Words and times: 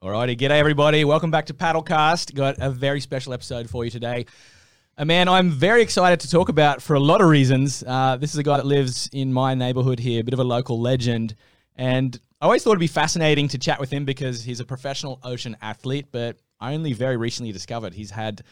Alrighty, 0.00 0.38
g'day 0.38 0.50
everybody. 0.50 1.04
Welcome 1.04 1.32
back 1.32 1.46
to 1.46 1.54
Paddlecast. 1.54 2.32
Got 2.32 2.58
a 2.60 2.70
very 2.70 3.00
special 3.00 3.32
episode 3.32 3.68
for 3.68 3.84
you 3.84 3.90
today. 3.90 4.26
A 4.96 5.04
man 5.04 5.26
I'm 5.26 5.50
very 5.50 5.82
excited 5.82 6.20
to 6.20 6.30
talk 6.30 6.48
about 6.48 6.80
for 6.80 6.94
a 6.94 7.00
lot 7.00 7.20
of 7.20 7.28
reasons. 7.28 7.82
Uh, 7.84 8.16
this 8.16 8.30
is 8.30 8.38
a 8.38 8.44
guy 8.44 8.58
that 8.58 8.66
lives 8.66 9.10
in 9.12 9.32
my 9.32 9.56
neighborhood 9.56 9.98
here, 9.98 10.20
a 10.20 10.22
bit 10.22 10.34
of 10.34 10.38
a 10.38 10.44
local 10.44 10.80
legend. 10.80 11.34
And 11.74 12.16
I 12.40 12.44
always 12.44 12.62
thought 12.62 12.70
it'd 12.70 12.78
be 12.78 12.86
fascinating 12.86 13.48
to 13.48 13.58
chat 13.58 13.80
with 13.80 13.90
him 13.90 14.04
because 14.04 14.44
he's 14.44 14.60
a 14.60 14.64
professional 14.64 15.18
ocean 15.24 15.56
athlete, 15.62 16.06
but 16.12 16.36
I 16.60 16.74
only 16.74 16.92
very 16.92 17.16
recently 17.16 17.50
discovered 17.50 17.92
he's 17.92 18.12
had 18.12 18.42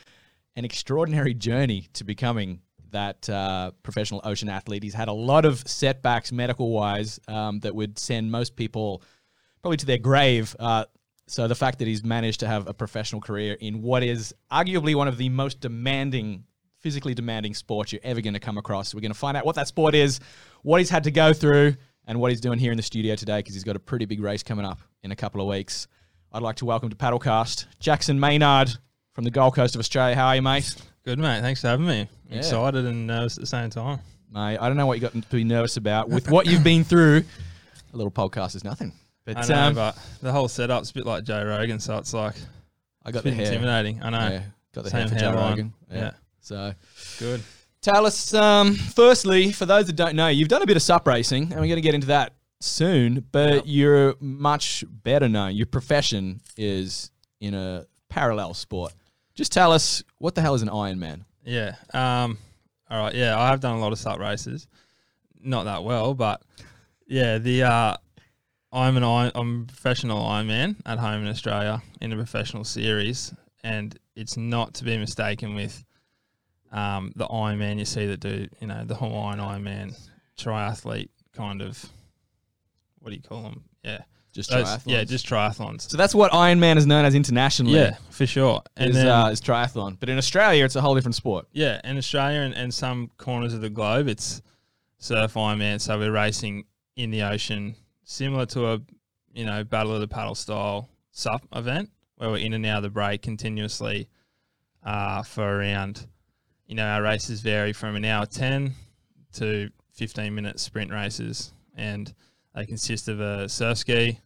an 0.57 0.65
extraordinary 0.65 1.33
journey 1.33 1.87
to 1.93 2.03
becoming 2.03 2.61
that 2.91 3.31
uh, 3.31 3.71
professional 3.85 4.21
ocean 4.25 4.49
athlete. 4.49 4.83
He's 4.83 4.95
had 4.95 5.07
a 5.07 5.13
lot 5.13 5.45
of 5.45 5.61
setbacks 5.61 6.33
medical 6.33 6.71
wise 6.71 7.21
um, 7.29 7.61
that 7.61 7.73
would 7.73 8.01
send 8.01 8.33
most 8.33 8.57
people 8.57 9.01
probably 9.63 9.77
to 9.77 9.87
their 9.87 9.99
grave. 9.99 10.57
Uh, 10.59 10.87
so 11.27 11.49
the 11.49 11.55
fact 11.55 11.79
that 11.81 11.89
he's 11.89 12.05
managed 12.05 12.41
to 12.41 12.47
have 12.47 12.69
a 12.69 12.75
professional 12.75 13.21
career 13.21 13.57
in 13.61 13.83
what 13.83 14.03
is 14.03 14.35
arguably 14.51 14.95
one 14.95 15.09
of 15.09 15.17
the 15.17 15.29
most 15.29 15.61
demanding, 15.61 16.45
physically 16.81 17.15
demanding 17.15 17.55
sports 17.55 17.93
you're 17.93 18.01
ever 18.05 18.21
going 18.21 18.35
to 18.35 18.41
come 18.41 18.59
across. 18.59 18.95
We're 18.95 19.01
going 19.01 19.13
to 19.13 19.19
find 19.19 19.37
out 19.37 19.45
what 19.45 19.57
that 19.57 19.69
sport 19.69 19.95
is, 19.95 20.21
what 20.63 20.79
he's 20.79 20.91
had 20.91 21.05
to 21.05 21.11
go 21.11 21.33
through, 21.33 21.75
and 22.07 22.21
what 22.21 22.31
he's 22.31 22.41
doing 22.41 22.59
here 22.59 22.71
in 22.71 22.77
the 22.77 22.83
studio 22.83 23.17
today 23.17 23.39
because 23.39 23.55
he's 23.55 23.65
got 23.65 23.77
a 23.77 23.81
pretty 23.81 24.05
big 24.05 24.21
race 24.21 24.43
coming 24.43 24.65
up 24.65 24.79
in 25.03 25.11
a 25.11 25.17
couple 25.17 25.41
of 25.41 25.49
weeks. 25.49 25.89
I'd 26.33 26.43
like 26.43 26.57
to 26.57 26.65
welcome 26.65 26.91
to 26.91 26.97
Paddlecast 26.97 27.67
Jackson 27.81 28.21
Maynard 28.21 28.71
from 29.13 29.25
the 29.25 29.31
Gold 29.31 29.55
Coast 29.55 29.75
of 29.75 29.81
Australia. 29.81 30.15
How 30.15 30.29
are 30.29 30.37
you, 30.37 30.43
mate? 30.43 30.75
Good, 31.05 31.19
mate. 31.19 31.41
Thanks 31.41 31.61
for 31.61 31.69
having 31.69 31.87
me. 31.87 32.09
Yeah. 32.29 32.39
Excited 32.39 32.85
and 32.85 33.07
nervous 33.07 33.37
at 33.37 33.41
the 33.41 33.47
same 33.47 33.71
time. 33.71 34.01
Mate, 34.33 34.59
I 34.59 34.69
don't 34.69 34.77
know 34.77 34.87
what 34.87 34.99
you 34.99 35.01
got 35.01 35.13
to 35.13 35.23
be 35.37 35.45
nervous 35.45 35.77
about. 35.77 36.09
With 36.09 36.31
what 36.31 36.47
you've 36.47 36.65
been 36.65 36.85
through, 36.85 37.25
a 37.93 37.97
little 37.97 38.11
podcast 38.11 38.55
is 38.55 38.65
nothing. 38.65 38.93
But 39.27 39.37
I 39.39 39.47
know, 39.49 39.63
um, 39.69 39.75
but 39.75 39.99
the 40.23 40.33
whole 40.33 40.49
setup's 40.49 40.91
a 40.91 40.95
bit 40.95 41.05
like 41.05 41.25
Joe 41.25 41.45
Rogan, 41.45 41.79
so 41.81 41.99
it's 41.99 42.15
like 42.15 42.35
I 43.05 43.11
got 43.11 43.25
the 43.25 43.33
hair. 43.33 43.47
intimidating. 43.47 44.03
I 44.03 44.09
know. 44.11 44.19
Yeah, 44.31 44.43
got 44.75 44.85
the 44.85 44.91
Same 44.91 45.01
hair 45.01 45.09
for 45.09 45.15
Joe 45.17 45.31
hairline. 45.33 45.51
Rogan. 45.51 45.75
Yeah. 45.93 46.11
So 46.41 46.73
Good. 47.19 47.43
tell 47.83 48.07
us, 48.07 48.33
um, 48.33 48.75
firstly, 48.75 49.51
for 49.53 49.67
those 49.67 49.87
that 49.87 49.97
don't 49.97 50.15
know, 50.17 50.29
you've 50.29 50.49
done 50.49 50.63
a 50.63 50.67
bit 50.67 50.77
of 50.77 50.83
sup 50.83 51.07
racing, 51.07 51.43
and 51.45 51.55
we're 51.55 51.67
going 51.67 51.75
to 51.75 51.81
get 51.81 51.95
into 51.95 52.07
that 52.07 52.35
soon. 52.61 53.27
But 53.33 53.55
Yep. 53.55 53.63
you're 53.67 54.15
much 54.21 54.85
better 54.89 55.29
known. 55.29 55.57
Your 55.57 55.67
profession 55.67 56.41
is 56.57 57.11
in 57.41 57.55
a 57.55 57.85
parallel 58.09 58.55
sport. 58.55 58.95
Just 59.35 59.51
tell 59.53 59.73
us 59.73 60.03
what 60.19 60.35
the 60.37 60.41
hell 60.41 60.55
is 60.55 60.63
an 60.63 60.69
Ironman? 60.69 61.25
Yeah. 61.45 61.75
Um. 61.93 62.39
All 62.89 62.99
right. 63.03 63.15
Yeah, 63.15 63.37
I 63.39 63.49
have 63.49 63.59
done 63.61 63.75
a 63.77 63.81
lot 63.81 63.93
of 63.93 63.99
sup 63.99 64.21
races. 64.21 64.69
Not 65.41 65.65
that 65.65 65.83
well, 65.83 66.15
but 66.15 66.43
yeah, 67.09 67.39
the 67.39 67.65
uh, 67.65 67.97
I'm 68.73 68.97
an 68.97 69.05
I'm 69.05 69.63
a 69.63 69.65
professional 69.67 70.23
Ironman 70.23 70.77
at 70.85 70.99
home 70.99 71.23
in 71.23 71.29
Australia 71.29 71.83
in 72.01 72.13
a 72.13 72.17
professional 72.17 72.65
series, 72.65 73.33
and 73.65 73.99
it's 74.15 74.37
not 74.37 74.75
to 74.75 74.85
be 74.85 74.97
mistaken 74.99 75.55
with 75.55 75.85
um, 76.73 77.13
the 77.17 77.27
Ironman 77.27 77.79
you 77.79 77.85
see 77.85 78.07
that 78.07 78.21
do 78.21 78.49
you 78.61 78.67
know 78.67 78.85
the 78.85 78.95
Hawaiian 78.97 79.39
Ironman 79.39 79.97
triathlete 80.39 81.09
kind 81.35 81.63
of 81.63 81.85
what 82.99 83.11
do 83.11 83.17
you 83.17 83.23
call 83.23 83.43
them? 83.43 83.65
Yeah, 83.85 84.01
Just 84.33 84.51
Those- 84.51 84.67
triathlons. 84.67 84.83
yeah, 84.87 85.05
just 85.05 85.27
triathlons. 85.27 85.89
so 85.89 85.97
that's 85.97 86.15
what 86.15 86.33
Ironman 86.33 86.77
is 86.77 86.87
known 86.87 87.05
as 87.05 87.15
internationally. 87.15 87.75
Yeah, 87.75 87.97
for 88.11 88.27
sure. 88.27 88.63
And 88.77 88.91
is, 88.91 88.97
then 88.97 89.07
uh, 89.07 89.29
is 89.29 89.41
triathlon. 89.41 89.99
But 90.01 90.09
in 90.09 90.19
Australia, 90.19 90.65
it's 90.65 90.75
a 90.75 90.81
whole 90.81 90.97
different 90.97 91.15
sport. 91.15 91.47
Yeah, 91.53 91.81
in 91.85 91.97
Australia 91.97 92.41
and, 92.41 92.53
and 92.55 92.75
some 92.75 93.11
corners 93.17 93.55
of 93.55 93.61
the 93.61 93.71
globe, 93.71 94.09
it's 94.09 94.43
surf 94.99 95.35
Ironman. 95.35 95.81
So 95.81 95.99
we're 95.99 96.11
racing 96.11 96.65
in 96.97 97.11
the 97.13 97.23
ocean, 97.23 97.77
similar 98.07 98.47
to 98.47 98.67
a 98.69 98.81
you 99.35 99.45
know 99.45 99.63
battle 99.65 99.93
of 99.93 100.01
the 100.01 100.09
paddle 100.09 100.35
style 100.35 100.89
sup 101.11 101.43
event 101.53 101.91
where 102.15 102.31
we're 102.31 102.39
in 102.39 102.55
and 102.55 102.65
out 102.65 102.79
of 102.79 102.83
the 102.85 102.89
break 102.89 103.21
continuously 103.21 104.09
uh, 104.83 105.23
for 105.23 105.59
around. 105.59 106.07
You 106.67 106.77
know, 106.77 106.87
our 106.87 107.03
races 107.03 107.43
vary 107.43 107.73
from 107.73 107.97
an 107.97 108.05
hour 108.05 108.25
ten 108.25 108.73
to 109.35 109.69
fifteen 109.93 110.35
minute 110.35 110.59
sprint 110.59 110.91
races, 110.91 111.53
and 111.77 112.13
they 112.55 112.65
consist 112.65 113.09
of 113.09 113.21
a 113.21 113.49
surf 113.49 113.79
ski, 113.79 114.21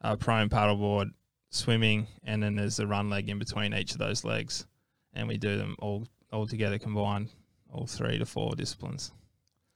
a 0.00 0.16
prone 0.16 0.48
paddleboard, 0.48 1.10
swimming, 1.50 2.06
and 2.24 2.42
then 2.42 2.54
there's 2.54 2.78
a 2.78 2.86
run 2.86 3.10
leg 3.10 3.28
in 3.28 3.38
between 3.38 3.74
each 3.74 3.92
of 3.92 3.98
those 3.98 4.24
legs, 4.24 4.66
and 5.12 5.28
we 5.28 5.36
do 5.36 5.56
them 5.56 5.76
all 5.78 6.06
all 6.32 6.46
together 6.46 6.78
combined, 6.78 7.28
all 7.72 7.86
three 7.86 8.18
to 8.18 8.26
four 8.26 8.54
disciplines. 8.56 9.12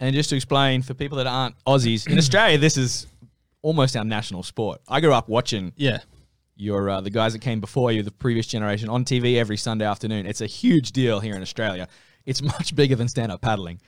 And 0.00 0.14
just 0.14 0.30
to 0.30 0.36
explain 0.36 0.82
for 0.82 0.94
people 0.94 1.18
that 1.18 1.26
aren't 1.26 1.54
Aussies, 1.66 2.08
in 2.10 2.18
Australia, 2.24 2.58
this 2.58 2.76
is 2.76 3.06
almost 3.62 3.96
our 3.96 4.04
national 4.04 4.42
sport. 4.42 4.80
I 4.88 5.00
grew 5.00 5.12
up 5.12 5.28
watching 5.28 5.72
Yeah, 5.76 6.00
your 6.56 6.90
uh, 6.90 7.00
the 7.00 7.10
guys 7.10 7.32
that 7.32 7.40
came 7.40 7.60
before 7.60 7.92
you, 7.92 8.02
the 8.02 8.10
previous 8.10 8.46
generation, 8.46 8.88
on 8.88 9.04
TV 9.04 9.36
every 9.36 9.56
Sunday 9.56 9.84
afternoon. 9.86 10.26
It's 10.26 10.40
a 10.40 10.46
huge 10.46 10.92
deal 10.92 11.20
here 11.20 11.34
in 11.36 11.42
Australia. 11.42 11.88
It's 12.26 12.42
much 12.42 12.74
bigger 12.74 12.96
than 12.96 13.08
stand 13.08 13.30
up 13.32 13.40
paddling 13.40 13.80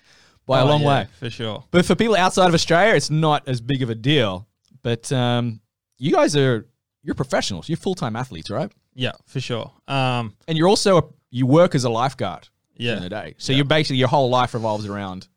by 0.47 0.61
a 0.61 0.65
Oh, 0.65 0.69
long 0.69 0.83
yeah, 0.83 0.89
way. 0.89 1.07
for 1.19 1.29
sure. 1.31 1.65
But 1.71 1.85
for 1.85 1.95
people 1.95 2.17
outside 2.17 2.47
of 2.49 2.55
Australia, 2.55 2.95
it's 2.95 3.11
not 3.11 3.47
as 3.49 3.61
big 3.61 3.83
of 3.83 3.91
a 3.91 3.95
deal. 3.95 4.47
But 4.83 5.11
um, 5.13 5.61
you 5.99 6.13
guys 6.13 6.37
are 6.37 6.67
you're 7.03 7.15
professionals. 7.17 7.69
You're 7.69 7.77
full 7.79 7.95
time 7.97 8.15
athletes, 8.17 8.49
right? 8.51 8.71
Yeah, 8.95 9.13
for 9.27 9.41
sure. 9.41 9.73
Um, 9.89 10.35
And 10.49 10.57
you're 10.57 10.69
also 10.69 10.99
a, 10.99 11.03
you 11.31 11.47
work 11.47 11.75
as 11.75 11.85
a 11.85 11.91
lifeguard 11.91 12.49
in 12.77 12.87
yeah, 12.87 12.95
the 13.01 13.09
day. 13.09 13.35
So 13.39 13.53
Yeah. 13.53 13.57
you're 13.59 13.65
basically 13.67 13.97
your 13.99 14.09
whole 14.09 14.31
life 14.31 14.55
revolves 14.55 14.87
around 14.87 15.29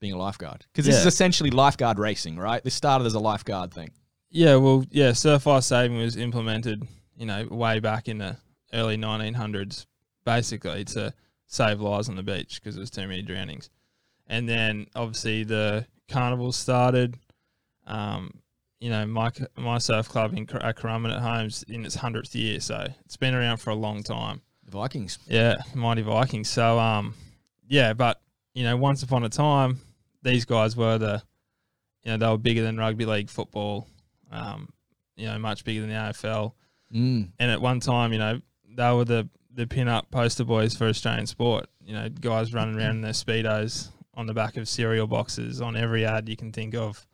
being 0.00 0.12
a 0.12 0.18
lifeguard 0.18 0.64
because 0.72 0.86
this 0.86 0.96
is 0.96 1.06
essentially 1.06 1.50
lifeguard 1.50 1.98
racing, 1.98 2.36
right? 2.38 2.62
This 2.62 2.74
started 2.74 3.04
as 3.06 3.14
a 3.14 3.18
lifeguard 3.20 3.72
thing. 3.72 3.90
yeah. 4.30 4.56
Well, 4.56 4.84
yeah. 4.90 5.12
Surf 5.12 5.46
saving 5.64 5.96
was 5.98 6.16
implemented, 6.16 6.86
you 7.16 7.26
know, 7.26 7.46
way 7.50 7.80
back 7.80 8.08
in 8.08 8.18
the 8.18 8.36
early 8.72 8.96
1900s, 8.96 9.86
basically 10.24 10.84
to 10.84 11.12
save 11.46 11.80
lives 11.80 12.08
on 12.08 12.16
the 12.16 12.22
beach 12.22 12.60
because 12.60 12.74
there 12.74 12.80
was 12.82 12.90
too 12.90 13.08
many 13.08 13.22
drownings. 13.22 13.70
And 14.26 14.48
then 14.48 14.86
obviously 14.94 15.44
the 15.44 15.86
carnival 16.08 16.52
started. 16.52 17.16
Um, 17.86 18.40
you 18.80 18.90
know, 18.90 19.04
my 19.06 19.30
c- 19.32 19.46
my 19.56 19.78
surf 19.78 20.08
club 20.08 20.34
in 20.34 20.42
at 20.60 20.76
Currumbin 20.76 21.12
at 21.12 21.20
home's 21.20 21.64
in 21.64 21.84
its 21.84 21.96
hundredth 21.96 22.34
year, 22.34 22.60
so 22.60 22.86
it's 23.04 23.16
been 23.16 23.34
around 23.34 23.56
for 23.56 23.70
a 23.70 23.74
long 23.74 24.02
time. 24.02 24.42
The 24.64 24.70
Vikings. 24.72 25.18
Yeah, 25.26 25.56
mighty 25.74 26.02
Vikings. 26.02 26.48
So 26.48 26.78
um, 26.78 27.14
yeah, 27.66 27.92
but 27.94 28.20
you 28.54 28.62
know, 28.64 28.76
once 28.76 29.02
upon 29.02 29.24
a 29.24 29.28
time, 29.28 29.80
these 30.28 30.44
guys 30.44 30.76
were 30.76 30.98
the, 30.98 31.22
you 32.04 32.12
know, 32.12 32.16
they 32.18 32.30
were 32.30 32.38
bigger 32.38 32.62
than 32.62 32.76
rugby 32.76 33.06
league 33.06 33.30
football, 33.30 33.88
um, 34.30 34.68
you 35.16 35.26
know, 35.26 35.38
much 35.38 35.64
bigger 35.64 35.80
than 35.80 35.90
the 35.90 35.96
AFL. 35.96 36.52
Mm. 36.94 37.30
And 37.38 37.50
at 37.50 37.60
one 37.60 37.80
time, 37.80 38.12
you 38.12 38.18
know, 38.18 38.40
they 38.76 38.92
were 38.92 39.04
the 39.04 39.28
the 39.54 39.66
pin 39.66 39.88
up 39.88 40.10
poster 40.10 40.44
boys 40.44 40.76
for 40.76 40.86
Australian 40.86 41.26
sport. 41.26 41.66
You 41.84 41.94
know, 41.94 42.08
guys 42.08 42.54
running 42.54 42.76
around 42.76 42.90
in 42.96 43.00
their 43.00 43.12
speedos 43.12 43.88
on 44.14 44.26
the 44.26 44.34
back 44.34 44.56
of 44.56 44.68
cereal 44.68 45.06
boxes 45.06 45.60
on 45.60 45.76
every 45.76 46.04
ad 46.04 46.28
you 46.28 46.36
can 46.36 46.52
think 46.52 46.74
of. 46.74 47.06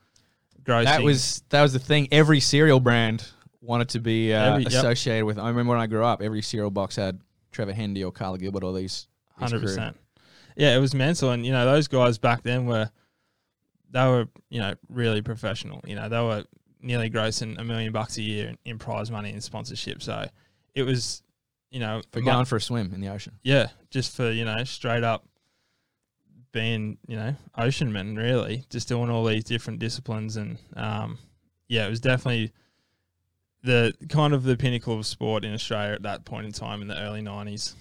Grossing. 0.62 0.84
That 0.84 1.02
was 1.02 1.42
that 1.50 1.62
was 1.62 1.72
the 1.72 1.78
thing. 1.78 2.08
Every 2.10 2.40
cereal 2.40 2.80
brand 2.80 3.26
wanted 3.60 3.90
to 3.90 4.00
be 4.00 4.32
uh, 4.32 4.52
Every- 4.52 4.62
yep. 4.64 4.72
associated 4.72 5.24
with. 5.24 5.38
I 5.38 5.48
remember 5.48 5.70
when 5.70 5.80
I 5.80 5.86
grew 5.86 6.04
up, 6.04 6.22
every 6.22 6.42
cereal 6.42 6.70
box 6.70 6.96
had 6.96 7.20
Trevor 7.52 7.72
Hendy 7.72 8.02
or 8.02 8.12
Karla 8.12 8.38
Gilbert 8.38 8.64
or 8.64 8.72
these. 8.72 9.06
these 9.38 9.50
Hundred 9.50 9.62
percent. 9.62 9.96
Yeah, 10.56 10.76
it 10.76 10.78
was 10.78 10.94
mental, 10.94 11.30
and 11.30 11.44
you 11.44 11.52
know 11.52 11.64
those 11.64 11.88
guys 11.88 12.18
back 12.18 12.42
then 12.42 12.66
were, 12.66 12.90
they 13.94 14.04
were 14.06 14.28
you 14.50 14.60
know 14.60 14.74
really 14.90 15.22
professional. 15.22 15.80
You 15.86 15.94
know 15.94 16.08
they 16.10 16.20
were 16.20 16.44
nearly 16.82 17.08
grossing 17.08 17.58
a 17.58 17.64
million 17.64 17.92
bucks 17.92 18.18
a 18.18 18.22
year 18.22 18.48
in, 18.48 18.58
in 18.66 18.78
prize 18.78 19.10
money 19.10 19.30
and 19.30 19.42
sponsorship. 19.42 20.02
So 20.02 20.26
it 20.74 20.82
was, 20.82 21.22
you 21.70 21.80
know, 21.80 22.02
for 22.12 22.20
going 22.20 22.44
for 22.44 22.56
a 22.56 22.60
swim 22.60 22.92
in 22.92 23.00
the 23.00 23.08
ocean. 23.08 23.32
yeah, 23.42 23.68
just 23.90 24.14
for 24.14 24.30
you 24.30 24.44
know 24.44 24.64
straight 24.64 25.04
up 25.04 25.24
being 26.52 26.98
you 27.06 27.16
know 27.16 27.34
oceanmen 27.56 28.16
really, 28.16 28.64
just 28.68 28.88
doing 28.88 29.10
all 29.10 29.24
these 29.24 29.44
different 29.44 29.78
disciplines, 29.78 30.36
and 30.36 30.58
um, 30.76 31.18
yeah, 31.68 31.86
it 31.86 31.90
was 31.90 32.00
definitely 32.00 32.52
the 33.62 33.94
kind 34.10 34.34
of 34.34 34.42
the 34.42 34.56
pinnacle 34.56 34.98
of 34.98 35.06
sport 35.06 35.44
in 35.44 35.54
Australia 35.54 35.94
at 35.94 36.02
that 36.02 36.24
point 36.26 36.44
in 36.46 36.52
time 36.52 36.82
in 36.82 36.88
the 36.88 37.00
early 37.00 37.22
nineties. 37.22 37.74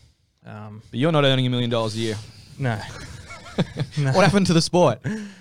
Um, 0.45 0.81
But 0.92 1.00
you're 1.00 1.12
not 1.12 1.24
earning 1.25 1.48
a 1.48 1.50
million 1.50 1.69
dollars 1.69 1.95
a 1.95 2.00
year. 2.00 2.15
no. 2.60 2.80
What 3.97 4.23
happened 4.25 4.47
to 4.47 4.53
the 4.53 4.61
sport? 4.61 5.00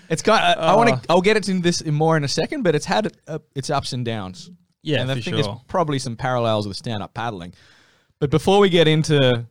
It's 0.08 0.22
kind. 0.22 0.44
Of, 0.58 0.62
I 0.62 0.74
want 0.76 0.90
Oh. 0.90 0.96
to. 0.96 1.02
I'll 1.08 1.20
get 1.22 1.36
into 1.36 1.60
this 1.60 1.80
in 1.80 1.94
more 1.94 2.16
in 2.16 2.24
a 2.24 2.28
second, 2.28 2.62
but 2.62 2.74
it's 2.74 2.84
had 2.86 3.16
uh, 3.26 3.38
its 3.54 3.70
ups 3.70 3.92
and 3.92 4.04
downs. 4.04 4.50
Yeah, 4.82 5.00
and 5.00 5.10
I 5.10 5.14
for 5.14 5.20
think 5.22 5.36
sure. 5.36 5.42
there's 5.44 5.56
probably 5.68 5.98
some 5.98 6.16
parallels 6.16 6.66
with 6.68 6.76
stand-up 6.76 7.14
paddling. 7.14 7.54
But 8.18 8.30
before 8.30 8.58
we 8.60 8.68
get 8.68 8.88
into 8.88 9.46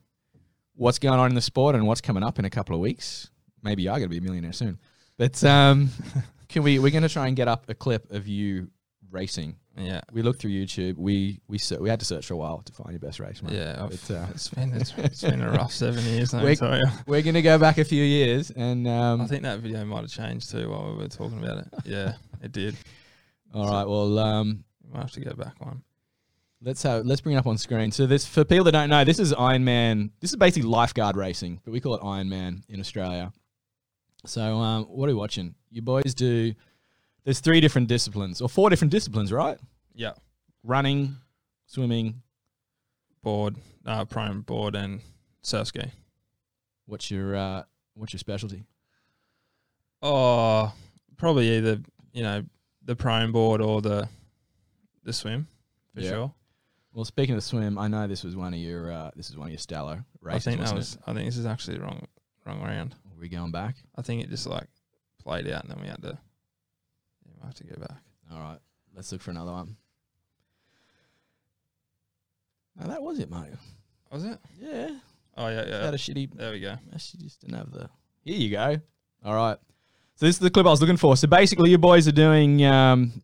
what's 0.75 0.99
going 0.99 1.19
on 1.19 1.29
in 1.29 1.35
the 1.35 1.41
sport 1.41 1.75
and 1.75 1.87
what's 1.87 2.01
coming 2.01 2.23
up 2.23 2.37
in 2.39 2.45
a 2.45 2.49
couple 2.49 2.75
of 2.75 2.81
weeks, 2.81 3.29
maybe 3.63 3.83
you're 3.83 3.91
going 3.93 4.03
to 4.03 4.09
be 4.09 4.17
a 4.17 4.21
millionaire 4.21 4.53
soon. 4.53 4.77
But 5.17 5.43
um, 5.43 5.89
can 6.49 6.63
we? 6.63 6.79
We're 6.79 6.91
going 6.91 7.03
to 7.03 7.09
try 7.09 7.27
and 7.27 7.35
get 7.35 7.47
up 7.47 7.69
a 7.69 7.73
clip 7.73 8.11
of 8.11 8.27
you 8.27 8.69
racing. 9.09 9.55
Yeah, 9.77 10.01
We 10.11 10.21
looked 10.21 10.41
through 10.41 10.51
YouTube. 10.51 10.97
We 10.97 11.39
we 11.47 11.59
we 11.79 11.89
had 11.89 11.99
to 12.01 12.05
search 12.05 12.25
for 12.25 12.33
a 12.33 12.37
while 12.37 12.61
to 12.61 12.73
find 12.73 12.91
your 12.91 12.99
best 12.99 13.19
race. 13.19 13.41
mate. 13.41 13.53
yeah. 13.53 13.87
But, 13.89 14.11
uh, 14.11 14.25
it's 14.31 14.49
been 14.49 14.73
it's, 14.73 14.93
it's 14.97 15.21
been 15.21 15.41
a 15.41 15.49
rough 15.51 15.71
seven 15.71 16.03
years. 16.05 16.33
We're-. 16.33 16.81
We're 17.07 17.21
going 17.21 17.35
to 17.35 17.41
go 17.41 17.57
back 17.57 17.77
a 17.77 17.85
few 17.85 18.03
years, 18.03 18.51
and 18.51 18.85
um, 18.87 19.21
I 19.21 19.27
think 19.27 19.43
that 19.43 19.59
video 19.59 19.85
might 19.85 20.01
have 20.01 20.11
changed 20.11 20.51
too 20.51 20.69
while 20.69 20.91
we 20.91 20.97
were 21.03 21.07
talking 21.07 21.41
about 21.43 21.59
it. 21.59 21.67
Yeah, 21.85 22.15
it 22.43 22.51
did. 22.51 22.75
all 23.53 23.69
right. 23.69 23.85
Well, 23.87 24.19
um, 24.19 24.63
We 24.83 24.91
might 24.93 25.01
have 25.03 25.11
to 25.11 25.21
go 25.21 25.33
back 25.33 25.59
one. 25.65 25.83
Let's 26.61 26.83
have 26.83 27.05
let's 27.05 27.21
bring 27.21 27.35
it 27.35 27.39
up 27.39 27.47
on 27.47 27.57
screen. 27.57 27.91
So 27.91 28.05
this 28.05 28.25
for 28.25 28.43
people 28.43 28.65
that 28.65 28.71
don't 28.73 28.89
know, 28.89 29.03
this 29.05 29.19
is 29.19 29.33
Ironman. 29.33 30.11
This 30.19 30.31
is 30.31 30.35
basically 30.35 30.69
lifeguard 30.69 31.15
racing, 31.15 31.61
but 31.63 31.71
we 31.71 31.79
call 31.79 31.95
it 31.95 32.01
Ironman 32.01 32.63
in 32.67 32.79
Australia. 32.81 33.31
So 34.25 34.41
um, 34.57 34.83
what 34.85 35.05
are 35.05 35.13
we 35.13 35.15
watching? 35.15 35.55
You 35.71 35.81
boys 35.81 36.13
do. 36.13 36.53
There's 37.23 37.39
three 37.39 37.61
different 37.61 37.87
disciplines 37.87 38.41
or 38.41 38.49
four 38.49 38.69
different 38.69 38.91
disciplines, 38.91 39.31
right? 39.31 39.57
Yeah. 39.93 40.13
Running, 40.63 41.17
swimming. 41.67 42.21
Board, 43.23 43.55
uh, 43.85 44.03
prone 44.05 44.41
board, 44.41 44.75
and 44.75 44.99
surf 45.43 45.67
ski. 45.67 45.83
What's 46.87 47.11
your 47.11 47.35
uh, 47.35 47.63
what's 47.93 48.13
your 48.13 48.17
specialty? 48.19 48.63
Oh, 50.01 50.73
probably 51.17 51.49
either 51.57 51.79
you 52.13 52.23
know 52.23 52.43
the 52.83 52.95
prone 52.95 53.31
board 53.31 53.61
or 53.61 53.81
the 53.81 54.09
the 55.03 55.13
swim 55.13 55.47
for 55.93 56.01
Yeah. 56.01 56.09
sure. 56.09 56.33
Well, 56.93 57.05
speaking 57.05 57.35
of 57.35 57.43
swim, 57.43 57.77
I 57.77 57.87
know 57.87 58.07
this 58.07 58.23
was 58.23 58.35
one 58.35 58.53
of 58.55 58.59
your 58.59 58.91
uh, 58.91 59.11
this 59.15 59.29
is 59.29 59.37
one 59.37 59.47
of 59.47 59.51
your 59.51 59.59
stellar 59.59 60.03
races. 60.19 60.47
I 60.47 60.51
think 60.51 60.61
that 60.65 60.75
was. 60.75 60.97
I 61.05 61.13
think 61.13 61.25
this 61.27 61.37
is 61.37 61.45
actually 61.45 61.77
the 61.77 61.83
wrong 61.83 62.07
wrong 62.45 62.61
round. 62.61 62.93
it? 62.93 63.15
Are 63.15 63.19
we 63.21 63.29
going 63.29 63.51
back? 63.51 63.75
I 63.95 64.01
think 64.01 64.23
it 64.23 64.29
just 64.31 64.47
like 64.47 64.67
played 65.23 65.47
out, 65.47 65.61
and 65.63 65.71
then 65.71 65.79
we 65.79 65.87
had 65.87 66.01
to. 66.01 66.17
We 67.41 67.45
have 67.47 67.55
to 67.55 67.63
go 67.63 67.75
back. 67.79 68.01
All 68.31 68.39
right, 68.39 68.59
let's 68.95 69.11
look 69.11 69.21
for 69.21 69.31
another 69.31 69.51
one. 69.51 69.75
No, 72.79 72.87
that 72.87 73.01
was 73.01 73.19
it, 73.19 73.29
mate. 73.29 73.51
Was 74.11 74.23
it? 74.23 74.39
Yeah, 74.59 74.89
Oh 75.37 75.47
yeah, 75.47 75.65
yeah. 75.67 75.85
had 75.85 75.93
a 75.93 75.97
shitty. 75.97 76.33
There 76.35 76.51
we 76.51 76.59
go. 76.59 76.75
She 76.97 77.17
just 77.17 77.41
didn't 77.41 77.57
have 77.57 77.71
the. 77.71 77.89
Here 78.23 78.35
you 78.37 78.49
go. 78.51 78.77
All 79.23 79.35
right. 79.35 79.57
So 80.15 80.25
this 80.25 80.35
is 80.35 80.39
the 80.39 80.49
clip 80.49 80.65
I 80.65 80.69
was 80.69 80.81
looking 80.81 80.97
for. 80.97 81.15
So 81.17 81.27
basically, 81.27 81.69
you 81.71 81.77
boys 81.77 82.07
are 82.07 82.11
doing 82.11 82.63
um, 82.65 83.21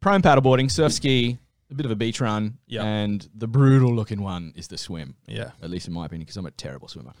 prone 0.00 0.22
paddleboarding, 0.22 0.70
surf 0.70 0.92
ski, 0.92 1.38
a 1.70 1.74
bit 1.74 1.86
of 1.86 1.92
a 1.92 1.96
beach 1.96 2.20
run, 2.20 2.58
Yeah. 2.66 2.82
and 2.84 3.26
the 3.34 3.46
brutal 3.46 3.94
looking 3.94 4.22
one 4.22 4.52
is 4.56 4.68
the 4.68 4.78
swim. 4.78 5.16
Yeah, 5.26 5.50
At 5.62 5.70
least 5.70 5.86
in 5.86 5.92
my 5.94 6.06
opinion, 6.06 6.24
because 6.24 6.36
I'm 6.36 6.46
a 6.46 6.50
terrible 6.50 6.88
swimmer. 6.88 7.12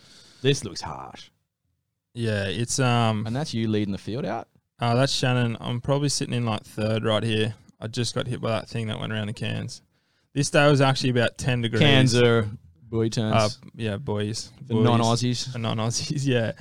This 0.42 0.64
looks 0.64 0.80
harsh, 0.80 1.30
yeah. 2.14 2.44
It's 2.46 2.78
um. 2.78 3.26
and 3.26 3.34
that's 3.36 3.52
you 3.54 3.68
leading 3.68 3.92
the 3.92 3.98
field 3.98 4.24
out. 4.24 4.48
Oh, 4.80 4.96
that's 4.96 5.12
Shannon. 5.12 5.56
I'm 5.60 5.80
probably 5.80 6.08
sitting 6.08 6.34
in 6.34 6.44
like 6.46 6.62
third 6.64 7.04
right 7.04 7.22
here. 7.22 7.54
I 7.80 7.86
just 7.88 8.14
got 8.14 8.26
hit 8.26 8.40
by 8.40 8.50
that 8.50 8.68
thing 8.68 8.86
that 8.88 8.98
went 9.00 9.12
around 9.12 9.26
the 9.28 9.32
cans. 9.32 9.82
This 10.34 10.50
day 10.50 10.68
was 10.70 10.80
actually 10.80 11.10
about 11.10 11.36
ten 11.38 11.62
degrees. 11.62 11.80
Cans 11.80 12.16
are 12.16 12.48
buoy 12.88 13.10
turns. 13.10 13.34
Uh, 13.34 13.48
yeah, 13.74 13.96
boys. 13.96 14.52
the 14.66 14.74
boys. 14.74 14.84
non-Aussies. 14.84 15.52
The 15.52 15.58
non-Aussies, 15.58 16.22
yeah. 16.26 16.52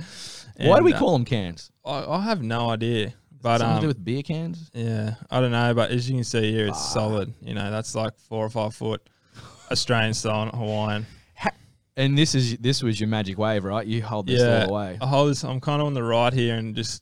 Why 0.68 0.80
do 0.80 0.84
we 0.84 0.94
uh, 0.94 1.00
call 1.00 1.14
them 1.14 1.26
cans? 1.26 1.72
I, 1.86 2.06
I 2.06 2.22
have 2.24 2.42
no 2.42 2.70
idea, 2.72 3.14
but 3.42 3.60
Something 3.60 3.76
to 3.76 3.82
do 3.82 3.86
um, 3.86 3.88
with 3.90 4.04
beer 4.04 4.24
cans? 4.24 4.72
yeah, 4.74 5.16
I 5.30 5.40
don't 5.40 5.52
know. 5.52 5.74
But 5.76 5.92
as 5.92 6.10
you 6.10 6.16
can 6.16 6.24
see 6.24 6.52
here, 6.52 6.68
it's 6.68 6.78
Ah. 6.78 6.94
solid. 6.94 7.34
You 7.42 7.54
know, 7.54 7.70
that's 7.70 7.94
like 7.94 8.18
four 8.18 8.44
or 8.44 8.50
five 8.50 8.74
foot, 8.74 9.08
Australian 9.72 10.14
style, 10.16 10.46
not 10.46 10.56
Hawaiian. 10.56 11.06
And 11.96 12.16
this 12.16 12.36
is 12.36 12.58
this 12.58 12.84
was 12.84 13.00
your 13.00 13.10
magic 13.10 13.40
wave, 13.40 13.64
right? 13.64 13.86
You 13.86 14.04
hold 14.04 14.28
this 14.28 14.40
Yeah. 14.40 14.62
all 14.62 14.68
the 14.68 14.74
way. 14.74 14.98
I 15.02 15.08
hold 15.08 15.32
this. 15.32 15.44
I'm 15.44 15.60
kind 15.60 15.82
of 15.82 15.88
on 15.88 15.94
the 15.96 16.04
right 16.04 16.32
here, 16.32 16.56
and 16.56 16.76
just 16.76 17.02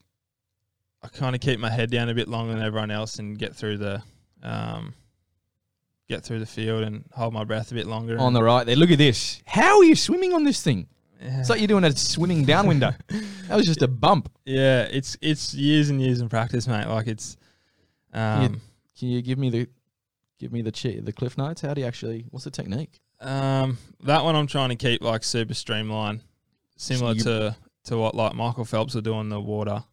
kind 1.16 1.36
of 1.36 1.42
keep 1.42 1.60
my 1.60 1.70
head 1.70 1.90
down 1.92 2.10
a 2.10 2.14
bit 2.14 2.28
longer 2.28 2.54
than 2.54 2.62
everyone 2.64 2.92
else, 2.92 3.20
and 3.20 3.38
get 3.38 3.56
through 3.56 3.78
the 3.78 4.02
um, 4.44 4.94
get 6.08 6.24
through 6.24 6.40
the 6.40 6.46
field 6.46 6.84
and 6.84 7.04
hold 7.14 7.34
my 7.34 7.44
breath 7.44 7.72
a 7.72 7.74
bit 7.76 7.88
longer. 7.88 8.18
On 8.20 8.34
the 8.34 8.44
right 8.44 8.66
there. 8.66 8.76
Look 8.76 8.92
at 8.92 8.98
this. 8.98 9.42
How 9.46 9.78
are 9.80 9.84
you 9.84 9.96
swimming 9.96 10.34
on 10.34 10.44
this 10.44 10.62
thing? 10.62 10.88
yeah. 11.22 11.40
It's 11.40 11.50
like 11.50 11.60
you're 11.60 11.68
doing 11.68 11.84
a 11.84 11.92
swimming 11.96 12.46
down 12.46 12.68
window. 12.68 12.92
that 13.48 13.56
was 13.56 13.66
just 13.66 13.82
a 13.82 13.88
bump. 13.88 14.30
yeah, 14.46 14.84
it's 14.84 15.18
it's 15.22 15.54
years 15.54 15.90
and 15.90 16.02
years 16.02 16.22
in 16.22 16.30
practice, 16.30 16.68
mate. 16.68 16.88
Like 16.88 17.08
it's 17.08 17.38
um, 18.14 18.62
Can 19.00 19.10
you 19.10 19.22
give 19.22 19.38
me 19.40 19.50
the 19.50 19.68
give 20.40 20.52
me 20.52 20.62
the 20.62 20.72
chi- 20.72 21.00
the 21.02 21.14
cliff 21.14 21.38
notes? 21.38 21.62
How 21.62 21.74
do 21.74 21.82
you 21.82 21.88
actually? 21.88 22.26
What's 22.30 22.46
the 22.46 22.52
technique? 22.52 23.00
Um, 23.22 23.78
that 24.04 24.24
one 24.24 24.36
I'm 24.36 24.48
trying 24.48 24.70
to 24.70 24.76
keep 24.76 25.02
like 25.02 25.24
super 25.24 25.54
streamlined, 25.54 26.22
similar 26.78 27.14
you- 27.14 27.22
to 27.24 27.56
to 27.86 27.98
what 27.98 28.14
like 28.16 28.36
Michael 28.36 28.66
Phelps 28.66 28.94
will 28.94 29.02
do 29.02 29.14
on 29.14 29.30
the 29.30 29.40
water 29.40 29.84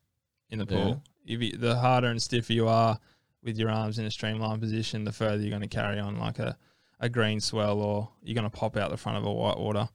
in 0.50 0.58
the 0.58 0.66
Yeah. 0.68 0.84
pool. 0.84 1.02
If 1.26 1.40
you, 1.42 1.56
the 1.56 1.76
harder 1.76 2.08
and 2.08 2.22
stiffer 2.22 2.52
you 2.52 2.68
are 2.68 2.98
with 3.42 3.58
your 3.58 3.70
arms 3.70 3.98
in 3.98 4.04
a 4.06 4.10
streamlined 4.10 4.60
position, 4.60 5.04
the 5.04 5.12
further 5.12 5.42
you're 5.42 5.50
going 5.50 5.62
to 5.62 5.68
carry 5.68 5.98
on 5.98 6.18
like 6.18 6.38
a, 6.38 6.56
a 7.00 7.08
green 7.08 7.40
swell, 7.40 7.80
or 7.80 8.08
you're 8.22 8.34
going 8.34 8.48
to 8.48 8.56
pop 8.56 8.76
out 8.76 8.90
the 8.90 8.96
front 8.96 9.18
of 9.18 9.24
a 9.24 9.32
white 9.32 9.58
water. 9.58 9.88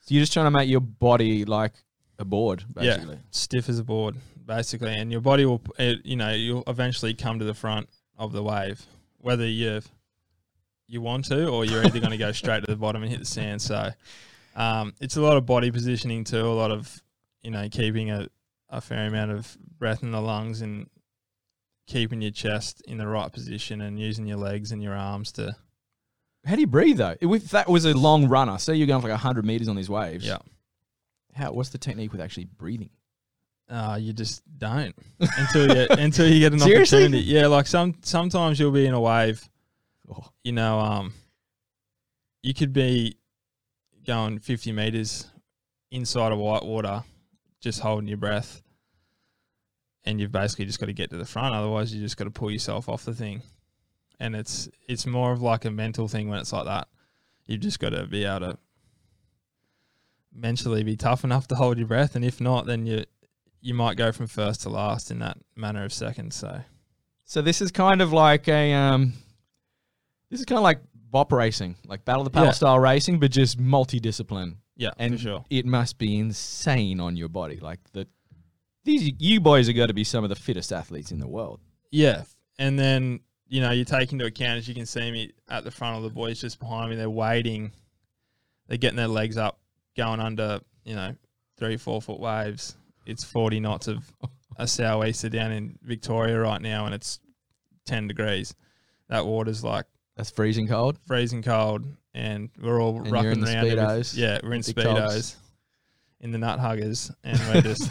So 0.00 0.14
you're 0.14 0.22
just 0.22 0.32
trying 0.32 0.46
to 0.46 0.50
make 0.50 0.68
your 0.68 0.80
body 0.80 1.44
like 1.44 1.72
a 2.18 2.24
board, 2.24 2.64
basically. 2.72 3.18
Stiff 3.30 3.68
as 3.68 3.78
a 3.78 3.84
board, 3.84 4.16
basically, 4.44 4.94
and 4.94 5.12
your 5.12 5.20
body 5.20 5.44
will, 5.44 5.62
it, 5.78 6.04
you 6.04 6.16
know, 6.16 6.30
you'll 6.30 6.64
eventually 6.66 7.14
come 7.14 7.38
to 7.38 7.44
the 7.44 7.54
front 7.54 7.88
of 8.18 8.32
the 8.32 8.42
wave, 8.42 8.84
whether 9.18 9.46
you 9.46 9.80
you 10.88 11.00
want 11.00 11.24
to 11.24 11.48
or 11.48 11.64
you're 11.64 11.84
either 11.84 12.00
going 12.00 12.10
to 12.10 12.18
go 12.18 12.32
straight 12.32 12.60
to 12.60 12.70
the 12.70 12.76
bottom 12.76 13.02
and 13.02 13.10
hit 13.10 13.20
the 13.20 13.26
sand. 13.26 13.62
So 13.62 13.90
um, 14.54 14.92
it's 15.00 15.16
a 15.16 15.22
lot 15.22 15.36
of 15.36 15.46
body 15.46 15.70
positioning 15.70 16.24
too, 16.24 16.44
a 16.44 16.52
lot 16.52 16.70
of 16.70 17.02
you 17.42 17.50
know 17.50 17.68
keeping 17.70 18.10
a, 18.10 18.28
a 18.72 18.80
fair 18.80 19.06
amount 19.06 19.30
of 19.30 19.56
breath 19.78 20.02
in 20.02 20.10
the 20.10 20.20
lungs 20.20 20.60
and 20.62 20.88
keeping 21.86 22.20
your 22.22 22.30
chest 22.32 22.82
in 22.88 22.96
the 22.98 23.06
right 23.06 23.32
position 23.32 23.80
and 23.82 24.00
using 24.00 24.26
your 24.26 24.38
legs 24.38 24.72
and 24.72 24.82
your 24.82 24.94
arms 24.94 25.30
to 25.32 25.54
How 26.46 26.54
do 26.54 26.60
you 26.60 26.66
breathe 26.66 26.96
though? 26.96 27.14
If 27.20 27.50
that 27.50 27.68
was 27.68 27.84
a 27.84 27.92
long 27.94 28.28
runner, 28.28 28.58
say 28.58 28.74
you're 28.74 28.86
going 28.86 29.02
for 29.02 29.08
like 29.08 29.20
hundred 29.20 29.44
meters 29.44 29.68
on 29.68 29.76
these 29.76 29.90
waves. 29.90 30.26
yeah. 30.26 30.38
How? 31.34 31.52
What's 31.52 31.68
the 31.70 31.78
technique 31.78 32.12
with 32.12 32.20
actually 32.20 32.44
breathing? 32.46 32.90
Uh, 33.70 33.96
you 34.00 34.12
just 34.12 34.42
don't 34.58 34.94
until 35.38 35.74
you 35.74 35.86
until 35.90 36.28
you 36.28 36.40
get 36.40 36.52
an 36.52 36.58
Seriously? 36.58 37.04
opportunity. 37.04 37.24
Yeah, 37.24 37.46
like 37.46 37.66
some 37.66 37.94
sometimes 38.02 38.58
you'll 38.60 38.70
be 38.72 38.86
in 38.86 38.94
a 38.94 39.00
wave 39.00 39.48
Oh, 40.10 40.26
you 40.44 40.52
know, 40.52 40.78
um, 40.80 41.14
you 42.42 42.52
could 42.52 42.72
be 42.72 43.16
going 44.04 44.40
50 44.40 44.72
meters 44.72 45.26
inside 45.90 46.32
of 46.32 46.38
white 46.38 46.64
water, 46.64 47.04
just 47.62 47.80
holding 47.80 48.08
your 48.08 48.18
breath, 48.18 48.60
and 50.04 50.20
you've 50.20 50.32
basically 50.32 50.66
just 50.66 50.78
got 50.80 50.86
to 50.86 50.92
get 50.92 51.08
to 51.10 51.16
the 51.16 51.24
front. 51.24 51.54
Otherwise, 51.54 51.94
you 51.94 52.02
just 52.02 52.18
got 52.18 52.24
to 52.24 52.30
pull 52.30 52.50
yourself 52.50 52.88
off 52.90 53.04
the 53.06 53.14
thing, 53.14 53.42
and 54.20 54.36
it's 54.36 54.68
it's 54.86 55.06
more 55.06 55.32
of 55.32 55.40
like 55.40 55.64
a 55.64 55.70
mental 55.70 56.08
thing 56.08 56.28
when 56.28 56.38
it's 56.40 56.52
like 56.52 56.66
that. 56.66 56.88
You've 57.46 57.60
just 57.60 57.80
got 57.80 57.90
to 57.90 58.06
be 58.06 58.24
able 58.24 58.40
to 58.52 58.58
mentally 60.34 60.82
be 60.82 60.96
tough 60.96 61.24
enough 61.24 61.46
to 61.48 61.54
hold 61.54 61.78
your 61.78 61.86
breath, 61.86 62.14
and 62.16 62.24
if 62.24 62.40
not, 62.40 62.66
then 62.66 62.84
you 62.86 63.04
you 63.60 63.74
might 63.74 63.96
go 63.96 64.10
from 64.10 64.26
first 64.26 64.62
to 64.62 64.68
last 64.68 65.10
in 65.10 65.20
that 65.20 65.38
manner 65.54 65.84
of 65.84 65.92
seconds. 65.92 66.34
So 66.34 66.60
So 67.24 67.42
this 67.42 67.60
is 67.62 67.70
kind 67.70 68.02
of 68.02 68.12
like 68.12 68.48
a 68.48 68.72
um, 68.72 69.12
this 70.30 70.40
is 70.40 70.46
kind 70.46 70.58
of 70.58 70.64
like 70.64 70.80
bop 71.10 71.30
racing, 71.32 71.76
like 71.86 72.04
battle 72.04 72.22
of 72.22 72.24
the 72.24 72.30
paddle 72.30 72.48
Yeah. 72.48 72.52
style 72.52 72.78
racing, 72.80 73.20
but 73.20 73.30
just 73.30 73.60
multidiscipline. 73.60 74.56
Yeah, 74.76 74.90
And 74.98 75.14
for 75.14 75.18
sure. 75.20 75.44
it 75.50 75.66
must 75.66 75.98
be 75.98 76.18
insane 76.18 77.00
on 77.00 77.16
your 77.16 77.28
body. 77.28 77.56
Like 77.60 77.80
the 77.92 78.06
these 78.84 79.12
you 79.18 79.40
boys 79.40 79.68
are 79.68 79.72
going 79.72 79.88
to 79.88 79.94
be 79.94 80.04
some 80.04 80.24
of 80.24 80.30
the 80.30 80.36
fittest 80.36 80.72
athletes 80.72 81.12
in 81.12 81.18
the 81.20 81.28
world. 81.28 81.60
Yeah, 81.90 82.22
and 82.58 82.78
then 82.78 83.20
you 83.48 83.60
know 83.60 83.70
you 83.70 83.84
take 83.84 84.12
into 84.12 84.24
account 84.24 84.58
as 84.58 84.68
you 84.68 84.74
can 84.74 84.86
see 84.86 85.10
me 85.10 85.32
at 85.48 85.64
the 85.64 85.70
front 85.70 85.96
of 85.98 86.02
the 86.02 86.10
boys 86.10 86.40
just 86.40 86.58
behind 86.58 86.90
me. 86.90 86.96
They're 86.96 87.10
waiting, 87.10 87.72
they're 88.66 88.78
getting 88.78 88.96
their 88.96 89.08
legs 89.08 89.36
up, 89.36 89.60
going 89.96 90.20
under 90.20 90.60
you 90.84 90.94
know 90.94 91.14
three 91.58 91.76
four 91.76 92.00
foot 92.02 92.18
waves. 92.18 92.76
It's 93.06 93.24
forty 93.24 93.60
knots 93.60 93.88
of 93.88 94.10
a 94.56 94.66
sou'easter 94.66 95.28
down 95.28 95.52
in 95.52 95.78
Victoria 95.82 96.40
right 96.40 96.60
now, 96.60 96.86
and 96.86 96.94
it's 96.94 97.20
ten 97.84 98.08
degrees. 98.08 98.54
That 99.08 99.26
water's 99.26 99.62
like 99.62 99.86
That's 100.16 100.30
freezing 100.30 100.68
cold. 100.68 100.98
freezing 101.06 101.42
cold, 101.42 101.84
and 102.14 102.50
we're 102.60 102.80
all 102.80 102.96
And 102.98 103.06
rucking 103.06 103.32
in 103.32 103.40
the 103.40 103.46
around. 103.54 103.64
Speedos, 103.66 104.16
yeah, 104.16 104.40
we're 104.42 104.52
in 104.54 104.60
big 104.60 104.76
speedos, 104.76 104.84
tops. 104.84 105.36
in 106.20 106.32
the 106.32 106.38
nut 106.38 106.58
huggers, 106.58 107.10
and 107.24 107.38
we're 107.52 107.62
just 107.62 107.90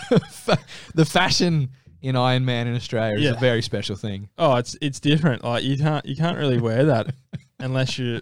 the 0.96 1.06
fashion 1.06 1.70
in 2.02 2.16
Iron 2.16 2.46
Man 2.46 2.68
in 2.68 2.76
Australia 2.76 3.18
is 3.20 3.36
a 3.36 3.40
very 3.40 3.62
special 3.62 3.96
thing. 3.96 4.30
Oh, 4.38 4.56
it's 4.56 4.76
it's 4.82 5.00
different. 5.00 5.44
Like 5.44 5.64
you 5.64 5.78
can't 5.78 6.06
you 6.06 6.16
can't 6.16 6.38
really 6.38 6.60
wear 6.60 6.86
that 6.86 7.14
unless 7.60 7.98
you're 7.98 8.22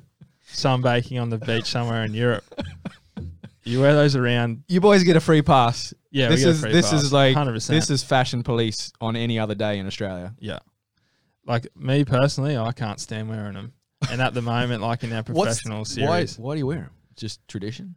sunbaking 0.51 1.21
on 1.21 1.29
the 1.29 1.37
beach 1.37 1.65
somewhere 1.65 2.03
in 2.03 2.13
Europe. 2.13 2.43
You 3.63 3.81
wear 3.81 3.93
those 3.93 4.15
around. 4.15 4.63
You 4.67 4.81
boys 4.81 5.03
get 5.03 5.15
a 5.15 5.21
free 5.21 5.41
pass. 5.43 5.93
Yeah, 6.11 6.29
this 6.29 6.39
we 6.39 6.45
get 6.45 6.47
a 6.47 6.51
is 6.51 6.61
this 6.61 6.91
pass, 6.91 7.03
is 7.03 7.13
like 7.13 7.35
100%. 7.35 7.67
this 7.67 7.89
is 7.91 8.03
fashion 8.03 8.41
police 8.41 8.91
on 8.99 9.15
any 9.15 9.37
other 9.37 9.53
day 9.55 9.77
in 9.77 9.85
Australia. 9.85 10.33
yeah. 10.39 10.59
Like 11.45 11.67
me 11.75 12.03
personally, 12.03 12.57
I 12.57 12.71
can't 12.71 12.99
stand 12.99 13.27
wearing 13.29 13.53
them. 13.53 13.73
And 14.11 14.21
at 14.21 14.33
the 14.33 14.41
moment, 14.41 14.81
like 14.81 15.03
in 15.03 15.11
our 15.13 15.23
professional 15.23 15.79
why? 15.79 15.83
series, 15.83 16.39
Why 16.39 16.53
do 16.55 16.59
you 16.59 16.67
wear 16.67 16.77
them? 16.77 16.89
Just 17.15 17.45
tradition. 17.47 17.95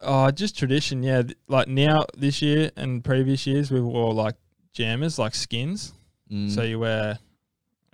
oh, 0.00 0.30
just 0.30 0.56
tradition. 0.58 1.02
Yeah, 1.02 1.22
like 1.46 1.68
now 1.68 2.06
this 2.16 2.40
year 2.42 2.70
and 2.76 3.04
previous 3.04 3.46
years, 3.46 3.70
we 3.70 3.80
wore 3.80 4.14
like 4.14 4.36
jammers, 4.72 5.18
like 5.18 5.34
skins. 5.34 5.92
Mm, 6.30 6.50
So 6.50 6.62
you 6.62 6.78
wear, 6.78 7.18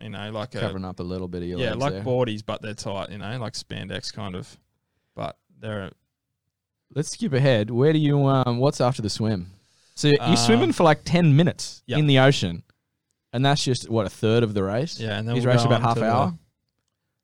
you 0.00 0.10
know, 0.10 0.30
like 0.30 0.54
a 0.54 0.60
covering 0.60 0.84
up 0.84 1.00
a 1.00 1.02
little 1.02 1.26
bit 1.26 1.42
of 1.42 1.48
your 1.48 1.58
yeah, 1.58 1.74
like 1.74 1.94
there. 1.94 2.02
boardies, 2.04 2.42
but 2.46 2.62
they're 2.62 2.74
tight. 2.74 3.10
You 3.10 3.18
know, 3.18 3.38
like 3.38 3.54
spandex 3.54 4.12
kind 4.12 4.36
of. 4.36 4.56
But 5.16 5.36
they're 5.58 5.90
Let's 6.94 7.10
skip 7.10 7.32
ahead. 7.34 7.70
Where 7.70 7.92
do 7.92 7.98
you 7.98 8.24
um? 8.26 8.58
What's 8.58 8.80
after 8.80 9.02
the 9.02 9.10
swim? 9.10 9.50
So 9.96 10.08
you're 10.08 10.22
Um, 10.22 10.36
swimming 10.36 10.72
for 10.72 10.84
like 10.84 11.00
ten 11.04 11.34
minutes 11.34 11.82
yeah. 11.86 11.98
in 11.98 12.06
the 12.06 12.20
ocean, 12.20 12.62
and 13.32 13.44
that's 13.44 13.62
just 13.64 13.90
what 13.90 14.06
a 14.06 14.10
third 14.10 14.42
of 14.44 14.54
the 14.54 14.62
race. 14.62 14.98
Yeah, 15.00 15.18
and 15.18 15.26
then 15.26 15.34
These 15.34 15.44
we'll 15.44 15.54
races 15.54 15.66
go 15.66 15.74
about 15.74 15.82
half 15.82 15.94
to 15.94 16.00
the- 16.00 16.06
hour. 16.10 16.38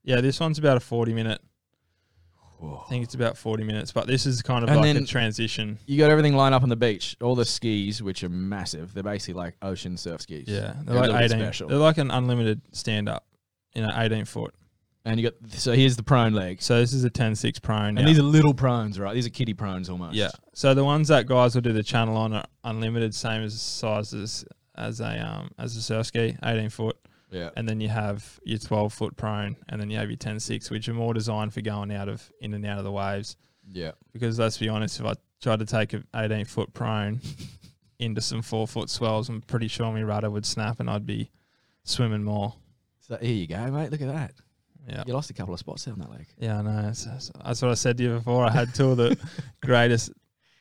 Yeah, 0.04 0.20
this 0.20 0.38
one's 0.40 0.58
about 0.58 0.76
a 0.76 0.80
forty 0.80 1.12
minute. 1.14 1.40
Whoa. 2.58 2.82
I 2.86 2.88
think 2.88 3.04
it's 3.04 3.14
about 3.14 3.36
forty 3.36 3.64
minutes, 3.64 3.92
but 3.92 4.06
this 4.06 4.26
is 4.26 4.40
kind 4.42 4.62
of 4.62 4.70
And 4.70 4.80
like 4.80 4.90
a 4.90 4.94
then- 4.94 5.06
transition. 5.06 5.78
You 5.86 5.98
got 5.98 6.10
everything 6.10 6.34
lined 6.36 6.54
up 6.54 6.62
on 6.62 6.68
the 6.68 6.76
beach. 6.76 7.16
All 7.22 7.34
the 7.34 7.44
skis, 7.44 8.02
which 8.02 8.22
are 8.24 8.28
massive. 8.28 8.94
They're 8.94 9.02
basically 9.02 9.34
like 9.40 9.56
ocean 9.62 9.96
surf 9.96 10.22
skis. 10.22 10.48
Yeah, 10.48 10.74
They're 10.82 10.94
they're 10.94 10.96
a 10.96 11.00
like 11.00 11.10
bit 11.10 11.22
eighteen. 11.32 11.40
special. 11.46 11.68
They're 11.68 11.78
like 11.78 11.98
an 11.98 12.10
unlimited 12.10 12.62
stand 12.72 13.08
up, 13.08 13.26
you 13.74 13.82
know, 13.82 13.90
eighteen 13.96 14.24
foot. 14.24 14.54
And 15.06 15.20
you 15.20 15.30
got 15.30 15.50
so 15.52 15.72
here's 15.72 15.96
the 15.96 16.02
prone 16.02 16.32
legs. 16.32 16.64
So 16.64 16.78
this 16.78 16.94
is 16.94 17.04
a 17.04 17.10
10-6 17.10 17.60
prone. 17.60 17.98
And 17.98 18.08
these 18.08 18.18
are 18.18 18.22
little 18.22 18.54
prones, 18.54 18.98
right? 18.98 19.12
These 19.12 19.26
are 19.26 19.30
kiddie 19.30 19.52
prones 19.52 19.90
almost. 19.90 20.14
Yeah. 20.14 20.30
So 20.54 20.72
the 20.72 20.82
ones 20.82 21.08
that 21.08 21.26
guys 21.26 21.54
will 21.54 21.60
do 21.60 21.74
the 21.74 21.82
channel 21.82 22.16
on 22.16 22.32
are 22.32 22.46
unlimited, 22.64 23.14
same 23.14 23.42
as 23.42 23.60
size 23.60 24.14
as 24.14 24.46
as 24.76 25.00
a 25.00 25.18
um 25.20 25.50
as 25.58 25.76
a 25.76 25.82
surf 25.82 26.06
ski, 26.06 26.36
eighteen 26.42 26.70
foot, 26.70 26.96
Yeah. 27.34 27.50
and 27.56 27.68
then 27.68 27.80
you 27.80 27.88
have 27.88 28.38
your 28.44 28.58
twelve 28.58 28.92
foot 28.92 29.16
prone, 29.16 29.56
and 29.68 29.80
then 29.80 29.90
you 29.90 29.98
have 29.98 30.08
your 30.08 30.16
10-6, 30.16 30.70
which 30.70 30.88
are 30.88 30.94
more 30.94 31.12
designed 31.12 31.52
for 31.52 31.60
going 31.62 31.92
out 31.92 32.08
of 32.08 32.30
in 32.40 32.54
and 32.54 32.64
out 32.64 32.78
of 32.78 32.84
the 32.84 32.92
waves. 32.92 33.36
Yeah. 33.70 33.92
Because 34.12 34.38
let's 34.38 34.56
be 34.58 34.68
honest, 34.68 35.00
if 35.00 35.06
I 35.06 35.14
tried 35.42 35.58
to 35.58 35.66
take 35.66 35.92
an 35.94 36.06
eighteen 36.14 36.44
foot 36.44 36.72
prone 36.72 37.20
into 37.98 38.20
some 38.20 38.40
four 38.42 38.68
foot 38.68 38.88
swells, 38.88 39.28
I'm 39.28 39.40
pretty 39.40 39.68
sure 39.68 39.90
my 39.92 40.02
rudder 40.02 40.30
would 40.30 40.46
snap 40.46 40.78
and 40.80 40.88
I'd 40.88 41.06
be 41.06 41.30
swimming 41.82 42.22
more. 42.22 42.54
So 43.00 43.16
here 43.20 43.34
you 43.34 43.46
go, 43.46 43.70
mate. 43.70 43.90
Look 43.90 44.00
at 44.00 44.08
that. 44.08 44.32
Yeah. 44.88 45.02
You 45.06 45.14
lost 45.14 45.30
a 45.30 45.34
couple 45.34 45.54
of 45.54 45.60
spots 45.60 45.88
on 45.88 45.98
that 45.98 46.10
leg. 46.10 46.26
Yeah, 46.38 46.58
I 46.58 46.62
know. 46.62 46.82
That's 46.82 47.30
what 47.62 47.64
I 47.70 47.74
said 47.74 47.96
to 47.98 48.02
you 48.04 48.10
before. 48.16 48.44
I 48.44 48.50
had 48.50 48.74
two 48.74 48.90
of 48.90 48.96
the 48.98 49.16
greatest 49.64 50.12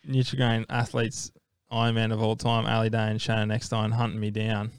Nutrigrain 0.07 0.65
athletes, 0.69 1.31
Ironman 1.71 2.11
of 2.13 2.21
all 2.21 2.35
time, 2.35 2.65
Ali 2.65 2.89
Day 2.89 3.09
and 3.09 3.21
Shannon 3.21 3.51
Eckstein, 3.51 3.91
hunting 3.91 4.19
me 4.19 4.31
down. 4.31 4.71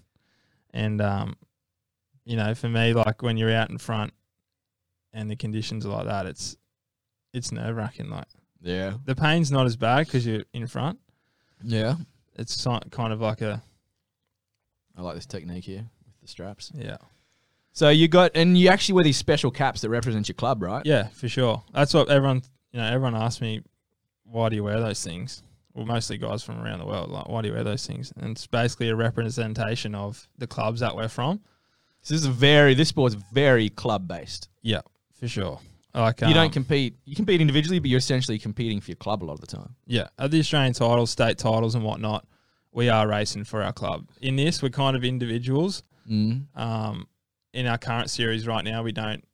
And, 0.73 1.01
um, 1.01 1.37
you 2.25 2.37
know, 2.37 2.55
for 2.55 2.69
me, 2.69 2.93
like 2.95 3.23
when 3.23 3.37
you're 3.37 3.53
out 3.53 3.71
in 3.71 3.79
front 3.79 4.13
and 5.13 5.31
the 5.31 5.37
conditions 5.37 5.85
are 5.87 5.91
like 5.91 6.07
that, 6.07 6.27
it's 6.27 6.57
it's 7.33 7.53
nerve 7.53 7.77
wracking. 7.77 8.09
Like 8.11 8.27
Yeah. 8.61 8.95
the 9.05 9.15
pain's 9.15 9.51
not 9.51 9.67
as 9.67 9.77
bad 9.77 10.07
because 10.07 10.27
you're 10.27 10.45
in 10.53 10.67
front. 10.67 10.99
Yeah. 11.63 11.97
It's 12.37 12.55
so- 12.61 12.81
kind 12.91 13.13
of 13.13 13.21
like 13.21 13.41
a 13.41 13.63
I 14.97 15.03
like 15.03 15.17
this 15.17 15.27
technique 15.27 15.65
here 15.65 15.87
with 16.07 16.21
the 16.23 16.29
straps. 16.29 16.71
yeah, 16.75 16.99
So 17.73 17.89
you 17.89 18.07
got, 18.07 18.31
and 18.37 18.57
you 18.57 18.69
actually 18.69 18.95
wear 18.95 19.03
these 19.05 19.17
special 19.17 19.51
caps 19.51 19.81
that 19.81 19.91
represent 19.91 20.29
your 20.29 20.35
club, 20.37 20.63
right? 20.63 20.87
yeah, 20.87 21.09
for 21.09 21.29
sure. 21.29 21.65
That's 21.73 21.93
what 21.93 22.09
everyone 22.09 22.43
you 22.73 22.79
know. 22.81 22.87
Everyone 22.87 23.17
asks 23.17 23.41
me, 23.41 23.61
why 24.25 24.49
do 24.51 24.57
you 24.57 24.63
wear 24.65 24.79
those 24.81 25.03
things? 25.03 25.43
Well, 25.73 25.85
mostly 25.87 26.17
guys 26.19 26.45
from 26.45 26.61
around 26.63 26.79
the 26.79 26.87
world. 26.87 27.11
Like, 27.11 27.29
why 27.29 27.43
do 27.43 27.49
you 27.49 27.55
wear 27.55 27.65
those 27.65 27.85
things? 27.85 28.13
And 28.17 28.31
it's 28.33 28.47
basically 28.47 28.89
a 28.91 28.95
representation 28.97 29.95
of 29.97 30.29
the 30.39 30.47
clubs 30.47 30.79
that 30.81 30.95
we're 30.95 31.09
from. 31.09 31.41
So 32.05 32.15
this 32.15 32.21
is 32.21 32.27
very, 32.27 32.75
this 32.75 32.91
sport's 32.91 33.15
very 33.15 33.71
club 33.71 34.07
based. 34.07 34.51
Yeah, 34.63 34.83
for 35.19 35.27
sure. 35.27 35.59
Like 35.95 36.21
you 36.21 36.29
um, 36.29 36.35
don't 36.35 36.53
compete. 36.53 36.97
You 37.05 37.17
compete 37.17 37.41
individually, 37.41 37.79
but 37.79 37.89
you're 37.89 37.99
essentially 37.99 38.39
competing 38.39 38.81
for 38.81 38.91
your 38.91 38.97
club 38.97 39.23
a 39.23 39.27
lot 39.27 39.35
of 39.35 39.41
the 39.41 39.47
time. 39.47 39.75
Yeah, 39.87 40.09
at 40.19 40.31
the 40.31 40.39
Australian 40.39 40.75
titles, 40.75 41.11
state 41.11 41.39
titles, 41.39 41.75
and 41.75 41.83
whatnot, 41.83 42.27
we 42.73 42.89
are 42.91 43.09
racing 43.09 43.45
for 43.45 43.63
our 43.63 43.73
club. 43.73 44.09
In 44.21 44.37
this, 44.37 44.63
we're 44.63 44.69
kind 44.69 44.97
of 44.97 45.05
individuals. 45.05 45.83
Mm. 46.09 46.47
Um, 46.55 47.09
in 47.55 47.67
our 47.67 47.79
current 47.79 48.11
series 48.11 48.47
right 48.47 48.65
now, 48.65 48.83
we 48.83 48.93
don't 48.93 49.25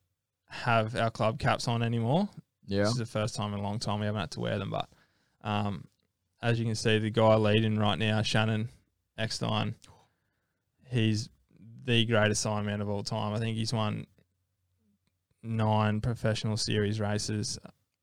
have 0.48 0.94
our 0.94 1.10
club 1.10 1.40
caps 1.40 1.66
on 1.66 1.82
anymore. 1.82 2.28
Yeah. 2.66 2.82
This 2.82 2.90
is 2.90 2.98
the 2.98 3.06
first 3.06 3.34
time 3.34 3.52
in 3.52 3.58
a 3.58 3.62
long 3.62 3.80
time 3.80 3.98
we 3.98 4.06
haven't 4.06 4.20
had 4.20 4.30
to 4.32 4.40
wear 4.40 4.58
them. 4.58 4.70
But 4.70 4.88
um, 5.42 5.86
as 6.40 6.60
you 6.60 6.66
can 6.66 6.76
see, 6.76 6.98
the 6.98 7.10
guy 7.10 7.34
leading 7.34 7.78
right 7.78 7.98
now, 7.98 8.22
Shannon 8.22 8.68
Eckstein, 9.18 9.74
he's 10.88 11.30
the 11.84 12.04
greatest 12.04 12.44
Ironman 12.46 12.80
of 12.80 12.88
all 12.88 13.02
time. 13.02 13.32
I 13.34 13.38
think 13.38 13.56
he's 13.56 13.72
won 13.72 14.06
nine 15.42 16.00
professional 16.00 16.56
series 16.56 17.00
races, 17.00 17.58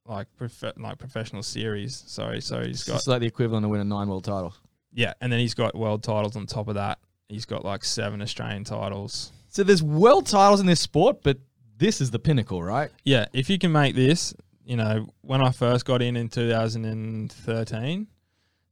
like 0.06 0.28
prof- 0.38 0.74
like 0.78 0.98
professional 0.98 1.44
series. 1.44 2.04
Sorry, 2.08 2.42
so 2.42 2.64
he's 2.64 2.84
got 2.84 2.96
It's 2.98 3.08
like 3.08 3.20
the 3.22 3.28
equivalent 3.28 3.66
of 3.66 3.72
winning 3.72 3.90
nine 3.90 4.08
world 4.08 4.24
titles. 4.24 4.60
yeah, 4.94 5.14
and 5.22 5.32
then 5.32 5.40
he's 5.40 5.54
got 5.54 5.76
world 5.76 6.04
titles 6.04 6.36
on 6.36 6.46
top 6.46 6.68
of 6.68 6.76
that. 6.76 7.00
He's 7.30 7.46
got 7.46 7.64
like 7.66 7.84
seven 7.84 8.22
Australian 8.22 8.64
titles. 8.64 9.32
So 9.50 9.64
there's 9.64 9.84
world 9.84 10.26
titles 10.28 10.60
in 10.62 10.66
this 10.66 10.80
sport, 10.80 11.24
but 11.24 11.38
this 11.78 12.02
is 12.02 12.10
the 12.12 12.20
pinnacle, 12.20 12.64
right? 12.64 12.90
Yeah, 13.04 13.26
if 13.34 13.50
you 13.50 13.60
can 13.60 13.72
make 13.72 13.96
this, 13.96 14.34
you 14.66 14.76
know, 14.78 15.08
when 15.22 15.42
I 15.42 15.52
first 15.52 15.86
got 15.86 16.02
in 16.02 16.16
in 16.16 16.30
2013, 16.30 18.08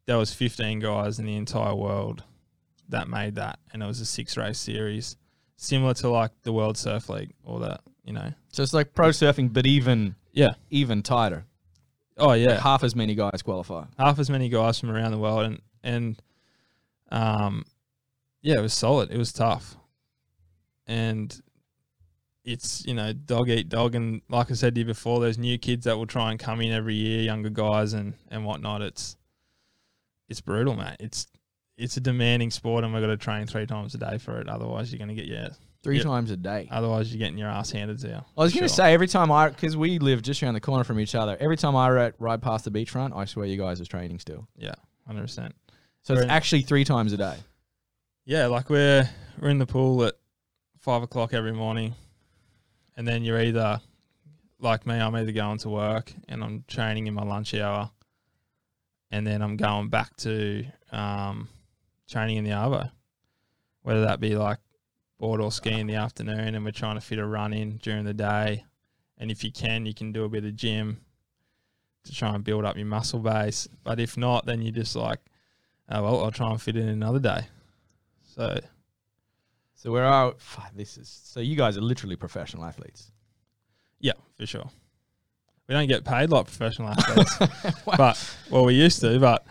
there 0.06 0.18
was 0.18 0.34
15 0.34 0.80
guys 0.80 1.20
in 1.20 1.26
the 1.26 1.36
entire 1.36 1.76
world 1.76 2.24
that 2.90 3.08
made 3.08 3.36
that, 3.36 3.60
and 3.74 3.82
it 3.84 3.86
was 3.86 4.00
a 4.02 4.06
six 4.06 4.38
race 4.38 4.60
series, 4.60 5.18
similar 5.58 5.94
to 5.96 6.10
like 6.10 6.32
the 6.44 6.54
World 6.54 6.78
Surf 6.78 7.10
League 7.10 7.34
or 7.44 7.60
that, 7.62 7.82
you 8.04 8.14
know. 8.14 8.32
So 8.52 8.64
it's 8.64 8.74
like 8.74 8.94
pro 8.94 9.10
surfing, 9.10 9.52
but 9.54 9.66
even 9.66 10.16
Yeah. 10.34 10.54
even 10.70 11.02
tighter. 11.04 11.46
Oh 12.18 12.34
yeah, 12.34 12.60
Half 12.62 12.84
as 12.84 12.96
many 12.96 13.14
guys 13.16 13.42
qualify. 13.44 13.86
half 13.98 14.20
as 14.20 14.30
many 14.30 14.48
guys 14.50 14.80
from 14.80 14.90
around 14.92 15.12
the 15.12 15.18
world, 15.18 15.46
and 15.46 15.62
and 15.84 16.22
um, 17.12 17.66
yeah, 18.42 18.56
it 18.58 18.62
was 18.62 18.74
solid. 18.74 19.12
It 19.12 19.18
was 19.18 19.34
tough, 19.34 19.76
and 20.88 21.40
it's 22.44 22.86
you 22.86 22.94
know 22.94 23.12
dog 23.12 23.50
eat 23.50 23.70
dog, 23.70 23.96
and 23.96 24.22
like 24.30 24.52
I 24.52 24.54
said 24.54 24.76
to 24.76 24.80
you 24.82 24.86
before, 24.86 25.20
there's 25.20 25.38
new 25.38 25.58
kids 25.58 25.86
that 25.86 25.98
will 25.98 26.06
try 26.08 26.32
and 26.32 26.40
come 26.40 26.62
in 26.62 26.72
every 26.72 26.96
year, 26.96 27.22
younger 27.24 27.50
guys 27.50 27.94
and 27.94 28.14
and 28.30 28.46
whatnot. 28.46 28.82
It's 28.82 29.18
it's 30.30 30.42
brutal, 30.42 30.76
mate. 30.76 30.96
It's 31.00 31.28
it's 31.78 31.98
a 31.98 32.02
demanding 32.02 32.52
sport, 32.52 32.84
and 32.84 32.94
we've 32.94 33.02
got 33.04 33.08
to 33.08 33.18
train 33.18 33.48
three 33.48 33.66
times 33.66 33.94
a 33.96 33.98
day 33.98 34.18
for 34.18 34.40
it. 34.40 34.48
Otherwise, 34.48 34.92
you're 34.92 34.98
going 35.00 35.10
to 35.10 35.16
get 35.16 35.26
your 35.26 35.50
Three 35.84 35.98
Yep. 35.98 36.06
times 36.06 36.32
a 36.32 36.38
day. 36.38 36.68
otherwise 36.72 37.14
you're 37.14 37.20
getting 37.20 37.38
your 37.38 37.48
ass 37.50 37.70
handed 37.70 38.00
to 38.00 38.08
you. 38.08 38.14
I 38.16 38.42
was 38.42 38.54
going 38.54 38.64
to 38.64 38.68
sure. 38.70 38.76
say 38.78 38.94
every 38.96 39.08
time 39.08 39.32
I, 39.32 39.50
because 39.50 39.78
we 39.78 40.00
live 40.00 40.24
just 40.24 40.42
around 40.42 40.56
the 40.56 40.60
corner 40.60 40.84
from 40.84 41.00
each 41.00 41.14
other. 41.14 41.38
Every 41.40 41.58
time 41.58 41.76
I 41.76 41.92
ride, 41.92 42.14
ride 42.18 42.42
past 42.42 42.66
the 42.66 42.72
beachfront, 42.72 43.16
I 43.16 43.26
swear 43.26 43.46
you 43.46 43.56
guys 43.58 43.80
are 43.82 43.86
training 43.86 44.18
still. 44.18 44.48
yeah, 44.58 44.74
hundred 45.06 45.22
percent. 45.22 45.54
So 46.02 46.14
it's 46.16 46.22
Very- 46.24 46.32
actually 46.32 46.62
three 46.64 46.86
times 46.86 47.14
a 47.14 47.18
day. 47.18 47.36
Yeah, 48.26 48.48
like 48.48 48.72
we're 48.72 49.08
we're 49.40 49.50
in 49.50 49.60
the 49.60 49.68
pool 49.68 50.04
at 50.06 50.16
five 50.80 51.04
o'clock 51.04 51.36
every 51.36 51.54
morning, 51.54 51.94
and 52.98 53.08
then 53.08 53.24
you're 53.24 53.40
either 53.40 53.80
like 54.60 54.88
me, 54.88 54.96
I'm 54.96 55.14
either 55.16 55.34
going 55.34 55.60
to 55.60 55.70
work 55.70 56.12
and 56.28 56.44
I'm 56.44 56.64
training 56.68 57.06
in 57.06 57.14
my 57.14 57.22
lunch 57.24 57.54
hour, 57.54 57.92
and 59.12 59.28
then 59.28 59.44
I'm 59.44 59.56
going 59.56 59.90
back 59.90 60.16
to 60.18 60.66
um, 60.92 61.48
training 62.08 62.38
in 62.38 62.44
the 62.44 62.52
arvo, 62.52 62.92
whether 63.84 64.02
that 64.02 64.20
be 64.20 64.36
like 64.36 64.60
board 65.18 65.42
or 65.42 65.52
ski 65.52 65.72
in 65.80 65.88
the 65.88 65.96
afternoon, 65.96 66.56
and 66.56 66.64
we're 66.66 66.72
trying 66.72 66.96
to 66.96 67.02
fit 67.02 67.20
a 67.20 67.26
run 67.26 67.54
in 67.54 67.78
during 67.78 68.04
the 68.06 68.14
day, 68.14 68.66
and 69.18 69.32
if 69.32 69.44
you 69.44 69.52
can, 69.52 69.86
you 69.86 69.94
can 69.94 70.12
do 70.12 70.24
a 70.24 70.30
bit 70.30 70.46
of 70.46 70.56
gym 70.56 71.02
to 72.04 72.14
try 72.14 72.36
and 72.36 72.44
build 72.44 72.66
up 72.66 72.76
your 72.76 72.86
muscle 72.86 73.20
base, 73.20 73.68
but 73.84 74.00
if 74.00 74.18
not, 74.18 74.46
then 74.46 74.62
you're 74.62 74.72
just 74.72 74.96
like, 74.96 75.20
oh 75.90 76.04
well, 76.04 76.24
I'll 76.24 76.32
try 76.32 76.52
and 76.52 76.62
fit 76.62 76.76
in 76.76 76.88
another 76.88 77.20
day. 77.20 77.48
So 78.36 78.60
So 79.76 79.92
where 79.92 80.06
are 80.06 80.34
this 80.76 80.98
is? 80.98 81.08
So 81.24 81.40
you 81.40 81.56
guys 81.56 81.78
are 81.78 81.82
literally 81.82 82.16
professional 82.16 82.66
athletes. 82.66 83.12
yeah, 84.00 84.14
for 84.36 84.46
sure. 84.46 84.70
We 85.68 85.74
don't 85.74 85.88
get 85.88 86.06
paid 86.06 86.30
like 86.30 86.46
professional 86.46 86.90
athletes, 86.90 87.38
but 87.98 88.38
well, 88.52 88.66
we 88.66 88.76
used 88.76 89.00
to, 89.02 89.18
but 89.20 89.48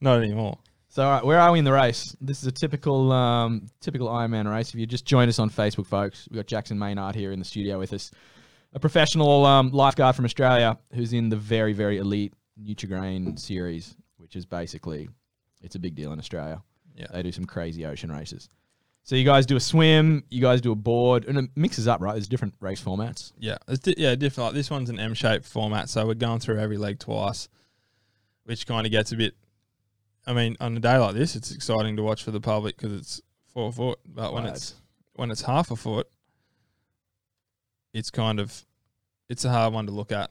not 0.00 0.18
anymore. 0.22 0.58
So 0.94 1.02
all 1.02 1.10
right, 1.10 1.24
where 1.24 1.40
are 1.40 1.50
we 1.50 1.58
in 1.58 1.64
the 1.64 1.72
race? 1.72 2.16
This 2.20 2.40
is 2.40 2.46
a 2.46 2.52
typical 2.52 3.10
um, 3.10 3.66
typical 3.80 4.06
Ironman 4.06 4.48
race. 4.48 4.68
If 4.68 4.76
you 4.76 4.86
just 4.86 5.04
join 5.04 5.28
us 5.28 5.40
on 5.40 5.50
Facebook, 5.50 5.86
folks, 5.86 6.28
we've 6.30 6.36
got 6.36 6.46
Jackson 6.46 6.78
Maynard 6.78 7.16
here 7.16 7.32
in 7.32 7.40
the 7.40 7.44
studio 7.44 7.80
with 7.80 7.92
us, 7.92 8.12
a 8.74 8.78
professional 8.78 9.44
um, 9.44 9.72
lifeguard 9.72 10.14
from 10.14 10.24
Australia 10.24 10.78
who's 10.92 11.12
in 11.12 11.30
the 11.30 11.36
very 11.36 11.72
very 11.72 11.98
elite 11.98 12.32
Nutrigrain 12.62 13.36
series, 13.36 13.96
which 14.18 14.36
is 14.36 14.46
basically 14.46 15.08
it's 15.62 15.74
a 15.74 15.80
big 15.80 15.96
deal 15.96 16.12
in 16.12 16.20
Australia. 16.20 16.62
Yeah. 16.94 17.08
They 17.12 17.24
do 17.24 17.32
some 17.32 17.44
crazy 17.44 17.84
ocean 17.84 18.12
races. 18.12 18.48
So 19.02 19.16
you 19.16 19.24
guys 19.24 19.46
do 19.46 19.56
a 19.56 19.60
swim, 19.60 20.22
you 20.30 20.40
guys 20.40 20.60
do 20.60 20.70
a 20.70 20.76
board, 20.76 21.24
and 21.24 21.36
it 21.38 21.50
mixes 21.56 21.88
up, 21.88 22.02
right? 22.02 22.12
There's 22.12 22.28
different 22.28 22.54
race 22.60 22.80
formats. 22.80 23.32
Yeah, 23.40 23.58
it's 23.66 23.80
di- 23.80 23.96
yeah 23.98 24.14
different. 24.14 24.46
Like 24.46 24.54
this 24.54 24.70
one's 24.70 24.90
an 24.90 25.00
M-shaped 25.00 25.44
format, 25.44 25.88
so 25.88 26.06
we're 26.06 26.14
going 26.14 26.38
through 26.38 26.60
every 26.60 26.78
leg 26.78 27.00
twice, 27.00 27.48
which 28.44 28.64
kind 28.64 28.86
of 28.86 28.92
gets 28.92 29.10
a 29.10 29.16
bit. 29.16 29.34
I 30.26 30.32
mean, 30.32 30.56
on 30.60 30.76
a 30.76 30.80
day 30.80 30.96
like 30.98 31.14
this, 31.14 31.36
it's 31.36 31.50
exciting 31.50 31.96
to 31.96 32.02
watch 32.02 32.22
for 32.24 32.30
the 32.30 32.40
public 32.40 32.76
because 32.76 32.92
it's 32.92 33.20
four 33.52 33.72
foot. 33.72 33.98
But 34.06 34.32
when 34.32 34.44
Right. 34.44 34.54
it's 34.54 34.74
when 35.14 35.30
it's 35.30 35.42
half 35.42 35.70
a 35.70 35.76
foot, 35.76 36.08
it's 37.92 38.10
kind 38.10 38.40
of 38.40 38.64
it's 39.28 39.44
a 39.44 39.50
hard 39.50 39.72
one 39.72 39.86
to 39.86 39.92
look 39.92 40.12
at. 40.12 40.30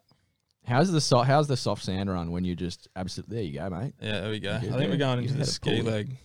How's 0.66 0.92
the 0.92 1.02
so- 1.02 1.22
how's 1.24 1.48
the 1.48 1.58
soft 1.58 1.84
sand 1.84 2.10
run 2.10 2.32
when 2.32 2.44
you 2.46 2.56
just 2.56 2.88
absolutely 2.96 3.36
there 3.36 3.44
you 3.46 3.54
go, 3.60 3.70
mate. 3.70 3.94
Yeah, 4.02 4.22
there 4.22 4.30
we 4.30 4.40
go. 4.40 4.54
I 4.56 4.60
think 4.60 4.74
we're 4.90 4.98
going 4.98 5.20
You 5.20 5.28
into 5.28 5.34
had 5.34 5.40
the 5.40 5.44
a 5.44 5.46
ski 5.46 5.82
pull. 5.82 5.92
leg, 5.92 6.18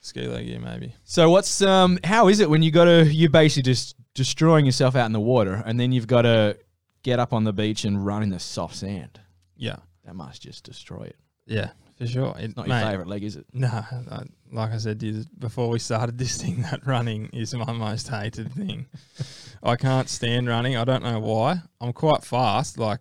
ski 0.00 0.26
leg 0.26 0.46
here 0.46 0.60
maybe. 0.60 0.94
So 1.04 1.30
what's 1.30 1.62
um 1.62 1.98
how 2.04 2.28
is 2.28 2.40
it 2.40 2.50
when 2.50 2.62
you 2.62 2.70
got 2.70 2.84
to 2.84 3.04
you're 3.12 3.30
basically 3.30 3.62
just 3.62 3.94
destroying 4.14 4.66
yourself 4.66 4.96
out 4.96 5.06
in 5.06 5.12
the 5.12 5.20
water 5.20 5.62
and 5.64 5.78
then 5.78 5.92
you've 5.92 6.06
got 6.08 6.22
to 6.22 6.58
get 7.02 7.18
up 7.18 7.32
on 7.32 7.44
the 7.44 7.52
beach 7.52 7.84
and 7.84 8.04
run 8.04 8.22
in 8.22 8.30
the 8.30 8.38
soft 8.38 8.76
sand. 8.76 9.18
Yeah, 9.56 9.76
That 10.04 10.14
must 10.14 10.42
just 10.42 10.64
destroy 10.64 11.02
it. 11.04 11.16
yeah, 11.46 11.70
for 12.02 12.12
sure. 12.12 12.34
It, 12.38 12.44
It's 12.44 12.56
not 12.56 12.66
your 12.66 12.76
mate, 12.76 12.84
favourite 12.84 13.08
leg, 13.08 13.24
is 13.24 13.36
it? 13.36 13.46
No, 13.52 13.68
I, 13.68 14.22
like 14.50 14.72
I 14.72 14.78
said 14.78 15.00
to 15.00 15.06
you 15.06 15.24
before 15.38 15.68
we 15.68 15.78
started 15.78 16.18
this 16.18 16.40
thing, 16.40 16.62
that 16.62 16.86
running 16.86 17.26
is 17.32 17.54
my 17.54 17.72
most 17.72 18.08
hated 18.08 18.52
thing. 18.52 18.86
I 19.62 19.76
can't 19.76 20.08
stand 20.08 20.48
running. 20.48 20.76
I 20.76 20.84
don't 20.84 21.02
know 21.02 21.20
why. 21.20 21.58
I'm 21.80 21.92
quite 21.92 22.24
fast, 22.24 22.78
like 22.78 23.00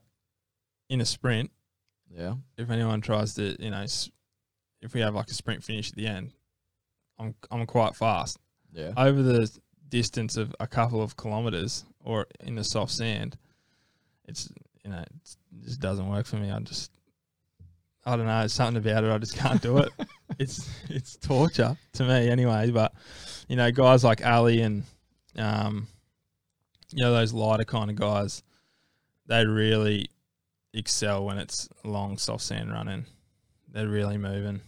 in 0.89 1.01
a 1.01 1.05
sprint. 1.05 1.51
Yeah. 2.09 2.35
If 2.57 2.69
anyone 2.69 3.01
tries 3.01 3.33
to, 3.35 3.55
you 3.61 3.71
know, 3.71 3.85
if 4.81 4.93
we 4.93 5.01
have 5.01 5.15
like 5.15 5.29
a 5.29 5.33
sprint 5.33 5.63
finish 5.63 5.89
at 5.89 5.95
the 5.95 6.07
end, 6.07 6.31
I'm 7.17 7.35
I'm 7.49 7.65
quite 7.65 7.95
fast. 7.95 8.37
Yeah. 8.73 8.93
Over 8.97 9.21
the 9.21 9.51
distance 9.89 10.37
of 10.37 10.55
a 10.59 10.67
couple 10.67 11.01
of 11.01 11.17
kilometers 11.17 11.85
or 12.03 12.27
in 12.41 12.55
the 12.55 12.63
soft 12.63 12.91
sand, 12.91 13.37
it's 14.27 14.49
you 14.83 14.91
know 14.91 14.99
it 14.99 15.11
just 15.63 15.79
doesn't 15.79 16.09
work 16.09 16.25
for 16.25 16.37
me. 16.37 16.51
I 16.51 16.59
just 16.59 16.91
I 18.05 18.15
don't 18.15 18.25
know. 18.25 18.41
It's 18.41 18.53
something 18.53 18.77
about 18.77 19.03
it. 19.03 19.11
I 19.11 19.17
just 19.19 19.37
can't 19.37 19.61
do 19.61 19.77
it. 19.77 19.89
it's 20.39 20.69
it's 20.89 21.17
torture 21.17 21.77
to 21.93 22.03
me 22.03 22.29
anyway. 22.29 22.71
But 22.71 22.93
you 23.47 23.55
know, 23.55 23.71
guys 23.71 24.03
like 24.03 24.25
Ali 24.25 24.61
and 24.61 24.83
um, 25.37 25.87
you 26.91 27.03
know 27.03 27.13
those 27.13 27.33
lighter 27.33 27.63
kind 27.63 27.89
of 27.89 27.95
guys, 27.95 28.41
they 29.27 29.45
really 29.45 30.09
excel 30.73 31.25
when 31.25 31.37
it's 31.37 31.69
long 31.83 32.17
soft 32.17 32.43
sand 32.43 32.71
running. 32.71 33.05
They're 33.71 33.87
really 33.87 34.17
moving. 34.17 34.61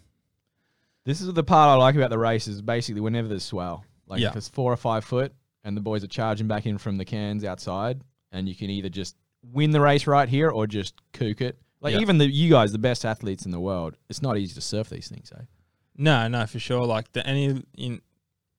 This 1.06 1.20
is 1.20 1.34
the 1.34 1.44
part 1.44 1.70
I 1.70 1.76
like 1.76 1.96
about 1.96 2.10
the 2.12 2.18
race 2.20 2.48
is 2.48 2.62
basically 2.62 3.02
whenever 3.02 3.28
there's 3.28 3.44
swell, 3.44 3.84
like 4.08 4.22
Yeah. 4.22 4.30
if 4.30 4.36
it's 4.38 4.48
four 4.48 4.72
or 4.72 4.78
five 4.78 5.04
foot 5.04 5.34
and 5.66 5.76
the 5.76 5.82
boys 5.82 6.04
are 6.04 6.08
charging 6.08 6.48
back 6.48 6.66
in 6.66 6.78
from 6.78 6.98
the 6.98 7.04
cans 7.06 7.44
outside, 7.44 8.00
and 8.32 8.48
you 8.48 8.56
can 8.56 8.70
either 8.70 8.90
just 8.90 9.16
win 9.52 9.72
the 9.72 9.82
race 9.82 10.08
right 10.08 10.30
here 10.30 10.50
or 10.50 10.66
just 10.68 10.94
kook 11.12 11.42
it. 11.42 11.58
Like 11.84 11.94
Yeah. 11.94 12.00
even 12.00 12.18
the 12.18 12.26
you 12.26 12.50
guys, 12.50 12.72
the 12.72 12.80
best 12.80 13.06
athletes 13.06 13.46
in 13.46 13.52
the 13.52 13.60
world, 13.60 13.96
it's 14.10 14.22
not 14.22 14.38
easy 14.38 14.56
to 14.56 14.62
surf 14.62 14.90
these 14.90 15.10
things. 15.10 15.32
Eh? 15.38 15.44
No, 15.98 16.28
no, 16.28 16.46
for 16.48 16.58
sure. 16.58 16.86
Like 16.86 17.12
the 17.12 17.26
any 17.28 17.62
in 17.78 18.02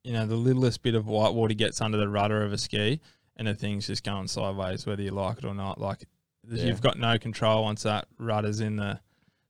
you 0.04 0.12
know 0.12 0.26
the 0.26 0.36
littlest 0.36 0.82
bit 0.82 0.94
of 0.94 1.06
white 1.08 1.32
water 1.34 1.54
gets 1.54 1.80
under 1.80 1.96
the 1.98 2.08
rudder 2.08 2.42
of 2.44 2.52
a 2.52 2.58
ski, 2.58 3.00
and 3.36 3.48
the 3.48 3.54
thing's 3.54 3.86
just 3.86 4.04
going 4.04 4.28
sideways, 4.28 4.86
whether 4.86 5.02
you 5.02 5.10
like 5.10 5.38
it 5.38 5.44
or 5.44 5.54
not. 5.54 5.80
Like 5.80 6.04
Yeah. 6.48 6.66
you've 6.66 6.82
got 6.82 6.98
no 6.98 7.18
control 7.18 7.62
once 7.64 7.82
that 7.84 8.06
rudder's 8.18 8.60
in 8.60 8.76
the 8.76 9.00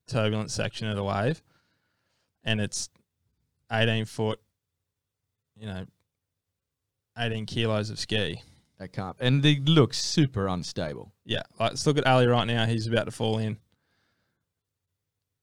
turbulent 0.07 0.51
section 0.53 0.87
of 0.89 0.95
the 0.97 1.03
wave, 1.05 1.43
and 2.45 2.61
it's 2.61 2.89
eighteen 3.73 4.05
foot, 4.05 4.41
you 5.57 5.67
know, 5.67 5.87
eighteen 7.19 7.47
kilos 7.47 7.91
of 7.91 7.99
ski. 7.99 8.41
That 8.79 8.93
can't, 8.93 9.17
and 9.21 9.43
they 9.43 9.57
look 9.57 9.95
super 9.95 10.47
unstable. 10.49 11.13
Yeah, 11.25 11.43
like, 11.59 11.71
let's 11.71 11.87
look 11.87 11.97
at 11.99 12.07
Ali 12.07 12.27
right 12.27 12.45
now. 12.45 12.67
He's 12.67 12.87
about 12.87 13.05
to 13.07 13.13
fall 13.13 13.39
in, 13.39 13.59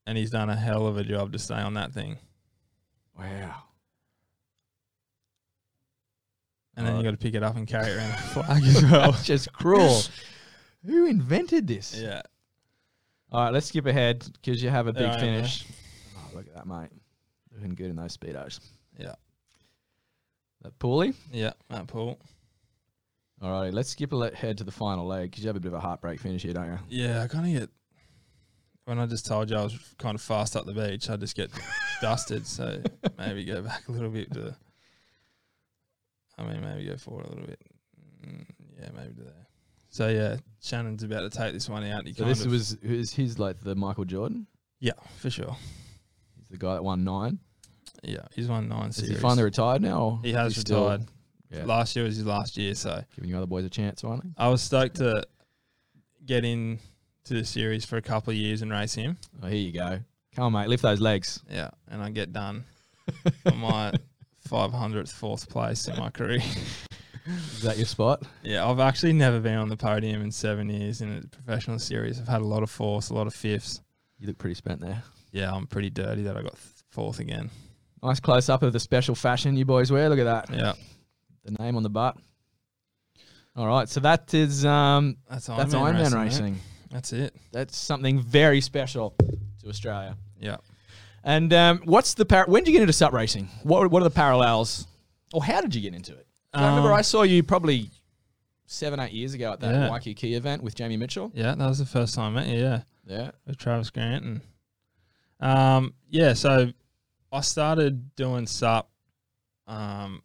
and 0.06 0.18
he's 0.18 0.32
done 0.32 0.50
a 0.50 0.56
hell 0.56 0.88
of 0.88 0.98
a 0.98 1.04
job 1.04 1.32
to 1.34 1.40
stay 1.40 1.56
on 1.56 1.76
that 1.76 1.94
thing. 1.94 2.18
Wow. 3.18 3.64
And 6.76 6.86
then 6.86 6.86
you 6.86 6.90
uh, 6.90 6.98
Alright. 7.00 7.04
got 7.04 7.12
to 7.12 7.18
pick 7.18 7.36
it 7.36 7.44
up 7.44 7.56
and 7.56 7.68
carry 7.68 7.92
it 7.92 7.98
around 7.98 8.12
the 8.12 8.18
flag 8.18 8.64
as 8.64 8.84
well. 8.84 9.12
That's 9.12 9.26
just 9.26 9.52
cruel. 9.54 10.02
Who 10.86 11.06
invented 11.06 11.68
this? 11.68 12.00
Yeah. 12.00 12.22
All 13.32 13.44
right, 13.44 13.54
let's 13.54 13.68
skip 13.68 13.86
ahead 13.86 14.26
because 14.34 14.62
you 14.62 14.70
have 14.70 14.88
a 14.88 14.94
big 14.94 15.14
finish. 15.20 15.66
Oh, 16.18 16.36
look 16.36 16.48
at 16.48 16.56
that, 16.56 16.68
mate. 16.68 16.90
Looking 17.54 17.76
good 17.76 17.90
in 17.90 17.96
those 17.96 18.18
speedos. 18.18 18.60
Yeah. 18.98 19.16
That 20.64 20.78
pulley. 20.80 21.14
Yeah, 21.32 21.54
Matt 21.70 21.88
Paul. 21.88 22.20
All 23.42 23.52
right, 23.52 23.74
let's 23.74 23.90
skip 23.90 24.14
ahead 24.14 24.58
to 24.60 24.64
the 24.64 24.72
final 24.72 25.08
leg 25.08 25.32
because 25.32 25.44
you 25.44 25.48
have 25.48 25.56
a 25.56 25.60
bit 25.60 25.70
of 25.70 25.74
a 25.74 25.80
heartbreak 25.80 26.20
finish 26.20 26.44
here, 26.44 26.54
don't 26.54 26.68
you? 26.68 26.80
Yeah, 26.90 27.24
I 27.24 27.28
kind 27.28 27.46
of 27.46 27.62
get. 27.62 27.70
When 28.86 29.00
I 29.00 29.06
just 29.06 29.26
told 29.26 29.50
you 29.50 29.58
I 29.58 29.64
was 29.64 29.78
kind 30.00 30.16
of 30.16 30.22
fast 30.22 30.56
up 30.56 30.66
the 30.66 30.74
beach, 30.74 31.10
I 31.10 31.16
just 31.16 31.36
get 31.36 31.52
dusted. 32.02 32.46
So 32.48 32.82
maybe 33.18 33.46
go 33.46 33.62
back 33.62 33.88
a 33.88 33.92
little 33.92 34.10
bit 34.10 34.32
to. 34.34 34.56
I 36.38 36.44
mean, 36.44 36.62
maybe 36.62 36.86
go 36.88 36.98
forward 36.98 37.26
a 37.28 37.30
little 37.30 37.46
bit. 37.46 37.60
Mm, 38.26 38.46
yeah, 38.80 38.90
maybe 38.96 39.14
to 39.16 39.22
there. 39.24 39.48
So 39.90 40.08
yeah, 40.08 40.38
Shannon's 40.62 41.04
about 41.04 41.30
to 41.32 41.38
take 41.38 41.54
this 41.54 41.70
one 41.70 41.84
out. 41.86 42.08
He 42.08 42.14
So 42.14 42.24
this 42.26 42.46
was 42.46 42.74
is 42.82 43.14
his 43.14 43.38
like 43.38 43.60
the 43.62 43.76
Michael 43.76 44.06
Jordan. 44.06 44.48
yeah, 44.80 44.94
for 45.18 45.30
sure. 45.30 45.56
He's 46.38 46.48
the 46.50 46.58
guy 46.58 46.76
that 46.76 46.84
won 46.84 47.04
nine. 47.04 47.40
Yeah, 48.04 48.26
he's 48.34 48.48
won 48.48 48.68
nine 48.68 48.90
Is 48.90 48.96
series. 48.96 49.12
he 49.12 49.22
finally 49.22 49.44
retired 49.44 49.82
now? 49.84 50.02
Or 50.02 50.20
He 50.24 50.30
is 50.32 50.36
has 50.36 50.58
retired. 50.58 51.06
Yeah, 51.52 51.66
Last 51.66 51.96
year 51.96 52.06
was 52.06 52.16
his 52.16 52.26
last 52.26 52.58
year, 52.58 52.74
so 52.74 53.04
giving 53.16 53.30
you 53.30 53.38
other 53.38 53.46
boys 53.46 53.66
a 53.66 53.70
chance 53.70 54.02
finally. 54.02 54.32
I 54.38 54.48
was 54.48 54.62
stoked 54.62 54.96
to 54.96 55.24
get 56.26 56.46
in 56.46 56.80
to 57.26 57.34
the 57.34 57.46
series 57.46 57.86
for 57.86 57.98
a 57.98 58.02
couple 58.02 58.32
of 58.32 58.38
years 58.38 58.62
and 58.62 58.72
race 58.72 58.94
him. 58.96 59.18
Oh, 59.44 59.48
here 59.48 59.58
you 59.58 59.72
go. 59.72 60.00
Come 60.36 60.46
on, 60.46 60.54
mate, 60.54 60.70
lift 60.70 60.84
those 60.84 61.00
legs. 61.02 61.42
Yeah, 61.50 61.70
and 61.90 62.02
I 62.02 62.10
get 62.10 62.32
done 62.34 62.64
for 63.44 63.52
my 63.54 63.94
500th 64.50 65.12
fourth 65.12 65.50
place 65.50 65.88
in 65.88 65.98
my 65.98 66.10
career. 66.10 66.42
Is 67.28 67.62
that 67.62 67.78
your 67.78 67.86
spot? 67.86 68.24
Yeah, 68.44 68.68
I've 68.68 68.80
actually 68.80 69.14
never 69.14 69.40
been 69.40 69.58
on 69.58 69.70
the 69.70 69.78
podium 69.78 70.22
in 70.24 70.32
seven 70.32 70.70
years 70.70 71.02
in 71.02 71.18
a 71.18 71.28
professional 71.28 71.78
series. 71.80 72.20
I've 72.20 72.28
had 72.28 72.42
a 72.42 72.46
lot 72.46 72.64
of 72.64 72.70
fourths, 72.72 73.10
a 73.10 73.14
lot 73.14 73.28
of 73.28 73.34
fifths. 73.36 73.82
You 74.18 74.28
look 74.28 74.38
pretty 74.38 74.56
spent 74.56 74.82
there. 74.82 75.04
Yeah, 75.32 75.54
I'm 75.54 75.68
pretty 75.68 75.90
dirty 75.90 76.24
that 76.24 76.36
I 76.36 76.42
got 76.42 76.58
fourth 76.90 77.20
again. 77.20 77.50
Nice 78.02 78.20
close 78.20 78.50
up 78.50 78.64
of 78.64 78.74
the 78.74 78.80
special 78.80 79.14
fashion 79.16 79.56
you 79.56 79.66
boys 79.66 79.92
wear. 79.92 80.10
Look 80.10 80.20
at 80.20 80.24
that. 80.24 80.50
Yeah, 80.58 80.74
The 81.46 81.52
name 81.64 81.76
on 81.76 81.84
the 81.84 81.90
butt. 81.90 82.18
All 83.56 83.68
right, 83.68 83.88
so 83.88 84.00
that 84.00 84.34
is 84.34 84.66
um 84.66 85.18
that's 85.30 85.46
that's 85.48 85.74
Ironman 85.76 85.94
Ironman 85.94 86.02
racing. 86.04 86.20
racing. 86.20 86.60
That's 86.92 87.14
it. 87.14 87.36
That's 87.52 87.78
something 87.78 88.20
very 88.22 88.62
special 88.62 89.16
to 89.62 89.70
Australia. 89.70 90.18
Yeah. 90.40 90.58
And 91.24 91.54
um, 91.54 91.82
what's 91.86 92.14
the 92.16 92.26
par- 92.26 92.46
when 92.48 92.64
did 92.64 92.72
you 92.72 92.74
get 92.74 92.82
into 92.82 92.94
sup 92.94 93.14
racing? 93.14 93.48
What 93.64 93.90
what 93.92 94.02
are 94.02 94.10
the 94.10 94.10
parallels, 94.10 94.88
or 95.34 95.44
how 95.44 95.62
did 95.62 95.74
you 95.76 95.82
get 95.82 95.94
into 95.94 96.14
it? 96.14 96.28
'Cause 96.54 96.64
I 96.64 96.68
remember 96.68 96.92
Um, 96.92 96.98
I 96.98 97.02
saw 97.02 97.22
you 97.24 97.44
probably 97.44 97.90
seven 98.66 99.00
eight 99.00 99.12
years 99.14 99.34
ago 99.34 99.54
at 99.54 99.60
that 99.62 99.74
Yeah. 99.74 99.90
Waikiki 99.92 100.34
event 100.36 100.64
with 100.64 100.76
Jamie 100.76 100.98
Mitchell. 100.98 101.32
Yeah, 101.36 101.56
that 101.56 101.68
was 101.68 101.78
the 101.80 101.86
first 101.86 102.16
time 102.16 102.36
I 102.38 102.42
met 102.42 102.50
you. 102.50 102.60
Yeah. 102.60 102.82
Yeah, 103.06 103.32
with 103.46 103.58
Travis 103.58 103.90
Grant 103.90 104.24
and 104.26 104.42
um 105.40 105.94
yeah, 106.10 106.34
so 106.34 106.72
I 107.32 107.42
started 107.42 108.16
doing 108.16 108.48
sup 108.48 108.90
um 109.68 110.22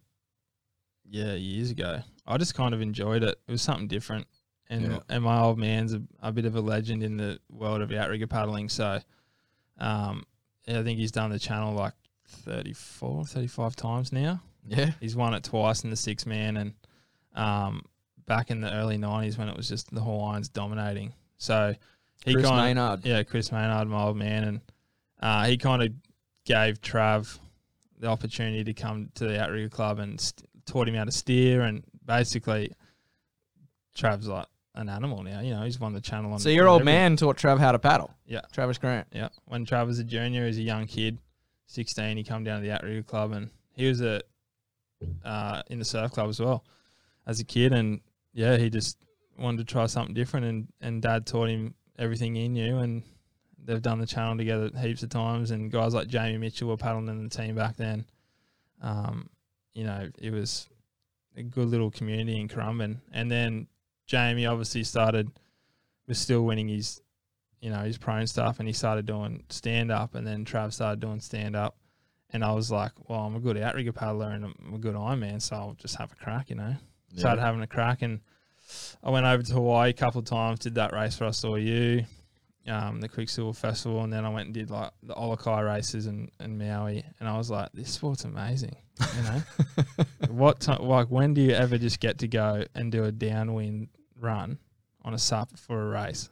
yeah, 1.09 1.33
years 1.33 1.71
ago. 1.71 2.01
I 2.25 2.37
just 2.37 2.53
kind 2.55 2.73
of 2.73 2.81
enjoyed 2.81 3.23
it. 3.23 3.39
It 3.47 3.51
was 3.51 3.61
something 3.61 3.87
different. 3.87 4.27
And 4.69 4.91
Yeah. 4.91 4.99
and 5.09 5.23
my 5.23 5.39
old 5.39 5.57
man's 5.57 5.93
a, 5.93 6.01
a 6.21 6.31
bit 6.31 6.45
of 6.45 6.55
a 6.55 6.61
legend 6.61 7.01
in 7.03 7.15
the 7.17 7.39
world 7.49 7.81
of 7.81 7.91
outrigger 7.91 8.27
paddling, 8.27 8.69
so 8.69 8.99
um 9.79 10.25
I 10.67 10.83
think 10.83 10.99
he's 10.99 11.11
done 11.13 11.29
the 11.31 11.39
channel 11.39 11.73
like 11.73 11.93
34, 12.27 13.25
35 13.25 13.75
times 13.77 14.11
now. 14.11 14.41
yeah. 14.67 14.91
He's 14.99 15.15
won 15.15 15.33
it 15.33 15.43
twice 15.45 15.83
in 15.85 15.89
the 15.89 15.95
six 15.95 16.25
man 16.25 16.57
and 16.57 16.73
um 17.35 17.83
back 18.25 18.51
in 18.51 18.59
the 18.59 18.73
early 18.73 18.97
nineties 18.97 19.37
when 19.37 19.47
it 19.47 19.55
was 19.55 19.69
just 19.69 19.89
the 19.93 20.01
Hawaiians 20.01 20.49
dominating. 20.49 21.13
So 21.37 21.73
he 22.25 22.33
Chris 22.33 22.45
kinda- 22.45 22.61
Maynard. 22.61 23.05
yeah, 23.05 23.23
Chris 23.23 23.51
Maynard, 23.53 23.87
my 23.87 24.03
old 24.03 24.17
man, 24.17 24.43
and 24.43 24.61
uh, 25.21 25.45
he 25.45 25.57
kind 25.57 25.81
of 25.83 25.93
gave 26.43 26.81
Trav 26.81 27.39
the 27.99 28.07
opportunity 28.07 28.63
to 28.65 28.73
come 28.73 29.09
to 29.15 29.25
the 29.27 29.41
outrigger 29.41 29.69
club 29.69 29.99
and 29.99 30.19
st- 30.19 30.47
taught 30.65 30.89
him 30.89 30.95
how 30.95 31.05
to 31.05 31.11
steer. 31.11 31.61
And 31.61 31.83
basically, 32.05 32.71
Trav's 33.97 34.27
like 34.27 34.47
an 34.77 34.89
animal 34.89 35.23
now. 35.23 35.41
You 35.41 35.55
know, 35.55 35.63
he's 35.63 35.79
won 35.79 35.93
the 35.93 36.01
channel 36.01 36.31
on. 36.31 36.39
So 36.39 36.49
your 36.49 36.67
old 36.67 36.81
everything. 36.81 36.99
man 36.99 37.17
taught 37.17 37.37
Trav 37.37 37.59
how 37.59 37.71
to 37.71 37.79
paddle. 37.79 38.13
Yeah. 38.25 38.41
Travis 38.53 38.77
Grant. 38.77 39.07
Yeah, 39.11 39.29
when 39.45 39.65
Trav 39.65 39.87
was 39.87 39.99
a 39.99 40.03
junior, 40.03 40.45
as 40.45 40.57
a 40.57 40.61
young 40.61 40.87
kid, 40.87 41.17
sixteen, 41.65 42.17
he 42.17 42.23
come 42.23 42.43
down 42.43 42.61
to 42.61 42.67
the 42.67 42.73
outrigger 42.73 43.03
club, 43.03 43.31
and 43.31 43.49
he 43.73 43.87
was 43.87 44.01
a 44.01 44.21
uh, 45.25 45.61
in 45.69 45.79
the 45.79 45.85
surf 45.85 46.11
club 46.11 46.29
as 46.29 46.39
well 46.39 46.63
as 47.25 47.39
a 47.39 47.43
kid, 47.43 47.73
and 47.73 48.01
yeah, 48.33 48.57
he 48.57 48.69
just 48.69 48.97
wanted 49.37 49.57
to 49.57 49.71
try 49.71 49.85
something 49.85 50.13
different, 50.13 50.45
and 50.45 50.67
and 50.81 51.01
Dad 51.01 51.25
taught 51.25 51.49
him 51.49 51.75
everything 51.99 52.35
he 52.35 52.47
knew, 52.47 52.77
and 52.77 53.03
they've 53.63 53.81
done 53.81 53.99
the 53.99 54.07
channel 54.07 54.37
together 54.37 54.71
heaps 54.79 55.03
of 55.03 55.09
times, 55.09 55.51
and 55.51 55.71
guys 55.71 55.93
like 55.93 56.07
Jamie 56.07 56.37
Mitchell 56.37 56.69
were 56.69 56.77
paddling 56.77 57.09
in 57.09 57.23
the 57.23 57.29
team 57.29 57.55
back 57.55 57.75
then. 57.75 58.05
Um, 58.81 59.29
you 59.73 59.83
know, 59.83 60.09
it 60.19 60.31
was 60.31 60.69
a 61.35 61.43
good 61.43 61.67
little 61.67 61.91
community 61.91 62.39
in 62.39 62.47
Currumbin, 62.47 62.97
and 63.11 63.29
then 63.29 63.67
Jamie 64.07 64.45
obviously 64.45 64.83
started 64.83 65.29
was 66.07 66.17
still 66.17 66.43
winning 66.43 66.69
his 66.69 67.01
you 67.61 67.69
know, 67.71 67.79
his 67.79 67.97
prone 67.97 68.27
stuff 68.27 68.59
and 68.59 68.67
he 68.67 68.73
started 68.73 69.05
doing 69.05 69.43
stand 69.49 69.91
up 69.91 70.15
and 70.15 70.25
then 70.25 70.45
Trav 70.45 70.73
started 70.73 70.99
doing 70.99 71.19
stand 71.19 71.55
up. 71.55 71.75
And 72.31 72.43
I 72.43 72.51
was 72.51 72.69
like, 72.69 72.91
well, 73.07 73.21
I'm 73.21 73.35
a 73.35 73.39
good 73.39 73.57
outrigger 73.57 73.93
paddler 73.93 74.29
and 74.29 74.45
I'm 74.45 74.73
a 74.73 74.77
good 74.77 74.95
Ironman, 74.95 75.41
so 75.41 75.55
I'll 75.55 75.77
just 75.79 75.95
have 75.95 76.11
a 76.11 76.15
crack, 76.15 76.49
you 76.49 76.57
know. 76.57 76.75
Started 77.15 77.41
having 77.41 77.61
a 77.61 77.67
crack 77.67 78.01
and 78.01 78.19
I 79.01 79.09
went 79.09 79.25
over 79.25 79.41
to 79.41 79.53
Hawaii 79.53 79.91
a 79.91 79.93
couple 79.93 80.19
of 80.19 80.25
times, 80.25 80.59
did 80.59 80.75
that 80.75 80.93
race 80.93 81.19
where 81.19 81.29
I 81.29 81.31
saw 81.31 81.55
you, 81.55 82.03
um, 82.67 82.99
the 82.99 83.07
Quiksilver 83.07 83.53
Festival, 83.53 84.03
and 84.03 84.11
then 84.11 84.25
I 84.25 84.29
went 84.29 84.47
and 84.47 84.53
did 84.53 84.69
like 84.69 84.91
the 85.03 85.15
OluKai 85.15 85.65
races 85.65 86.05
and, 86.05 86.29
and 86.39 86.59
Maui. 86.59 87.05
And 87.19 87.29
I 87.29 87.37
was 87.37 87.49
like, 87.49 87.69
this 87.73 87.91
sport's 87.91 88.25
amazing, 88.25 88.75
you 89.15 89.21
know. 89.23 89.41
what 90.33 90.59
ti 90.59 90.73
like 90.79 91.07
when 91.09 91.33
do 91.33 91.41
you 91.41 91.51
ever 91.51 91.77
just 91.77 91.99
get 91.99 92.19
to 92.19 92.27
go 92.27 92.63
and 92.75 92.91
do 92.91 93.03
a 93.03 93.11
downwind 93.11 93.89
run 94.19 94.57
on 95.03 95.13
a 95.13 95.17
sup 95.17 95.57
for 95.57 95.81
a 95.81 95.89
race? 95.89 96.29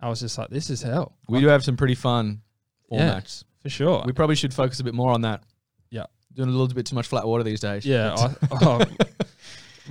I 0.00 0.08
was 0.08 0.20
just 0.20 0.36
like, 0.36 0.50
this 0.50 0.68
is 0.70 0.82
hell. 0.82 1.16
We 1.28 1.40
do 1.40 1.48
have 1.48 1.64
some 1.64 1.76
pretty 1.76 1.94
fun 1.94 2.42
Yeah. 2.90 3.20
for 3.60 3.68
sure. 3.70 4.02
We 4.06 4.12
probably 4.12 4.36
should 4.36 4.52
focus 4.52 4.78
a 4.80 4.84
bit 4.84 4.94
more 4.94 5.10
on 5.10 5.22
that. 5.22 5.42
Yeah. 5.90 6.04
Doing 6.34 6.48
a 6.48 6.52
little 6.52 6.68
bit 6.68 6.84
too 6.86 6.94
much 6.94 7.06
flat 7.06 7.26
water 7.26 7.42
these 7.42 7.60
days. 7.60 7.86
yeah, 7.86 8.14
I, 8.14 8.34
oh, 8.62 8.80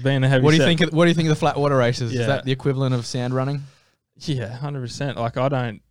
being 0.04 0.23
a 0.23 0.28
heavy. 0.30 0.43
What 0.43 0.51
do 0.51 0.58
you 0.58 0.62
set- 0.62 0.67
think? 0.67 0.82
Of, 0.82 0.93
what 0.93 1.06
do 1.06 1.10
you 1.10 1.15
think 1.15 1.28
of 1.28 1.32
the 1.32 1.39
flat 1.39 1.58
water 1.58 1.75
races? 1.75 2.13
Is 2.13 2.28
that 2.28 2.45
the 2.45 2.51
equivalent 2.51 2.93
of 2.93 3.06
sand 3.06 3.34
running? 3.34 3.63
Yeah, 4.17 4.56
hundred 4.56 4.82
percent. 4.82 5.17
Like 5.17 5.38
I 5.38 5.49
don't. 5.49 5.82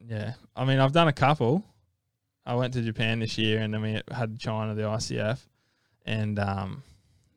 Yeah, 0.00 0.34
I 0.56 0.64
mean, 0.64 0.78
I've 0.78 0.92
done 0.92 1.08
a 1.08 1.12
couple. 1.12 1.64
I 2.46 2.54
went 2.54 2.72
to 2.74 2.82
Japan 2.82 3.18
this 3.18 3.36
year, 3.36 3.60
and 3.60 3.74
then 3.74 3.82
we 3.82 4.00
had 4.10 4.38
China, 4.38 4.74
the 4.74 4.82
ICF, 4.82 5.38
and 6.08 6.38
um, 6.38 6.82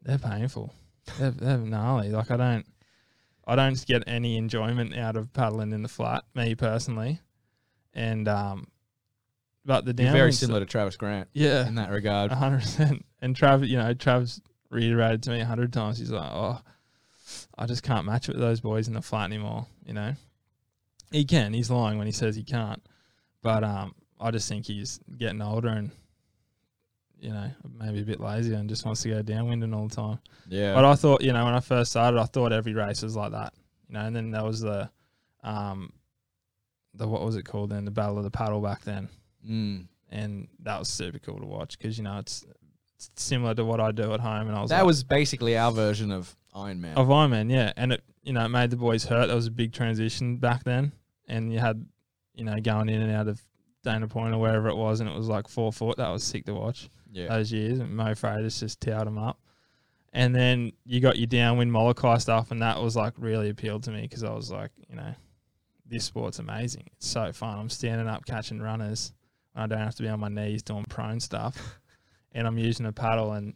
they're 0.02 0.18
painful. 0.18 0.74
They're, 1.20 1.32
they're 1.32 1.58
gnarly. 1.58 2.10
Like 2.10 2.32
I 2.32 2.38
don't, 2.38 2.66
I 3.46 3.56
don't 3.56 3.86
get 3.86 4.04
any 4.08 4.38
enjoyment 4.38 4.96
out 4.98 5.18
of 5.18 5.34
paddling 5.34 5.74
in 5.74 5.84
the 5.84 5.90
flat, 5.90 6.24
me 6.34 6.56
personally, 6.56 7.20
and 7.94 8.28
um, 8.28 8.68
but 9.66 9.84
the 9.86 9.94
downwind. 9.94 10.18
very 10.18 10.32
similar 10.32 10.60
to 10.62 10.66
Travis 10.66 10.96
Grant 10.96 11.28
Yeah, 11.34 11.68
in 11.68 11.76
that 11.76 11.90
regard. 11.92 12.32
hundred 12.32 12.62
percent. 12.62 13.06
And 13.22 13.36
Trav, 13.36 13.68
you 13.68 13.78
know, 13.78 13.94
Trav's 13.94 14.42
reiterated 14.70 15.22
to 15.24 15.32
me 15.32 15.42
a 15.42 15.46
hundred 15.46 15.74
times. 15.74 15.98
He's 16.00 16.10
like, 16.12 16.32
"Oh, 16.32 16.60
I 17.58 17.66
just 17.66 17.84
can't 17.84 18.06
match 18.06 18.30
it 18.30 18.34
with 18.36 18.42
those 18.42 18.62
boys 18.62 18.88
in 18.88 18.94
the 18.94 19.02
flat 19.02 19.26
anymore." 19.26 19.68
You 19.86 19.94
know, 19.94 20.14
he 21.12 21.26
can. 21.26 21.54
He's 21.54 21.70
lying 21.70 21.98
when 21.98 22.08
he 22.08 22.14
says 22.14 22.36
he 22.36 22.44
can't. 22.44 22.82
But 23.44 23.64
um, 23.64 23.96
I 24.20 24.32
just 24.32 24.48
think 24.48 24.66
he's 24.68 25.00
getting 25.18 25.42
older 25.42 25.68
and, 25.70 25.92
you 27.22 27.30
know, 27.30 27.50
maybe 27.80 28.02
a 28.02 28.04
bit 28.06 28.20
lazy 28.20 28.54
and 28.54 28.68
just 28.68 28.84
wants 28.86 29.02
to 29.04 29.10
go 29.10 29.22
downwinding 29.24 29.74
all 29.76 29.88
the 29.88 29.96
time. 29.96 30.20
Yeah. 30.50 30.74
But 30.74 30.84
I 30.86 30.96
thought, 30.96 31.22
you 31.22 31.32
know, 31.32 31.46
when 31.46 31.54
I 31.54 31.60
first 31.60 31.92
started, 31.92 32.20
I 32.20 32.26
thought 32.26 32.52
every 32.52 32.74
race 32.74 33.04
was 33.04 33.16
like 33.16 33.32
that. 33.32 33.54
You 33.88 33.94
know, 33.94 34.02
and 34.02 34.16
then 34.16 34.32
there 34.32 34.44
was 34.44 34.60
the, 34.62 34.90
um, 35.44 35.94
the 36.94 37.08
what 37.08 37.24
was 37.24 37.36
it 37.36 37.44
called 37.44 37.70
then? 37.70 37.86
The 37.86 37.92
Battle 37.92 38.18
of 38.18 38.24
the 38.24 38.32
Paddle 38.32 38.60
back 38.62 38.84
then 38.84 39.08
Mm. 39.50 39.88
and 40.12 40.48
that 40.60 40.78
was 40.78 40.88
super 40.88 41.18
cool 41.18 41.40
to 41.40 41.46
watch 41.48 41.76
because 41.78 41.98
you 41.98 42.04
know 42.04 42.20
it's, 42.20 42.46
it's 42.96 43.10
similar 43.16 43.56
to 43.56 43.66
what 43.66 43.80
I 43.80 43.92
do 43.92 44.14
at 44.14 44.20
home, 44.20 44.48
and 44.48 44.56
I 44.56 44.62
was 44.62 44.70
That 44.70 44.78
like, 44.80 44.86
was 44.86 45.04
basically 45.04 45.58
our 45.58 45.72
version 45.72 46.12
of 46.12 46.36
Iron 46.54 46.80
Man. 46.82 46.96
of 46.96 47.10
Iron 47.10 47.32
Man, 47.32 47.50
yeah, 47.50 47.74
and 47.76 47.94
it 47.94 48.04
you 48.24 48.34
know 48.34 48.46
it 48.46 48.50
made 48.50 48.70
the 48.70 48.78
boys 48.78 49.04
hurt. 49.06 49.28
That 49.28 49.36
was 49.36 49.48
a 49.48 49.52
big 49.52 49.74
transition 49.74 50.38
back 50.38 50.64
then, 50.64 50.92
and 51.28 51.52
you 51.52 51.58
had 51.60 51.84
you 52.36 52.44
know 52.44 52.60
going 52.60 52.90
in 52.90 53.02
and 53.02 53.12
out 53.12 53.28
of 53.28 53.42
Dana 53.84 54.08
Point 54.08 54.36
or 54.36 54.38
wherever 54.38 54.68
it 54.70 54.76
was, 54.76 55.00
and 55.00 55.10
it 55.10 55.16
was 55.16 55.28
like 55.28 55.48
four 55.48 55.74
foot. 55.74 55.98
That 55.98 56.10
was 56.10 56.24
sick 56.24 56.46
to 56.46 56.54
watch 56.54 56.88
yeah. 57.12 57.28
those 57.28 57.52
years, 57.52 57.80
and 57.80 57.96
Mo 57.96 58.12
Freitas 58.12 58.60
just 58.60 58.82
towed 58.82 59.08
them 59.08 59.18
up. 59.18 59.40
And 60.14 60.36
then 60.36 60.74
you 60.86 61.00
got 61.00 61.18
your 61.18 61.28
downwind 61.28 61.72
Molokai 61.72 62.18
stuff, 62.18 62.52
and 62.52 62.62
that 62.62 62.82
was 62.82 62.96
like 62.96 63.14
really 63.18 63.50
appealed 63.50 63.84
to 63.84 63.92
me 63.92 64.02
because 64.02 64.24
I 64.24 64.34
was 64.34 64.52
like, 64.52 64.72
you 64.90 64.96
know, 64.96 65.14
this 65.86 66.04
sport's 66.04 66.40
amazing. 66.40 66.90
It's 66.94 67.08
so 67.08 67.32
fun. 67.32 67.60
I'm 67.60 67.70
standing 67.70 68.08
up 68.08 68.26
catching 68.26 68.62
runners. 68.62 69.14
I 69.56 69.68
don't 69.68 69.80
have 69.80 69.96
to 69.96 70.04
be 70.04 70.10
on 70.10 70.20
my 70.20 70.30
knees 70.30 70.64
doing 70.64 70.86
prone 70.90 71.20
stuff, 71.20 71.80
and 72.32 72.48
I'm 72.48 72.58
using 72.58 72.86
a 72.86 72.92
paddle. 72.92 73.34
And 73.34 73.56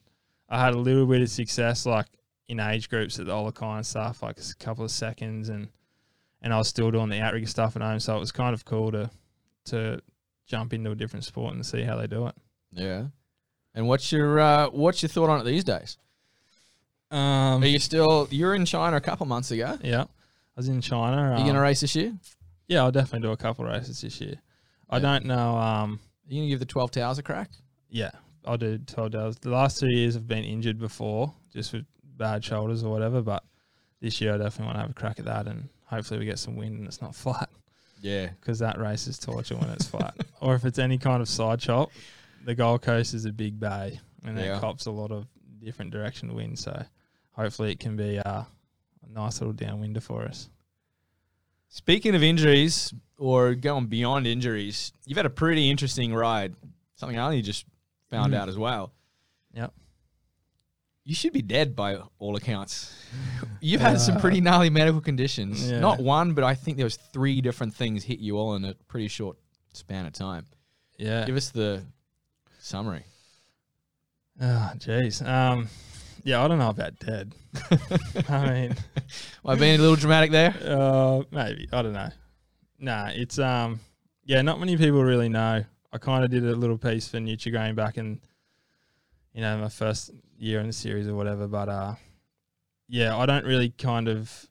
I 0.50 0.63
had 0.63 0.74
a 0.74 0.80
little 0.80 1.06
bit 1.06 1.22
of 1.22 1.30
success, 1.30 1.86
like 1.86 2.08
in 2.48 2.60
age 2.60 2.89
groups 2.89 3.20
at 3.20 3.26
the 3.26 3.32
OluKai 3.32 3.78
and 3.78 3.86
stuff, 3.86 4.22
like 4.22 4.38
a 4.38 4.63
couple 4.63 4.86
of 4.86 4.91
seconds, 4.91 5.50
and 5.50 5.70
and 6.41 6.54
I 6.54 6.58
was 6.58 6.68
still 6.68 6.91
doing 6.91 7.10
the 7.10 7.20
outrigger 7.20 7.48
stuff 7.48 7.76
at 7.76 7.82
home. 7.82 8.00
So 8.00 8.15
it 8.15 8.20
was 8.20 8.32
kind 8.32 8.54
of 8.54 8.63
cool 8.63 8.91
to 8.91 9.10
to 9.65 10.00
jump 10.46 10.74
into 10.74 10.91
a 10.91 10.96
different 10.96 11.26
sport 11.26 11.54
and 11.54 11.65
see 11.65 11.82
how 11.82 11.98
they 11.98 12.08
do 12.08 12.28
it. 12.28 12.36
yeah. 12.72 13.08
And 13.75 13.88
what's 13.88 14.11
your 14.11 14.39
uh, 14.39 14.69
what's 14.69 15.01
your 15.03 15.09
thought 15.09 15.29
on 15.29 15.41
it 15.41 15.43
these 15.43 15.63
days? 15.63 15.97
Um, 17.11 17.61
Are 17.63 17.67
you 17.67 17.79
still 17.79 18.27
you're 18.31 18.55
in 18.55 18.65
China 18.65 18.97
a 18.97 19.01
couple 19.01 19.25
months 19.25 19.51
ago? 19.51 19.77
Yeah, 19.83 20.03
I 20.03 20.07
was 20.55 20.67
in 20.67 20.81
China. 20.81 21.17
Are 21.17 21.35
you 21.35 21.41
um, 21.41 21.47
gonna 21.47 21.61
race 21.61 21.81
this 21.81 21.95
year? 21.95 22.13
yeah, 22.67 22.81
I'll 22.83 22.91
definitely 22.91 23.27
do 23.27 23.31
a 23.31 23.38
couple 23.38 23.63
races 23.65 24.01
this 24.01 24.19
year. 24.19 24.35
I 24.89 24.95
Yeah. 24.97 25.01
don't 25.01 25.25
know. 25.25 25.57
Um, 25.57 25.99
Are 26.29 26.33
you 26.33 26.41
gonna 26.41 26.49
give 26.49 26.59
the 26.59 26.65
twelve 26.65 26.91
towers 26.91 27.17
a 27.19 27.23
crack? 27.23 27.51
yeah, 27.89 28.11
I'll 28.45 28.57
do 28.57 28.77
twelve 28.79 29.11
days. 29.11 29.35
The 29.38 29.49
last 29.49 29.79
two 29.79 29.89
years 29.89 30.15
I've 30.15 30.27
been 30.27 30.43
injured 30.43 30.79
before, 30.79 31.33
just 31.53 31.73
with 31.73 31.85
bad 32.03 32.43
shoulders 32.43 32.83
or 32.83 32.89
whatever. 32.91 33.21
But 33.21 33.43
this 34.01 34.19
year 34.21 34.33
I 34.33 34.38
definitely 34.38 34.65
want 34.67 34.77
to 34.77 34.81
have 34.81 34.89
a 34.91 34.93
crack 34.93 35.19
at 35.19 35.25
that, 35.25 35.47
and 35.47 35.69
hopefully 35.85 36.19
we 36.19 36.25
get 36.25 36.39
some 36.39 36.55
wind 36.55 36.77
and 36.79 36.88
it's 36.88 37.01
not 37.01 37.13
flat 37.23 37.49
Yeah. 38.01 38.29
because 38.39 38.59
that 38.59 38.79
race 38.79 39.05
is 39.07 39.19
torture 39.19 39.55
when 39.57 39.69
it's 39.69 39.85
flat. 39.85 40.15
Or 40.41 40.53
if 40.55 40.63
it's 40.65 40.77
any 40.79 40.97
kind 40.99 41.21
of 41.23 41.29
side 41.29 41.59
chop, 41.59 41.91
the 42.45 42.55
Gold 42.55 42.81
Coast 42.81 43.13
is 43.13 43.25
a 43.25 43.31
big 43.34 43.60
bay 43.60 43.99
and 44.23 44.38
Yeah. 44.38 44.58
it 44.58 44.62
cops 44.62 44.86
a 44.86 44.91
lot 44.91 45.12
of 45.12 45.25
different 45.60 45.91
direction 45.91 46.34
wind. 46.34 46.58
So 46.60 46.86
hopefully 47.31 47.71
it 47.71 47.79
can 47.79 47.95
be 47.97 48.19
uh, 48.19 48.43
a 48.43 49.10
nice 49.12 49.41
little 49.41 49.53
downwinder 49.53 50.01
for 50.01 50.23
us. 50.23 50.49
Speaking 51.69 52.15
of 52.15 52.23
injuries 52.23 52.93
or 53.17 53.53
going 53.55 53.88
beyond 53.88 54.27
injuries, 54.27 54.93
you've 55.05 55.17
had 55.17 55.25
a 55.25 55.29
pretty 55.31 55.69
interesting 55.69 56.13
ride. 56.13 56.55
Something 56.95 57.17
I 57.19 57.25
only 57.25 57.41
just 57.41 57.65
found 58.10 58.34
Mm. 58.34 58.38
out 58.38 58.49
as 58.49 58.58
well. 58.58 58.93
Yep. 59.53 59.73
You 61.03 61.13
should 61.13 61.34
be 61.34 61.41
dead 61.41 61.75
by 61.75 61.99
all 62.17 62.36
accounts. 62.36 62.95
You've 63.62 63.81
had 63.81 63.99
some 64.01 64.19
pretty 64.19 64.41
gnarly 64.41 64.69
medical 64.71 65.01
conditions. 65.01 65.69
Yeah. 65.69 65.79
Not 65.79 65.99
one, 65.99 66.34
but 66.34 66.43
I 66.43 66.55
think 66.55 66.77
there 66.77 66.86
was 66.86 66.95
three 66.95 67.41
different 67.41 67.75
things 67.75 68.03
hit 68.03 68.19
you 68.19 68.38
all 68.38 68.55
in 68.55 68.65
a 68.65 68.73
pretty 68.88 69.08
short 69.08 69.38
span 69.73 70.05
of 70.08 70.13
time. 70.13 70.45
Yeah. 70.97 71.25
Give 71.25 71.36
us 71.36 71.49
the 71.49 71.84
summary. 72.65 73.04
Oh, 74.41 74.71
jeez. 74.78 75.25
Um, 75.25 75.69
yeah, 76.23 76.43
I 76.43 76.47
don't 76.47 76.58
know 76.58 76.69
about 76.69 76.97
dead. 76.99 77.34
I 78.30 78.51
mean, 78.51 78.71
Am 78.71 78.75
I 79.45 79.56
being 79.56 79.80
a 79.80 79.82
little 79.82 79.95
dramatic 79.95 80.32
there? 80.32 80.56
uh, 80.65 81.21
maybe 81.32 81.69
I 81.71 81.82
don't 81.82 81.93
know. 81.93 82.10
Nah, 82.80 83.10
it's 83.13 83.39
um, 83.39 83.80
yeah, 84.25 84.41
not 84.41 84.60
many 84.60 84.75
people 84.75 85.04
really 85.04 85.30
know. 85.30 85.63
I 85.93 85.97
kind 85.97 86.25
of 86.25 86.32
did 86.32 86.43
a 86.43 86.56
little 86.56 86.78
piece 86.78 87.08
for 87.08 87.17
Nutrigrain 87.17 87.75
back 87.75 87.97
in, 87.97 88.19
you 89.34 89.41
know, 89.41 89.58
my 89.58 89.69
first 89.69 90.12
year 90.38 90.60
in 90.60 90.67
the 90.67 90.73
series 90.73 91.08
or 91.08 91.13
whatever. 91.15 91.47
But 91.47 91.69
uh, 91.69 91.95
yeah, 92.89 93.15
I 93.15 93.25
don't 93.25 93.45
really 93.45 93.69
kind 93.69 94.10
of, 94.10 94.45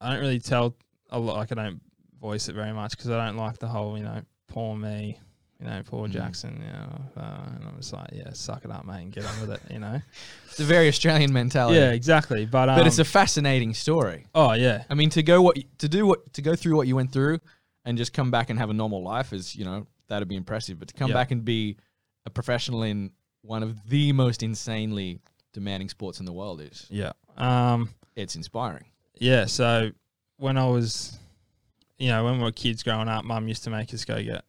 I 0.00 0.10
don't 0.10 0.20
really 0.20 0.40
tell 0.40 0.74
a 1.10 1.18
lot. 1.18 1.36
Like 1.36 1.52
I 1.52 1.54
don't 1.56 1.80
voice 2.20 2.48
it 2.48 2.54
very 2.54 2.72
much 2.72 2.92
because 2.96 3.10
I 3.10 3.24
don't 3.24 3.36
like 3.36 3.58
the 3.58 3.68
whole, 3.68 3.96
you 3.96 4.02
know, 4.02 4.22
poor 4.48 4.74
me. 4.74 5.20
You 5.60 5.66
know, 5.66 5.82
poor 5.86 6.06
Mhm. 6.06 6.12
Jackson. 6.12 6.62
You 6.64 6.72
know, 6.72 7.00
uh, 7.16 7.44
and 7.56 7.64
I'm 7.64 7.76
just 7.78 7.92
like, 7.92 8.10
yeah, 8.12 8.30
suck 8.34 8.64
it 8.64 8.70
up, 8.70 8.84
mate, 8.84 9.02
and 9.04 9.12
get 9.12 9.24
on 9.24 9.40
with 9.40 9.50
it. 9.50 9.60
You 9.72 9.78
know. 9.78 10.00
It's 10.50 10.60
a 10.60 10.64
very 10.64 10.88
Australian 10.88 11.32
mentality. 11.32 11.78
Yeah, 11.78 11.90
exactly. 11.92 12.44
But 12.46 12.68
um, 12.68 12.76
But 12.78 12.86
it's 12.86 12.98
a 12.98 13.04
fascinating 13.04 13.72
story. 13.74 14.26
oh 14.34 14.52
yeah, 14.52 14.84
I 14.90 14.94
mean, 14.94 15.08
to 15.10 15.22
go 15.22 15.40
what 15.42 15.56
to 15.78 15.88
do 15.88 16.06
what 16.06 16.32
to 16.34 16.42
go 16.42 16.54
through 16.56 16.76
what 16.76 16.86
you 16.86 16.94
went 16.96 17.10
through, 17.12 17.40
and 17.86 17.96
just 17.96 18.12
come 18.12 18.30
back 18.30 18.50
and 18.50 18.58
have 18.58 18.68
a 18.70 18.74
normal 18.74 19.02
life 19.02 19.32
is 19.32 19.56
you 19.56 19.64
know 19.64 19.86
that'd 20.08 20.28
be 20.28 20.36
impressive. 20.36 20.78
But 20.78 20.88
to 20.88 20.94
come 20.94 21.08
Yeah. 21.08 21.14
back 21.14 21.30
and 21.30 21.44
be 21.44 21.76
a 22.26 22.30
professional 22.30 22.82
in 22.82 23.12
one 23.42 23.62
of 23.62 23.88
the 23.88 24.12
most 24.12 24.42
insanely 24.42 25.20
demanding 25.54 25.88
sports 25.88 26.20
in 26.20 26.26
the 26.26 26.32
world 26.32 26.60
is 26.60 26.86
yeah, 26.90 27.12
um, 27.38 27.88
it's 28.14 28.36
inspiring. 28.36 28.84
yeah. 29.18 29.46
So 29.46 29.92
when 30.36 30.58
I 30.58 30.66
was, 30.66 31.18
you 31.98 32.08
know, 32.08 32.24
when 32.24 32.36
we 32.38 32.42
were 32.44 32.52
kids 32.52 32.82
growing 32.82 33.08
up, 33.08 33.24
Mum 33.24 33.48
used 33.48 33.64
to 33.64 33.70
make 33.70 33.94
us 33.94 34.04
go 34.04 34.22
get, 34.22 34.44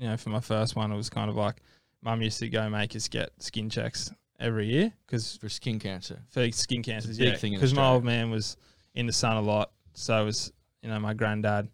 you 0.00 0.08
know, 0.08 0.16
for 0.16 0.30
my 0.30 0.40
first 0.40 0.74
one, 0.74 0.90
it 0.90 0.96
was 0.96 1.10
kind 1.10 1.28
of 1.28 1.36
like 1.36 1.56
Mum 2.02 2.22
used 2.22 2.38
to 2.38 2.48
go 2.48 2.68
make 2.70 2.96
us 2.96 3.06
get 3.08 3.30
skin 3.38 3.68
checks 3.68 4.10
every 4.38 4.66
year 4.66 4.90
because 5.06 5.36
For 5.36 5.50
skin 5.50 5.78
cancer, 5.78 6.18
for 6.30 6.50
skin 6.50 6.82
cancers, 6.82 7.18
big 7.18 7.28
yeah, 7.28 7.36
thing 7.36 7.52
in 7.52 7.58
because 7.58 7.74
my 7.74 7.82
Australia. 7.82 7.94
old 7.96 8.04
man 8.04 8.30
was 8.30 8.56
in 8.94 9.06
the 9.06 9.12
sun 9.12 9.36
a 9.36 9.42
lot. 9.42 9.70
So 9.92 10.24
was 10.24 10.50
you 10.82 10.88
know 10.88 10.98
my 10.98 11.12
granddad 11.12 11.68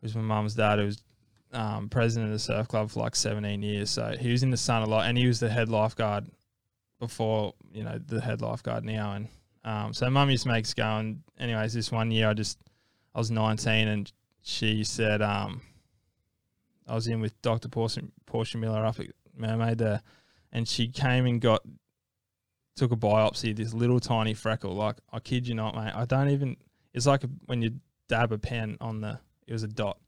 was 0.00 0.14
my 0.14 0.22
mum's 0.22 0.54
dad 0.54 0.78
who 0.78 0.84
was 0.84 1.02
um, 1.52 1.88
president 1.88 2.26
of 2.26 2.32
the 2.32 2.38
surf 2.38 2.68
club 2.68 2.90
for 2.90 3.00
like 3.00 3.16
17 3.16 3.62
years. 3.62 3.90
So 3.90 4.14
he 4.18 4.30
was 4.30 4.42
in 4.44 4.50
the 4.50 4.56
sun 4.56 4.82
a 4.82 4.86
lot, 4.86 5.06
and 5.06 5.18
he 5.18 5.26
was 5.26 5.40
the 5.40 5.48
head 5.48 5.68
lifeguard 5.68 6.26
before 7.00 7.54
you 7.72 7.82
know 7.82 7.98
the 8.06 8.20
head 8.20 8.40
lifeguard 8.40 8.84
now. 8.84 9.14
And 9.14 9.28
um, 9.64 9.92
so 9.92 10.08
mum 10.08 10.30
used 10.30 10.44
to 10.44 10.50
make 10.50 10.64
us 10.64 10.74
go. 10.74 10.84
And 10.84 11.22
anyways, 11.40 11.72
this 11.74 11.90
one 11.90 12.12
year 12.12 12.28
I 12.28 12.34
just 12.34 12.58
I 13.14 13.18
was 13.18 13.32
19, 13.32 13.88
and 13.88 14.12
she 14.42 14.84
said 14.84 15.22
um, 15.22 15.60
I 16.86 16.94
was 16.94 17.06
in 17.06 17.20
with 17.20 17.40
Dr. 17.42 17.68
Portia, 17.68 18.02
Portia 18.26 18.58
Miller 18.58 18.84
up 18.84 19.00
at 19.00 19.06
Mermaid 19.36 19.78
there, 19.78 20.02
and 20.52 20.68
she 20.68 20.88
came 20.88 21.26
and 21.26 21.40
got 21.40 21.62
took 22.76 22.92
a 22.92 22.96
biopsy, 22.96 23.54
this 23.54 23.72
little 23.72 24.00
tiny 24.00 24.34
freckle. 24.34 24.74
Like 24.74 24.96
I 25.12 25.20
kid 25.20 25.46
you 25.46 25.54
not, 25.54 25.74
mate. 25.74 25.92
I 25.94 26.04
don't 26.04 26.30
even. 26.30 26.56
It's 26.92 27.06
like 27.06 27.24
a, 27.24 27.28
when 27.46 27.62
you 27.62 27.80
dab 28.08 28.32
a 28.32 28.38
pen 28.38 28.76
on 28.80 29.00
the. 29.00 29.18
It 29.46 29.52
was 29.52 29.62
a 29.62 29.68
dot 29.68 29.98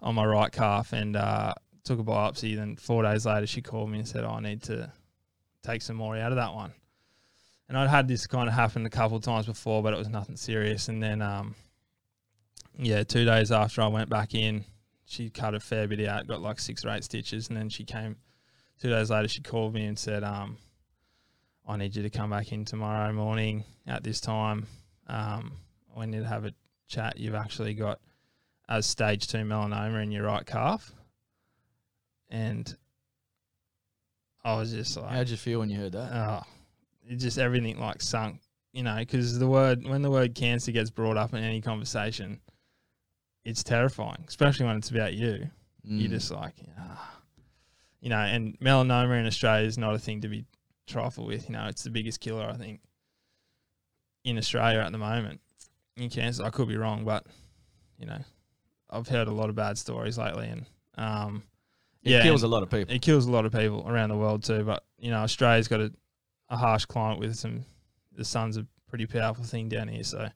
on 0.00 0.14
my 0.14 0.24
right 0.24 0.52
calf, 0.52 0.92
and 0.92 1.16
uh, 1.16 1.54
took 1.84 1.98
a 1.98 2.04
biopsy. 2.04 2.56
Then 2.56 2.76
four 2.76 3.02
days 3.02 3.26
later, 3.26 3.46
she 3.46 3.62
called 3.62 3.90
me 3.90 3.98
and 3.98 4.08
said, 4.08 4.24
oh, 4.24 4.30
"I 4.30 4.40
need 4.40 4.62
to 4.64 4.92
take 5.62 5.82
some 5.82 5.96
more 5.96 6.16
out 6.16 6.32
of 6.32 6.36
that 6.36 6.54
one." 6.54 6.72
And 7.68 7.76
I'd 7.76 7.90
had 7.90 8.06
this 8.06 8.26
kind 8.26 8.48
of 8.48 8.54
happen 8.54 8.86
a 8.86 8.90
couple 8.90 9.16
of 9.16 9.24
times 9.24 9.46
before, 9.46 9.82
but 9.82 9.92
it 9.92 9.98
was 9.98 10.08
nothing 10.08 10.36
serious. 10.36 10.88
And 10.88 11.02
then, 11.02 11.20
um, 11.20 11.56
yeah, 12.78 13.02
two 13.02 13.24
days 13.24 13.50
after 13.50 13.82
I 13.82 13.88
went 13.88 14.08
back 14.08 14.34
in, 14.34 14.64
she 15.06 15.30
cut 15.30 15.54
a 15.54 15.60
fair 15.60 15.86
bit 15.88 16.06
out, 16.06 16.26
got 16.26 16.42
like 16.42 16.58
six 16.60 16.84
or 16.84 16.90
eight 16.90 17.04
stitches, 17.04 17.48
and 17.48 17.56
then 17.56 17.68
she 17.68 17.84
came. 17.84 18.16
Two 18.80 18.90
days 18.90 19.10
later, 19.10 19.28
she 19.28 19.40
called 19.40 19.72
me 19.72 19.86
and 19.86 19.98
said, 19.98 20.22
um, 20.22 20.58
I 21.66 21.76
need 21.76 21.96
you 21.96 22.02
to 22.02 22.10
come 22.10 22.30
back 22.30 22.52
in 22.52 22.64
tomorrow 22.64 23.12
morning 23.12 23.64
at 23.86 24.02
this 24.02 24.20
time. 24.20 24.66
Um, 25.06 25.52
we 25.96 26.06
need 26.06 26.20
to 26.20 26.28
have 26.28 26.44
a 26.44 26.52
chat. 26.88 27.18
You've 27.18 27.34
actually 27.34 27.72
got 27.74 28.00
a 28.68 28.82
stage 28.82 29.28
two 29.28 29.38
melanoma 29.38 30.02
in 30.02 30.10
your 30.10 30.24
right 30.24 30.44
calf. 30.44 30.92
and 32.28 32.76
I 34.44 34.56
was 34.56 34.72
just 34.72 34.96
like, 34.96 35.10
How'd 35.10 35.28
you 35.28 35.36
feel 35.36 35.60
when 35.60 35.70
you 35.70 35.78
heard 35.78 35.92
that? 35.92 36.12
oh, 36.12 36.42
it 37.08 37.16
just 37.16 37.38
everything 37.38 37.78
like 37.78 38.02
sunk, 38.02 38.40
you 38.72 38.82
know, 38.82 38.96
because 38.98 39.38
the 39.38 39.46
word 39.46 39.86
when 39.86 40.02
the 40.02 40.10
word 40.10 40.34
cancer 40.34 40.72
gets 40.72 40.90
brought 40.90 41.16
up 41.16 41.32
in 41.32 41.42
any 41.42 41.60
conversation, 41.60 42.40
it's 43.46 43.62
terrifying, 43.62 44.24
especially 44.28 44.66
when 44.66 44.76
it's 44.76 44.90
about 44.90 45.14
you. 45.14 45.48
You're 45.84 46.08
Mm. 46.08 46.10
just 46.10 46.30
like, 46.32 46.54
ah. 46.78 47.20
you 48.00 48.10
know, 48.10 48.18
and 48.18 48.58
melanoma 48.58 49.18
in 49.20 49.26
Australia 49.26 49.66
is 49.66 49.78
not 49.78 49.94
a 49.94 49.98
thing 50.00 50.20
to 50.22 50.28
be 50.28 50.44
trifled 50.88 51.28
with. 51.28 51.48
You 51.48 51.54
know, 51.54 51.66
it's 51.66 51.84
the 51.84 51.90
biggest 51.90 52.20
killer 52.20 52.44
I 52.48 52.56
think 52.56 52.80
in 54.24 54.36
Australia 54.36 54.80
at 54.80 54.90
the 54.90 54.98
moment 54.98 55.40
in 55.96 56.10
cancer. 56.10 56.44
I 56.44 56.50
could 56.50 56.66
be 56.68 56.76
wrong, 56.76 57.04
but 57.04 57.24
you 57.98 58.06
know, 58.06 58.18
I've 58.90 59.06
heard 59.08 59.28
a 59.28 59.32
lot 59.32 59.48
of 59.48 59.54
bad 59.54 59.78
stories 59.78 60.18
lately, 60.18 60.48
and 60.48 60.66
um, 60.98 61.42
it 62.02 62.10
yeah, 62.10 62.22
kills 62.22 62.42
a 62.42 62.48
lot 62.48 62.64
of 62.64 62.70
people. 62.70 62.92
it 62.94 63.00
kills 63.02 63.26
a 63.26 63.30
lot 63.30 63.46
of 63.46 63.52
people 63.52 63.84
around 63.88 64.08
the 64.10 64.16
world 64.16 64.42
too. 64.42 64.64
But 64.64 64.84
you 64.98 65.10
know, 65.12 65.18
Australia's 65.18 65.68
got 65.68 65.80
a, 65.80 65.92
a 66.48 66.56
harsh 66.56 66.84
climate 66.84 67.20
with 67.20 67.36
some. 67.36 67.64
The 68.12 68.24
sun's 68.24 68.56
a 68.56 68.66
pretty 68.88 69.06
powerful 69.06 69.44
thing 69.44 69.68
down 69.68 69.86
here. 69.88 70.02
So, 70.04 70.28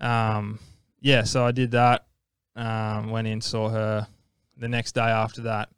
um, 0.00 0.58
yeah. 1.00 1.24
So 1.24 1.44
I 1.44 1.52
did 1.52 1.72
that. 1.72 2.06
Um, 2.54 3.10
went 3.10 3.26
in, 3.26 3.40
saw 3.40 3.68
her. 3.68 4.06
The 4.56 4.68
next 4.68 4.92
day 4.92 5.00
after 5.00 5.42
that, 5.42 5.70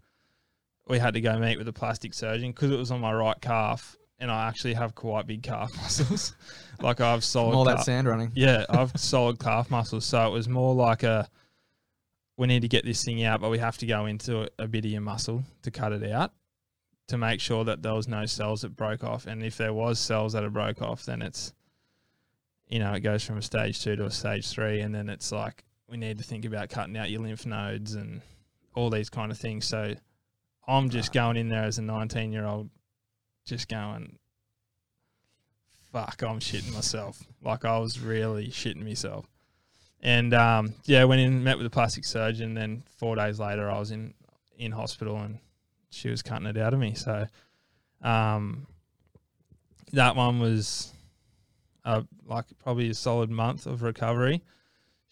we 0.88 0.98
had 0.98 1.14
to 1.14 1.20
go 1.20 1.38
meet 1.38 1.56
with 1.58 1.68
a 1.68 1.72
plastic 1.72 2.14
surgeon 2.14 2.50
because 2.50 2.70
it 2.70 2.76
was 2.76 2.90
on 2.90 3.00
my 3.00 3.12
right 3.12 3.40
calf, 3.40 3.96
and 4.18 4.30
I 4.30 4.48
actually 4.48 4.74
have 4.74 4.94
quite 4.94 5.26
big 5.26 5.42
calf 5.42 5.74
muscles. 5.76 6.34
like 6.80 7.00
I 7.00 7.12
have 7.12 7.24
solid. 7.24 7.54
All 7.54 7.64
that 7.64 7.80
sand 7.80 8.06
running. 8.06 8.32
yeah, 8.34 8.66
I've 8.70 8.92
solid 8.98 9.38
calf 9.38 9.70
muscles, 9.70 10.04
so 10.04 10.26
it 10.26 10.30
was 10.30 10.48
more 10.48 10.74
like 10.74 11.02
a 11.02 11.28
we 12.36 12.48
need 12.48 12.62
to 12.62 12.68
get 12.68 12.84
this 12.84 13.04
thing 13.04 13.22
out, 13.22 13.40
but 13.40 13.50
we 13.50 13.58
have 13.58 13.78
to 13.78 13.86
go 13.86 14.06
into 14.06 14.42
a, 14.42 14.48
a 14.58 14.66
bit 14.66 14.84
of 14.84 14.90
your 14.90 15.00
muscle 15.00 15.44
to 15.62 15.70
cut 15.70 15.92
it 15.92 16.10
out 16.10 16.32
to 17.06 17.18
make 17.18 17.40
sure 17.40 17.64
that 17.64 17.82
there 17.82 17.94
was 17.94 18.08
no 18.08 18.26
cells 18.26 18.62
that 18.62 18.74
broke 18.76 19.04
off, 19.04 19.26
and 19.26 19.42
if 19.42 19.56
there 19.56 19.72
was 19.72 19.98
cells 19.98 20.32
that 20.32 20.44
are 20.44 20.50
broke 20.50 20.82
off, 20.82 21.04
then 21.04 21.22
it's 21.22 21.52
you 22.68 22.78
know 22.78 22.92
it 22.92 23.00
goes 23.00 23.24
from 23.24 23.38
a 23.38 23.42
stage 23.42 23.82
two 23.82 23.96
to 23.96 24.06
a 24.06 24.10
stage 24.10 24.48
three, 24.48 24.80
and 24.80 24.94
then 24.94 25.08
it's 25.08 25.30
like 25.32 25.64
we 25.88 25.96
need 25.96 26.18
to 26.18 26.24
think 26.24 26.44
about 26.44 26.70
cutting 26.70 26.96
out 26.96 27.10
your 27.10 27.20
lymph 27.20 27.46
nodes 27.46 27.94
and 27.94 28.22
all 28.74 28.90
these 28.90 29.10
kind 29.10 29.30
of 29.30 29.38
things. 29.38 29.66
So 29.66 29.94
I'm 30.66 30.90
just 30.90 31.12
going 31.12 31.36
in 31.36 31.48
there 31.48 31.64
as 31.64 31.78
a 31.78 31.82
19 31.82 32.32
year 32.32 32.46
old, 32.46 32.70
just 33.44 33.68
going 33.68 34.18
fuck, 35.94 36.20
I'm 36.22 36.40
shitting 36.40 36.74
myself. 36.74 37.22
Like 37.40 37.64
I 37.64 37.78
was 37.78 38.00
really 38.00 38.48
shitting 38.48 38.84
myself. 38.84 39.26
And 40.02 40.34
um, 40.34 40.74
yeah, 40.84 41.04
went 41.04 41.20
in, 41.20 41.44
met 41.44 41.56
with 41.56 41.66
a 41.66 41.70
plastic 41.70 42.04
surgeon. 42.04 42.54
Then 42.54 42.82
four 42.98 43.14
days 43.14 43.38
later, 43.38 43.70
I 43.70 43.78
was 43.78 43.90
in 43.90 44.12
in 44.58 44.72
hospital, 44.72 45.16
and 45.16 45.38
she 45.90 46.10
was 46.10 46.20
cutting 46.20 46.46
it 46.46 46.58
out 46.58 46.74
of 46.74 46.80
me. 46.80 46.94
So 46.94 47.26
um, 48.02 48.66
that 49.92 50.16
one 50.16 50.40
was 50.40 50.92
uh, 51.84 52.02
like 52.26 52.46
probably 52.62 52.90
a 52.90 52.94
solid 52.94 53.30
month 53.30 53.66
of 53.66 53.82
recovery. 53.82 54.42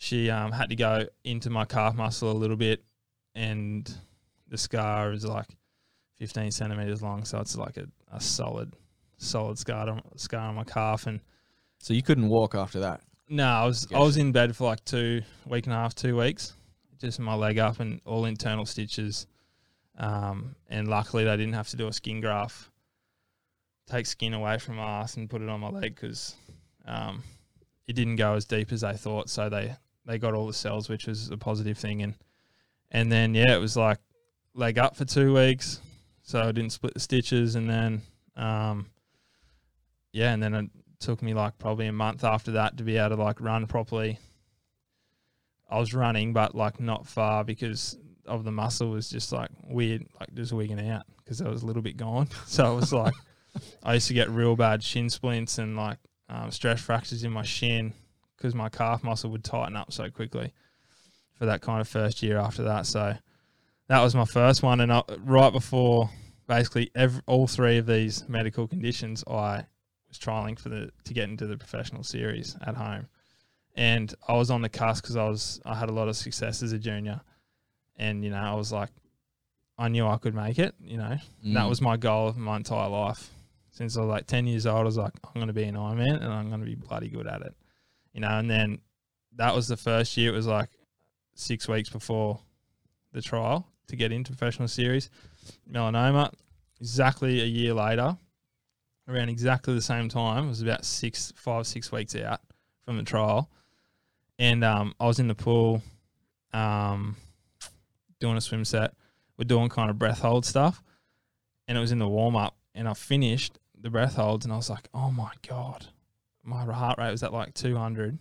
She 0.02 0.30
um, 0.30 0.50
had 0.50 0.70
to 0.70 0.74
go 0.74 1.06
into 1.22 1.48
my 1.48 1.64
calf 1.64 1.94
muscle 1.94 2.28
a 2.28 2.34
little 2.34 2.56
bit, 2.56 2.82
and 3.36 3.88
the 4.48 4.58
scar 4.58 5.12
is 5.12 5.24
like 5.24 5.46
15 6.18 6.50
centimeters 6.50 7.02
long, 7.02 7.24
so 7.24 7.38
it's 7.38 7.56
like 7.56 7.76
a, 7.76 7.86
a 8.12 8.20
solid 8.20 8.74
solid 9.16 9.56
scar 9.60 9.88
on, 9.88 10.02
scar 10.16 10.40
on 10.40 10.56
my 10.56 10.64
calf 10.64 11.06
and 11.06 11.20
So 11.78 11.94
you 11.94 12.02
couldn't 12.02 12.28
walk 12.28 12.56
after 12.56 12.80
that. 12.80 13.02
no 13.28 13.46
I 13.46 13.64
was 13.64 13.86
I 13.94 14.00
was 14.00 14.16
in 14.16 14.32
bed 14.32 14.56
for 14.56 14.64
like 14.64 14.84
two 14.84 15.22
week 15.46 15.66
and 15.66 15.72
a 15.72 15.76
half 15.76 15.94
two 15.94 16.16
weeks 16.16 16.54
just 16.98 17.20
my 17.20 17.34
leg 17.34 17.60
up 17.60 17.78
and 17.78 18.00
all 18.04 18.24
internal 18.24 18.66
stitches 18.66 19.28
um, 19.98 20.56
and 20.68 20.88
luckily 20.88 21.22
they 21.22 21.36
didn't 21.36 21.52
have 21.52 21.68
to 21.68 21.76
do 21.76 21.86
a 21.86 21.92
skin 21.92 22.20
graft 22.20 22.70
take 23.86 24.06
skin 24.06 24.34
away 24.34 24.58
from 24.58 24.74
my 24.74 25.02
ass 25.02 25.16
and 25.16 25.30
put 25.30 25.40
it 25.40 25.48
on 25.48 25.60
my 25.60 25.68
leg 25.68 25.94
because 25.94 26.34
um, 26.86 27.22
it 27.86 27.92
didn't 27.92 28.16
go 28.16 28.34
as 28.34 28.44
deep 28.44 28.72
as 28.72 28.80
they 28.80 28.94
thought 28.94 29.30
so 29.30 29.48
they 29.48 29.76
they 30.06 30.18
got 30.18 30.34
all 30.34 30.46
the 30.46 30.52
cells 30.52 30.88
which 30.88 31.06
was 31.06 31.30
a 31.30 31.36
positive 31.36 31.78
thing 31.78 32.02
and 32.02 32.14
and 32.90 33.10
then 33.10 33.34
yeah 33.34 33.54
it 33.54 33.60
was 33.60 33.76
like 33.76 33.98
leg 34.54 34.78
up 34.78 34.96
for 34.96 35.04
two 35.04 35.34
weeks 35.34 35.80
so 36.22 36.40
I 36.40 36.52
didn't 36.52 36.70
split 36.70 36.94
the 36.94 37.00
stitches 37.00 37.54
and 37.54 37.68
then 37.68 38.02
um, 38.36 38.86
yeah, 40.12 40.32
and 40.32 40.42
then 40.42 40.54
it 40.54 40.70
took 41.00 41.22
me 41.22 41.34
like 41.34 41.58
probably 41.58 41.86
a 41.86 41.92
month 41.92 42.24
after 42.24 42.52
that 42.52 42.76
to 42.76 42.84
be 42.84 42.96
able 42.96 43.16
to 43.16 43.22
like 43.22 43.40
run 43.40 43.66
properly. 43.66 44.18
I 45.68 45.78
was 45.78 45.94
running, 45.94 46.32
but 46.32 46.54
like 46.54 46.80
not 46.80 47.06
far 47.06 47.44
because 47.44 47.96
of 48.26 48.44
the 48.44 48.52
muscle 48.52 48.90
was 48.90 49.08
just 49.08 49.32
like 49.32 49.50
weird, 49.64 50.06
like 50.20 50.34
just 50.34 50.52
wigging 50.52 50.86
out 50.88 51.02
because 51.18 51.40
I 51.40 51.48
was 51.48 51.62
a 51.62 51.66
little 51.66 51.82
bit 51.82 51.96
gone. 51.96 52.28
So 52.46 52.72
it 52.72 52.76
was 52.76 52.92
like 52.92 53.14
I 53.82 53.94
used 53.94 54.08
to 54.08 54.14
get 54.14 54.30
real 54.30 54.56
bad 54.56 54.82
shin 54.82 55.10
splints 55.10 55.58
and 55.58 55.76
like 55.76 55.98
um, 56.28 56.50
stress 56.50 56.80
fractures 56.80 57.24
in 57.24 57.32
my 57.32 57.42
shin 57.42 57.92
because 58.42 58.54
my 58.56 58.68
calf 58.68 59.04
muscle 59.04 59.30
would 59.30 59.44
tighten 59.44 59.76
up 59.76 59.92
so 59.92 60.10
quickly 60.10 60.52
for 61.38 61.46
that 61.46 61.60
kind 61.62 61.80
of 61.80 61.86
first 61.88 62.22
year 62.22 62.38
after 62.38 62.64
that. 62.64 62.86
So 62.86 63.14
that 63.86 64.00
was 64.02 64.14
my 64.16 64.24
first 64.24 64.62
one, 64.64 64.80
and 64.80 64.92
I, 64.92 65.02
right 65.20 65.52
before 65.52 66.10
basically 66.48 66.90
every, 66.94 67.22
all 67.26 67.46
three 67.46 67.78
of 67.78 67.86
these 67.86 68.28
medical 68.28 68.66
conditions, 68.66 69.22
I 69.28 69.66
was 70.08 70.18
trialing 70.18 70.58
for 70.58 70.68
the 70.70 70.90
to 71.04 71.14
get 71.14 71.28
into 71.28 71.46
the 71.46 71.56
professional 71.56 72.02
series 72.02 72.56
at 72.66 72.74
home, 72.74 73.06
and 73.76 74.12
I 74.26 74.34
was 74.34 74.50
on 74.50 74.62
the 74.62 74.68
cusp 74.68 75.04
because 75.04 75.16
I 75.16 75.28
was 75.28 75.60
I 75.64 75.74
had 75.76 75.88
a 75.88 75.92
lot 75.92 76.08
of 76.08 76.16
success 76.16 76.62
as 76.64 76.72
a 76.72 76.78
junior, 76.78 77.20
and 77.96 78.24
you 78.24 78.30
know 78.30 78.38
I 78.40 78.54
was 78.54 78.72
like, 78.72 78.90
I 79.78 79.88
knew 79.88 80.06
I 80.06 80.16
could 80.16 80.34
make 80.34 80.58
it. 80.58 80.74
You 80.80 80.96
know 80.98 81.16
Mm. 81.46 81.54
that 81.54 81.68
was 81.68 81.80
my 81.80 81.96
goal 81.96 82.28
of 82.28 82.36
my 82.36 82.56
entire 82.56 82.88
life 82.88 83.30
since 83.70 83.96
I 83.96 84.00
was 84.00 84.08
like 84.08 84.26
ten 84.26 84.46
years 84.46 84.66
old. 84.66 84.80
I 84.80 84.82
was 84.84 84.96
like, 84.96 85.12
I'm 85.24 85.34
going 85.34 85.46
to 85.48 85.52
be 85.52 85.64
an 85.64 85.74
Ironman 85.76 86.16
and 86.22 86.32
I'm 86.32 86.48
going 86.48 86.60
to 86.60 86.66
be 86.66 86.74
bloody 86.74 87.08
good 87.08 87.26
at 87.26 87.42
it. 87.42 87.54
You 88.12 88.20
know, 88.20 88.38
and 88.38 88.50
then 88.50 88.80
that 89.36 89.54
was 89.54 89.68
the 89.68 89.76
first 89.76 90.16
year. 90.16 90.32
It 90.32 90.36
was 90.36 90.46
like 90.46 90.70
six 91.34 91.68
weeks 91.68 91.88
before 91.88 92.40
the 93.12 93.22
trial 93.22 93.66
to 93.88 93.96
get 93.96 94.12
into 94.12 94.32
professional 94.32 94.68
series. 94.68 95.10
Melanoma, 95.70 96.32
exactly 96.80 97.40
a 97.40 97.46
year 97.46 97.74
later, 97.74 98.16
around 99.08 99.28
exactly 99.28 99.74
the 99.74 99.82
same 99.82 100.08
time. 100.08 100.46
It 100.46 100.48
was 100.48 100.62
about 100.62 100.84
six, 100.84 101.32
five, 101.36 101.66
six 101.66 101.90
weeks 101.90 102.14
out 102.16 102.40
from 102.84 102.96
the 102.96 103.02
trial, 103.02 103.50
and 104.38 104.64
um, 104.64 104.94
I 104.98 105.06
was 105.06 105.18
in 105.18 105.28
the 105.28 105.34
pool, 105.34 105.82
um, 106.52 107.16
doing 108.20 108.36
a 108.36 108.40
swim 108.40 108.64
set. 108.64 108.94
We're 109.38 109.44
doing 109.44 109.68
kind 109.68 109.90
of 109.90 109.98
breath 109.98 110.20
hold 110.20 110.44
stuff, 110.44 110.82
and 111.66 111.76
it 111.76 111.80
was 111.80 111.92
in 111.92 111.98
the 111.98 112.08
warm 112.08 112.36
up, 112.36 112.56
and 112.74 112.88
I 112.88 112.94
finished 112.94 113.58
the 113.78 113.90
breath 113.90 114.14
holds, 114.14 114.44
and 114.44 114.52
I 114.52 114.56
was 114.56 114.70
like, 114.70 114.88
oh 114.94 115.10
my 115.10 115.32
god, 115.46 115.86
my 116.44 116.64
heart 116.64 116.98
rate 116.98 117.10
was 117.10 117.22
at 117.22 117.32
like 117.32 117.54
two 117.54 117.76
hundred, 117.76 118.18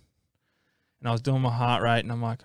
and 1.00 1.10
I 1.10 1.12
was 1.12 1.22
doing 1.22 1.42
my 1.42 1.52
heart 1.52 1.84
rate, 1.84 2.02
and 2.02 2.12
I'm 2.12 2.22
like, 2.22 2.42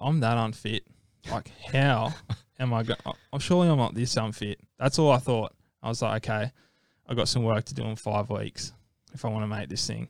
I'm 0.00 0.20
that 0.20 0.38
unfit. 0.38 0.84
Like, 1.30 1.50
how 1.72 2.12
am 2.58 2.72
I 2.72 2.82
going? 2.82 3.00
Oh, 3.06 3.14
oh, 3.32 3.38
surely 3.38 3.68
I'm 3.68 3.78
not 3.78 3.94
this 3.94 4.16
unfit. 4.16 4.60
That's 4.78 4.98
all 4.98 5.10
I 5.10 5.18
thought. 5.18 5.54
I 5.82 5.88
was 5.88 6.02
like, 6.02 6.28
okay, 6.28 6.50
I 7.06 7.14
got 7.14 7.28
some 7.28 7.44
work 7.44 7.64
to 7.66 7.74
do 7.74 7.84
in 7.84 7.96
five 7.96 8.30
weeks 8.30 8.72
if 9.12 9.24
I 9.24 9.28
want 9.28 9.44
to 9.44 9.46
make 9.46 9.68
this 9.68 9.86
thing. 9.86 10.08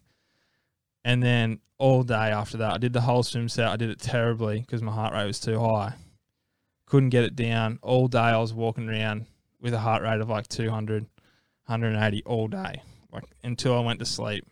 And 1.04 1.22
then 1.22 1.60
all 1.78 2.02
day 2.02 2.14
after 2.30 2.56
that, 2.58 2.72
I 2.72 2.78
did 2.78 2.92
the 2.92 3.00
whole 3.00 3.22
swim 3.22 3.48
set. 3.48 3.68
I 3.68 3.76
did 3.76 3.90
it 3.90 3.98
terribly 3.98 4.60
because 4.60 4.82
my 4.82 4.92
heart 4.92 5.12
rate 5.12 5.26
was 5.26 5.40
too 5.40 5.58
high. 5.58 5.94
Couldn't 6.86 7.10
get 7.10 7.24
it 7.24 7.36
down. 7.36 7.78
All 7.82 8.08
day 8.08 8.18
I 8.18 8.38
was 8.38 8.54
walking 8.54 8.88
around 8.88 9.26
with 9.60 9.74
a 9.74 9.78
heart 9.78 10.02
rate 10.02 10.20
of 10.20 10.28
like 10.28 10.48
200, 10.48 11.02
180 11.02 12.22
all 12.24 12.48
day, 12.48 12.82
like 13.12 13.24
until 13.42 13.76
I 13.76 13.80
went 13.80 13.98
to 13.98 14.06
sleep. 14.06 14.46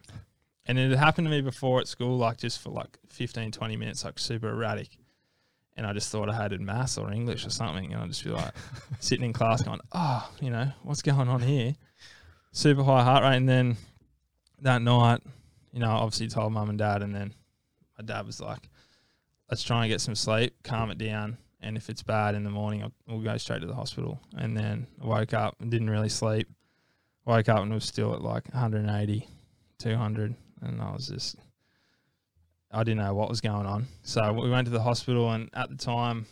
And 0.67 0.79
it 0.79 0.91
had 0.91 0.99
happened 0.99 1.27
to 1.27 1.31
me 1.31 1.41
before 1.41 1.81
at 1.81 1.89
school, 1.89 2.19
like 2.19 2.39
just 2.39 2.61
for 2.61 2.71
like 2.71 2.99
15, 3.09 3.51
20 3.51 3.77
minutes, 3.77 4.05
like 4.05 4.19
super 4.19 4.51
erratic. 4.51 4.97
And 5.77 5.87
I 5.87 5.93
just 5.93 6.11
thought 6.11 6.29
I 6.29 6.35
had 6.35 6.59
maths 6.61 6.99
or 6.99 7.11
English 7.11 7.47
or 7.47 7.51
something. 7.51 7.93
And 7.93 8.03
I'd 8.03 8.09
just 8.09 8.25
be 8.25 8.31
like 8.31 8.53
sitting 9.01 9.25
in 9.25 9.33
class 9.33 9.63
going, 9.63 9.81
oh, 9.93 10.31
you 10.41 10.51
know, 10.51 10.71
what's 10.83 11.03
going 11.03 11.29
on 11.29 11.41
here? 11.41 11.75
Super 12.53 12.85
high 12.85 13.03
heart 13.03 13.25
rate. 13.25 13.37
And 13.37 13.49
then 13.49 13.77
that 14.61 14.83
night, 14.83 15.21
you 15.73 15.81
know, 15.81 15.89
I 15.89 15.95
obviously 15.95 16.29
told 16.29 16.53
mum 16.53 16.69
and 16.69 16.79
dad. 16.79 17.03
And 17.03 17.15
then 17.15 17.35
my 17.99 18.05
dad 18.05 18.27
was 18.27 18.41
like, 18.41 18.69
let's 19.51 19.63
try 19.63 19.83
and 19.85 19.91
get 19.91 20.01
some 20.01 20.15
sleep, 20.15 20.55
calm 20.63 20.91
it 20.91 20.99
down. 20.99 21.39
And 21.61 21.77
if 21.77 21.89
it's 21.89 22.03
bad 22.03 22.35
in 22.35 22.45
the 22.45 22.51
morning, 22.51 22.83
I'll, 22.83 22.93
we'll 23.07 23.21
go 23.21 23.37
straight 23.37 23.61
to 23.61 23.67
the 23.67 23.75
hospital. 23.75 24.21
And 24.37 24.57
then 24.57 24.87
I 25.03 25.07
woke 25.07 25.33
up 25.33 25.57
and 25.61 25.71
didn't 25.71 25.91
really 25.91 26.09
sleep. 26.09 26.49
Woke 27.25 27.49
up 27.49 27.63
and 27.63 27.73
was 27.73 27.85
still 27.85 28.15
at 28.15 28.21
like 28.21 28.53
180, 28.53 29.29
200. 29.79 30.35
And 30.63 30.81
I 30.81 30.93
was 30.93 31.09
just, 31.09 31.37
I 32.71 32.85
didn't 32.85 32.99
know 32.99 33.15
what 33.15 33.29
was 33.29 33.41
going 33.41 33.67
on. 33.67 33.87
So 34.03 34.33
we 34.33 34.49
went 34.49 34.67
to 34.67 34.73
the 34.73 34.83
hospital, 34.83 35.31
and 35.31 35.51
at 35.55 35.69
the 35.69 35.77
time, 35.77 36.27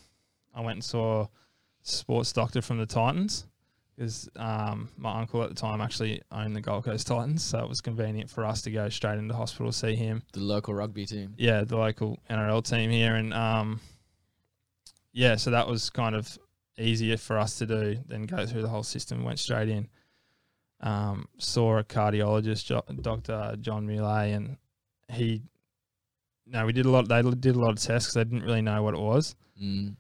I 0.55 0.61
went 0.61 0.77
and 0.77 0.85
saw 0.85 1.23
a 1.23 1.29
sports 1.83 2.33
doctor 2.33 2.63
from 2.63 2.79
the 2.79 2.87
Titans 2.87 3.47
because 4.01 4.31
um, 4.37 4.89
my 4.97 5.21
uncle 5.21 5.43
at 5.43 5.51
the 5.51 5.55
time 5.55 5.83
actually 5.83 6.23
owned 6.33 6.57
the 6.57 6.61
Gold 6.63 6.85
Coast 6.85 7.07
Titans, 7.07 7.45
so 7.45 7.59
it 7.59 7.69
was 7.69 7.83
convenient 7.83 8.31
for 8.31 8.47
us 8.47 8.63
to 8.63 8.71
go 8.71 8.89
straight 8.89 9.19
into 9.19 9.35
hospital 9.35 9.71
to 9.71 9.77
see 9.77 9.95
him. 9.95 10.23
The 10.33 10.41
local 10.41 10.73
rugby 10.73 11.05
team. 11.05 11.35
Yeah, 11.37 11.65
the 11.65 11.77
local 11.77 12.19
NRL 12.31 12.67
team 12.67 12.89
here, 12.89 13.17
and 13.17 13.35
um, 13.35 13.79
yeah, 15.13 15.37
so 15.37 15.51
that 15.51 15.69
was 15.69 15.91
kind 15.91 16.15
of 16.15 16.39
easier 16.79 17.19
for 17.19 17.39
us 17.39 17.59
to 17.59 17.67
do 17.67 17.99
than 18.07 18.25
go 18.25 18.47
through 18.47 18.63
the 18.63 18.69
whole 18.69 18.83
system. 18.83 19.23
Went 19.23 19.39
straight 19.39 19.69
in. 19.69 19.89
Um, 20.81 21.29
saw 21.39 21.79
a 21.79 21.85
cardiologist, 21.85 23.03
Dr. 23.03 23.57
John 23.61 23.87
Muley, 23.87 24.33
and 24.33 24.57
he. 25.09 25.43
No, 26.47 26.67
we 26.67 26.73
did 26.73 26.87
a 26.87 26.91
lot. 26.91 27.09
They 27.09 27.23
did 27.23 27.55
a 27.57 27.61
lot 27.61 27.71
of 27.71 27.81
tests 27.81 28.09
because 28.09 28.15
they 28.15 28.25
didn't 28.25 28.43
really 28.43 28.63
know 28.63 28.83
what 28.83 28.95
it 28.95 29.01
was. 29.01 29.37
Mm. 29.63 29.97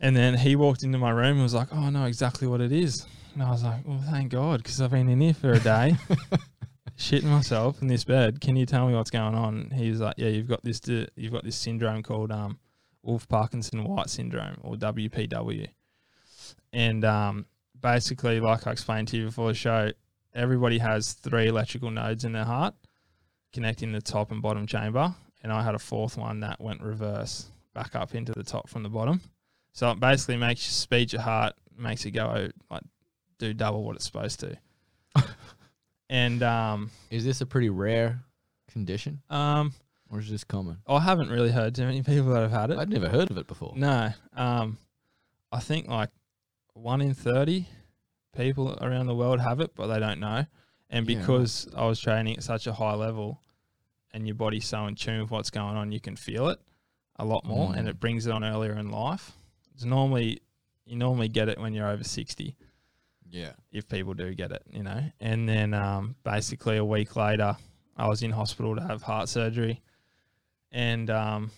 And 0.00 0.16
then 0.16 0.36
he 0.36 0.56
walked 0.56 0.82
into 0.82 0.98
my 0.98 1.10
room 1.10 1.32
and 1.32 1.42
was 1.42 1.54
like, 1.54 1.68
"Oh, 1.72 1.78
I 1.78 1.90
know 1.90 2.04
exactly 2.04 2.46
what 2.46 2.60
it 2.60 2.72
is." 2.72 3.06
And 3.34 3.42
I 3.42 3.50
was 3.50 3.64
like, 3.64 3.86
"Well, 3.86 4.02
thank 4.10 4.32
God, 4.32 4.62
because 4.62 4.80
I've 4.80 4.90
been 4.90 5.08
in 5.08 5.20
here 5.20 5.34
for 5.34 5.52
a 5.52 5.60
day, 5.60 5.96
shitting 6.98 7.24
myself 7.24 7.82
in 7.82 7.88
this 7.88 8.04
bed. 8.04 8.40
Can 8.40 8.56
you 8.56 8.66
tell 8.66 8.86
me 8.86 8.94
what's 8.94 9.10
going 9.10 9.34
on?" 9.34 9.70
He 9.74 9.90
was 9.90 10.00
like, 10.00 10.14
"Yeah, 10.16 10.28
you've 10.28 10.48
got 10.48 10.62
this. 10.62 10.80
You've 11.16 11.32
got 11.32 11.44
this 11.44 11.56
syndrome 11.56 12.02
called 12.02 12.32
um, 12.32 12.58
Wolff 13.02 13.28
Parkinson 13.28 13.84
White 13.84 14.10
syndrome, 14.10 14.58
or 14.62 14.76
WPW." 14.76 15.68
And 16.72 17.04
um, 17.04 17.46
basically, 17.80 18.40
like 18.40 18.66
I 18.66 18.72
explained 18.72 19.08
to 19.08 19.16
you 19.16 19.26
before 19.26 19.48
the 19.48 19.54
show, 19.54 19.90
everybody 20.34 20.78
has 20.78 21.12
three 21.12 21.48
electrical 21.48 21.90
nodes 21.90 22.24
in 22.24 22.32
their 22.32 22.44
heart 22.44 22.74
connecting 23.52 23.92
the 23.92 24.02
top 24.02 24.32
and 24.32 24.42
bottom 24.42 24.66
chamber, 24.66 25.14
and 25.42 25.52
I 25.52 25.62
had 25.62 25.74
a 25.74 25.78
fourth 25.78 26.18
one 26.18 26.40
that 26.40 26.60
went 26.60 26.82
reverse 26.82 27.46
back 27.72 27.94
up 27.94 28.14
into 28.14 28.32
the 28.32 28.42
top 28.42 28.68
from 28.68 28.82
the 28.82 28.88
bottom. 28.88 29.20
So 29.72 29.90
it 29.90 30.00
basically 30.00 30.36
makes 30.36 30.66
you 30.66 30.72
speed 30.72 31.12
your 31.12 31.22
heart, 31.22 31.54
makes 31.78 32.04
it 32.04 32.10
go 32.10 32.48
like 32.70 32.82
do 33.38 33.54
double 33.54 33.84
what 33.84 33.96
it's 33.96 34.04
supposed 34.04 34.40
to. 34.40 34.56
and 36.10 36.42
um, 36.42 36.90
Is 37.10 37.24
this 37.24 37.40
a 37.40 37.46
pretty 37.46 37.70
rare 37.70 38.20
condition, 38.70 39.22
um, 39.30 39.72
or 40.10 40.18
is 40.18 40.30
this 40.30 40.44
common? 40.44 40.78
I 40.86 41.00
haven't 41.00 41.30
really 41.30 41.50
heard 41.50 41.74
too 41.74 41.84
many 41.84 42.02
people 42.04 42.32
that 42.32 42.42
have 42.42 42.52
had 42.52 42.70
it. 42.70 42.78
I'd 42.78 42.90
never 42.90 43.08
heard 43.08 43.30
of 43.30 43.38
it 43.38 43.46
before. 43.46 43.72
No, 43.76 44.12
um, 44.34 44.78
I 45.52 45.60
think 45.60 45.88
like 45.88 46.10
one 46.74 47.00
in 47.00 47.14
thirty 47.14 47.66
people 48.34 48.76
around 48.80 49.06
the 49.06 49.14
world 49.14 49.40
have 49.40 49.60
it, 49.60 49.72
but 49.74 49.86
they 49.88 49.98
don't 49.98 50.20
know. 50.20 50.46
And 50.90 51.08
Yeah, 51.08 51.18
because 51.18 51.66
I 51.76 51.86
was 51.86 51.98
training 52.00 52.36
at 52.36 52.42
such 52.42 52.66
a 52.66 52.72
high 52.72 52.94
level, 52.94 53.40
and 54.12 54.26
your 54.26 54.34
body's 54.36 54.66
so 54.66 54.86
in 54.86 54.94
tune 54.94 55.22
with 55.22 55.30
what's 55.30 55.50
going 55.50 55.76
on, 55.76 55.90
you 55.92 56.00
can 56.00 56.16
feel 56.16 56.48
it 56.48 56.58
a 57.16 57.24
lot 57.24 57.44
more, 57.44 57.74
and 57.74 57.86
Mm. 57.86 57.90
it 57.90 58.00
brings 58.00 58.26
it 58.26 58.32
on 58.32 58.44
earlier 58.44 58.74
in 58.74 58.90
life. 58.90 59.32
It's 59.74 59.84
normally 59.84 60.40
you 60.86 60.96
normally 60.96 61.28
get 61.28 61.48
it 61.48 61.58
when 61.58 61.72
you're 61.72 61.88
over 61.88 62.04
sixty, 62.04 62.56
Yeah. 63.30 63.54
if 63.72 63.88
people 63.88 64.12
do 64.14 64.34
get 64.34 64.52
it, 64.52 64.62
you 64.70 64.82
know. 64.82 65.10
And 65.18 65.48
then 65.48 65.72
um, 65.74 66.14
basically 66.24 66.76
a 66.76 66.84
week 66.84 67.16
later, 67.16 67.56
I 67.96 68.06
was 68.08 68.22
in 68.22 68.32
hospital 68.32 68.76
to 68.76 68.82
have 68.82 69.02
heart 69.02 69.28
surgery, 69.30 69.80
and 70.70 71.08
um, 71.10 71.50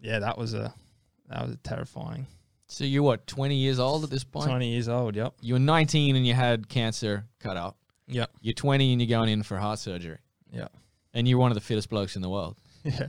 yeah, 0.00 0.18
that 0.18 0.36
was 0.38 0.54
a 0.54 0.74
that 1.28 1.42
was 1.46 1.52
a 1.54 1.58
terrifying. 1.58 2.26
So 2.72 2.84
you're 2.84 3.02
what, 3.02 3.26
20 3.26 3.54
years 3.54 3.78
old 3.78 4.02
at 4.02 4.08
this 4.08 4.24
point? 4.24 4.48
Twenty 4.48 4.70
years 4.72 4.88
old. 4.88 5.14
Yep. 5.14 5.34
You 5.42 5.54
were 5.54 5.60
19 5.60 6.16
and 6.16 6.26
you 6.26 6.32
had 6.32 6.70
cancer 6.70 7.26
cut 7.38 7.58
out. 7.58 7.76
Yep. 8.08 8.30
You're 8.40 8.54
20 8.54 8.92
and 8.92 9.02
you're 9.02 9.08
going 9.18 9.28
in 9.28 9.42
for 9.42 9.58
heart 9.58 9.78
surgery. 9.78 10.16
Yeah. 10.50 10.68
And 11.12 11.28
you're 11.28 11.38
one 11.38 11.50
of 11.50 11.54
the 11.54 11.60
fittest 11.60 11.90
blokes 11.90 12.16
in 12.16 12.22
the 12.22 12.30
world. 12.30 12.56
Yeah. 12.84 13.08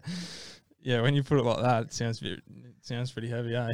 Yeah. 0.81 1.01
When 1.01 1.15
you 1.15 1.23
put 1.23 1.39
it 1.39 1.43
like 1.43 1.61
that, 1.61 1.83
it 1.83 1.93
sounds 1.93 2.19
bit, 2.19 2.39
it 2.39 2.75
sounds 2.81 3.11
pretty 3.11 3.29
heavy, 3.29 3.55
eh? 3.55 3.71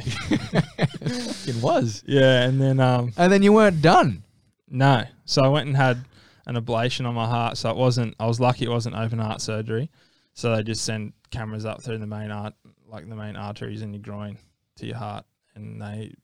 it 1.02 1.56
was. 1.60 2.02
yeah. 2.06 2.44
And 2.44 2.60
then 2.60 2.78
um, 2.80 3.12
And 3.16 3.30
then 3.32 3.42
you 3.42 3.52
weren't 3.52 3.82
done. 3.82 4.22
no. 4.68 5.02
So 5.24 5.42
I 5.42 5.48
went 5.48 5.66
and 5.66 5.76
had 5.76 6.04
an 6.46 6.54
ablation 6.54 7.04
on 7.06 7.14
my 7.14 7.26
heart. 7.26 7.56
So 7.58 7.68
it 7.68 7.76
wasn't. 7.76 8.14
I 8.20 8.26
was 8.26 8.38
lucky 8.40 8.64
it 8.64 8.70
wasn't 8.70 8.94
open 8.94 9.18
heart 9.18 9.40
surgery. 9.40 9.90
So 10.34 10.54
they 10.54 10.62
just 10.62 10.84
send 10.84 11.12
cameras 11.30 11.66
up 11.66 11.82
through 11.82 11.98
the 11.98 12.06
main 12.06 12.30
art, 12.30 12.54
like 12.86 13.08
the 13.08 13.16
main 13.16 13.34
arteries 13.36 13.82
in 13.82 13.92
your 13.92 14.00
groin 14.02 14.38
to 14.76 14.86
your 14.86 14.96
heart, 14.96 15.24
and 15.54 15.80
they 15.80 16.14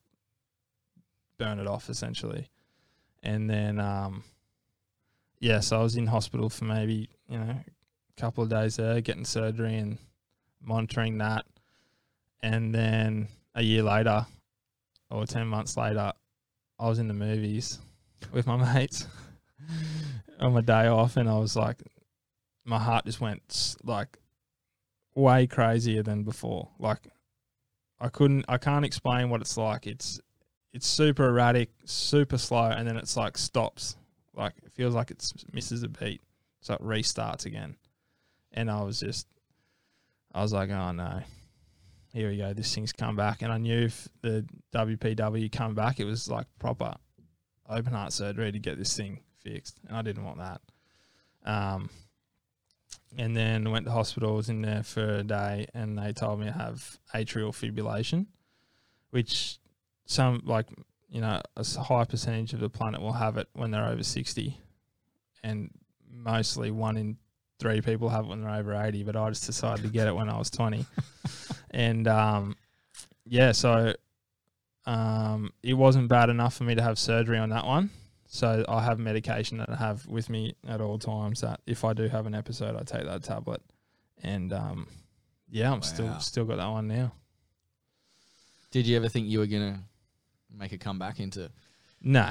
burn 1.38 1.58
it 1.58 1.66
off 1.66 1.88
essentially. 1.88 2.50
And 3.22 3.48
then 3.48 3.80
um, 3.80 4.24
yeah. 5.40 5.60
So 5.60 5.80
I 5.80 5.82
was 5.82 5.96
in 5.96 6.06
hospital 6.06 6.48
for 6.48 6.64
maybe 6.64 7.08
you 7.28 7.38
know 7.38 7.56
a 8.16 8.20
couple 8.20 8.44
of 8.44 8.50
days 8.50 8.76
there, 8.76 9.00
getting 9.00 9.24
surgery 9.24 9.76
and 9.76 9.98
monitoring 10.62 11.18
that. 11.18 11.44
And 12.42 12.74
then 12.74 13.28
a 13.54 13.62
year 13.62 13.82
later, 13.82 14.26
or 15.10 15.26
10 15.26 15.46
months 15.46 15.76
later, 15.76 16.12
I 16.78 16.88
was 16.88 16.98
in 16.98 17.08
the 17.08 17.14
movies 17.14 17.78
with 18.32 18.46
my 18.46 18.56
mates 18.74 19.06
on 20.40 20.52
my 20.52 20.60
day 20.60 20.86
off, 20.86 21.16
and 21.16 21.28
I 21.28 21.38
was 21.38 21.56
like, 21.56 21.82
my 22.64 22.78
heart 22.78 23.06
just 23.06 23.20
went 23.20 23.76
like 23.82 24.18
way 25.14 25.46
crazier 25.46 26.02
than 26.02 26.24
before. 26.24 26.68
Like, 26.78 27.08
I 28.00 28.08
couldn't, 28.08 28.44
I 28.48 28.58
can't 28.58 28.84
explain 28.84 29.30
what 29.30 29.40
it's 29.40 29.56
like. 29.56 29.86
It's, 29.86 30.20
it's 30.72 30.86
super 30.86 31.28
erratic, 31.28 31.70
super 31.84 32.38
slow, 32.38 32.66
and 32.66 32.86
then 32.86 32.96
it's 32.96 33.16
like 33.16 33.38
stops. 33.38 33.96
Like, 34.34 34.54
it 34.64 34.72
feels 34.72 34.94
like 34.94 35.10
it 35.10 35.24
misses 35.52 35.82
a 35.82 35.88
beat. 35.88 36.20
So 36.60 36.74
it 36.74 36.82
restarts 36.82 37.46
again. 37.46 37.76
And 38.52 38.70
I 38.70 38.82
was 38.82 39.00
just, 39.00 39.26
I 40.34 40.42
was 40.42 40.52
like, 40.52 40.70
oh 40.70 40.92
no, 40.92 41.20
here 42.12 42.30
we 42.30 42.38
go. 42.38 42.52
This 42.52 42.74
thing's 42.74 42.92
come 42.92 43.16
back. 43.16 43.42
And 43.42 43.52
I 43.52 43.58
knew 43.58 43.84
if 43.84 44.08
the 44.22 44.46
WPW 44.74 45.50
come 45.52 45.74
back, 45.74 46.00
it 46.00 46.04
was 46.04 46.28
like 46.28 46.46
proper 46.58 46.94
open 47.68 47.92
heart 47.92 48.12
surgery 48.12 48.52
to 48.52 48.58
get 48.58 48.78
this 48.78 48.96
thing 48.96 49.20
fixed. 49.42 49.78
And 49.86 49.96
I 49.96 50.02
didn't 50.02 50.24
want 50.24 50.38
that. 50.38 50.60
Um, 51.44 51.90
and 53.18 53.36
then 53.36 53.70
went 53.70 53.86
to 53.86 53.92
hospital, 53.92 54.34
was 54.34 54.48
in 54.48 54.62
there 54.62 54.82
for 54.82 55.04
a 55.04 55.22
day, 55.22 55.66
and 55.74 55.98
they 55.98 56.12
told 56.12 56.40
me 56.40 56.48
I 56.48 56.52
have 56.52 56.98
atrial 57.14 57.50
fibrillation, 57.50 58.26
which 59.10 59.58
some, 60.04 60.42
like, 60.44 60.66
you 61.08 61.20
know, 61.20 61.40
a 61.56 61.80
high 61.80 62.04
percentage 62.04 62.52
of 62.52 62.60
the 62.60 62.68
planet 62.68 63.00
will 63.00 63.12
have 63.12 63.36
it 63.36 63.48
when 63.54 63.70
they're 63.70 63.86
over 63.86 64.02
60. 64.02 64.60
And 65.42 65.70
mostly 66.10 66.70
one 66.70 66.96
in 66.96 67.16
three 67.58 67.80
people 67.80 68.08
have 68.10 68.24
it 68.24 68.28
when 68.28 68.42
they're 68.42 68.50
over 68.50 68.74
80, 68.74 69.04
but 69.04 69.16
I 69.16 69.28
just 69.30 69.46
decided 69.46 69.84
to 69.84 69.90
get 69.90 70.08
it 70.08 70.14
when 70.14 70.28
I 70.28 70.38
was 70.38 70.50
20. 70.50 70.84
and 71.70 72.06
um, 72.08 72.56
yeah, 73.24 73.52
so 73.52 73.94
um, 74.84 75.52
it 75.62 75.74
wasn't 75.74 76.08
bad 76.08 76.28
enough 76.28 76.54
for 76.54 76.64
me 76.64 76.74
to 76.74 76.82
have 76.82 76.98
surgery 76.98 77.38
on 77.38 77.50
that 77.50 77.64
one. 77.64 77.90
So 78.28 78.64
I 78.68 78.82
have 78.82 78.98
medication 78.98 79.58
that 79.58 79.70
I 79.70 79.76
have 79.76 80.06
with 80.06 80.28
me 80.28 80.54
at 80.66 80.80
all 80.80 80.98
times. 80.98 81.40
That 81.42 81.60
if 81.66 81.84
I 81.84 81.92
do 81.92 82.08
have 82.08 82.26
an 82.26 82.34
episode, 82.34 82.74
I 82.76 82.82
take 82.82 83.06
that 83.06 83.22
tablet. 83.22 83.62
And 84.22 84.52
um, 84.52 84.88
yeah, 85.48 85.68
I'm 85.72 85.78
Wow. 85.78 85.80
still 85.80 86.20
still 86.20 86.44
got 86.44 86.56
that 86.56 86.68
one 86.68 86.88
now. 86.88 87.12
Did 88.70 88.86
you 88.86 88.96
ever 88.96 89.08
think 89.08 89.28
you 89.28 89.38
were 89.38 89.46
going 89.46 89.74
to 89.74 89.80
make 90.54 90.72
a 90.72 90.78
comeback 90.78 91.20
into 91.20 91.50
No, 92.02 92.30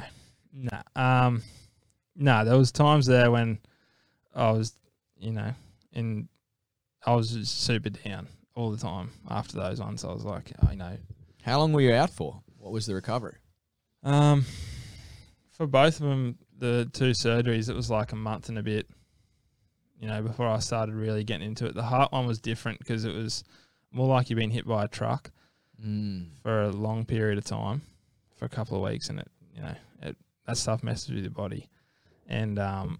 no, 0.52 0.80
um, 0.94 1.42
no. 2.14 2.44
There 2.44 2.56
was 2.56 2.70
times 2.72 3.06
there 3.06 3.30
when 3.30 3.58
I 4.34 4.50
was, 4.52 4.74
you 5.18 5.32
know, 5.32 5.52
in 5.92 6.28
I 7.04 7.14
was 7.14 7.30
super 7.48 7.90
down 7.90 8.28
all 8.54 8.70
the 8.70 8.76
time 8.76 9.10
after 9.30 9.56
those 9.56 9.80
ones. 9.80 10.04
I 10.04 10.12
was 10.12 10.24
like, 10.24 10.52
oh, 10.62 10.70
you 10.70 10.76
know, 10.76 10.96
How 11.42 11.58
long 11.58 11.72
were 11.72 11.80
you 11.80 11.94
out 11.94 12.10
for? 12.10 12.42
What 12.58 12.72
was 12.72 12.86
the 12.86 12.94
recovery? 12.94 13.36
Um, 14.02 14.44
for 15.56 15.66
both 15.66 16.00
of 16.00 16.06
them, 16.08 16.38
the 16.58 16.88
two 16.92 17.10
surgeries, 17.10 17.68
it 17.68 17.76
was 17.76 17.90
like 17.90 18.12
a 18.12 18.16
month 18.16 18.48
and 18.48 18.58
a 18.58 18.62
bit. 18.62 18.86
You 20.00 20.08
know, 20.08 20.20
before 20.22 20.46
I 20.46 20.58
started 20.58 20.94
really 20.94 21.24
getting 21.24 21.46
into 21.46 21.66
it, 21.66 21.74
the 21.74 21.82
heart 21.82 22.12
one 22.12 22.26
was 22.26 22.38
different 22.38 22.78
because 22.78 23.04
it 23.04 23.14
was 23.14 23.44
more 23.90 24.06
like 24.08 24.28
you've 24.28 24.38
been 24.38 24.50
hit 24.50 24.66
by 24.66 24.84
a 24.84 24.88
truck 24.88 25.30
Mm. 25.84 26.28
for 26.42 26.62
a 26.62 26.70
long 26.70 27.04
period 27.04 27.36
of 27.36 27.44
time, 27.44 27.82
for 28.34 28.46
a 28.46 28.48
couple 28.48 28.78
of 28.78 28.90
weeks, 28.90 29.10
and 29.10 29.20
it, 29.20 29.28
you 29.54 29.60
know, 29.60 29.74
it, 30.00 30.16
that 30.46 30.56
stuff 30.56 30.82
messes 30.82 31.10
with 31.10 31.22
your 31.22 31.30
body. 31.30 31.68
And 32.26 32.58
um, 32.58 32.98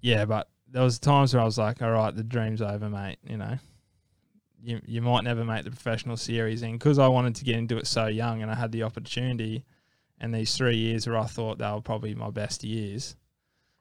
yeah, 0.00 0.24
but 0.24 0.48
there 0.68 0.84
was 0.84 1.00
times 1.00 1.34
where 1.34 1.42
I 1.42 1.44
was 1.44 1.58
like, 1.58 1.82
all 1.82 1.90
right, 1.90 2.14
the 2.14 2.22
dream's 2.22 2.62
over, 2.62 2.88
mate. 2.88 3.18
You 3.24 3.38
know, 3.38 3.58
you 4.62 4.80
you 4.86 5.02
might 5.02 5.24
never 5.24 5.44
make 5.44 5.64
the 5.64 5.70
professional 5.72 6.16
series, 6.16 6.62
and 6.62 6.74
because 6.78 7.00
I 7.00 7.08
wanted 7.08 7.34
to 7.36 7.44
get 7.44 7.56
into 7.56 7.76
it 7.76 7.88
so 7.88 8.06
young, 8.06 8.40
and 8.40 8.50
I 8.50 8.54
had 8.54 8.70
the 8.70 8.84
opportunity, 8.84 9.64
and 10.20 10.34
these 10.34 10.56
three 10.56 10.76
years 10.76 11.06
where 11.06 11.16
I 11.18 11.24
thought 11.26 11.58
they 11.58 11.70
were 11.70 11.80
probably 11.80 12.14
my 12.14 12.30
best 12.30 12.62
years 12.64 13.16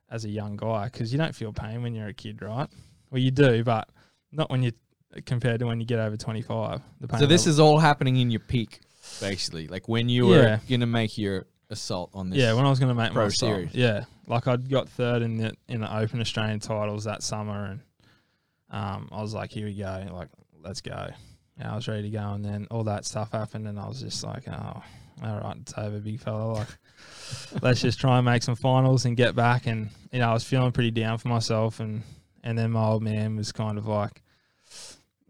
as 0.10 0.26
a 0.26 0.30
young 0.30 0.56
guy, 0.58 0.86
because 0.86 1.12
you 1.12 1.18
don't 1.20 1.36
feel 1.36 1.54
pain 1.54 1.82
when 1.84 1.94
you're 1.94 2.08
a 2.08 2.14
kid, 2.14 2.42
right? 2.42 2.68
Well, 3.12 3.22
you 3.22 3.32
do, 3.32 3.64
but 3.64 3.90
not 4.32 4.50
when 4.50 4.64
you 4.64 4.72
compared 5.26 5.60
to 5.60 5.66
when 5.66 5.80
you 5.80 5.86
get 5.86 6.00
over 6.00 6.16
25. 6.18 6.82
The 7.02 7.08
pain 7.08 7.20
So 7.20 7.26
this 7.26 7.42
level- 7.46 7.52
is 7.54 7.60
all 7.60 7.80
happening 7.80 8.18
in 8.18 8.30
your 8.32 8.40
peak, 8.42 8.80
basically. 9.20 9.68
Like 9.68 9.88
when 9.88 10.08
you 10.10 10.28
were 10.28 10.60
Yeah. 10.68 10.78
to 10.78 10.86
make 10.86 11.18
your 11.18 11.46
assault 11.70 12.12
on 12.14 12.30
this. 12.30 12.40
Yeah, 12.40 12.54
when 12.54 12.66
I 12.66 12.70
was 12.70 12.80
going 12.80 12.90
to 12.90 12.96
make 12.96 13.12
Pro 13.12 13.24
my 13.26 13.30
stop. 13.30 13.50
series. 13.50 13.74
Yeah, 13.76 14.06
like 14.28 14.48
I'd 14.48 14.70
got 14.70 14.90
third 14.90 15.22
in 15.22 15.38
the 15.38 15.54
in 15.68 15.82
the 15.82 15.96
Open 15.98 16.20
Australian 16.22 16.60
titles 16.60 17.04
that 17.06 17.22
summer, 17.24 17.66
and 17.66 17.80
um, 18.72 19.10
I 19.12 19.22
was 19.22 19.34
like, 19.34 19.52
here 19.52 19.66
we 19.66 19.74
go, 19.76 20.06
like 20.12 20.30
let's 20.64 20.82
go. 20.82 21.10
And 21.58 21.68
I 21.68 21.76
was 21.76 21.88
ready 21.88 22.04
to 22.04 22.10
go, 22.10 22.32
and 22.34 22.44
then 22.46 22.68
all 22.72 22.84
that 22.86 23.06
stuff 23.06 23.32
happened, 23.32 23.68
and 23.68 23.80
I 23.80 23.88
was 23.88 24.00
just 24.02 24.24
like, 24.24 24.48
oh, 24.48 24.82
all 25.24 25.40
right, 25.40 25.58
it's 25.60 25.74
over, 25.78 26.00
big 26.00 26.20
fella. 26.20 26.54
Like, 26.54 26.68
let's 27.62 27.82
just 27.82 28.00
try 28.00 28.18
and 28.18 28.26
make 28.26 28.44
some 28.44 28.56
finals 28.56 29.06
and 29.06 29.18
get 29.18 29.36
back. 29.36 29.68
And 29.68 29.90
you 30.12 30.20
know, 30.20 30.30
I 30.30 30.34
was 30.34 30.44
feeling 30.44 30.72
pretty 30.72 30.92
down 30.92 31.18
for 31.18 31.28
myself, 31.28 31.80
and 31.80 32.04
and 32.44 32.58
then 32.58 32.72
my 32.72 32.84
old 32.86 33.04
man 33.04 33.36
was 33.36 33.52
kind 33.52 33.78
of 33.78 33.88
like, 33.88 34.22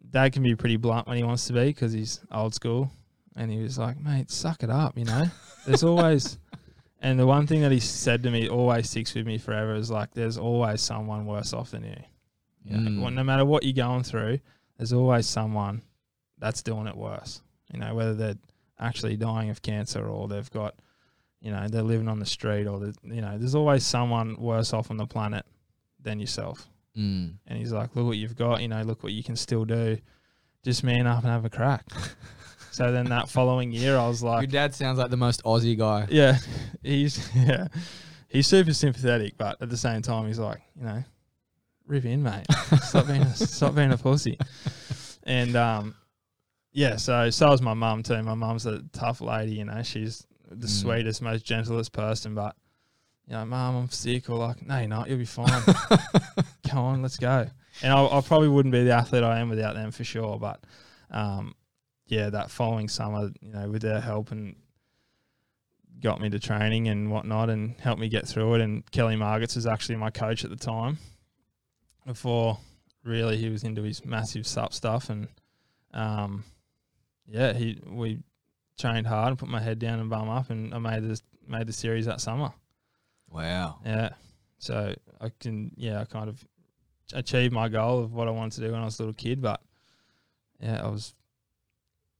Dad 0.10 0.34
can 0.34 0.44
be 0.44 0.56
pretty 0.56 0.78
blunt 0.78 1.08
when 1.08 1.18
he 1.18 1.24
wants 1.24 1.48
to 1.48 1.54
be 1.54 1.66
because 1.66 1.94
he's 1.94 2.20
old 2.32 2.54
school, 2.54 2.92
And 3.36 3.52
he 3.52 3.62
was 3.62 3.78
like, 3.78 4.00
mate, 4.00 4.32
suck 4.32 4.64
it 4.64 4.70
up, 4.70 4.98
you 4.98 5.06
know? 5.06 5.26
There's 5.66 5.84
always, 5.84 6.38
and 7.02 7.20
the 7.20 7.28
one 7.28 7.48
thing 7.48 7.62
that 7.62 7.72
he 7.72 7.80
said 7.80 8.24
to 8.24 8.32
me 8.32 8.50
always 8.50 8.90
sticks 8.90 9.14
with 9.14 9.26
me 9.26 9.38
forever 9.38 9.76
is 9.76 9.92
like, 9.92 10.14
there's 10.14 10.38
always 10.38 10.82
someone 10.82 11.26
worse 11.26 11.54
off 11.54 11.72
than 11.72 11.84
you. 11.84 11.96
you 12.64 12.78
know? 12.78 12.90
Mm. 12.90 13.02
Well, 13.02 13.12
no 13.12 13.24
matter 13.24 13.46
what 13.46 13.64
you're 13.64 13.74
going 13.74 14.04
through, 14.04 14.40
there's 14.78 14.94
always 14.94 15.28
someone 15.28 15.82
that's 16.38 16.64
doing 16.64 16.88
it 16.88 16.96
worse. 16.96 17.42
You 17.74 17.80
know, 17.80 17.94
whether 17.94 18.16
they're 18.16 18.38
actually 18.80 19.18
dying 19.18 19.50
of 19.50 19.62
cancer 19.62 20.08
or 20.08 20.28
they've 20.28 20.50
got, 20.52 20.76
you 21.42 21.52
know, 21.52 21.68
they're 21.68 21.84
living 21.84 22.08
on 22.08 22.20
the 22.20 22.26
street 22.26 22.68
or, 22.68 22.80
the, 22.80 22.96
you 23.04 23.22
know, 23.22 23.38
there's 23.38 23.56
always 23.56 23.86
someone 23.86 24.36
worse 24.40 24.74
off 24.74 24.92
on 24.92 24.98
the 24.98 25.06
planet 25.06 25.46
than 26.02 26.20
yourself. 26.20 26.68
Mm. 26.98 27.36
And 27.48 27.58
he's 27.58 27.72
like, 27.72 27.96
look 27.96 28.06
what 28.06 28.18
you've 28.18 28.36
got, 28.36 28.62
you 28.62 28.68
know, 28.68 28.82
look 28.82 29.04
what 29.04 29.14
you 29.14 29.24
can 29.24 29.36
still 29.36 29.66
do. 29.66 29.98
Just 30.64 30.84
man 30.84 31.08
up 31.08 31.24
and 31.24 31.32
have 31.32 31.46
a 31.46 31.50
crack. 31.50 31.86
so 32.72 32.92
then 32.92 33.06
that 33.06 33.30
following 33.30 33.72
year, 33.72 33.98
I 33.98 34.08
was 34.08 34.22
like, 34.22 34.42
Your 34.42 34.52
dad 34.52 34.76
sounds 34.76 35.00
like 35.00 35.10
the 35.10 35.18
most 35.18 35.44
Aussie 35.44 35.78
guy. 35.78 36.08
yeah, 36.10 36.38
he's, 36.84 37.30
yeah, 37.36 37.68
he's 38.28 38.48
super 38.48 38.74
sympathetic, 38.74 39.38
but 39.38 39.62
at 39.62 39.70
the 39.70 39.78
same 39.78 40.02
time, 40.02 40.28
he's 40.28 40.40
like, 40.40 40.62
you 40.76 40.84
know, 40.84 41.04
rip 41.88 42.06
in, 42.06 42.22
mate. 42.24 42.46
Stop 42.84 43.08
being, 43.08 43.22
a, 43.22 43.36
stop 43.36 43.76
being 43.76 43.92
a 43.92 43.98
pussy. 43.98 44.38
And, 45.24 45.56
um, 45.56 45.96
yeah, 46.72 46.95
so, 46.97 47.30
so 47.30 47.49
was 47.49 47.61
my 47.61 47.74
mum 47.74 48.03
too. 48.03 48.22
My 48.24 48.36
mum's 48.36 48.65
a 48.65 48.82
tough 48.93 49.22
lady, 49.22 49.53
you 49.53 49.65
know, 49.65 49.82
she's 49.84 50.26
the 50.49 50.67
Mm. 50.67 50.82
sweetest, 50.82 51.22
most 51.22 51.45
gentlest 51.45 51.91
person, 51.93 52.34
but, 52.36 52.55
you 53.28 53.34
know, 53.34 53.45
mum, 53.45 53.76
I'm 53.76 53.89
sick, 53.89 54.30
or 54.30 54.38
like, 54.38 54.65
no, 54.65 54.80
you're 54.80 54.88
not, 54.88 55.07
you'll 55.09 55.17
be 55.20 55.26
fine. 55.26 55.61
Come 56.67 56.80
on, 56.80 57.01
let's 57.01 57.17
go. 57.17 57.47
And 57.84 57.93
I, 57.93 58.03
I 58.05 58.22
probably 58.22 58.49
wouldn't 58.49 58.74
be 58.74 58.84
the 58.84 58.91
athlete 58.91 59.24
I 59.24 59.39
am 59.39 59.49
without 59.49 59.76
them 59.76 59.91
for 59.91 60.03
sure. 60.03 60.38
But 60.39 60.59
um, 61.11 61.53
yeah, 62.07 62.30
that 62.32 62.49
following 62.51 62.89
summer, 62.89 63.30
you 63.41 63.51
know, 63.53 63.70
with 63.70 63.84
their 63.84 64.01
help 64.01 64.32
and 64.32 64.55
got 66.01 66.20
me 66.22 66.30
to 66.30 66.39
training 66.39 66.88
and 66.88 67.11
whatnot 67.11 67.49
and 67.49 67.80
helped 67.80 68.01
me 68.01 68.09
get 68.09 68.28
through 68.28 68.55
it. 68.55 68.61
And 68.61 68.89
Kelly 68.91 69.15
Margetts 69.15 69.55
was 69.55 69.67
actually 69.67 69.97
my 69.97 70.09
coach 70.09 70.43
at 70.43 70.49
the 70.49 70.55
time 70.55 70.97
before 72.05 72.57
really 73.03 73.38
he 73.38 73.49
was 73.49 73.63
into 73.63 73.84
his 73.84 74.03
massive 74.03 74.47
sup 74.47 74.74
stuff. 74.74 75.09
And 75.09 75.28
um, 75.93 76.43
yeah, 77.30 77.54
he 77.54 77.80
we 77.88 78.20
trained 78.78 79.08
hard 79.08 79.30
and 79.30 79.38
put 79.40 79.50
my 79.50 79.60
head 79.62 79.78
down 79.80 80.00
and 80.00 80.10
bum 80.10 80.30
up 80.30 80.50
and 80.50 80.74
I 80.74 80.80
made 80.80 81.04
this 81.04 81.22
made 81.48 81.68
the 81.68 81.74
series 81.74 82.06
that 82.06 82.22
summer. 82.22 82.52
Wow. 83.32 83.80
Yeah. 83.86 84.10
So 84.58 84.94
I 85.22 85.32
can, 85.40 85.72
yeah, 85.78 86.02
I 86.02 86.06
kind 86.06 86.30
of 86.30 86.44
achieved 87.14 87.54
my 87.54 87.70
goal 87.70 88.00
of 88.04 88.14
what 88.14 88.28
I 88.28 88.32
wanted 88.32 88.54
to 88.62 88.68
do 88.68 88.72
when 88.74 88.82
I 88.82 88.86
was 88.86 89.00
a 89.00 89.04
little 89.04 89.14
kid. 89.14 89.42
But 89.42 89.62
yeah, 90.62 90.84
I 90.84 90.88
was, 90.90 91.14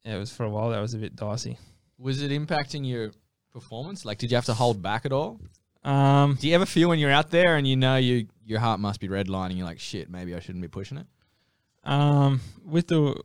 yeah, 0.06 0.16
it 0.16 0.20
was 0.20 0.32
for 0.32 0.44
a 0.46 0.50
while. 0.50 0.70
That 0.70 0.80
was 0.80 0.94
a 0.94 0.98
bit 0.98 1.16
dicey. 1.16 1.58
Was 1.98 2.22
it 2.22 2.32
impacting 2.32 2.88
your 2.88 3.12
performance? 3.52 4.06
Like, 4.06 4.18
did 4.20 4.32
you 4.32 4.36
have 4.38 4.46
to 4.46 4.54
hold 4.54 4.82
back 4.82 5.06
at 5.06 5.12
all? 5.12 5.40
Um, 5.84 6.38
Do 6.40 6.48
you 6.48 6.56
ever 6.56 6.66
feel 6.66 6.90
when 6.90 7.00
you're 7.00 7.12
out 7.12 7.30
there 7.32 7.56
and 7.56 7.68
you 7.68 7.76
know 7.76 7.96
you 7.98 8.28
your 8.46 8.60
heart 8.60 8.80
must 8.80 9.00
be 9.00 9.08
redlining? 9.08 9.58
You're 9.58 9.66
like, 9.66 9.80
shit, 9.80 10.10
maybe 10.10 10.36
I 10.36 10.40
shouldn't 10.40 10.62
be 10.62 10.68
pushing 10.68 10.98
it. 10.98 11.08
um, 11.84 12.42
with 12.66 12.88
the 12.88 13.20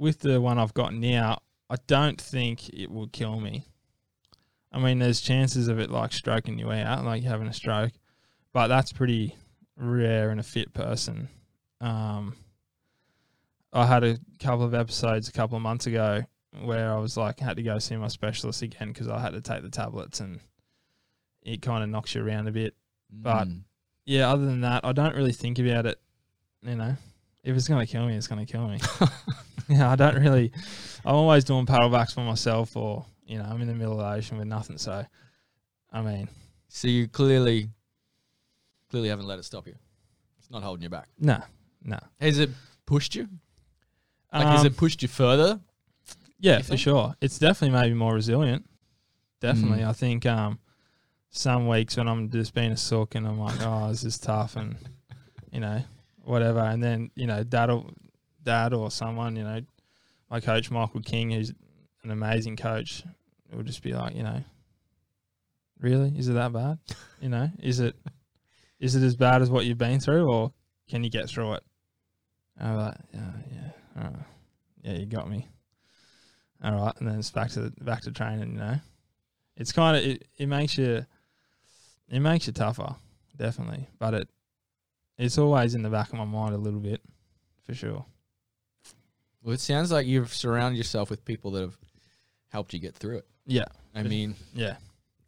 with 0.00 0.18
the 0.20 0.40
one 0.40 0.58
I've 0.58 0.74
got 0.74 0.94
now, 0.94 1.42
I 1.68 1.76
don't 1.86 2.20
think 2.20 2.68
it 2.70 2.90
will 2.90 3.06
kill 3.08 3.38
me. 3.38 3.66
I 4.72 4.78
mean, 4.78 4.98
there's 4.98 5.20
chances 5.20 5.68
of 5.68 5.78
it 5.78 5.90
like 5.90 6.12
stroking 6.12 6.58
you 6.58 6.70
out, 6.72 7.04
like 7.04 7.22
having 7.22 7.46
a 7.48 7.52
stroke, 7.52 7.92
but 8.52 8.68
that's 8.68 8.92
pretty 8.92 9.36
rare 9.76 10.30
in 10.30 10.38
a 10.38 10.42
fit 10.42 10.72
person. 10.72 11.28
Um, 11.80 12.34
I 13.72 13.84
had 13.86 14.02
a 14.02 14.18
couple 14.40 14.64
of 14.64 14.74
episodes 14.74 15.28
a 15.28 15.32
couple 15.32 15.56
of 15.56 15.62
months 15.62 15.86
ago 15.86 16.22
where 16.62 16.92
I 16.92 16.98
was 16.98 17.16
like 17.16 17.38
had 17.38 17.56
to 17.58 17.62
go 17.62 17.78
see 17.78 17.96
my 17.96 18.08
specialist 18.08 18.62
again 18.62 18.88
because 18.88 19.06
I 19.08 19.20
had 19.20 19.34
to 19.34 19.40
take 19.40 19.62
the 19.62 19.70
tablets 19.70 20.20
and 20.20 20.40
it 21.42 21.62
kind 21.62 21.82
of 21.84 21.90
knocks 21.90 22.14
you 22.14 22.24
around 22.26 22.48
a 22.48 22.52
bit. 22.52 22.74
But- 23.10 23.48
Mm. 23.48 23.62
Yeah, 24.06 24.32
other 24.32 24.44
than 24.46 24.62
that, 24.62 24.84
I 24.84 24.92
don't 24.92 25.14
really 25.14 25.32
think 25.32 25.58
about 25.60 25.86
it. 25.86 26.00
You 26.62 26.74
know, 26.74 26.96
if 27.42 27.56
it's 27.56 27.68
gonna 27.68 27.86
kill 27.86 28.06
me, 28.06 28.14
it's 28.16 28.26
gonna 28.26 28.46
kill 28.46 28.68
me. 28.68 28.78
yeah, 29.68 29.90
I 29.90 29.96
don't 29.96 30.16
really. 30.16 30.52
I'm 31.04 31.14
always 31.14 31.44
doing 31.44 31.66
paddlebacks 31.66 32.14
for 32.14 32.20
myself, 32.20 32.76
or 32.76 33.04
you 33.24 33.38
know, 33.38 33.44
I'm 33.44 33.60
in 33.62 33.68
the 33.68 33.74
middle 33.74 33.92
of 33.92 33.98
the 33.98 34.06
ocean 34.18 34.38
with 34.38 34.46
nothing. 34.48 34.78
So, 34.78 35.04
I 35.92 36.02
mean, 36.02 36.28
so 36.68 36.88
you 36.88 37.08
clearly, 37.08 37.70
clearly 38.90 39.08
haven't 39.08 39.26
let 39.26 39.38
it 39.38 39.44
stop 39.44 39.66
you. 39.66 39.74
It's 40.38 40.50
not 40.50 40.62
holding 40.62 40.82
you 40.82 40.90
back. 40.90 41.08
no, 41.18 41.40
no. 41.82 41.98
Has 42.20 42.38
it 42.38 42.50
pushed 42.86 43.14
you? 43.14 43.28
Like, 44.32 44.46
has 44.46 44.60
Um, 44.60 44.66
it 44.66 44.76
pushed 44.76 45.02
you 45.02 45.08
further? 45.08 45.60
Yeah, 46.38 46.58
you 46.58 46.62
for 46.64 46.76
sure. 46.76 47.14
It's 47.20 47.38
definitely 47.38 47.78
made 47.78 47.88
me 47.90 47.94
more 47.98 48.14
resilient. 48.14 48.64
Definitely. 49.40 49.78
Mm. 49.80 49.88
I 49.88 49.92
think 49.92 50.26
um, 50.26 50.58
some 51.30 51.66
weeks 51.68 51.96
when 51.96 52.08
I'm 52.08 52.30
just 52.30 52.54
being 52.54 52.72
a 52.72 52.76
sook 52.76 53.14
and 53.14 53.26
I'm 53.26 53.38
like, 53.40 53.56
oh, 53.60 53.88
this 53.88 54.04
is 54.04 54.18
tough 54.18 54.56
and, 54.56 54.76
you 55.52 55.60
know, 55.60 55.82
whatever. 56.30 56.60
And 56.60 56.82
then, 56.82 57.10
you 57.14 57.26
know, 57.26 57.42
dad 57.42 57.70
or, 57.70 57.86
dad 58.42 58.72
or 58.72 58.90
someone, 58.90 59.36
you 59.36 59.44
know, 59.44 59.60
my 60.30 60.40
coach, 60.40 60.70
Michael 60.70 61.00
King, 61.00 61.30
who's 61.30 61.52
an 62.02 62.10
amazing 62.10 62.56
coach, 62.56 63.02
will 63.52 63.62
just 63.62 63.82
be 63.82 63.92
like, 63.92 64.14
you 64.14 64.22
know, 64.22 64.42
really? 65.80 66.12
Is 66.16 66.28
it 66.28 66.34
that 66.34 66.52
bad? 66.52 66.78
You 67.20 67.28
know, 67.28 67.50
is 67.60 67.80
it 67.80 67.96
is 68.78 68.94
it 68.94 69.02
as 69.02 69.16
bad 69.16 69.42
as 69.42 69.50
what 69.50 69.66
you've 69.66 69.76
been 69.76 70.00
through 70.00 70.30
or 70.30 70.52
can 70.88 71.04
you 71.04 71.10
get 71.10 71.28
through 71.28 71.54
it? 71.54 71.62
I'm 72.58 72.76
like, 72.76 72.96
yeah, 73.12 73.32
yeah, 73.52 74.10
yeah, 74.82 74.92
you 74.92 75.06
got 75.06 75.28
me 75.28 75.48
all 76.62 76.72
right, 76.72 76.94
and 76.98 77.08
then 77.08 77.18
it's 77.18 77.30
back 77.30 77.50
to 77.52 77.72
back 77.80 78.02
to 78.02 78.12
training. 78.12 78.52
You 78.52 78.58
know, 78.58 78.76
it's 79.56 79.72
kind 79.72 79.96
of 79.96 80.04
it, 80.04 80.26
it 80.36 80.46
makes 80.46 80.76
you 80.76 81.06
it 82.10 82.20
makes 82.20 82.46
you 82.46 82.52
tougher, 82.52 82.96
definitely. 83.36 83.88
But 83.98 84.14
it 84.14 84.28
it's 85.24 85.38
always 85.38 85.74
in 85.74 85.82
the 85.82 85.90
back 85.90 86.08
of 86.08 86.14
my 86.18 86.24
mind 86.24 86.54
a 86.54 86.58
little 86.58 86.80
bit, 86.80 87.00
for 87.64 87.74
sure. 87.74 88.04
Well, 89.42 89.54
it 89.54 89.60
sounds 89.60 89.90
like 89.90 90.06
you've 90.06 90.34
surrounded 90.34 90.76
yourself 90.76 91.08
with 91.10 91.24
people 91.24 91.52
that 91.52 91.60
have 91.62 91.76
helped 92.48 92.72
you 92.74 92.78
get 92.80 92.94
through 92.94 93.18
it. 93.18 93.26
Yeah, 93.46 93.64
I 93.94 94.02
mean, 94.02 94.34
yeah, 94.54 94.76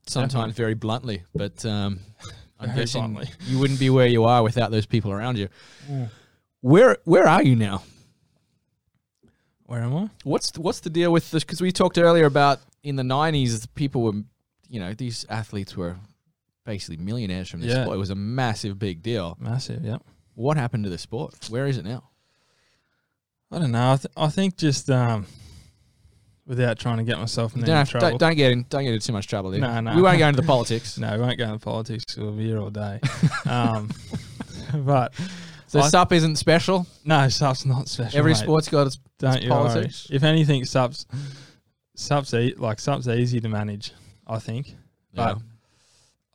sometimes 0.06 0.32
Definitely. 0.32 0.52
very 0.54 0.74
bluntly, 0.74 1.22
but 1.34 1.64
um, 1.64 2.00
I'm 2.60 2.68
Very 2.68 2.80
guessing 2.80 3.12
bluntly. 3.14 3.30
you 3.46 3.58
wouldn't 3.58 3.80
be 3.80 3.90
where 3.90 4.06
you 4.06 4.24
are 4.24 4.42
without 4.42 4.70
those 4.70 4.86
people 4.86 5.12
around 5.12 5.38
you. 5.38 5.48
Where 6.60 6.98
Where 7.04 7.26
are 7.26 7.42
you 7.42 7.56
now? 7.56 7.82
Where 9.64 9.80
am 9.80 9.94
I? 9.96 10.10
What's 10.24 10.50
the, 10.50 10.60
what's 10.60 10.80
the 10.80 10.90
deal 10.90 11.10
with 11.12 11.30
this? 11.30 11.42
Because 11.44 11.60
we 11.60 11.72
talked 11.72 11.96
earlier 11.98 12.26
about 12.26 12.60
in 12.82 12.96
the 12.96 13.02
'90s, 13.02 13.66
people 13.74 14.02
were, 14.02 14.12
you 14.68 14.78
know, 14.80 14.92
these 14.92 15.24
athletes 15.30 15.76
were 15.76 15.96
basically 16.64 16.96
millionaires 17.02 17.48
from 17.48 17.60
this 17.60 17.70
Yeah. 17.72 17.82
sport. 17.84 17.96
It 17.96 17.98
was 17.98 18.10
a 18.10 18.14
massive, 18.14 18.78
big 18.78 19.02
deal. 19.02 19.36
Massive. 19.40 19.84
Yeah. 19.84 19.98
What 20.34 20.56
happened 20.56 20.84
to 20.84 20.90
the 20.90 20.98
sport? 20.98 21.34
Where 21.50 21.66
is 21.66 21.76
it 21.78 21.84
now? 21.84 22.04
I 23.50 23.58
don't 23.58 23.72
know. 23.72 23.92
I, 23.92 23.96
th- 23.96 24.12
I 24.16 24.28
think 24.28 24.56
just 24.56 24.88
um, 24.88 25.26
without 26.46 26.78
trying 26.78 26.96
to 26.98 27.02
get 27.04 27.18
myself 27.18 27.54
in 27.54 27.60
Don't, 27.60 27.68
any 27.70 27.78
have- 27.78 27.90
trouble. 27.90 28.08
don't, 28.10 28.18
don't 28.18 28.36
get 28.36 28.52
in. 28.52 28.64
Don't 28.68 28.84
get 28.84 28.94
into 28.94 29.06
too 29.06 29.12
much 29.12 29.26
trouble. 29.26 29.50
There. 29.50 29.60
No, 29.60 29.80
no. 29.80 29.94
We 29.94 30.02
won't 30.02 30.18
go 30.18 30.28
into 30.28 30.40
the 30.40 30.46
politics. 30.46 30.96
no, 30.98 31.12
we 31.14 31.20
won't 31.20 31.38
go 31.38 31.44
into 31.44 31.58
politics. 31.58 32.04
'cause 32.04 32.18
We'll 32.18 32.32
be 32.32 32.46
here 32.46 32.58
all 32.58 32.70
day. 32.70 33.00
um, 33.46 33.90
but 34.74 35.12
So 35.66 35.80
I- 35.80 35.88
SUP 35.88 36.12
isn't 36.12 36.36
special. 36.36 36.86
no, 37.04 37.28
SUP's 37.28 37.66
not 37.66 37.88
special. 37.88 38.18
Every 38.18 38.32
mate. 38.32 38.38
sport's 38.38 38.68
got 38.68 38.86
its. 38.86 38.98
Don't 39.18 39.42
you 39.42 39.50
worry. 39.50 39.58
politics. 39.68 40.06
If 40.10 40.22
anything, 40.22 40.64
sup's 40.64 41.04
subs 41.94 42.32
e- 42.32 42.54
like 42.56 42.80
subs 42.80 43.06
easy 43.08 43.40
to 43.40 43.48
manage. 43.50 43.92
I 44.26 44.38
think. 44.38 44.74
But 45.14 45.38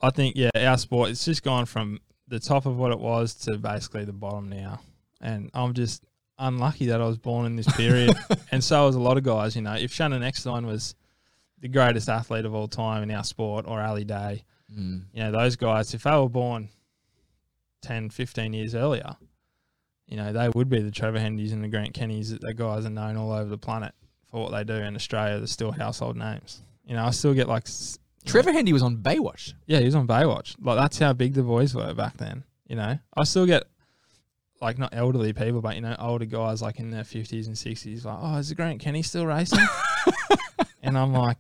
I 0.02 0.10
think 0.12 0.36
yeah, 0.36 0.50
our 0.56 0.78
sport 0.78 1.10
it's 1.10 1.26
just 1.26 1.44
gone 1.44 1.66
from 1.66 2.00
the 2.28 2.40
top 2.40 2.66
of 2.66 2.78
what 2.78 2.92
it 2.92 3.00
was 3.00 3.34
to 3.36 3.58
basically 3.58 4.06
the 4.06 4.14
bottom 4.14 4.50
now, 4.50 4.82
and 5.22 5.50
I'm 5.54 5.74
just 5.74 6.04
unlucky 6.40 6.88
that 6.88 7.02
I 7.02 7.06
was 7.06 7.18
born 7.18 7.46
in 7.46 7.56
this 7.56 7.72
period, 7.76 8.16
and 8.52 8.64
so 8.64 8.86
was 8.86 8.96
a 8.96 9.00
lot 9.00 9.18
of 9.18 9.24
guys. 9.24 9.56
You 9.56 9.62
know, 9.64 9.74
if 9.74 9.92
Shannon 9.92 10.24
Eckstein 10.24 10.66
was 10.68 10.94
the 11.60 11.68
greatest 11.68 12.10
athlete 12.10 12.46
of 12.46 12.54
all 12.54 12.68
time 12.68 13.02
in 13.04 13.10
our 13.12 13.24
sport, 13.24 13.66
or 13.68 13.82
Ali 13.82 14.04
Day, 14.06 14.44
Mm. 14.78 15.04
you 15.14 15.24
know, 15.24 15.32
those 15.32 15.56
guys, 15.56 15.94
if 15.94 16.04
they 16.04 16.12
were 16.12 16.28
born 16.28 16.68
10, 17.84 18.10
15 18.10 18.52
years 18.52 18.76
earlier, 18.76 19.16
you 20.08 20.18
know, 20.18 20.34
they 20.34 20.50
would 20.50 20.68
be 20.68 20.82
the 20.82 20.92
Trevor 20.92 21.20
Hendys 21.20 21.54
and 21.54 21.64
the 21.64 21.70
Grant 21.70 21.94
Kennys. 21.94 22.38
The 22.38 22.54
guys 22.54 22.86
are 22.86 22.90
known 22.90 23.16
all 23.16 23.32
over 23.32 23.50
the 23.50 23.58
planet 23.58 23.94
for 24.30 24.42
what 24.44 24.52
they 24.52 24.66
do 24.66 24.74
in 24.74 24.96
Australia. 24.96 25.38
They're 25.38 25.48
still 25.48 25.72
household 25.72 26.18
names. 26.18 26.62
You 26.86 26.96
know, 26.96 27.06
I 27.06 27.12
still 27.12 27.34
get 27.34 27.48
like, 27.48 27.66
Trevor 28.28 28.52
Hendy 28.52 28.74
was 28.74 28.84
on 28.84 28.98
Baywatch. 28.98 29.54
yeah, 29.66 29.80
he 29.80 29.86
was 29.86 29.96
on 29.96 30.08
Baywatch. 30.08 30.56
Like, 30.62 30.78
that's 30.78 31.00
how 31.00 31.14
big 31.14 31.34
the 31.34 31.44
boys 31.44 31.74
were 31.74 31.94
back 31.94 32.18
then. 32.18 32.44
You 32.68 32.76
know, 32.76 33.00
I 33.16 33.24
still 33.24 33.46
get 33.46 33.64
like 34.62 34.78
not 34.78 34.90
elderly 34.94 35.34
people, 35.34 35.62
but, 35.62 35.76
you 35.76 35.82
know, 35.82 35.96
older 36.00 36.26
guys 36.26 36.62
like 36.62 36.80
in 36.80 36.90
their 36.92 37.04
50s 37.04 37.46
and 37.48 37.56
60s, 37.56 38.06
like, 38.06 38.18
oh, 38.20 38.38
is 38.38 38.52
Grant 38.54 38.80
Kenny 38.82 39.02
still 39.04 39.26
racing? 39.26 39.60
and 40.84 40.98
I'm 40.98 41.14
like, 41.14 41.38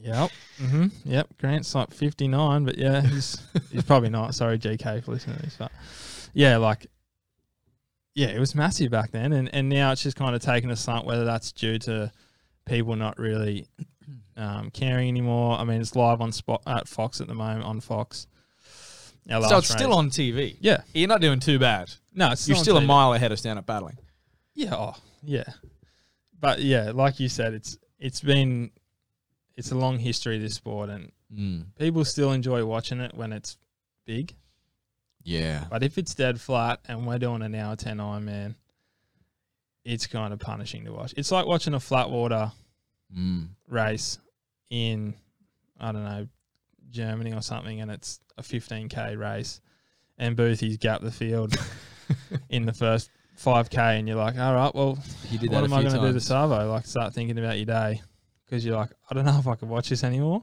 Yep. 0.00 0.30
hmm 0.58 0.86
Yep. 1.04 1.28
Grant's 1.38 1.74
like 1.74 1.92
59, 1.92 2.64
but 2.64 2.76
yeah, 2.78 3.02
he's 3.02 3.40
he's 3.70 3.84
probably 3.84 4.08
not. 4.10 4.34
Sorry, 4.34 4.58
GK, 4.58 5.04
for 5.04 5.12
listening 5.12 5.36
to 5.36 5.42
this, 5.42 5.56
but 5.56 5.70
yeah, 6.34 6.56
like 6.56 6.86
yeah, 8.14 8.26
it 8.28 8.40
was 8.40 8.54
massive 8.56 8.90
back 8.90 9.10
then, 9.12 9.32
and 9.32 9.48
and 9.54 9.68
now 9.68 9.92
it's 9.92 10.02
just 10.02 10.16
kind 10.16 10.34
of 10.34 10.42
taken 10.42 10.70
a 10.70 10.76
slant. 10.76 11.06
Whether 11.06 11.24
that's 11.24 11.52
due 11.52 11.78
to 11.80 12.10
people 12.66 12.96
not 12.96 13.16
really 13.18 13.68
um, 14.36 14.70
caring 14.70 15.08
anymore. 15.08 15.58
I 15.58 15.64
mean, 15.64 15.80
it's 15.80 15.94
live 15.96 16.20
on 16.20 16.32
spot 16.32 16.62
at 16.66 16.88
Fox 16.88 17.20
at 17.20 17.28
the 17.28 17.34
moment 17.34 17.64
on 17.64 17.80
Fox. 17.80 18.26
Our 19.30 19.42
So 19.48 19.58
it's 19.58 19.68
still 19.68 19.92
on 19.94 20.10
TV. 20.10 20.56
Yeah, 20.60 20.82
You're 20.94 21.08
not 21.08 21.20
doing 21.20 21.38
too 21.40 21.58
bad. 21.58 21.92
no, 22.14 22.32
it's 22.32 22.48
You're 22.48 22.56
still 22.56 22.76
a 22.76 22.80
mile 22.80 23.12
ahead 23.14 23.30
of 23.32 23.38
stand 23.38 23.58
up 23.58 23.66
paddling. 23.66 23.98
Yeah, 24.54 24.74
oh, 24.74 24.96
yeah. 25.22 25.44
But 26.40 26.60
yeah, 26.60 26.90
like 26.92 27.20
you 27.20 27.28
said, 27.28 27.54
it's 27.54 27.78
it's 28.00 28.20
been 28.20 28.70
it's 29.56 29.70
a 29.70 29.76
long 29.76 29.98
history 29.98 30.38
this 30.38 30.54
sport, 30.54 30.88
and 30.90 31.12
Mm. 31.32 31.64
people 31.78 32.04
still 32.04 32.32
enjoy 32.32 32.62
watching 32.64 33.00
it 33.00 33.14
when 33.14 33.32
it's 33.32 33.56
big. 34.04 34.34
Yeah. 35.24 35.64
But 35.70 35.82
if 35.82 35.96
it's 35.96 36.14
dead 36.14 36.38
flat 36.40 36.80
and 36.86 37.06
we're 37.06 37.18
doing 37.18 37.40
an 37.42 37.54
hour 37.54 37.74
ten 37.76 37.98
Ironman, 37.98 38.56
it's 39.84 40.06
kind 40.06 40.32
of 40.34 40.40
punishing 40.40 40.84
to 40.84 40.92
watch. 40.92 41.14
It's 41.16 41.30
like 41.30 41.46
watching 41.46 41.72
a 41.74 41.80
flat 41.80 42.10
water 42.10 42.52
Mm. 43.16 43.48
race 43.68 44.18
in 44.70 45.14
I 45.78 45.92
don't 45.92 46.04
know 46.04 46.28
Germany 46.90 47.32
or 47.32 47.42
something, 47.42 47.80
and 47.80 47.90
it's 47.90 48.20
a 48.38 48.42
15k 48.42 49.18
race, 49.18 49.60
and 50.18 50.36
Boothie's 50.36 50.76
gap 50.78 51.00
the 51.02 51.10
field 51.10 51.54
in 52.50 52.64
the 52.66 52.72
first 52.72 53.10
5k, 53.42 53.98
and 53.98 54.06
you're 54.08 54.16
like, 54.16 54.38
all 54.38 54.54
right, 54.54 54.74
well, 54.74 54.94
what 55.48 55.64
am 55.64 55.72
I 55.72 55.82
going 55.82 55.94
to 55.94 56.00
do 56.00 56.06
to 56.06 56.12
times. 56.12 56.26
Savo? 56.26 56.70
Like, 56.70 56.86
start 56.86 57.12
thinking 57.14 57.38
about 57.38 57.56
your 57.56 57.66
day 57.66 58.00
because 58.44 58.64
you're 58.64 58.76
like, 58.76 58.90
I 59.10 59.14
don't 59.14 59.24
know 59.24 59.38
if 59.38 59.46
I 59.46 59.54
could 59.56 59.68
watch 59.68 59.88
this 59.88 60.04
anymore. 60.04 60.42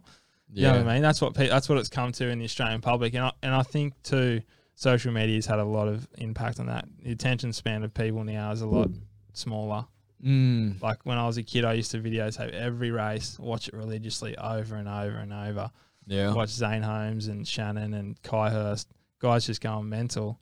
You 0.51 0.63
Yeah. 0.63 0.71
know 0.73 0.77
what 0.79 0.87
I 0.89 0.93
mean? 0.95 1.01
That's 1.03 1.21
what 1.21 1.33
pe- 1.35 1.47
that's 1.49 1.69
what 1.69 1.77
it's 1.77 1.89
come 1.89 2.11
to 2.13 2.27
in 2.29 2.39
the 2.39 2.45
Australian 2.45 2.81
public, 2.81 3.13
and 3.13 3.25
I, 3.25 3.31
and 3.43 3.53
I 3.53 3.61
think 3.63 3.93
too, 4.03 4.41
social 4.75 5.11
media's 5.11 5.45
had 5.45 5.59
a 5.59 5.63
lot 5.65 5.87
of 5.87 6.07
impact 6.17 6.59
on 6.59 6.65
that. 6.67 6.85
The 7.03 7.11
attention 7.11 7.53
span 7.53 7.83
of 7.83 7.93
people 7.93 8.23
now 8.23 8.51
is 8.51 8.61
a 8.61 8.67
lot 8.67 8.89
smaller. 9.33 9.85
Mm. 10.25 10.81
Like 10.81 11.05
when 11.05 11.17
I 11.17 11.25
was 11.25 11.37
a 11.37 11.43
kid, 11.43 11.65
I 11.65 11.73
used 11.73 11.91
to 11.91 11.99
videotape 11.99 12.51
every 12.51 12.91
race, 12.91 13.37
watch 13.39 13.67
it 13.67 13.73
religiously 13.73 14.37
over 14.37 14.75
and 14.75 14.87
over 14.87 15.17
and 15.17 15.31
over. 15.33 15.71
Yeah. 16.05 16.33
Watch 16.33 16.49
Zane 16.49 16.81
Holmes 16.81 17.27
and 17.27 17.47
Shannon 17.47 17.93
and 17.93 18.21
Ky 18.23 18.49
Hurst, 18.49 18.91
guys 19.19 19.45
just 19.45 19.61
going 19.61 19.87
mental, 19.87 20.39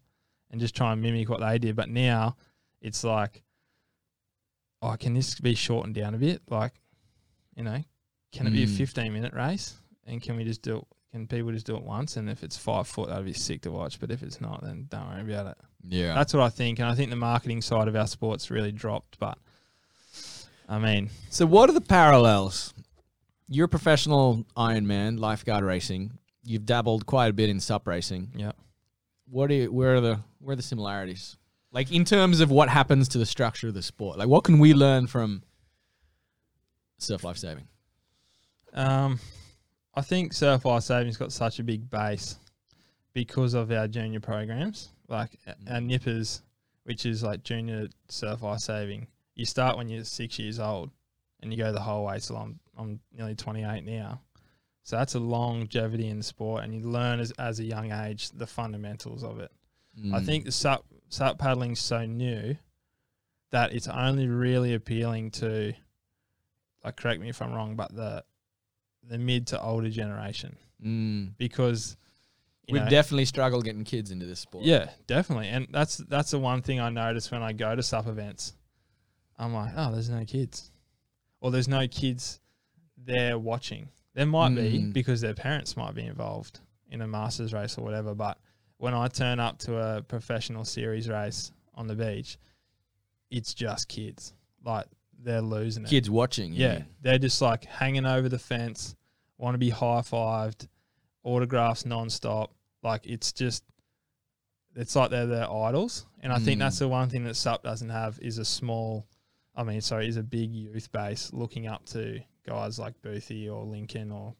and 0.50 0.60
just 0.62 0.76
try 0.76 0.94
and 0.94 1.02
mimic 1.02 1.30
what 1.30 1.42
they 1.42 1.60
did. 1.60 1.76
But 1.76 1.90
now 1.90 2.38
it's 2.82 3.04
like, 3.04 3.44
oh, 4.82 4.96
can 5.00 5.14
this 5.14 5.40
be 5.40 5.56
shortened 5.56 5.96
down 5.96 6.16
a 6.16 6.18
bit? 6.18 6.42
Like, 6.50 6.74
you 7.56 7.64
know, 7.64 7.84
can 8.32 8.48
it 8.48 8.52
be 8.52 8.64
a 8.64 8.68
Mm. 8.68 8.78
15 8.78 9.14
minute 9.14 9.34
race? 9.34 9.76
And 10.06 10.22
can 10.22 10.38
we 10.38 10.44
just 10.44 10.62
do 10.62 10.78
it? 10.78 10.84
Can 11.12 11.28
people 11.28 11.52
just 11.52 11.66
do 11.66 11.76
it 11.76 11.84
once? 11.84 12.18
And 12.18 12.30
if 12.30 12.44
it's 12.44 12.58
five 12.58 12.88
foot, 12.88 13.10
that'd 13.10 13.26
be 13.26 13.34
sick 13.34 13.62
to 13.62 13.72
watch. 13.72 14.00
But 14.00 14.12
if 14.12 14.24
it's 14.24 14.40
not, 14.42 14.64
then 14.64 14.88
don't 14.90 15.08
worry 15.08 15.34
about 15.34 15.48
it. 15.48 15.58
Yeah. 15.88 16.14
That's 16.14 16.34
what 16.34 16.44
I 16.44 16.50
think. 16.50 16.80
And 16.80 16.88
I 16.88 16.96
think 16.96 17.10
the 17.10 17.16
marketing 17.16 17.62
side 17.62 17.88
of 17.88 17.96
our 17.96 18.08
sport's 18.08 18.52
really 18.52 18.72
dropped. 18.72 19.18
But 19.20 19.38
I 20.68 20.80
mean, 20.80 21.10
So, 21.30 21.46
what 21.46 21.70
are 21.70 21.74
the 21.74 21.82
parallels? 21.82 22.74
You're 23.48 23.66
a 23.66 23.70
professional 23.70 24.46
Ironman, 24.58 25.18
lifeguard 25.20 25.64
racing. 25.64 26.18
You've 26.44 26.66
dabbled 26.66 27.06
quite 27.06 27.28
a 27.28 27.34
bit 27.34 27.50
in 27.50 27.60
sup 27.60 27.88
racing. 27.88 28.32
yeah. 28.36 28.52
What 29.30 29.50
are 29.52 29.54
you, 29.56 29.72
where 29.72 29.96
are 29.96 30.02
the 30.02 30.20
where 30.40 30.54
are 30.54 30.56
the 30.56 30.62
similarities? 30.62 31.36
Like 31.72 31.92
in 31.92 32.06
terms 32.06 32.40
of 32.40 32.50
what 32.50 32.70
happens 32.70 33.08
to 33.10 33.18
the 33.18 33.26
structure 33.26 33.68
of 33.68 33.74
the 33.74 33.82
sport. 33.82 34.18
Like 34.18 34.28
what 34.30 34.44
can 34.46 34.58
we 34.60 34.74
learn 34.74 35.08
from 35.08 35.44
surf 36.98 37.24
life 37.24 37.38
saving? 37.38 37.68
Um, 38.74 39.20
I 39.96 40.02
think 40.02 40.34
Surf 40.34 40.64
Life 40.66 40.84
Saving's 40.84 41.18
got 41.18 41.32
such 41.32 41.60
a 41.60 41.64
big 41.64 41.90
base 41.90 42.38
because 43.14 43.54
of 43.54 43.72
our 43.72 43.88
junior 43.88 44.20
programs, 44.20 44.90
like 45.08 45.38
Mm. 45.48 45.72
our 45.74 45.82
nippers, 45.82 46.42
which 46.84 47.06
is 47.06 47.24
like 47.24 47.44
junior 47.44 47.88
Surf 48.10 48.42
Life 48.44 48.60
Saving. 48.60 49.08
You 49.38 49.46
start 49.46 49.78
when 49.78 49.88
you're 49.88 50.04
six 50.04 50.38
years 50.40 50.60
old, 50.60 50.92
and 51.42 51.52
you 51.54 51.58
go 51.58 51.72
the 51.72 51.80
whole 51.80 52.06
way. 52.06 52.20
So 52.20 52.36
I'm 52.36 52.60
I'm 52.78 53.00
nearly 53.16 53.36
28 53.36 53.86
now, 53.86 54.22
so 54.84 54.98
that's 54.98 55.16
a 55.16 55.20
longevity 55.20 56.08
in 56.10 56.18
the 56.18 56.24
sport, 56.24 56.64
and 56.64 56.74
you 56.76 56.82
learn 56.82 57.20
as 57.20 57.32
as 57.40 57.60
a 57.60 57.64
young 57.64 57.92
age 57.92 58.30
the 58.32 58.48
fundamentals 58.48 59.24
of 59.24 59.40
it. 59.40 59.52
I 59.98 60.20
Mm. 60.20 60.26
think 60.26 60.46
the 60.46 60.52
sup 60.52 60.86
sup 61.10 61.40
paddling's 61.40 61.80
so 61.80 62.06
new 62.06 62.56
that 63.52 63.74
it's 63.74 63.88
only 63.88 64.28
really 64.28 64.74
appealing 64.74 65.32
to 65.32 65.74
like 66.84 66.96
correct 66.98 67.22
me 67.22 67.30
if 67.30 67.42
I'm 67.42 67.54
wrong, 67.54 67.76
but 67.76 67.96
the 67.96 68.24
the 69.04 69.18
mid 69.18 69.48
to 69.48 69.62
older 69.62 69.90
generation 69.90 70.58
Mm. 70.84 71.34
because 71.38 71.96
We've 72.70 72.84
know, 72.84 72.90
definitely 72.90 73.26
struggled 73.26 73.64
getting 73.64 73.86
kids 73.86 74.12
into 74.12 74.26
this 74.26 74.42
sport. 74.42 74.66
yeah, 74.66 74.90
definitely. 75.08 75.48
And 75.48 75.68
that's 75.72 75.98
that's 75.98 76.32
the 76.32 76.40
one 76.40 76.62
thing 76.62 76.80
I 76.80 76.90
notice 76.90 77.32
when 77.32 77.42
I 77.42 77.54
go 77.54 77.76
to 77.76 77.82
sup 77.82 78.08
events. 78.08 78.54
I'm 79.38 79.54
like, 79.54 79.72
oh, 79.76 79.92
there's 79.92 80.10
no 80.10 80.24
kids. 80.26 80.72
Or 81.42 81.52
there's 81.52 81.68
no 81.68 81.88
kids 81.88 82.40
there 82.98 83.38
watching. 83.38 83.90
There 84.16 84.26
might 84.26 84.56
be 84.56 84.80
Mm. 84.80 84.94
because 84.94 85.22
their 85.22 85.36
parents 85.36 85.78
might 85.78 85.94
be 85.94 86.04
involved 86.06 86.60
in 86.90 87.02
a 87.02 87.08
masters 87.08 87.54
race 87.54 87.78
or 87.78 87.84
whatever. 87.84 88.16
But 88.16 88.40
when 88.78 88.94
I 88.96 89.08
turn 89.08 89.40
up 89.40 89.60
to 89.60 89.78
a 89.78 90.02
professional 90.02 90.66
series 90.66 91.08
race 91.08 91.52
on 91.76 91.86
the 91.88 91.96
beach, 91.96 92.38
it's 93.30 93.54
just 93.54 93.88
kids. 93.88 94.34
Like 94.66 94.86
they're 95.20 95.42
losing 95.42 95.84
it. 95.84 95.90
Kids 95.90 96.10
watching. 96.10 96.54
you 96.54 96.62
Yeah, 96.66 96.74
mean. 96.76 96.86
they're 97.02 97.20
just 97.20 97.42
like 97.42 97.66
hanging 97.66 98.06
over 98.06 98.30
the 98.30 98.40
fence, 98.40 98.96
want 99.38 99.54
to 99.54 99.60
be 99.60 99.70
high 99.70 100.02
fived, 100.02 100.68
autographs 101.24 101.84
nonstop. 101.84 102.50
Like 102.82 103.06
it's 103.06 103.32
just, 103.34 103.64
it's 104.76 104.96
like 104.96 105.10
they're 105.12 105.26
their 105.28 105.52
idols, 105.52 106.06
and 106.22 106.32
I 106.34 106.40
think 106.40 106.58
Mm. 106.58 106.60
that's 106.66 106.80
the 106.80 106.88
one 106.88 107.10
thing 107.10 107.24
that 107.26 107.36
SUP 107.36 107.64
doesn't 107.64 107.90
have 107.90 108.18
is 108.22 108.38
a 108.38 108.46
small, 108.46 109.08
I 109.58 109.64
mean, 109.64 109.82
so 109.82 109.98
is 109.98 110.16
a 110.18 110.24
big 110.24 110.54
youth 110.54 110.90
base 110.92 111.34
looking 111.34 111.68
up 111.68 111.84
to 111.88 112.22
guys 112.46 112.78
like 112.80 113.02
Boothie 113.02 113.52
or 113.52 113.64
Lincoln 113.66 114.12
or 114.12 114.36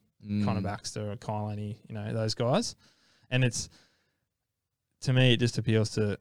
Connor 0.46 0.62
Mm. 0.62 0.64
Baxter 0.64 1.12
or 1.12 1.16
Kai 1.18 1.42
Lenny, 1.42 1.80
you 1.90 1.96
know, 1.96 2.14
those 2.14 2.34
guys, 2.36 2.76
and 3.32 3.44
it's 3.44 3.68
to 5.02 5.12
me 5.14 5.34
it 5.34 5.38
just 5.40 5.58
appeals 5.58 5.90
to, 5.92 6.18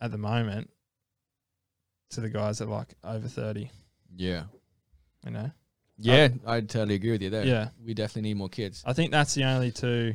at 0.00 0.10
the 0.10 0.18
moment, 0.18 0.68
to 2.10 2.20
the 2.20 2.28
guys 2.28 2.58
that 2.58 2.66
are 2.66 2.70
like 2.70 2.94
over 3.02 3.26
thirty, 3.28 3.70
Yeah. 4.16 4.44
you 5.24 5.30
know. 5.32 5.50
Yeah, 5.96 6.28
I 6.44 6.60
totally 6.60 6.96
agree 6.96 7.12
with 7.12 7.22
you 7.22 7.30
there. 7.30 7.44
Yeah. 7.46 7.68
We 7.84 7.94
definitely 7.94 8.28
need 8.30 8.36
more 8.36 8.48
kids. 8.48 8.82
I 8.84 8.92
think 8.92 9.10
that's 9.12 9.34
the 9.34 9.44
only 9.44 9.70
two 9.70 10.14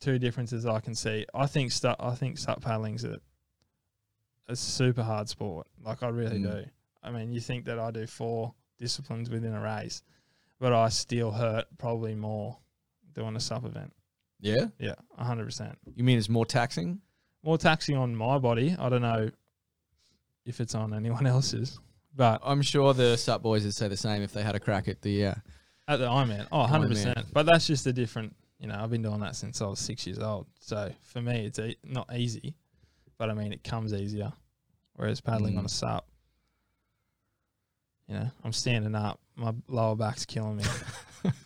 two 0.00 0.18
differences 0.18 0.66
I 0.66 0.80
can 0.80 0.94
see. 0.94 1.26
I 1.34 1.46
think 1.46 1.72
stu- 1.72 1.94
I 1.98 2.14
think 2.14 2.38
sup 2.38 2.62
paddling's 2.62 3.02
a 3.04 3.20
a 4.48 4.54
super 4.56 5.02
hard 5.02 5.28
sport. 5.28 5.66
Like 5.82 6.02
I 6.04 6.08
really 6.08 6.38
Mm. 6.38 6.52
do. 6.64 6.70
I 7.06 7.10
mean, 7.10 7.32
you 7.32 7.40
think 7.40 7.64
that 7.66 7.78
I 7.78 7.90
do 7.90 8.06
four 8.06 8.52
disciplines 8.78 9.30
within 9.30 9.54
a 9.54 9.60
race, 9.60 10.02
but 10.58 10.72
I 10.72 10.88
still 10.90 11.30
hurt 11.30 11.66
probably 11.78 12.14
more 12.14 12.58
doing 13.14 13.36
a 13.36 13.40
sup 13.40 13.64
event. 13.64 13.92
Yeah? 14.40 14.66
Yeah, 14.78 14.94
hundred 15.16 15.44
percent. 15.46 15.78
You 15.94 16.04
mean 16.04 16.18
it's 16.18 16.28
more 16.28 16.44
taxing? 16.44 17.00
More 17.42 17.56
taxing 17.58 17.96
on 17.96 18.14
my 18.14 18.38
body. 18.38 18.76
I 18.78 18.88
don't 18.88 19.02
know 19.02 19.30
if 20.44 20.60
it's 20.60 20.74
on 20.74 20.92
anyone 20.94 21.26
else's, 21.34 21.78
but 22.14 22.40
I'm 22.44 22.62
sure 22.62 22.92
the 22.94 23.16
sup 23.16 23.42
boys 23.42 23.64
would 23.64 23.74
say 23.74 23.88
the 23.88 23.96
same 23.96 24.22
if 24.22 24.32
they 24.32 24.42
had 24.42 24.54
a 24.54 24.60
crack 24.60 24.88
at 24.88 25.00
the 25.02 25.26
uh, 25.26 25.34
At 25.88 25.98
the 25.98 26.06
Ironman, 26.06 26.46
oh, 26.52 26.60
100 26.60 26.86
Ironman. 26.86 26.88
percent. 26.90 27.26
But 27.32 27.46
that's 27.46 27.66
just 27.66 27.86
a 27.86 27.92
different. 27.92 28.34
You 28.58 28.68
know, 28.68 28.78
I've 28.78 28.90
been 28.90 29.02
doing 29.02 29.20
that 29.20 29.36
since 29.36 29.60
I 29.60 29.66
was 29.66 29.78
six 29.78 30.06
years 30.06 30.18
old. 30.18 30.46
So 30.60 30.90
for 31.02 31.20
me, 31.20 31.44
it's 31.46 31.58
e- 31.58 31.76
not 31.84 32.08
easy, 32.14 32.54
but 33.18 33.28
I 33.30 33.34
mean, 33.34 33.52
it 33.52 33.62
comes 33.62 33.92
easier. 33.92 34.32
Whereas 34.94 35.20
paddling 35.20 35.58
on 35.58 35.64
Mm. 35.64 35.66
a 35.66 35.70
sup, 35.70 36.08
you 38.08 38.14
know, 38.14 38.30
I'm 38.44 38.52
standing 38.52 38.94
up, 38.94 39.18
my 39.36 39.52
lower 39.68 39.96
back's 39.96 40.24
killing 40.24 40.56
me, 40.56 40.64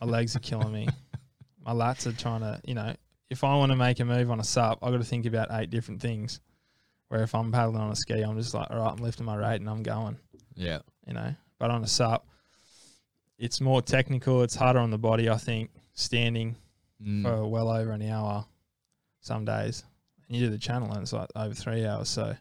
my 0.00 0.06
legs 0.06 0.36
are 0.36 0.40
killing 0.40 0.72
me, 0.72 0.88
my 1.64 1.72
lats 1.72 2.06
are 2.06 2.12
trying 2.16 2.40
to. 2.40 2.60
You 2.64 2.74
know, 2.74 2.94
if 3.30 3.44
I 3.44 3.54
want 3.56 3.72
to 3.72 3.76
make 3.76 4.00
a 4.00 4.04
move 4.04 4.30
on 4.30 4.40
a 4.40 4.44
sup, 4.44 4.78
I've 4.82 4.92
got 4.92 4.98
to 4.98 5.04
think 5.04 5.26
about 5.26 5.48
eight 5.52 5.70
different 5.70 6.00
things. 6.02 6.40
Where 7.08 7.22
if 7.22 7.34
I'm 7.34 7.50
paddling 7.50 7.80
on 7.80 7.90
a 7.90 7.96
ski, 7.96 8.20
I'm 8.22 8.36
just 8.38 8.54
like, 8.54 8.70
all 8.70 8.78
right, 8.78 8.92
I'm 8.92 8.98
lifting 9.02 9.26
my 9.26 9.34
rate 9.34 9.60
and 9.60 9.68
I'm 9.68 9.82
going 9.82 10.16
Yeah. 10.54 10.78
you 11.06 11.12
know. 11.14 11.34
But 11.58 11.70
on 11.72 11.82
a 11.82 11.86
sup, 11.88 12.24
it's 13.38 13.60
more 13.60 13.82
technical. 13.82 14.42
It's 14.42 14.54
harder 14.54 14.78
on 14.78 14.90
the 14.90 14.98
body, 14.98 15.28
I 15.28 15.36
think. 15.36 15.70
Standing 15.94 16.56
Mm. 17.02 17.22
for 17.22 17.46
well 17.46 17.70
over 17.70 17.92
an 17.92 18.02
hour, 18.02 18.44
some 19.22 19.46
days, 19.46 19.84
and 20.28 20.36
you 20.36 20.44
do 20.46 20.50
the 20.50 20.58
channel, 20.58 20.92
and 20.92 21.00
it's 21.00 21.14
like 21.14 21.30
over 21.34 21.54
three 21.54 21.86
hours. 21.86 22.10
So 22.10 22.36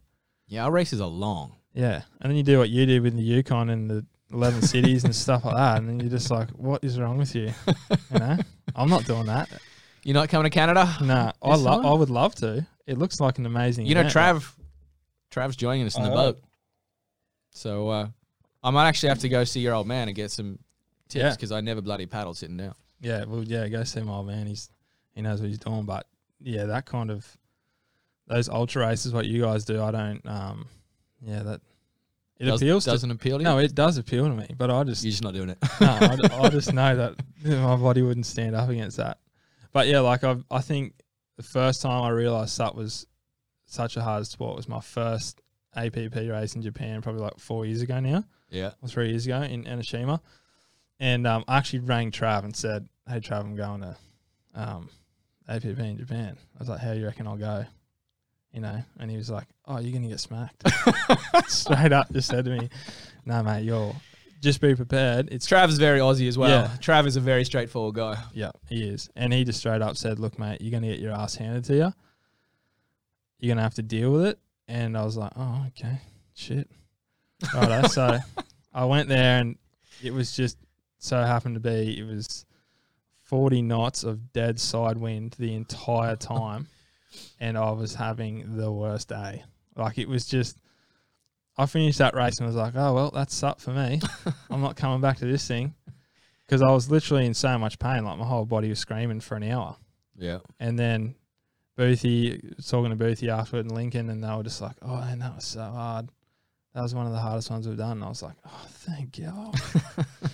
Yeah, 0.48 0.66
our 0.66 0.72
races 0.72 1.00
are 1.00 1.08
long. 1.08 1.56
yeah, 1.74 2.02
and 2.20 2.30
then 2.30 2.36
you 2.36 2.44
do 2.44 2.60
what 2.60 2.70
you 2.70 2.86
did 2.86 3.02
with 3.02 3.16
the 3.16 3.22
Yukon 3.24 3.70
and 3.70 3.90
the 3.90 4.06
eleven 4.32 4.62
cities 4.62 5.04
and 5.04 5.16
stuff 5.16 5.46
like 5.46 5.56
that, 5.56 5.78
and 5.78 5.90
then 5.90 6.00
you're 6.00 6.10
just 6.10 6.30
like, 6.32 6.50
what 6.52 6.84
is 6.84 7.00
wrong 7.00 7.18
with 7.18 7.34
you? 7.36 7.52
You 8.12 8.20
know, 8.20 8.38
I'm 8.76 8.90
not 8.90 9.06
doing 9.06 9.26
that. 9.28 9.50
You're 10.04 10.14
not 10.16 10.30
coming 10.30 10.46
to 10.46 10.50
Canada? 10.50 10.88
Nah, 11.02 11.32
I 11.42 11.52
This 11.56 11.62
love. 11.62 11.86
I 11.86 11.94
would 11.94 12.10
love 12.10 12.34
to. 12.36 12.66
It 12.88 12.98
looks 12.98 13.20
like 13.20 13.38
an 13.38 13.46
amazing. 13.46 13.86
You 13.86 13.96
know, 13.96 14.02
event. 14.02 14.14
Trav, 14.16 14.52
Trav's 15.32 15.56
joining 15.56 15.86
us 15.86 15.96
in 15.98 16.04
I 16.04 16.06
the 16.06 16.10
heard. 16.12 16.16
boat. 16.36 16.40
So 17.52 17.90
uh, 17.90 18.08
I 18.64 18.70
might 18.72 18.88
actually 18.88 19.10
have 19.10 19.20
to 19.20 19.30
go 19.30 19.44
see 19.44 19.60
your 19.60 19.74
old 19.74 19.88
man 19.88 20.08
and 20.08 20.16
get 20.16 20.32
some 20.32 20.60
tips 21.08 21.24
Yeah. 21.24 21.32
because 21.32 21.52
I 21.52 21.62
never 21.62 21.82
bloody 21.82 22.06
paddled 22.06 22.38
sitting 22.38 22.58
down. 22.58 22.76
Yeah, 23.02 23.26
well, 23.26 23.44
yeah, 23.44 23.68
go 23.68 23.84
see 23.84 24.02
my 24.02 24.14
old 24.14 24.28
man. 24.28 24.46
He's 24.48 24.70
he 25.14 25.22
knows 25.22 25.40
what 25.42 25.48
he's 25.50 25.60
doing. 25.60 25.84
But 25.84 26.08
yeah, 26.40 26.66
that 26.66 26.86
kind 26.86 27.10
of 27.12 27.26
those 28.28 28.50
ultra 28.50 28.86
races, 28.88 29.14
what 29.14 29.26
you 29.26 29.42
guys 29.42 29.66
do, 29.66 29.82
I 29.82 29.92
don't. 29.92 30.22
Um, 30.28 30.68
yeah, 31.22 31.44
that 31.44 31.62
It 32.40 32.46
Does, 32.46 32.62
appeals 32.62 32.86
to 32.86 32.92
doesn't 32.92 33.12
appeal 33.12 33.38
to 33.38 33.44
you. 33.44 33.50
no, 33.50 33.58
it 33.58 33.76
does 33.76 33.98
appeal 33.98 34.26
to 34.30 34.34
me, 34.34 34.48
but 34.58 34.72
I 34.72 34.84
just 34.86 35.04
you're 35.04 35.12
just 35.12 35.24
not 35.24 35.34
doing 35.34 35.50
it. 35.50 35.58
no, 35.82 35.88
I, 35.88 36.46
I 36.46 36.50
just 36.50 36.74
know 36.74 36.96
that 36.96 37.16
my 37.44 37.76
body 37.76 38.02
wouldn't 38.02 38.26
stand 38.26 38.56
up 38.56 38.70
against 38.70 38.96
that. 38.98 39.20
But 39.74 39.88
yeah, 39.88 40.00
like 40.00 40.24
I, 40.24 40.38
I 40.50 40.62
think 40.62 40.94
the 41.36 41.44
first 41.44 41.82
time 41.82 42.02
I 42.02 42.10
realised 42.10 42.58
that 42.58 42.76
was 42.76 43.06
such 43.66 43.98
a 43.98 44.02
hard 44.02 44.26
sport 44.26 44.56
was 44.56 44.70
my 44.70 44.80
first 44.80 45.42
APP 45.76 46.16
race 46.16 46.56
in 46.56 46.62
Japan, 46.62 47.02
probably 47.02 47.22
like 47.22 47.38
four 47.40 47.66
years 47.66 47.82
ago 47.82 48.00
now, 48.00 48.24
yeah. 48.50 48.72
or 48.82 48.88
three 48.88 49.10
years 49.10 49.26
ago 49.26 49.42
in 49.42 49.66
Enoshima, 49.66 50.22
and 51.00 51.28
um, 51.28 51.44
I 51.48 51.58
actually 51.58 51.80
rang 51.80 52.10
Trav 52.10 52.46
and 52.46 52.56
said, 52.56 52.88
"Hey 53.08 53.20
Trav, 53.20 53.42
I'm 53.42 53.56
going 53.58 53.82
to 53.82 53.98
um, 54.56 54.90
APP 55.50 55.66
in 55.66 55.98
Japan." 55.98 56.38
I 56.56 56.60
was 56.60 56.70
like, 56.70 56.80
"How 56.80 56.94
do 56.94 57.00
you 57.00 57.06
reckon 57.06 57.28
I'll 57.28 57.36
go?" 57.38 57.66
You 58.52 58.62
know, 58.62 58.82
and 59.00 59.12
he 59.12 59.18
was 59.18 59.30
like, 59.30 59.48
"Oh, 59.66 59.80
you're 59.80 59.94
gonna 59.94 60.08
get 60.08 60.20
smacked." 60.20 60.64
Straight 61.48 61.94
up, 61.94 62.12
just 62.12 62.30
said 62.30 62.46
to 62.46 62.52
me, 62.52 62.70
"No, 63.26 63.44
mate, 63.44 63.64
you're 63.64 63.96
just 64.42 64.62
be 64.62 64.76
prepared. 64.76 65.30
It's 65.32 65.48
Trav's 65.48 65.78
very 65.78 66.00
Aussie 66.00 66.28
as 66.28 66.38
well. 66.38 66.50
Yeah. 66.50 66.72
Trav 66.80 67.06
is 67.06 67.16
a 67.16 67.22
very 67.22 67.44
straightforward 67.44 67.96
guy. 67.96 68.18
Yeah, 68.34 68.52
he 68.68 68.88
is. 68.88 69.10
And 69.16 69.34
he 69.34 69.44
just 69.44 69.60
straight 69.60 69.82
up 69.82 69.98
said, 69.98 70.20
Look, 70.20 70.40
mate, 70.40 70.62
you're 70.62 70.72
going 70.72 70.84
to 70.84 70.90
get 70.90 71.00
your 71.00 71.14
ass 71.14 71.36
handed 71.36 71.66
to 71.66 71.74
you. 71.74 71.94
You're 73.40 73.50
going 73.50 73.58
to 73.58 73.64
have 73.64 73.76
to 73.76 73.82
deal 73.82 74.12
with 74.12 74.26
it. 74.26 74.40
And 74.68 74.98
I 74.98 75.04
was 75.04 75.18
like, 75.18 75.32
Oh, 75.36 75.66
okay. 75.70 76.00
Shit. 76.36 76.70
Righto. 77.54 77.88
so 77.90 78.20
I 78.74 78.86
went 78.86 79.10
there 79.10 79.40
and 79.40 79.58
it 80.02 80.14
was 80.14 80.36
just 80.36 80.58
so 81.00 81.22
happened 81.22 81.56
to 81.56 81.62
be, 81.62 82.00
it 82.00 82.06
was 82.06 82.46
40 83.24 83.62
knots 83.62 84.04
of 84.04 84.32
dead 84.32 84.60
side 84.60 84.98
wind 84.98 85.36
the 85.38 85.54
entire 85.54 86.16
time. 86.16 86.68
And 87.40 87.58
I 87.58 87.72
was 87.72 87.96
having 87.96 88.58
the 88.58 88.72
worst 88.72 89.10
day. 89.10 89.44
Like 89.76 89.98
it 89.98 90.08
was 90.08 90.26
just, 90.26 90.58
I 91.58 91.66
finished 91.66 91.98
that 92.00 92.16
race 92.16 92.38
and 92.38 92.48
was 92.48 92.56
like, 92.56 92.74
Oh, 92.76 92.94
well, 92.94 93.12
that's 93.12 93.42
up 93.44 93.60
for 93.62 93.72
me. 93.72 94.02
I'm 94.50 94.62
not 94.62 94.76
coming 94.76 95.02
back 95.02 95.18
to 95.18 95.26
this 95.26 95.48
thing 95.48 95.74
because 96.46 96.62
I 96.62 96.72
was 96.72 96.90
literally 96.90 97.26
in 97.26 97.34
so 97.34 97.58
much 97.58 97.80
pain. 97.80 98.04
Like 98.04 98.18
my 98.18 98.26
whole 98.26 98.46
body 98.46 98.70
was 98.70 98.80
screaming 98.80 99.20
for 99.20 99.36
an 99.36 99.44
hour. 99.44 99.76
Yeah. 100.18 100.40
And 100.60 100.78
then 100.78 101.16
Boothie 101.78 102.68
talking 102.68 102.90
to 102.90 102.98
Boothie 103.02 103.30
afterward 103.30 103.66
and 103.66 103.74
Lincoln, 103.74 104.10
and 104.10 104.22
they 104.24 104.36
were 104.36 104.44
just 104.44 104.62
like, 104.62 104.76
"Oh, 104.82 104.98
man, 104.98 105.20
that 105.20 105.36
was 105.36 105.46
so 105.46 105.62
hard. 105.62 106.10
That 106.74 106.82
was 106.82 106.94
one 106.94 107.06
of 107.06 107.14
the 107.14 107.20
hardest 107.20 107.50
ones 107.50 107.68
we've 107.68 107.78
done." 107.78 107.94
And 107.94 108.04
I 108.04 108.10
was 108.10 108.22
like, 108.22 108.36
"Oh, 108.46 108.66
thank 108.68 109.18
God." 109.18 109.56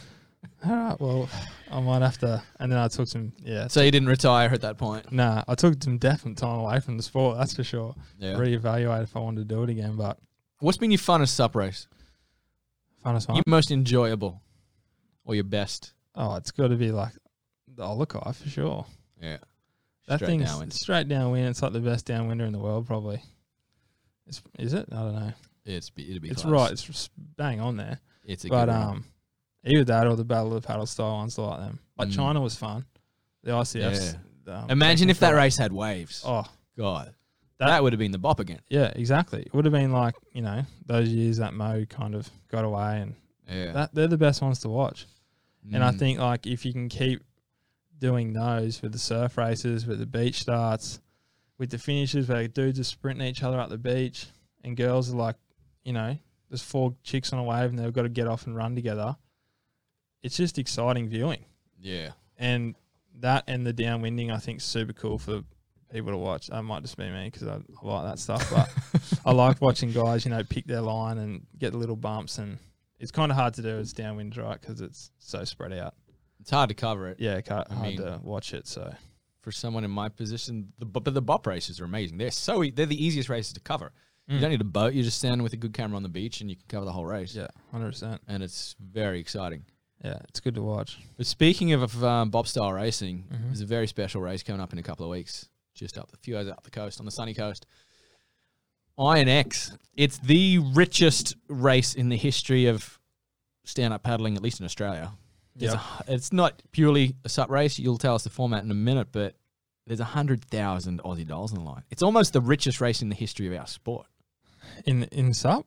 All 0.66 0.76
right, 0.76 0.99
well, 0.99 1.30
I 1.72 1.80
might 1.82 2.01
have 2.01 2.18
to. 2.20 2.41
And 2.59 2.72
then 2.72 2.80
I 2.80 2.88
took 2.88 3.07
some, 3.07 3.34
yeah. 3.43 3.68
So 3.68 3.82
you 3.82 3.91
didn't 3.91 4.09
retire 4.09 4.49
at 4.51 4.61
that 4.61 4.78
point. 4.78 5.11
Nah, 5.11 5.43
I 5.47 5.55
took 5.55 5.82
some 5.84 5.97
definite 5.97 6.38
time 6.38 6.59
away 6.59 6.80
from 6.80 6.97
the 6.97 7.03
sport. 7.03 7.38
That's 7.38 7.53
for 7.55 7.63
sure. 7.63 7.95
Yeah. 8.20 8.34
Reevaluate 8.34 9.03
if 9.03 9.16
I 9.16 9.20
wanted 9.20 9.47
to 9.47 9.55
do 9.55 9.63
it 9.63 9.70
again. 9.70 9.95
But 9.95 10.18
What's 10.59 10.78
been 10.78 10.91
your 10.91 10.97
funnest 10.99 11.30
sup 11.30 11.55
race? 11.55 11.88
funnest 13.05 13.28
one. 13.28 13.36
Your 13.38 13.43
most 13.47 13.70
enjoyable, 13.72 14.41
or 15.26 15.36
your 15.36 15.43
best? 15.43 15.93
Oh, 16.16 16.36
it's 16.36 16.51
got 16.51 16.70
to 16.70 16.76
be 16.76 16.91
like 16.91 17.13
the 17.76 17.84
OluKai 17.84 18.36
for 18.36 18.49
sure. 18.49 18.86
Yeah. 19.22 19.38
That 20.07 20.18
Straight 20.20 20.28
thing's 20.28 20.49
downwind. 20.49 20.74
straight 20.74 21.07
downwind. 21.07 21.47
It's 21.49 21.61
like 21.61 21.74
the 21.74 21.80
best 21.80 22.07
downwinder 22.07 22.45
in 22.47 22.53
the 22.53 22.59
world, 22.59 22.88
probably. 22.88 23.22
It's, 24.28 24.41
is 24.57 24.74
it? 24.74 24.88
I 24.91 24.95
don't 24.95 25.16
know. 25.16 25.34
It's 25.66 25.91
it'd 25.97 26.22
be. 26.22 26.30
It's 26.30 26.43
close. 26.43 26.51
right. 26.51 26.72
It's 26.72 27.09
bang 27.38 27.59
on 27.59 27.78
there. 27.78 27.99
It's 28.24 28.45
a 28.45 28.49
But 28.49 28.66
good 28.66 28.72
one. 28.72 29.03
Either 29.66 29.84
that 29.86 30.07
or 30.07 30.16
the 30.16 30.24
Battle 30.26 30.53
of 30.55 30.61
the 30.61 30.68
Paddle 30.68 30.86
style 30.86 31.13
ones 31.13 31.38
like 31.38 31.59
them. 31.59 31.80
Like 31.97 32.09
Mm. 32.09 32.16
China 32.16 32.41
was 32.41 32.55
fun. 32.55 32.86
The 33.43 33.51
ICFs. 33.51 34.18
Um, 34.47 34.70
Imagine 34.70 35.09
if 35.09 35.20
that 35.20 35.34
race 35.34 35.57
had 35.57 35.72
waves. 35.74 36.22
Oh, 36.26 36.43
God, 36.78 37.13
that- 37.57 37.68
that, 37.68 37.82
would 37.84 37.93
have 37.93 37.99
been 37.99 38.11
the 38.11 38.18
bop 38.20 38.39
again. 38.39 38.59
yeah, 38.70 38.91
exactly. 38.95 39.41
It 39.41 39.53
would 39.53 39.66
have 39.66 39.72
been 39.72 39.91
like 39.91 40.16
you 40.34 40.41
know 40.41 40.63
those 40.86 41.09
years 41.09 41.38
that 41.38 41.53
Mo 41.53 41.86
kind 41.86 42.13
of 42.16 42.30
got 42.49 42.63
away, 42.66 43.01
and 43.01 43.16
Yeah. 43.49 43.72
that 43.72 43.95
they're 43.95 44.07
the 44.07 44.18
best 44.18 44.41
ones 44.41 44.59
to 44.59 44.70
watch. 44.70 45.05
And 45.74 45.84
I 45.84 45.91
Mm. 45.91 45.97
think 45.99 46.20
like 46.20 46.45
if 46.45 46.63
you 46.66 46.74
can 46.74 46.89
keep 46.89 47.24
doing 47.97 48.34
those 48.34 48.82
with 48.82 48.91
the 48.91 48.99
surf 48.99 49.38
races, 49.38 49.86
with 49.88 49.97
the 49.99 50.05
beach 50.05 50.41
starts, 50.41 50.99
with 51.57 51.70
the 51.72 51.78
finishes 51.80 52.28
where 52.28 52.47
dudes 52.47 52.80
are 52.80 52.84
sprinting 52.84 53.28
each 53.28 53.41
other 53.41 53.59
up 53.59 53.70
the 53.70 53.78
beach 53.78 54.28
and 54.63 54.76
girls 54.78 55.11
are 55.11 55.16
like, 55.16 55.38
you 55.84 55.93
know, 55.93 56.18
there's 56.49 56.61
four 56.61 56.93
chicks 57.03 57.32
on 57.34 57.39
a 57.39 57.43
wave 57.43 57.70
and 57.70 57.80
they've 57.80 57.93
got 57.93 58.01
to 58.03 58.09
get 58.09 58.28
off 58.28 58.45
and 58.45 58.55
run 58.55 58.76
together. 58.76 59.16
It's 60.26 60.36
just 60.38 60.57
exciting 60.57 61.07
viewing. 61.07 61.45
Yeah. 61.80 62.11
And 62.38 62.76
that 63.19 63.43
and 63.47 63.65
the 63.65 63.73
downwinding 63.73 64.32
I 64.32 64.38
think 64.39 64.57
is 64.59 64.63
super 64.65 64.91
cool 64.93 65.17
for 65.17 65.43
people 65.91 66.11
to 66.11 66.17
watch. 66.17 66.47
That 66.47 66.63
might 66.63 66.82
just 66.82 66.97
be 66.97 67.09
me 67.09 67.30
because 67.32 67.47
I, 67.47 67.55
I 67.55 67.86
like 67.88 68.03
that 68.05 68.19
stuff, 68.19 68.49
but 68.51 68.69
I 69.26 69.32
like 69.32 69.61
watching 69.61 69.91
guys, 69.91 70.26
you 70.26 70.32
know, 70.32 70.43
pick 70.43 70.65
their 70.65 70.82
line 70.82 71.17
and 71.19 71.45
get 71.57 71.71
the 71.71 71.78
little 71.78 71.95
bumps 71.95 72.38
and 72.39 72.57
it's 72.99 73.11
kind 73.11 73.32
of 73.32 73.38
hard 73.38 73.53
to 73.55 73.61
do 73.61 73.78
as 73.78 73.93
downwind, 73.93 74.36
right? 74.38 74.59
Because 74.59 74.82
it's 74.82 75.11
so 75.19 75.43
spread 75.43 75.73
out 75.73 75.93
It's 76.39 76.49
hard 76.49 76.69
to 76.69 76.76
cover 76.76 77.09
it 77.09 77.17
yeah, 77.19 77.39
hard 77.47 77.69
mean- 77.82 77.97
to 77.97 78.19
watch 78.23 78.53
it. 78.53 78.67
So 78.67 78.93
for 79.41 79.51
someone 79.51 79.84
in 79.84 79.91
my 79.91 80.09
position. 80.09 80.73
The, 80.80 80.86
but 80.86 81.05
the 81.13 81.21
bop 81.21 81.45
races 81.45 81.80
are 81.80 81.86
amazing. 81.86 82.17
They're 82.17 82.32
so 82.32 82.63
e- 82.63 82.71
they're 82.71 82.88
the 82.88 83.05
easiest 83.05 83.30
races 83.30 83.53
to 83.53 83.59
cover. 83.59 83.91
You 84.28 84.38
Mm. 84.38 84.41
don't 84.41 84.49
need 84.49 84.61
a 84.61 84.63
boat. 84.63 84.95
You're 84.95 85.03
just 85.03 85.19
standing 85.19 85.43
with 85.43 85.53
a 85.53 85.57
good 85.57 85.71
camera 85.71 85.97
on 85.97 86.01
the 86.01 86.09
beach, 86.09 86.41
and 86.41 86.49
you 86.49 86.55
can 86.55 86.65
cover 86.67 86.84
the 86.84 86.91
whole 86.91 87.05
race. 87.05 87.36
yeah, 87.36 87.45
hundred 87.71 87.91
percent. 87.91 88.21
And 88.28 88.41
it's 88.41 88.76
very 88.82 89.19
exciting. 89.19 89.63
Yeah, 90.04 90.20
it's 90.30 90.39
good 90.39 90.56
to 90.56 90.62
watch. 90.62 91.00
But 91.18 91.26
speaking 91.26 91.74
of 91.74 92.04
um, 92.04 92.30
bop 92.30 92.48
style 92.48 92.72
racing, 92.74 93.26
Mhm. 93.32 93.46
there's 93.48 93.62
a 93.62 93.66
very 93.66 93.88
special 93.88 94.22
race 94.22 94.43
coming 94.43 94.62
up 94.62 94.72
in 94.74 94.80
a 94.80 94.84
couple 94.84 95.06
of 95.06 95.10
weeks, 95.12 95.50
just 95.74 95.98
up 95.98 96.12
a 96.14 96.18
few 96.18 96.38
hours 96.38 96.48
up 96.48 96.64
the 96.64 96.70
coast 96.72 97.00
on 97.00 97.06
the 97.06 97.12
sunny 97.12 97.34
coast. 97.34 97.66
Iron 98.98 99.28
X. 99.28 99.72
It's 99.96 100.18
the 100.20 100.60
richest 100.60 101.36
race 101.50 101.96
in 101.96 102.10
the 102.10 102.18
history 102.18 102.68
of 102.68 103.00
stand 103.64 103.93
up 103.93 104.04
paddling, 104.04 104.36
at 104.38 104.43
least 104.43 104.60
in 104.60 104.66
Australia. 104.66 105.12
There's 105.56 105.74
Yep. 105.74 105.82
a, 106.08 106.14
it's 106.14 106.34
not 106.34 106.62
purely 106.72 107.16
a 107.24 107.30
sup 107.30 107.50
race. 107.50 107.80
You'll 107.80 107.98
tell 107.98 108.16
us 108.16 108.24
the 108.24 108.30
format 108.30 108.64
in 108.64 108.72
a 108.72 108.76
minute, 108.76 109.10
but 109.12 109.36
there's 109.88 110.00
a 110.00 110.06
hundred 110.06 110.43
thousand 110.46 111.02
Aussie 111.04 111.28
dollars 111.28 111.52
on 111.52 111.60
the 111.60 111.64
line. 111.66 111.84
It's 111.89 112.04
almost 112.04 112.34
the 112.34 112.41
richest 112.41 112.80
race 112.82 113.02
in 113.02 113.10
the 113.10 113.16
history 113.16 113.48
of 113.48 113.54
our 113.60 113.68
sport. 113.68 114.08
In 114.86 115.04
in 115.06 115.34
sup, 115.34 115.66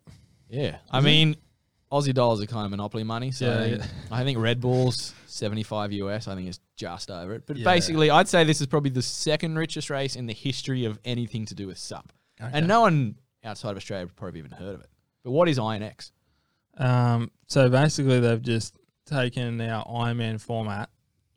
Yeah, 0.50 0.78
I 0.90 1.00
mean, 1.00 1.32
it? 1.32 1.38
Aussie 1.90 2.12
dollars 2.14 2.40
are 2.40 2.46
kind 2.46 2.64
of 2.64 2.70
monopoly 2.70 3.04
money. 3.04 3.30
So 3.30 3.46
Yeah, 3.46 3.76
yeah. 3.76 3.86
I 4.10 4.24
think 4.24 4.38
Red 4.38 4.60
Bull's 4.60 5.14
seventy 5.26 5.62
five 5.62 5.92
US. 5.92 6.28
I 6.28 6.34
think 6.34 6.48
it's 6.48 6.60
just 6.76 7.10
over 7.10 7.34
it. 7.34 7.44
But 7.46 7.56
Yeah. 7.56 7.64
basically, 7.64 8.10
I'd 8.10 8.28
say 8.28 8.44
this 8.44 8.60
is 8.60 8.66
probably 8.66 8.90
the 8.90 9.02
second 9.02 9.56
richest 9.56 9.88
race 9.90 10.14
in 10.16 10.26
the 10.26 10.34
history 10.34 10.84
of 10.84 10.98
anything 11.04 11.46
to 11.46 11.54
do 11.54 11.66
with 11.66 11.78
sup. 11.78 12.12
And 12.38 12.68
no 12.68 12.82
one 12.82 13.16
outside 13.44 13.70
of 13.70 13.76
Australia 13.78 14.06
would 14.06 14.16
probably 14.16 14.38
even 14.40 14.50
heard 14.52 14.74
of 14.74 14.80
it. 14.80 14.90
But 15.24 15.30
what 15.32 15.48
is 15.48 15.58
Iron 15.58 15.82
X? 15.82 16.12
Um, 16.76 17.30
so 17.46 17.68
basically, 17.68 18.20
they've 18.20 18.42
just 18.42 18.76
taken 19.06 19.60
our 19.60 19.84
Ironman 19.86 20.40
format 20.40 20.90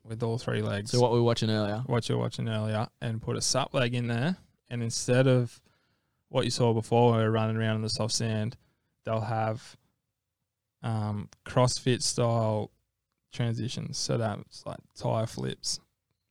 with 0.04 0.22
all 0.22 0.38
three 0.38 0.62
legs. 0.62 0.90
So 0.90 1.00
what 1.00 1.12
we 1.12 1.18
were 1.18 1.24
watching 1.24 1.50
earlier. 1.50 1.82
what 1.86 2.08
you're 2.08 2.18
watching 2.18 2.48
earlier, 2.48 2.88
and 3.00 3.20
put 3.20 3.36
a 3.36 3.40
sup 3.40 3.74
leg 3.74 3.94
in 3.94 4.06
there. 4.08 4.36
And 4.68 4.82
instead 4.82 5.26
of 5.26 5.60
what 6.28 6.44
you 6.44 6.50
saw 6.50 6.72
before, 6.72 7.12
where 7.12 7.20
we 7.20 7.24
were 7.24 7.30
running 7.30 7.56
around 7.56 7.76
in 7.76 7.82
the 7.82 7.88
soft 7.88 8.14
sand, 8.14 8.56
they'll 9.04 9.20
have 9.20 9.76
um, 10.82 11.28
CrossFit 11.46 12.02
style 12.02 12.70
transitions. 13.32 13.98
So 13.98 14.18
that's 14.18 14.64
like 14.66 14.78
tire 14.96 15.26
flips, 15.26 15.80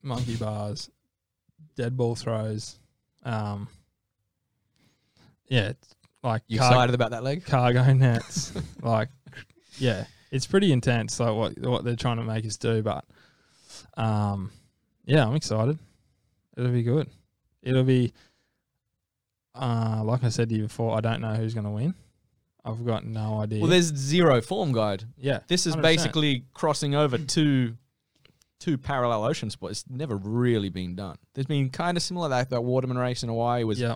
monkey 0.02 0.36
bars, 0.39 0.89
dead 1.76 1.95
ball 1.97 2.16
throws. 2.16 2.78
Um, 3.24 3.68
yeah, 5.47 5.70
it's 5.70 5.95
like 6.24 6.43
You 6.47 6.60
car- 6.60 6.70
excited 6.72 6.95
about 6.95 7.12
that 7.12 7.24
leg? 7.24 7.45
cargo 7.45 7.91
nets. 7.93 8.54
like, 8.82 9.10
yeah, 9.78 10.06
it's 10.32 10.47
pretty 10.47 10.72
intense. 10.72 11.20
Like 11.20 11.36
what 11.36 11.58
what 11.60 11.84
they're 11.84 11.95
trying 11.95 12.18
to 12.18 12.24
make 12.24 12.45
us 12.45 12.58
do, 12.58 12.82
but 12.82 13.06
um, 13.97 14.52
yeah, 15.06 15.26
I'm 15.26 15.36
excited. 15.36 15.78
It'll 16.58 16.72
be 16.72 16.84
good. 16.84 17.10
It'll 17.64 17.84
be, 17.84 18.12
uh, 19.56 20.02
like 20.04 20.24
I 20.24 20.30
said 20.30 20.49
to 20.49 20.56
you 20.56 20.64
before, 20.64 20.95
I 20.97 21.02
don't 21.02 21.22
know 21.22 21.34
who's 21.34 21.54
going 21.54 21.64
to 21.66 21.70
win. 21.70 21.93
I've 22.64 22.86
got 22.86 23.05
no 23.05 23.39
idea. 23.41 23.59
Well, 23.62 23.70
there's 23.70 23.88
zero 23.95 24.41
form 24.41 24.72
guide. 24.72 25.03
yeah, 25.18 25.39
This 25.47 25.66
is 25.66 25.76
100%. 25.76 25.82
basically 25.82 26.45
crossing 26.53 26.93
over 26.95 27.18
two 27.18 27.76
two 28.59 28.78
parallel 28.78 29.24
ocean 29.24 29.49
sports. 29.49 29.82
It's 29.82 29.89
never 29.89 30.16
really 30.18 30.70
been 30.70 30.95
done. 30.95 31.18
There's 31.34 31.47
been 31.47 31.70
kind 31.72 31.97
of 31.97 32.03
similar. 32.03 32.30
That 32.30 32.51
that 32.51 32.62
Waterman 32.62 32.97
race 32.97 33.24
in 33.24 33.30
Hawaii 33.30 33.64
was 33.64 33.80
yeah, 33.80 33.95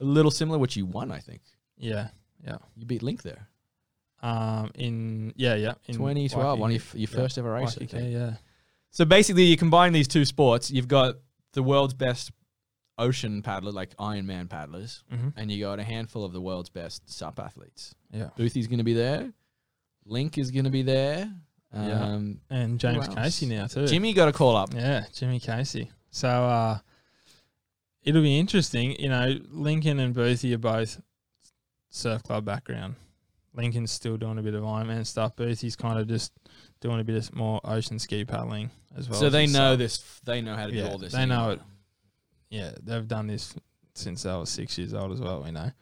a 0.00 0.04
little 0.04 0.30
similar, 0.30 0.58
which 0.58 0.76
you 0.76 0.86
won, 0.86 1.10
I 1.10 1.18
think. 1.18 1.42
yeah, 1.76 2.08
yeah. 2.46 2.58
You 2.76 2.86
beat 2.86 3.02
Link 3.02 3.22
there. 3.22 3.48
um, 4.22 4.70
in 4.76 5.32
yeah, 5.36 5.54
yeah, 5.56 5.74
in 5.86 5.96
2012, 5.96 6.58
one 6.58 6.70
of 6.70 6.94
your, 6.94 7.00
your 7.02 7.10
Yeah, 7.10 7.16
first 7.16 7.36
ever 7.38 7.50
race. 7.52 7.76
Waikiki, 7.76 8.10
yeah, 8.12 8.34
So 8.90 9.04
basically, 9.04 9.44
you 9.44 9.56
combine 9.56 9.92
these 9.92 10.06
two 10.08 10.24
sports. 10.24 10.70
You've 10.70 10.88
got 10.88 11.16
the 11.52 11.62
world's 11.64 11.94
best 11.94 12.30
ocean 12.98 13.42
paddler, 13.42 13.72
like 13.72 13.96
Ironman 13.96 14.48
paddlers, 14.48 15.02
mm-hmm. 15.12 15.28
and 15.36 15.50
you 15.50 15.64
got 15.64 15.78
a 15.78 15.84
handful 15.84 16.24
of 16.24 16.32
the 16.32 16.40
world's 16.40 16.70
best 16.70 17.10
sup 17.10 17.38
athletes. 17.38 17.94
yeah, 18.12 18.30
Boothy's 18.38 18.66
going 18.66 18.78
to 18.78 18.84
be 18.84 18.94
there. 18.94 19.32
Link 20.06 20.38
is 20.38 20.50
going 20.50 20.64
to 20.64 20.70
be 20.70 20.82
there. 20.82 21.32
Yeah. 21.74 22.04
Um, 22.04 22.40
and 22.50 22.78
James? 22.78 23.08
Casey 23.08 23.46
now 23.46 23.66
too. 23.66 23.86
Jimmy 23.86 24.12
got 24.12 24.28
a 24.28 24.32
call 24.32 24.56
up. 24.56 24.72
Yeah, 24.74 25.04
Jimmy 25.12 25.40
Casey. 25.40 25.90
So 26.10 26.28
uh, 26.28 26.78
it'll 28.04 28.22
be 28.22 28.38
interesting. 28.38 28.94
You 29.00 29.08
know, 29.08 29.38
Lincoln 29.50 29.98
and 29.98 30.14
Boothie 30.14 30.54
are 30.54 30.58
both 30.58 31.00
surf 31.90 32.22
club 32.22 32.44
background. 32.44 32.94
Lincoln's 33.54 33.92
still 33.92 34.16
doing 34.16 34.38
a 34.38 34.42
bit 34.42 34.54
of 34.54 34.62
Ironman 34.62 35.06
stuff. 35.06 35.36
Boothie's 35.36 35.76
kind 35.76 35.98
of 35.98 36.08
just 36.08 36.32
doing 36.80 37.00
a 37.00 37.04
bit 37.04 37.16
of 37.16 37.34
more 37.34 37.60
ocean 37.64 37.98
ski 37.98 38.24
paddling 38.24 38.70
as 38.96 39.08
well. 39.08 39.18
so 39.18 39.26
as 39.26 39.32
they 39.32 39.46
know 39.46 39.76
this. 39.76 39.98
They 40.24 40.40
know 40.40 40.54
how 40.54 40.66
to 40.66 40.72
do 40.72 40.86
all 40.86 40.98
this. 40.98 41.12
they 41.12 41.26
know 41.26 41.50
it. 41.52 41.60
Yeah, 42.54 42.70
they've 42.84 43.08
done 43.08 43.26
this 43.26 43.52
since 43.94 44.22
they 44.22 44.32
were 44.32 44.46
six 44.46 44.78
years 44.78 44.94
old 44.94 45.10
as 45.10 45.20
well. 45.20 45.42
We 45.42 45.50
know. 45.50 45.72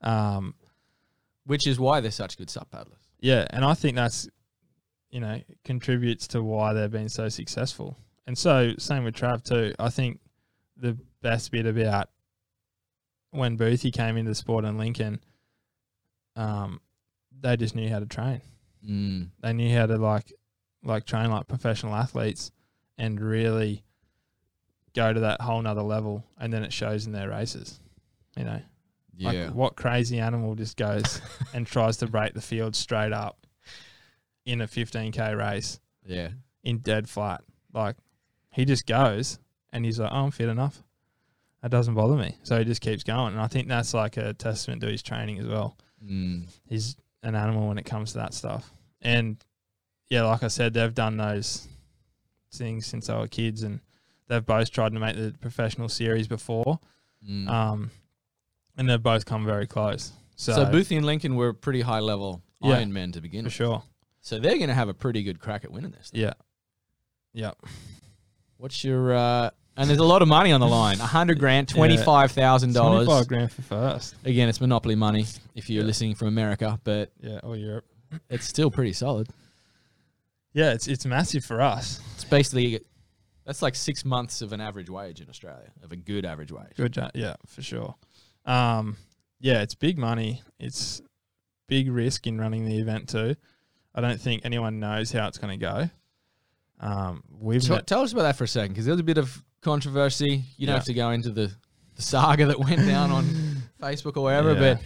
Um, 0.00 0.54
which 1.44 1.66
is 1.66 1.80
why 1.80 2.00
they're 2.00 2.12
such 2.12 2.38
good 2.38 2.48
sup 2.48 2.70
paddlers. 2.70 3.08
yeah, 3.20 3.46
and 3.50 3.64
I 3.64 3.74
think 3.74 3.96
that's 3.96 4.28
you 5.10 5.18
know 5.18 5.40
contributes 5.64 6.28
to 6.28 6.42
why 6.42 6.72
they've 6.72 6.90
been 6.90 7.08
so 7.08 7.28
successful. 7.28 7.98
And 8.28 8.38
so 8.38 8.74
same 8.78 9.02
with 9.02 9.16
Trav 9.16 9.42
too. 9.42 9.74
I 9.80 9.90
think 9.90 10.20
the 10.76 10.96
best 11.20 11.50
bit 11.50 11.66
about 11.66 12.10
when 13.32 13.58
Boothie 13.58 13.92
came 13.92 14.16
into 14.16 14.30
the 14.30 14.36
sport 14.36 14.64
in 14.64 14.78
Lincoln, 14.78 15.20
um, 16.36 16.80
they 17.40 17.56
just 17.56 17.74
knew 17.74 17.88
how 17.88 17.98
to 17.98 18.06
train. 18.06 18.40
Mm. 18.88 19.30
They 19.40 19.52
knew 19.52 19.76
how 19.76 19.86
to 19.86 19.96
like 19.96 20.32
like 20.84 21.06
train 21.06 21.30
like 21.32 21.48
professional 21.48 21.94
athletes 21.96 22.52
and 22.98 23.20
really 23.20 23.82
go 24.94 25.12
to 25.12 25.20
that 25.20 25.40
whole 25.40 25.60
nother 25.60 25.82
level 25.82 26.24
and 26.38 26.52
then 26.52 26.64
it 26.64 26.72
shows 26.72 27.06
in 27.06 27.12
their 27.12 27.28
races. 27.28 27.80
You 28.36 28.44
know. 28.44 28.60
Yeah. 29.16 29.30
Like 29.30 29.54
what 29.54 29.76
crazy 29.76 30.18
animal 30.18 30.54
just 30.54 30.76
goes 30.76 31.20
and 31.54 31.66
tries 31.66 31.98
to 31.98 32.06
break 32.06 32.34
the 32.34 32.40
field 32.40 32.74
straight 32.74 33.12
up 33.12 33.46
in 34.44 34.60
a 34.60 34.66
15k 34.66 35.38
race 35.38 35.78
yeah. 36.04 36.30
in 36.62 36.78
dead 36.78 37.08
flat? 37.08 37.42
Like 37.72 37.96
he 38.50 38.64
just 38.64 38.86
goes 38.86 39.38
and 39.72 39.84
he's 39.84 40.00
like, 40.00 40.10
oh, 40.12 40.24
I'm 40.24 40.30
fit 40.30 40.48
enough. 40.48 40.82
That 41.62 41.70
doesn't 41.70 41.94
bother 41.94 42.16
me. 42.16 42.36
So 42.42 42.58
he 42.58 42.64
just 42.64 42.80
keeps 42.80 43.04
going. 43.04 43.32
And 43.32 43.40
I 43.40 43.46
think 43.46 43.68
that's 43.68 43.94
like 43.94 44.16
a 44.16 44.34
testament 44.34 44.82
to 44.82 44.88
his 44.88 45.02
training 45.02 45.38
as 45.38 45.46
well. 45.46 45.76
Mm. 46.04 46.48
He's 46.68 46.96
an 47.22 47.34
animal 47.34 47.68
when 47.68 47.78
it 47.78 47.84
comes 47.84 48.12
to 48.12 48.18
that 48.18 48.34
stuff. 48.34 48.70
And 49.00 49.42
yeah, 50.08 50.24
like 50.24 50.42
I 50.42 50.48
said, 50.48 50.74
they've 50.74 50.94
done 50.94 51.16
those 51.16 51.66
things 52.52 52.86
since 52.86 53.06
they 53.06 53.14
were 53.14 53.28
kids 53.28 53.62
and 53.62 53.80
they've 54.28 54.44
both 54.44 54.70
tried 54.70 54.92
to 54.92 54.98
make 55.00 55.16
the 55.16 55.34
professional 55.40 55.88
series 55.88 56.28
before. 56.28 56.78
Mm. 57.28 57.48
Um, 57.48 57.90
and 58.76 58.88
they've 58.88 59.02
both 59.02 59.24
come 59.26 59.44
very 59.44 59.66
close. 59.66 60.12
So, 60.36 60.52
so 60.54 60.66
Boothie 60.66 60.96
and 60.96 61.06
Lincoln 61.06 61.36
were 61.36 61.52
pretty 61.52 61.80
high 61.82 62.00
level 62.00 62.42
Yeah. 62.60 62.74
Iron 62.78 62.92
Men 62.92 63.12
to 63.12 63.20
begin 63.20 63.42
for 63.42 63.46
with. 63.46 63.52
sure. 63.54 63.82
So 64.20 64.38
they're 64.38 64.56
going 64.56 64.68
to 64.68 64.74
have 64.74 64.88
a 64.88 64.94
pretty 64.94 65.22
good 65.22 65.38
crack 65.38 65.64
at 65.64 65.70
winning 65.70 65.92
this. 65.92 66.10
Yeah. 66.12 66.32
Yeah. 67.32 67.52
What's 68.56 68.82
your 68.84 69.14
uh 69.14 69.50
and 69.76 69.88
there's 69.90 69.98
a 69.98 70.04
lot 70.04 70.22
of 70.22 70.28
money 70.28 70.52
on 70.52 70.60
the 70.60 70.66
line. 70.68 71.00
A 71.00 71.06
hundred 71.06 71.38
grand, 71.40 71.68
Yeah. 71.70 71.76
twenty 71.76 71.96
five 71.96 72.30
thousand 72.32 72.74
dollars. 72.74 73.06
25 73.06 73.28
grand 73.28 73.52
for 73.52 73.62
first. 73.62 74.14
Again, 74.24 74.48
it's 74.48 74.60
monopoly 74.60 74.94
money 74.94 75.26
if 75.54 75.68
you're 75.68 75.82
Yeah. 75.82 75.86
listening 75.86 76.14
from 76.14 76.28
America, 76.28 76.78
but 76.84 77.10
Yeah, 77.20 77.40
or 77.42 77.56
Europe. 77.56 77.84
it's 78.30 78.46
still 78.46 78.70
pretty 78.70 78.92
solid. 78.92 79.28
Yeah, 80.52 80.72
it's 80.72 80.86
it's 80.88 81.04
massive 81.04 81.44
for 81.44 81.60
us. 81.60 82.00
It's 82.14 82.24
basically 82.24 82.80
that's 83.44 83.62
like 83.62 83.74
six 83.74 84.04
months 84.04 84.42
of 84.42 84.52
an 84.52 84.60
average 84.60 84.88
wage 84.90 85.20
in 85.20 85.28
Australia, 85.28 85.70
of 85.82 85.92
a 85.92 85.96
good 85.96 86.24
average 86.24 86.52
wage. 86.52 86.74
Good. 86.76 86.96
Yeah, 87.14 87.36
for 87.46 87.62
sure. 87.62 87.94
Um, 88.44 88.96
yeah, 89.40 89.62
it's 89.62 89.74
big 89.74 89.98
money. 89.98 90.42
It's 90.58 91.02
big 91.68 91.90
risk 91.90 92.26
in 92.26 92.38
running 92.38 92.66
the 92.66 92.78
event 92.78 93.08
too. 93.08 93.36
I 93.94 94.00
don't 94.00 94.20
think 94.20 94.42
anyone 94.44 94.80
knows 94.80 95.12
how 95.12 95.28
it's 95.28 95.38
going 95.38 95.58
to 95.58 95.64
go. 95.64 95.90
Um, 96.80 97.22
we've 97.38 97.66
met, 97.68 97.86
tell 97.86 98.00
us 98.02 98.12
about 98.12 98.22
that 98.22 98.36
for 98.36 98.44
a 98.44 98.48
second, 98.48 98.72
because 98.72 98.84
there 98.86 98.92
was 98.94 99.00
a 99.00 99.04
bit 99.04 99.18
of 99.18 99.42
controversy. 99.60 100.42
You 100.56 100.66
don't 100.66 100.74
Yeah. 100.74 100.78
have 100.78 100.84
to 100.86 100.94
go 100.94 101.10
into 101.10 101.30
the, 101.30 101.52
the 101.94 102.02
saga 102.02 102.46
that 102.46 102.58
went 102.58 102.84
down 102.86 103.10
on 103.10 103.24
Facebook 103.80 104.16
or 104.16 104.24
wherever, 104.24 104.52
Yeah. 104.54 104.74
but 104.74 104.82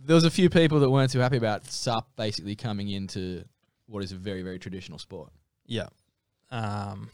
there 0.00 0.14
was 0.14 0.24
a 0.24 0.30
few 0.30 0.48
people 0.48 0.80
that 0.80 0.90
weren't 0.90 1.10
too 1.10 1.18
happy 1.18 1.36
about 1.36 1.66
SUP 1.66 2.06
basically 2.16 2.54
coming 2.54 2.88
into 2.90 3.44
what 3.86 4.04
is 4.04 4.12
a 4.12 4.16
very, 4.16 4.42
very 4.42 4.58
traditional 4.58 4.98
sport. 4.98 5.30
yeah, 5.66 5.88
um, 6.50 7.10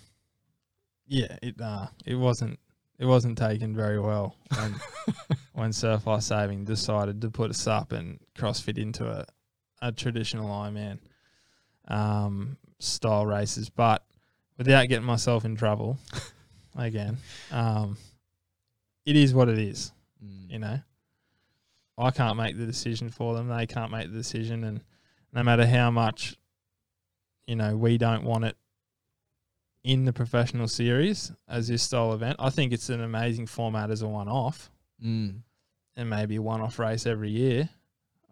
yeah, 1.06 1.38
it 1.42 1.60
uh, 1.60 1.86
it 2.06 2.14
wasn't 2.14 2.58
it 2.98 3.06
wasn't 3.06 3.36
taken 3.38 3.74
very 3.74 4.00
well 4.00 4.36
when 4.56 4.74
when 5.52 5.72
Surf 5.72 6.06
Life 6.06 6.22
Saving 6.22 6.64
decided 6.64 7.20
to 7.22 7.30
put 7.30 7.50
us 7.50 7.66
up 7.66 7.92
and 7.92 8.18
CrossFit 8.36 8.78
into 8.78 9.06
a 9.08 9.26
a 9.82 9.92
traditional 9.92 10.48
Ironman 10.48 10.98
um, 11.88 12.56
style 12.78 13.26
races, 13.26 13.68
but 13.68 14.04
without 14.56 14.88
getting 14.88 15.04
myself 15.04 15.44
in 15.44 15.56
trouble 15.56 15.98
again, 16.76 17.18
um, 17.50 17.98
it 19.04 19.16
is 19.16 19.34
what 19.34 19.48
it 19.48 19.58
is. 19.58 19.92
Mm. 20.24 20.50
You 20.50 20.58
know, 20.60 20.78
I 21.98 22.10
can't 22.10 22.36
make 22.36 22.56
the 22.56 22.66
decision 22.66 23.10
for 23.10 23.34
them; 23.34 23.48
they 23.48 23.66
can't 23.66 23.90
make 23.90 24.10
the 24.10 24.16
decision, 24.16 24.64
and 24.64 24.82
no 25.32 25.42
matter 25.42 25.66
how 25.66 25.90
much, 25.90 26.36
you 27.46 27.56
know, 27.56 27.76
we 27.76 27.98
don't 27.98 28.24
want 28.24 28.44
it 28.44 28.56
in 29.84 30.06
the 30.06 30.12
professional 30.12 30.66
series 30.66 31.30
as 31.46 31.68
this 31.68 31.82
style 31.82 32.12
event. 32.14 32.36
I 32.38 32.50
think 32.50 32.72
it's 32.72 32.88
an 32.88 33.02
amazing 33.02 33.46
format 33.46 33.90
as 33.90 34.02
a 34.02 34.08
one-off 34.08 34.70
Mm. 35.04 35.40
and 35.96 36.10
maybe 36.10 36.36
a 36.36 36.42
one-off 36.42 36.78
race 36.78 37.04
every 37.06 37.30
year. 37.30 37.68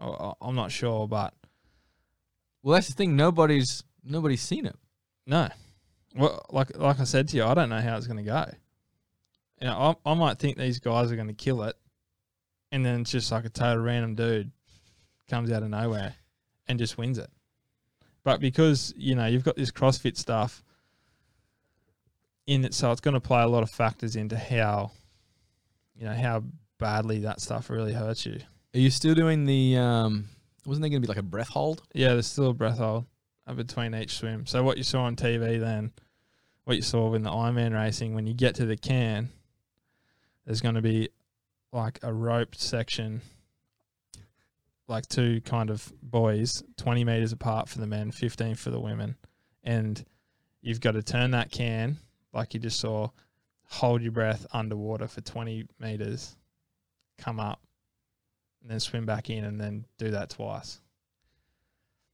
I- 0.01 0.33
I'm 0.41 0.55
not 0.55 0.73
sure, 0.73 1.07
but 1.07 1.35
Well, 2.63 2.75
that's 2.75 2.89
the 2.89 2.95
thing. 2.95 3.15
Nobody's 3.17 3.85
nobody's 4.05 4.43
seen 4.43 4.67
it. 4.67 4.77
no. 5.27 5.49
Well, 6.15 6.45
like 6.51 6.77
like 6.77 7.01
I 7.01 7.05
said 7.05 7.29
to 7.29 7.37
you, 7.37 7.45
I 7.45 7.55
don't 7.55 7.69
know 7.71 7.81
how 7.81 7.97
it's 7.97 8.07
going 8.07 8.19
to 8.19 8.23
go. 8.23 8.45
You 9.61 9.67
know, 9.69 9.97
I, 10.05 10.11
I 10.11 10.15
might 10.15 10.39
think 10.39 10.57
these 10.59 10.79
guys 10.79 11.11
are 11.11 11.17
going 11.17 11.29
to 11.29 11.35
kill 11.35 11.63
it, 11.63 11.75
and 12.71 12.85
then 12.85 13.01
it's 13.01 13.11
just 13.13 13.33
like 13.33 13.45
a 13.47 13.49
total 13.49 13.83
random 13.83 14.15
dude 14.15 14.51
comes 15.29 15.51
out 15.51 15.63
of 15.63 15.71
nowhere 15.71 16.15
and 16.67 16.79
just 16.79 16.99
wins 16.99 17.17
it. 17.19 17.31
But 18.25 18.41
because 18.41 18.93
you 18.97 19.15
know 19.15 19.25
you've 19.27 19.45
got 19.45 19.57
this 19.57 19.71
CrossFit 19.71 20.17
stuff 20.19 20.63
in 22.47 22.65
it, 22.65 22.75
so 22.75 22.91
it's 22.91 23.01
going 23.01 23.15
to 23.15 23.21
play 23.21 23.43
a 23.43 23.49
lot 23.49 23.63
of 23.63 23.71
factors 23.71 24.17
into 24.17 24.37
how 24.37 24.93
you 25.95 26.05
know 26.05 26.15
how 26.15 26.43
badly 26.79 27.21
that 27.21 27.41
stuff 27.41 27.71
really 27.71 27.93
hurts 27.93 28.27
you. 28.27 28.41
Are 28.75 28.79
you 28.79 28.91
still 28.91 29.15
doing 29.15 29.45
the? 29.45 29.77
Um, 29.77 30.29
wasn't 30.67 30.83
there 30.83 30.91
going 30.91 31.03
to 31.03 31.07
be 31.07 31.11
like 31.11 31.19
a 31.19 31.23
breath 31.23 31.49
hold? 31.49 31.83
Yeah, 31.95 32.09
there's 32.09 32.27
still 32.27 32.51
a 32.51 32.55
breath 32.55 32.79
hold 32.79 33.07
between 33.57 33.95
each 33.95 34.17
swim. 34.17 34.47
So 34.47 34.63
what 34.63 34.79
you 34.79 34.85
saw 34.85 35.03
on 35.03 35.17
TV 35.17 35.59
then, 35.61 35.93
what 36.65 36.77
you 36.77 36.83
saw 36.83 37.13
in 37.15 37.23
the 37.23 37.31
Ironman 37.31 37.75
racing, 37.75 38.15
when 38.15 38.27
you 38.27 38.35
get 38.35 38.55
to 38.57 38.67
the 38.67 38.77
can, 38.77 39.31
there's 40.47 40.61
going 40.61 40.77
to 40.77 40.83
be 40.83 41.09
like 41.73 41.99
a 42.03 42.13
roped 42.13 42.61
section, 42.61 43.21
like 44.89 45.09
two 45.09 45.41
kind 45.43 45.71
of 45.71 45.93
buoys, 46.03 46.63
20 46.77 47.05
meters 47.05 47.33
apart 47.33 47.69
for 47.69 47.79
the 47.79 47.87
men, 47.87 48.13
15 48.13 48.55
for 48.55 48.71
the 48.71 48.81
women, 48.81 49.17
and 49.65 50.05
you've 50.61 50.81
got 50.81 50.93
to 50.93 51.03
turn 51.03 51.33
that 51.33 51.51
can 51.51 51.99
like 52.33 52.55
you 52.55 52.61
just 52.61 52.81
saw, 52.81 53.09
hold 53.67 54.03
your 54.03 54.13
breath 54.13 54.47
underwater 54.53 55.09
for 55.09 55.21
20 55.21 55.67
meters, 55.79 56.37
come 57.19 57.41
up, 57.41 57.61
and 58.63 58.71
then 58.71 58.81
swim 58.81 59.07
back 59.07 59.31
in, 59.31 59.45
and 59.45 59.61
then 59.61 59.85
do 59.99 60.11
that 60.11 60.31
twice 60.31 60.81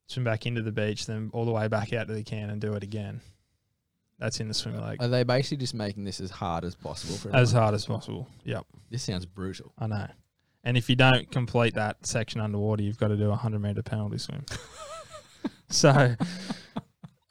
swim 0.09 0.25
back 0.25 0.47
into 0.47 0.63
the 0.63 0.73
beach, 0.73 1.07
then 1.07 1.31
all 1.33 1.45
the 1.45 1.53
way 1.53 1.69
back 1.69 1.93
out 1.93 2.09
to 2.09 2.15
the 2.15 2.25
can 2.25 2.51
and 2.51 2.61
do 2.61 2.73
it 2.75 2.83
again. 2.83 3.21
That's 4.19 4.41
in 4.41 4.49
the 4.49 4.55
swim 4.55 4.77
leg. 4.81 5.01
Are 5.01 5.07
they 5.07 5.23
basically 5.23 5.59
just 5.59 5.75
making 5.75 6.05
this 6.05 6.21
as 6.21 6.31
hard 6.31 6.65
as 6.65 6.75
possible 6.75 7.15
for 7.15 7.29
As 7.29 7.51
everyone? 7.51 7.63
hard 7.63 7.75
as 7.75 7.87
possible. 7.87 8.29
Yep, 8.45 8.67
This 8.91 9.05
sounds 9.05 9.27
brutal. 9.27 9.73
I 9.79 9.87
know. 9.87 10.09
And 10.65 10.77
if 10.77 10.91
you 10.91 10.97
don't 10.97 11.31
complete 11.31 11.75
that 11.75 12.05
section 12.05 12.41
underwater, 12.41 12.83
you've 12.83 12.99
got 12.99 13.09
to 13.09 13.17
do 13.17 13.27
a 13.27 13.31
100 13.31 13.61
meter 13.61 13.83
penalty 13.83 14.19
swim. 14.19 14.45
so, 15.71 16.17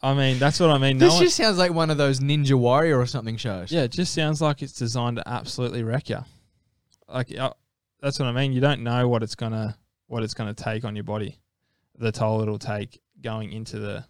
I 0.02 0.14
mean, 0.14 0.38
that's 0.38 0.60
what 0.60 0.70
I 0.70 0.78
mean. 0.78 0.98
No 0.98 1.06
this 1.06 1.16
one, 1.16 1.24
just 1.24 1.38
sounds 1.38 1.58
like 1.58 1.74
one 1.74 1.90
of 1.90 1.98
those 1.98 2.20
Ninja 2.20 2.54
Warrior 2.54 3.00
or 3.00 3.06
something 3.06 3.38
shows. 3.38 3.72
yeah, 3.72 3.82
it 3.82 3.92
just 3.92 4.14
sounds 4.14 4.42
like 4.42 4.62
it's 4.62 4.74
designed 4.74 5.18
to 5.18 5.28
absolutely 5.28 5.84
wreck 5.84 6.10
you. 6.10 6.20
Like, 7.08 7.36
uh, 7.38 7.54
that's 8.02 8.20
what 8.20 8.28
I 8.28 8.32
mean. 8.32 8.54
You 8.54 8.62
don't 8.62 8.84
know 8.84 9.08
what 9.08 9.24
it's 9.24 9.36
gonna 9.36 9.78
what 10.08 10.24
it's 10.24 10.34
gonna 10.34 10.54
take 10.54 10.86
on 10.86 10.96
your 10.96 11.04
body, 11.04 11.40
the 11.98 12.12
toll 12.12 12.42
it'll 12.42 12.60
take 12.60 13.02
going 13.22 13.52
into 13.52 13.80
the, 13.80 14.06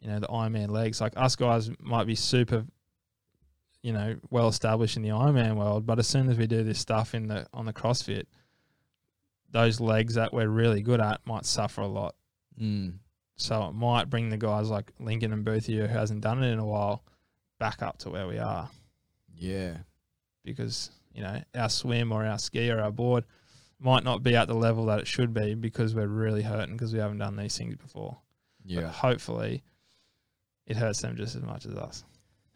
you 0.00 0.08
know, 0.08 0.20
the 0.20 0.28
Ironman 0.28 0.70
legs. 0.70 1.00
Like 1.00 1.14
us 1.16 1.34
guys 1.34 1.70
might 1.80 2.06
be 2.06 2.14
super, 2.14 2.64
you 3.82 3.92
know, 3.92 4.16
well 4.30 4.48
established 4.48 4.96
in 4.96 5.02
the 5.02 5.08
Ironman 5.08 5.56
world, 5.56 5.86
but 5.86 5.98
as 5.98 6.06
soon 6.06 6.30
as 6.30 6.38
we 6.38 6.46
do 6.46 6.62
this 6.62 6.78
stuff 6.78 7.14
in 7.14 7.26
the 7.26 7.46
on 7.52 7.66
the 7.66 7.72
CrossFit, 7.72 8.26
those 9.50 9.80
legs 9.80 10.14
that 10.14 10.32
we're 10.32 10.48
really 10.48 10.82
good 10.82 11.00
at 11.00 11.20
might 11.26 11.46
suffer 11.46 11.80
a 11.80 11.88
lot. 11.88 12.14
Mm. 12.60 12.94
So 13.38 13.68
it 13.68 13.72
might 13.72 14.10
bring 14.10 14.28
the 14.30 14.36
guys 14.36 14.68
like 14.68 14.92
Lincoln 14.98 15.32
and 15.32 15.44
Boothie, 15.46 15.78
who 15.78 15.86
hasn't 15.86 16.20
done 16.20 16.42
it 16.42 16.50
in 16.52 16.58
a 16.58 16.66
while, 16.66 17.02
back 17.58 17.82
up 17.82 17.98
to 17.98 18.10
where 18.10 18.26
we 18.26 18.38
are 18.38 18.68
Yeah. 19.36 19.78
because 20.44 20.90
you 21.14 21.22
know 21.22 21.40
our 21.54 21.68
swim 21.70 22.12
or 22.12 22.24
our 22.26 22.38
ski 22.38 22.70
or 22.70 22.80
our 22.80 22.90
board 22.92 23.24
might 23.80 24.02
not 24.04 24.22
be 24.24 24.34
at 24.36 24.48
the 24.48 24.54
level 24.54 24.86
that 24.86 24.98
it 25.00 25.06
should 25.06 25.32
be 25.32 25.54
because 25.54 25.94
we're 25.94 26.06
really 26.08 26.42
hurting 26.42 26.74
because 26.76 26.92
we 26.92 26.98
haven't 26.98 27.18
done 27.18 27.36
these 27.36 27.56
things 27.56 27.76
before. 27.76 28.18
But 28.64 28.72
Yeah. 28.72 28.88
hopefully, 28.90 29.62
it 30.66 30.76
hurts 30.76 31.00
them 31.00 31.16
just 31.16 31.36
as 31.36 31.42
much 31.42 31.64
as 31.64 31.74
us. 31.76 32.04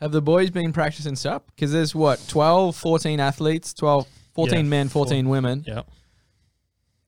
Have 0.01 0.11
the 0.11 0.21
boys 0.21 0.51
been 0.51 0.73
practicing 0.73 1.15
SUP? 1.15 1.47
Because 1.55 1.71
there's 1.71 1.95
what, 1.95 2.25
12, 2.27 2.75
14 2.77 3.21
athletes, 3.21 3.73
12, 3.73 4.09
14 4.35 4.65
Yeah, 4.65 4.71
men, 4.71 4.89
four- 4.89 5.05
14 5.07 5.29
women. 5.29 5.63
Yeah. 5.67 5.83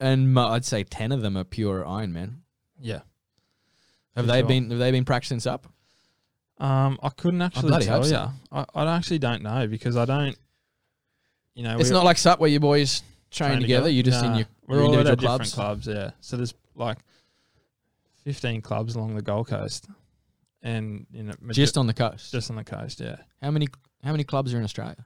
and 0.00 0.38
I'd 0.38 0.64
say 0.64 0.84
ten 0.84 1.10
of 1.12 1.22
them 1.22 1.36
are 1.36 1.44
pure 1.44 1.82
Ironman. 1.84 2.36
Yeah. 2.80 3.00
Have 4.16 4.26
they 4.26 4.40
sure. 4.40 4.48
been? 4.48 4.70
Have 4.70 4.78
they 4.78 4.90
been 4.90 5.04
practicing 5.04 5.40
sup? 5.40 5.66
Um, 6.58 6.98
I 7.02 7.08
couldn't 7.08 7.42
actually 7.42 7.68
bloody 7.68 7.86
tell 7.86 7.96
hope 7.96 8.04
you. 8.04 8.10
so. 8.10 8.30
I, 8.52 8.64
I 8.74 8.96
actually 8.96 9.18
don't 9.18 9.42
know 9.42 9.66
because 9.66 9.96
I 9.96 10.04
don't. 10.04 10.36
You 11.54 11.64
know, 11.64 11.78
It's 11.78 11.88
we- 11.90 11.94
not 11.94 12.04
like 12.04 12.18
sup 12.18 12.38
where 12.40 12.50
you 12.50 12.60
boys 12.60 13.02
train, 13.30 13.50
train 13.50 13.60
together. 13.62 13.88
You're 13.88 14.02
just 14.04 14.24
in 14.24 14.30
Nah, 14.32 14.38
your, 14.38 14.46
we're 14.66 14.76
your 14.76 14.84
all 14.86 14.94
at 14.94 14.98
individual 15.00 15.28
clubs. 15.28 15.50
different 15.50 15.66
clubs. 15.84 15.86
Yeah, 15.88 16.10
so 16.20 16.36
there's 16.36 16.54
like 16.76 16.98
fifteen 18.24 18.60
clubs 18.62 18.94
along 18.94 19.14
the 19.16 19.22
Gold 19.22 19.48
Coast, 19.48 19.86
and 20.62 21.06
you 21.12 21.24
know, 21.24 21.34
majo- 21.40 21.54
just 21.54 21.76
on 21.76 21.86
the 21.88 21.94
coast. 21.94 22.30
just 22.32 22.50
on 22.50 22.56
the 22.56 22.64
coast. 22.64 23.00
Yeah. 23.00 23.16
how 23.42 23.50
many? 23.50 23.66
How 24.04 24.12
many 24.12 24.22
clubs 24.24 24.52
are 24.54 24.58
in 24.58 24.64
Australia? 24.64 25.04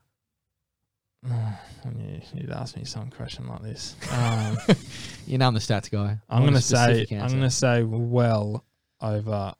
you, 1.25 2.21
you'd 2.35 2.51
ask 2.51 2.77
me 2.77 2.85
some 2.85 3.11
question 3.11 3.47
like 3.49 3.63
this. 3.63 3.97
Um, 4.13 4.59
You 5.27 5.37
know 5.39 5.47
I'm 5.49 5.55
the 5.55 5.61
stats 5.61 5.91
guy. 5.91 6.19
I 6.29 6.37
I'm 6.37 6.43
want 6.45 6.51
a 6.51 6.53
gonna 6.53 6.61
say 6.63 6.77
specific 6.77 7.13
I'm 7.13 7.19
answer. 7.25 7.37
gonna 7.37 7.51
say 7.51 7.83
well 7.83 8.65
over 9.01 9.55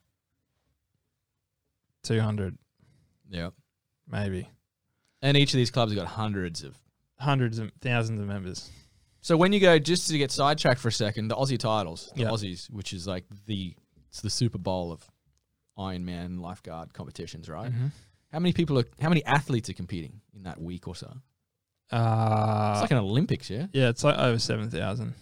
two 2.03 2.21
hundred, 2.21 2.57
Yeah. 3.31 3.51
maybe 4.11 4.49
And 5.23 5.37
each 5.37 5.53
of 5.53 5.59
these 5.59 5.71
clubs 5.71 5.93
have 5.93 5.99
got 6.05 6.09
hundreds 6.09 6.63
of. 6.63 6.77
hundreds 7.19 7.59
of 7.59 7.71
thousands 7.81 8.21
of 8.21 8.27
members. 8.27 8.71
So 9.21 9.37
when 9.37 9.53
you 9.53 9.61
go, 9.61 9.79
just 9.79 10.09
to 10.09 10.17
get 10.19 10.31
sidetracked 10.31 10.79
for 10.81 10.89
a 10.89 10.93
second, 10.93 11.29
the 11.29 11.35
Aussie 11.35 11.59
titles, 11.59 12.11
the 12.15 12.23
Yeah. 12.23 12.29
Aussies, 12.29 12.71
which 12.71 12.93
is 12.93 13.07
like 13.07 13.25
the 13.47 13.75
it's 14.09 14.21
the 14.23 14.31
Super 14.31 14.59
Bowl 14.59 14.91
of 14.93 15.05
Ironman 15.77 16.41
lifeguard 16.41 16.95
competitions, 16.95 17.49
right? 17.49 17.71
Mm-hmm. 17.71 17.89
How 18.33 18.39
many 18.39 18.53
people 18.53 18.79
are? 18.79 18.85
How 19.01 19.09
many 19.09 19.25
athletes 19.25 19.69
are 19.69 19.75
competing 19.75 20.21
in 20.35 20.45
that 20.45 20.61
week 20.61 20.87
or 20.89 20.95
so? 20.95 21.13
Uh, 21.91 22.73
It's 22.75 22.83
like 22.83 22.91
an 22.91 22.99
Olympics, 22.99 23.49
yeah. 23.51 23.67
yeah, 23.73 23.89
it's 23.89 24.05
like 24.05 24.19
over 24.19 24.39
seven 24.39 24.71
thousand. 24.71 25.15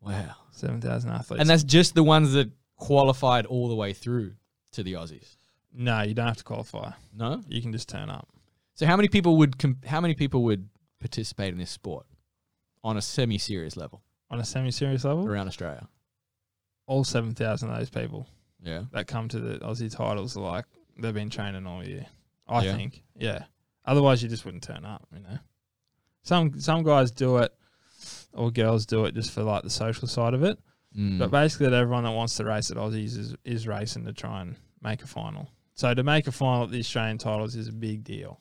Wow. 0.00 0.34
Seven 0.52 0.80
thousand 0.80 1.10
athletes. 1.10 1.40
And 1.40 1.48
that's 1.48 1.62
just 1.64 1.94
the 1.94 2.02
ones 2.02 2.32
that 2.32 2.50
qualified 2.80 3.46
all 3.46 3.68
the 3.68 3.74
way 3.76 3.92
through 3.92 4.32
to 4.72 4.82
the 4.82 4.94
Aussies. 4.94 5.36
no, 5.72 6.02
you 6.02 6.14
don't 6.14 6.26
have 6.26 6.36
to 6.38 6.44
qualify. 6.44 6.90
No. 7.14 7.42
You 7.48 7.62
can 7.62 7.70
just 7.72 7.88
turn 7.88 8.10
up. 8.10 8.28
So 8.74 8.86
how 8.86 8.96
many 8.96 9.08
people 9.08 9.36
would 9.36 9.58
com- 9.58 9.78
how 9.86 10.00
many 10.00 10.14
people 10.14 10.42
would 10.44 10.68
participate 10.98 11.52
in 11.52 11.58
this 11.58 11.70
sport 11.70 12.06
on 12.82 12.96
a 12.96 13.02
semi-serious 13.02 13.76
level 13.76 14.02
On 14.30 14.40
a 14.40 14.44
semi-serious 14.44 15.04
level, 15.04 15.28
around 15.28 15.46
Australia? 15.48 15.86
all 16.86 17.04
seven 17.04 17.34
thousand 17.34 17.70
of 17.70 17.78
those 17.78 17.90
people 17.90 18.26
Yeah. 18.62 18.84
that 18.92 19.06
come 19.06 19.28
to 19.28 19.38
the 19.38 19.58
Aussie 19.60 19.94
titles 19.94 20.36
are 20.36 20.40
like 20.40 20.64
they've 20.98 21.14
been 21.14 21.30
training 21.30 21.66
all 21.66 21.84
year. 21.86 22.06
I 22.48 22.64
Yeah. 22.64 22.76
think, 22.76 23.04
yeah. 23.16 23.44
Otherwise, 23.84 24.22
you 24.22 24.28
just 24.28 24.44
wouldn't 24.44 24.62
turn 24.64 24.84
up. 24.84 25.06
You 25.14 25.20
know, 25.20 25.38
some 26.22 26.58
some 26.60 26.82
guys 26.82 27.10
do 27.12 27.36
it, 27.38 27.52
or 28.32 28.50
girls 28.50 28.86
do 28.86 29.04
it 29.04 29.14
just 29.14 29.30
for 29.30 29.42
like 29.42 29.62
the 29.62 29.70
social 29.70 30.08
side 30.08 30.34
of 30.34 30.42
it. 30.42 30.58
Mm. 30.96 31.18
But 31.18 31.30
basically, 31.30 31.66
that 31.70 31.74
everyone 31.76 32.04
that 32.04 32.10
wants 32.12 32.36
to 32.36 32.44
race 32.44 32.70
at 32.70 32.76
Aussies 32.76 33.16
is 33.16 33.34
is 33.44 33.66
racing 33.68 34.04
to 34.06 34.12
try 34.12 34.40
and 34.42 34.56
make 34.82 35.02
a 35.02 35.06
final. 35.06 35.48
So 35.74 35.94
to 35.94 36.02
make 36.02 36.26
a 36.26 36.32
final 36.32 36.64
at 36.64 36.70
the 36.70 36.80
Australian 36.80 37.18
titles 37.18 37.54
is 37.56 37.68
a 37.68 37.72
big 37.72 38.02
deal. 38.04 38.40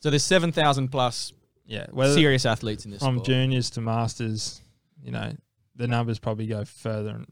so 0.00 0.10
there's 0.10 0.24
seven 0.24 0.52
thousand 0.52 0.88
plus 0.88 1.32
Yeah, 1.66 1.86
serious 2.14 2.44
athletes 2.46 2.84
in 2.86 2.90
this 2.92 3.00
from 3.02 3.16
sport. 3.16 3.26
juniors 3.26 3.70
to 3.70 3.80
masters, 3.80 4.62
you 5.02 5.10
know, 5.12 5.32
the 5.76 5.86
numbers 5.86 6.18
probably 6.18 6.46
go 6.46 6.64
further 6.64 7.10
and 7.10 7.26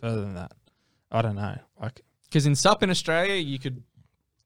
further 0.00 0.20
than 0.20 0.34
that. 0.34 0.52
I 1.10 1.22
don't 1.22 1.36
know. 1.36 1.56
Like 1.80 2.02
Because 2.24 2.46
in 2.46 2.54
SUP 2.54 2.82
in 2.82 2.90
Australia, 2.90 3.34
you 3.36 3.58
could, 3.58 3.82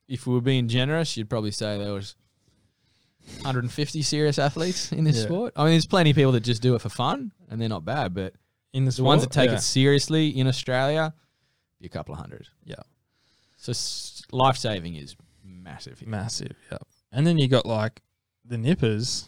if 0.08 0.26
we 0.26 0.34
were 0.34 0.40
being 0.40 0.68
generous, 0.68 1.16
you'd 1.16 1.28
probably 1.30 1.50
say 1.50 1.78
there 1.78 1.92
was 1.92 2.14
150 3.42 4.02
serious 4.02 4.38
athletes 4.38 4.92
in 4.92 5.04
this 5.04 5.16
Yeah. 5.18 5.22
sport. 5.24 5.52
I 5.56 5.64
mean, 5.64 5.72
there's 5.72 5.86
plenty 5.86 6.11
of 6.11 6.16
people 6.16 6.32
that 6.32 6.40
just 6.40 6.62
do 6.62 6.74
it 6.74 6.80
for 6.80 6.88
fun, 6.88 7.32
and 7.48 7.61
they're 7.61 7.68
not 7.68 7.84
bad. 7.84 8.14
But 8.14 8.34
in 8.72 8.84
the, 8.84 8.90
the 8.92 9.02
ones 9.04 9.22
that 9.22 9.30
take 9.32 9.50
yeah. 9.50 9.56
it 9.56 9.62
seriously 9.62 10.28
in 10.28 10.46
Australia, 10.46 11.12
be 11.80 11.86
a 11.86 11.88
couple 11.88 12.14
of 12.14 12.20
hundred. 12.20 12.48
Yeah. 12.64 12.76
So 13.56 13.70
s- 13.70 14.22
life 14.32 14.56
saving 14.56 14.96
is 14.96 15.16
massive. 15.44 16.06
massive. 16.06 16.56
Yeah, 16.70 16.78
and 17.12 17.26
then 17.26 17.38
you 17.38 17.48
got 17.48 17.66
like 17.66 18.00
the 18.44 18.58
nippers, 18.58 19.26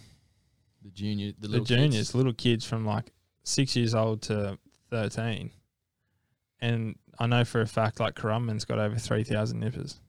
The 0.83 0.91
junior, 0.91 1.33
the, 1.39 1.47
the, 1.47 1.49
little 1.49 1.65
juniors, 1.67 1.95
kids. 1.95 2.15
little 2.15 2.33
kids 2.33 2.65
from 2.65 2.85
like 2.87 3.13
six 3.45 3.77
years 3.77 3.95
old 3.95 4.23
to 4.23 4.59
thirteen, 4.91 5.51
and 6.61 6.97
I 7.19 7.27
know 7.27 7.45
for 7.45 7.61
a 7.61 7.67
fact 7.67 8.01
like 8.01 8.15
Currumbin's 8.15 8.65
got 8.65 8.79
over 8.79 8.97
three 8.97 9.25
thousand 9.25 9.61
nippers. 9.61 10.01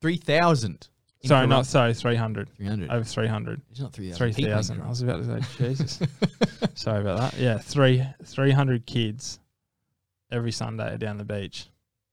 three 0.00 0.16
thousand. 0.16 0.88
Sorry, 1.28 1.46
not 1.46 1.66
sorry, 1.66 1.94
three 1.94 2.16
hundred. 2.16 2.48
three 2.56 2.66
hundred. 2.66 2.90
Over 2.90 3.04
three 3.04 3.26
hundred. 3.26 3.60
It's 3.70 3.80
not 3.80 3.92
three 3.92 4.10
Three 4.12 4.32
thousand. 4.32 4.78
thousand. 4.78 4.82
I 4.82 4.88
was 4.88 5.02
about 5.02 5.24
to 5.24 5.42
say, 5.42 5.56
Jesus. 5.68 6.00
Sorry 6.74 7.00
about 7.00 7.18
that. 7.32 7.38
Yeah, 7.40 7.58
three 7.58 8.04
three 8.24 8.50
hundred 8.50 8.86
kids 8.86 9.38
every 10.30 10.52
Sunday 10.52 10.96
down 10.96 11.16
the 11.18 11.24
beach 11.24 11.66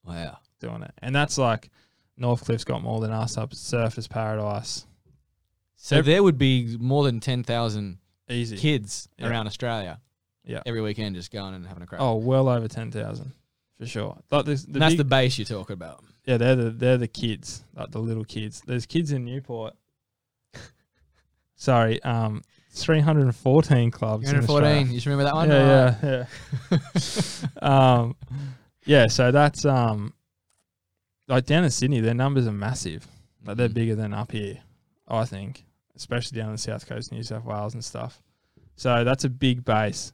Wow. 0.05 0.37
doing 0.59 0.83
it, 0.83 0.91
and 0.99 1.15
that's 1.15 1.37
like 1.37 1.69
Northcliffe's 2.19 2.63
got 2.63 2.83
more 2.83 2.99
than 3.01 3.11
us 3.11 3.37
up 3.37 3.51
at 3.51 3.57
Surfers 3.57 4.09
Paradise. 4.09 4.85
So 5.75 5.97
Ev- 5.97 6.05
there 6.05 6.21
would 6.23 6.37
be 6.37 6.77
more 6.79 7.03
than 7.03 7.19
ten 7.19 7.43
thousand 7.43 7.97
Easy. 8.29 8.57
kids 8.57 9.09
Yeah. 9.17 9.29
around 9.29 9.47
Australia. 9.47 9.99
Yeah. 10.45 10.61
Every 10.65 10.81
weekend, 10.81 11.15
just 11.15 11.31
going 11.31 11.53
and 11.53 11.65
having 11.67 11.83
a 11.83 11.85
crack. 11.85 12.01
Oh, 12.01 12.15
well 12.15 12.47
over 12.49 12.67
ten 12.67 12.91
thousand 12.91 13.33
for 13.79 13.85
sure. 13.87 14.17
Like 14.31 14.45
this, 14.45 14.63
the 14.63 14.79
that's 14.79 14.93
big- 14.93 14.97
the 14.99 15.03
base 15.05 15.37
you're 15.37 15.45
talking 15.45 15.73
about. 15.73 16.03
Yeah, 16.25 16.37
they're 16.37 16.55
the 16.55 16.69
they're 16.69 16.97
the 16.97 17.07
kids, 17.07 17.63
like 17.75 17.91
the 17.91 17.99
little 17.99 18.23
kids. 18.25 18.61
There's 18.65 18.85
kids 18.85 19.11
in 19.11 19.25
Newport. 19.25 19.73
Sorry, 21.55 22.01
um, 22.03 22.41
three 22.71 22.99
hundred 22.99 23.23
and 23.23 23.35
fourteen 23.35 23.91
clubs. 23.91 24.29
314. 24.29 24.87
You 24.87 24.93
just 24.95 25.05
remember 25.05 25.23
that 25.25 25.35
one? 25.35 25.49
Yeah, 25.49 25.95
yeah, 26.03 26.25
yeah. 26.71 27.47
um, 28.01 28.15
yeah. 28.85 29.07
So 29.07 29.31
that's 29.31 29.65
um, 29.65 30.13
like 31.27 31.45
down 31.45 31.63
in 31.63 31.71
Sydney, 31.71 31.99
their 31.99 32.13
numbers 32.13 32.47
are 32.47 32.51
massive. 32.51 33.07
Like 33.45 33.57
they're 33.57 33.69
Mhm. 33.69 33.73
bigger 33.73 33.95
than 33.95 34.13
up 34.13 34.31
here, 34.31 34.59
I 35.07 35.25
think, 35.25 35.65
especially 35.95 36.39
down 36.39 36.51
the 36.51 36.57
south 36.59 36.87
coast, 36.87 37.11
New 37.11 37.23
South 37.23 37.43
Wales 37.43 37.73
and 37.73 37.83
stuff. 37.83 38.21
So 38.75 39.03
that's 39.03 39.23
a 39.23 39.29
big 39.29 39.65
base 39.65 40.13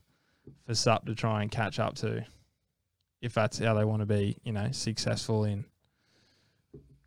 for 0.66 0.74
SUP 0.74 1.04
to 1.06 1.14
try 1.14 1.42
and 1.42 1.50
catch 1.50 1.78
up 1.78 1.94
to, 1.96 2.24
if 3.20 3.34
that's 3.34 3.58
how 3.58 3.74
they 3.74 3.84
want 3.84 4.00
to 4.00 4.06
be, 4.06 4.36
you 4.44 4.52
know, 4.52 4.70
successful 4.72 5.44
in 5.44 5.64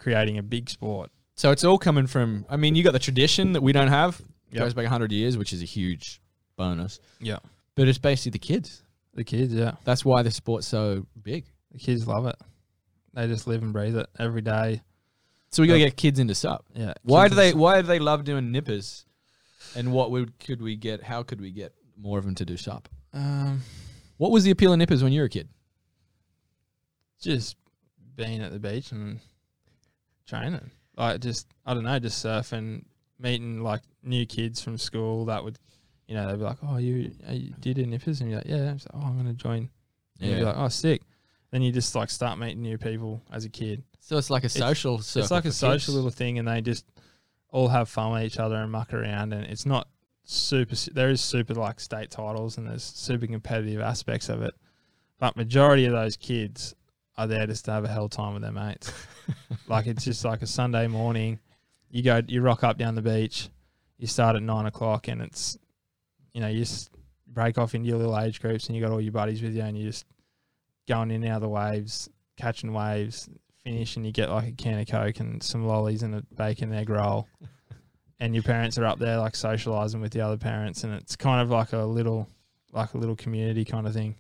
creating 0.02 0.38
a 0.38 0.44
big 0.44 0.70
sport. 0.70 1.12
So 1.36 1.52
it's 1.52 1.64
all 1.64 1.78
coming 1.78 2.08
from. 2.08 2.46
I 2.50 2.58
mean, 2.58 2.76
you 2.76 2.84
got 2.84 2.94
the 2.94 3.00
tradition 3.00 3.54
that 3.54 3.62
we 3.62 3.72
don't 3.72 3.88
have. 3.88 4.20
Yep. 4.52 4.60
Goes 4.64 4.74
back 4.74 4.88
hundred 4.88 5.12
years, 5.14 5.38
which 5.38 5.54
is 5.54 5.62
a 5.62 5.66
huge 5.66 6.20
bonus. 6.58 7.00
Yeah, 7.22 7.38
But 7.76 7.88
it's 7.88 7.98
basically 7.98 8.32
the 8.32 8.40
kids. 8.40 8.84
the 9.14 9.24
kids, 9.24 9.54
yeah, 9.54 9.76
That's 9.86 10.04
why 10.04 10.24
the 10.24 10.32
sport's 10.32 10.68
so 10.68 11.08
big. 11.22 11.46
the 11.72 11.78
kids 11.80 12.06
love 12.08 12.26
it. 12.26 12.36
They 13.14 13.28
just 13.28 13.48
live 13.48 13.62
and 13.64 13.72
breathe 13.74 13.96
it 13.98 14.08
every 14.20 14.42
day. 14.42 14.82
So 15.52 15.62
we 15.62 15.68
got 15.68 15.74
to 15.76 15.80
get 15.80 15.96
kids 15.98 16.20
into 16.20 16.34
sup. 16.36 16.66
Yeah. 16.74 16.94
Why 17.04 17.28
do 17.30 17.36
they? 17.36 17.54
Why 17.54 17.82
do 17.82 17.88
they 17.88 18.00
love 18.00 18.24
doing 18.26 18.52
nippers? 18.52 19.06
And 19.76 19.92
what 19.94 20.12
would 20.12 20.38
could 20.40 20.62
we 20.62 20.76
get? 20.76 21.02
How 21.04 21.24
could 21.24 21.40
we 21.42 21.52
get 21.52 21.74
more 21.98 22.18
of 22.20 22.26
them 22.26 22.36
to 22.36 22.46
do 22.46 22.58
sup? 22.58 22.90
Um, 23.14 23.62
What 24.18 24.32
was 24.32 24.44
the 24.44 24.52
appeal 24.52 24.72
of 24.74 24.80
nippers 24.80 25.02
when 25.04 25.12
you 25.14 25.22
were 25.22 25.26
a 25.28 25.30
kid? 25.30 25.48
just 27.22 27.56
being 28.16 28.42
at 28.42 28.52
the 28.52 28.60
beach 28.60 28.92
and 28.92 29.20
training. 30.32 30.72
Like 30.98 31.20
just 31.22 31.48
I 31.66 31.74
don't 31.74 31.84
know, 31.84 32.00
just 32.00 32.24
surfing, 32.24 32.84
meeting 33.20 33.62
like 33.62 33.82
new 34.04 34.26
kids 34.26 34.62
from 34.62 34.78
school 34.78 35.26
that 35.26 35.44
would, 35.44 35.60
you 36.08 36.16
know, 36.16 36.28
they'd 36.28 36.38
be 36.38 36.44
like, 36.44 36.58
"Oh, 36.64 36.78
you, 36.78 37.12
uh, 37.28 37.34
you 37.34 37.54
did 37.60 37.78
a 37.78 37.86
nippers," 37.86 38.22
and 38.22 38.30
you're 38.30 38.40
like, 38.40 38.48
"Yeah." 38.48 38.74
It's 38.74 38.88
like, 38.92 39.04
"Oh, 39.04 39.08
I'm 39.08 39.18
gonna 39.18 39.34
join." 39.34 39.70
And 40.20 40.30
you'd 40.30 40.38
be 40.40 40.44
like, 40.44 40.58
"Oh, 40.58 40.68
sick." 40.68 41.02
Then 41.52 41.62
you 41.62 41.72
just 41.72 41.96
like 41.96 42.10
start 42.10 42.40
meeting 42.40 42.62
new 42.62 42.78
people 42.78 43.22
as 43.32 43.46
a 43.46 43.50
kid. 43.50 43.84
so 44.00 44.18
it's 44.18 44.30
like 44.30 44.44
a 44.44 44.50
social. 44.50 45.00
circle 45.00 45.22
it's 45.24 45.32
like 45.32 45.46
a 45.46 45.52
social 45.52 45.94
kids. 45.94 45.96
little 45.96 46.10
thing, 46.10 46.40
and 46.40 46.48
they 46.48 46.62
just 46.62 46.86
all 47.50 47.68
have 47.68 47.90
fun 47.90 48.14
with 48.14 48.24
each 48.24 48.40
other 48.40 48.56
and 48.56 48.72
muck 48.72 48.94
around. 48.94 49.34
And 49.34 49.46
it's 49.46 49.66
not 49.66 49.88
super. 50.24 50.76
There 50.94 51.10
is 51.10 51.22
super 51.22 51.54
like 51.54 51.80
state 51.80 52.10
titles, 52.10 52.58
and 52.58 52.68
there's 52.68 52.84
super 52.84 53.28
competitive 53.28 53.82
aspects 53.82 54.30
of 54.30 54.42
it. 54.42 54.54
But 55.20 55.36
majority 55.36 55.86
of 55.86 55.94
those 55.94 56.18
kids 56.18 56.74
are 57.18 57.28
there 57.28 57.46
just 57.48 57.66
to 57.66 57.72
have 57.72 57.84
a 57.84 57.88
hell 57.88 58.10
time 58.10 58.34
with 58.34 58.42
their 58.44 58.52
mates. 58.52 58.92
like 59.68 59.88
it's 59.88 60.04
just 60.04 60.24
like 60.26 60.42
a 60.42 60.48
Sunday 60.48 60.88
morning. 60.88 61.40
You 61.90 62.04
go, 62.04 62.22
you 62.28 62.42
rock 62.42 62.64
up 62.64 62.78
down 62.78 62.96
the 62.96 63.02
beach. 63.02 63.50
You 63.98 64.08
start 64.08 64.36
at 64.36 64.42
nine 64.44 64.66
o'clock, 64.66 65.08
and 65.08 65.22
it's, 65.22 65.58
you 66.34 66.42
know, 66.42 66.48
you 66.48 66.60
just 66.60 66.90
break 67.28 67.58
off 67.58 67.76
into 67.76 67.88
your 67.90 67.98
little 67.98 68.18
age 68.18 68.42
groups, 68.42 68.68
and 68.68 68.76
you 68.76 68.82
got 68.82 68.92
all 68.92 69.02
your 69.02 69.12
buddies 69.12 69.42
with 69.42 69.54
you, 69.56 69.62
and 69.62 69.78
you 69.78 69.86
just 69.86 70.06
going 70.88 71.12
in 71.12 71.24
and 71.24 71.32
out 71.32 71.36
of 71.38 71.42
the 71.42 71.50
waves, 71.50 72.10
catching 72.38 72.74
waves, 72.74 73.30
finish, 73.64 73.96
and 73.98 74.06
you 74.06 74.12
get 74.12 74.30
like 74.30 74.48
a 74.48 74.52
can 74.54 74.80
of 74.80 74.88
coke 74.88 75.20
and 75.20 75.44
some 75.44 75.68
lollies 75.68 76.02
and 76.04 76.16
a 76.16 76.24
bacon 76.36 76.74
egg 76.74 76.90
roll. 76.90 77.28
And 78.20 78.36
your 78.36 78.44
parents 78.44 78.78
are 78.78 78.86
up 78.86 79.00
there 79.00 79.18
like 79.18 79.36
socializing 79.36 80.00
with 80.00 80.12
the 80.12 80.22
other 80.22 80.38
parents, 80.38 80.84
and 80.84 80.94
it's 80.94 81.16
kind 81.16 81.42
of 81.42 81.50
like 81.50 81.74
a 81.74 81.80
little, 81.80 82.30
like 82.72 82.94
a 82.94 82.98
little 83.00 83.16
community 83.16 83.66
kind 83.66 83.88
of 83.88 83.94
thing 83.94 84.16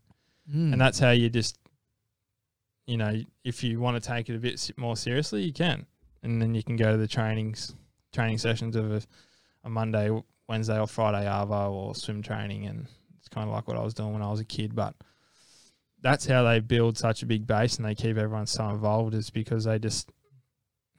Mm. 0.51 0.73
and 0.73 0.81
that's 0.81 0.97
how 0.97 1.11
you 1.11 1.29
just 1.29 1.55
you 2.91 2.97
know 2.97 3.13
if 3.43 3.63
you 3.63 3.79
want 3.79 4.01
to 4.01 4.07
take 4.07 4.29
it 4.29 4.35
a 4.35 4.39
bit 4.39 4.69
more 4.77 4.95
seriously 4.95 5.41
you 5.41 5.53
can 5.53 5.85
and 6.23 6.41
then 6.41 6.53
you 6.53 6.63
can 6.63 6.75
go 6.75 6.91
to 6.91 6.97
the 6.97 7.07
trainings 7.07 7.73
training 8.11 8.37
sessions 8.37 8.75
of 8.75 8.91
a, 8.91 9.01
a 9.63 9.69
monday 9.69 10.11
Wednesday 10.51 10.77
or 10.77 10.85
Friday 10.85 11.25
arvo 11.25 11.71
or 11.71 11.95
swim 11.95 12.21
training, 12.21 12.65
and 12.65 12.85
it's 13.17 13.29
kind 13.29 13.47
of 13.47 13.53
like 13.55 13.69
what 13.69 13.77
I 13.77 13.83
was 13.83 13.93
doing 13.93 14.11
when 14.11 14.21
I 14.21 14.29
was 14.29 14.41
a 14.41 14.45
kid. 14.45 14.75
But 14.75 14.93
that's 16.01 16.25
how 16.25 16.43
they 16.43 16.59
build 16.59 16.97
such 16.97 17.23
a 17.23 17.25
big 17.25 17.47
base 17.47 17.77
and 17.77 17.85
they 17.85 17.95
keep 17.95 18.17
everyone 18.17 18.47
so 18.47 18.67
involved 18.67 19.13
is 19.13 19.29
because 19.29 19.63
they 19.63 19.79
just, 19.79 20.11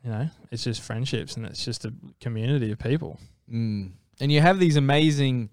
you 0.02 0.10
know, 0.10 0.26
it's 0.50 0.64
just 0.64 0.80
friendships 0.80 1.36
and 1.36 1.44
it's 1.44 1.62
just 1.62 1.84
a 1.84 1.92
community 2.18 2.72
of 2.72 2.78
people. 2.78 3.20
Mm. 3.52 3.90
And 4.20 4.32
you 4.32 4.40
have 4.40 4.58
these 4.58 4.76
amazing. 4.76 5.50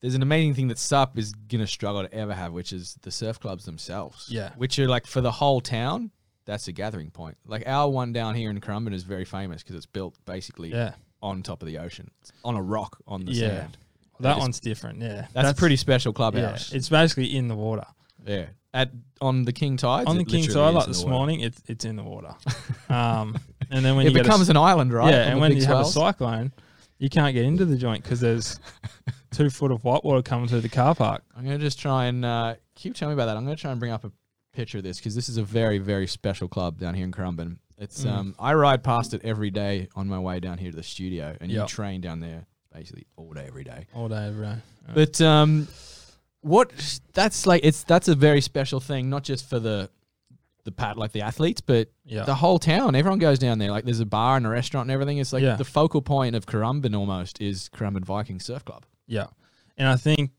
There's 0.00 0.14
an 0.14 0.22
amazing 0.22 0.54
thing 0.54 0.68
that 0.68 0.78
SUP 0.78 1.18
is 1.18 1.32
gonna 1.32 1.66
struggle 1.66 2.02
to 2.02 2.12
ever 2.14 2.34
have, 2.34 2.52
which 2.52 2.72
is 2.72 2.96
the 3.02 3.10
surf 3.10 3.40
clubs 3.40 3.64
themselves. 3.64 4.26
Yeah. 4.30 4.50
Which 4.56 4.78
are 4.78 4.86
like 4.88 5.06
for 5.06 5.20
the 5.20 5.32
whole 5.32 5.60
town. 5.60 6.10
That's 6.44 6.68
a 6.68 6.72
gathering 6.72 7.10
point. 7.10 7.36
Like 7.46 7.64
our 7.66 7.90
one 7.90 8.12
down 8.12 8.34
here 8.36 8.50
in 8.50 8.60
Currumbin 8.60 8.94
is 8.94 9.02
very 9.02 9.24
famous 9.24 9.62
because 9.62 9.74
it's 9.76 9.86
built 9.86 10.14
basically 10.26 10.70
Yeah. 10.70 10.92
on 11.22 11.42
top 11.42 11.60
of 11.62 11.66
the 11.66 11.78
ocean, 11.78 12.10
It's 12.20 12.30
on 12.44 12.54
a 12.54 12.62
rock 12.62 12.98
on 13.08 13.24
the 13.24 13.32
Yeah. 13.32 13.48
sand. 13.48 13.78
That 14.20 14.22
That 14.22 14.36
is- 14.36 14.40
one's 14.42 14.60
different. 14.60 15.00
Yeah. 15.02 15.26
That's, 15.32 15.50
a 15.50 15.54
pretty 15.54 15.76
special 15.76 16.12
clubhouse. 16.12 16.70
Yeah. 16.70 16.76
It's 16.76 16.88
basically 16.88 17.36
in 17.36 17.48
the 17.48 17.56
water. 17.56 17.84
Yeah. 18.26 18.46
At 18.72 18.90
on 19.20 19.44
the 19.44 19.52
King 19.52 19.76
Tides. 19.78 20.06
On 20.08 20.18
the 20.18 20.24
King 20.24 20.46
tide, 20.46 20.70
like 20.74 20.86
this 20.86 21.04
morning, 21.04 21.40
it's 21.40 21.60
it's 21.66 21.84
in 21.86 21.96
the 21.96 22.02
water. 22.04 22.34
Um, 22.88 23.36
and 23.70 23.84
then 23.84 23.96
when 23.96 24.06
it 24.06 24.10
you 24.10 24.14
get 24.14 24.20
a 24.20 24.28
becomes 24.28 24.48
an 24.48 24.56
island, 24.56 24.92
right? 24.92 25.12
Yeah, 25.12 25.22
and 25.30 25.40
when 25.40 25.56
you 25.56 25.64
have 25.64 25.80
a 25.80 25.84
cyclone, 25.84 26.52
you 26.98 27.08
can't 27.10 27.34
get 27.34 27.44
into 27.44 27.64
the 27.64 27.76
joint 27.76 28.04
because 28.04 28.20
there's 28.20 28.60
two 29.36 29.50
foot 29.50 29.70
of 29.70 29.84
white 29.84 30.04
water 30.04 30.22
coming 30.22 30.48
through 30.48 30.60
the 30.62 30.68
car 30.68 30.94
park. 30.94 31.22
I'm 31.36 31.44
gonna 31.44 31.58
just 31.58 31.78
try 31.80 32.06
and 32.06 32.24
uh, 32.24 32.54
keep 32.74 32.94
telling 32.94 33.14
me 33.16 33.22
about 33.22 33.26
that. 33.26 33.36
I'm 33.36 33.44
gonna 33.44 33.56
try 33.56 33.70
and 33.70 33.80
bring 33.80 33.92
up 33.92 34.04
a 34.04 34.12
picture 34.52 34.78
of 34.78 34.84
this 34.84 34.98
because 34.98 35.14
this 35.14 35.28
is 35.28 35.36
a 35.36 35.42
very 35.42 35.78
very 35.78 36.06
special 36.06 36.48
club 36.48 36.78
down 36.78 36.94
here 36.94 37.04
in 37.04 37.12
Currumbin. 37.12 37.58
It's 37.78 38.04
Mm. 38.04 38.10
um 38.10 38.34
I 38.38 38.54
ride 38.54 38.82
past 38.82 39.12
it 39.14 39.20
every 39.24 39.50
day 39.50 39.88
on 39.94 40.08
my 40.08 40.18
way 40.18 40.40
down 40.40 40.56
here 40.58 40.70
to 40.70 40.76
the 40.76 40.82
studio, 40.82 41.36
and 41.40 41.50
you 41.50 41.64
train 41.66 42.00
down 42.00 42.20
there 42.20 42.46
basically 42.74 43.06
all 43.16 43.32
day 43.32 43.44
every 43.46 43.64
day. 43.64 43.86
All 43.94 44.08
day, 44.08 44.26
every 44.26 44.46
day. 44.46 44.56
But 44.94 45.20
um, 45.20 45.68
what 46.40 46.72
that's 47.12 47.46
like 47.46 47.62
it's 47.64 47.82
that's 47.84 48.08
a 48.08 48.14
very 48.14 48.40
special 48.40 48.80
thing, 48.80 49.10
not 49.10 49.24
just 49.24 49.48
for 49.48 49.58
the 49.58 49.90
the 50.64 50.72
pat 50.72 50.96
like 50.96 51.12
the 51.12 51.20
athletes, 51.22 51.60
but 51.60 51.90
yeah, 52.04 52.24
the 52.24 52.34
whole 52.34 52.58
town. 52.58 52.94
Everyone 52.94 53.18
goes 53.18 53.38
down 53.38 53.58
there. 53.58 53.70
Like 53.70 53.84
there's 53.84 54.00
a 54.00 54.06
bar 54.06 54.36
and 54.36 54.46
a 54.46 54.48
restaurant 54.48 54.86
and 54.86 54.90
everything. 54.92 55.18
It's 55.18 55.32
like 55.32 55.42
Yeah. 55.42 55.56
the 55.56 55.64
focal 55.64 56.02
point 56.02 56.34
of 56.34 56.46
Currumbin 56.46 56.96
almost 56.96 57.40
is 57.40 57.68
Currumbin 57.74 58.04
Viking 58.04 58.40
Surf 58.40 58.64
Club. 58.64 58.84
Yeah. 59.06 59.26
And 59.76 59.88
I 59.88 59.96
think 59.96 60.30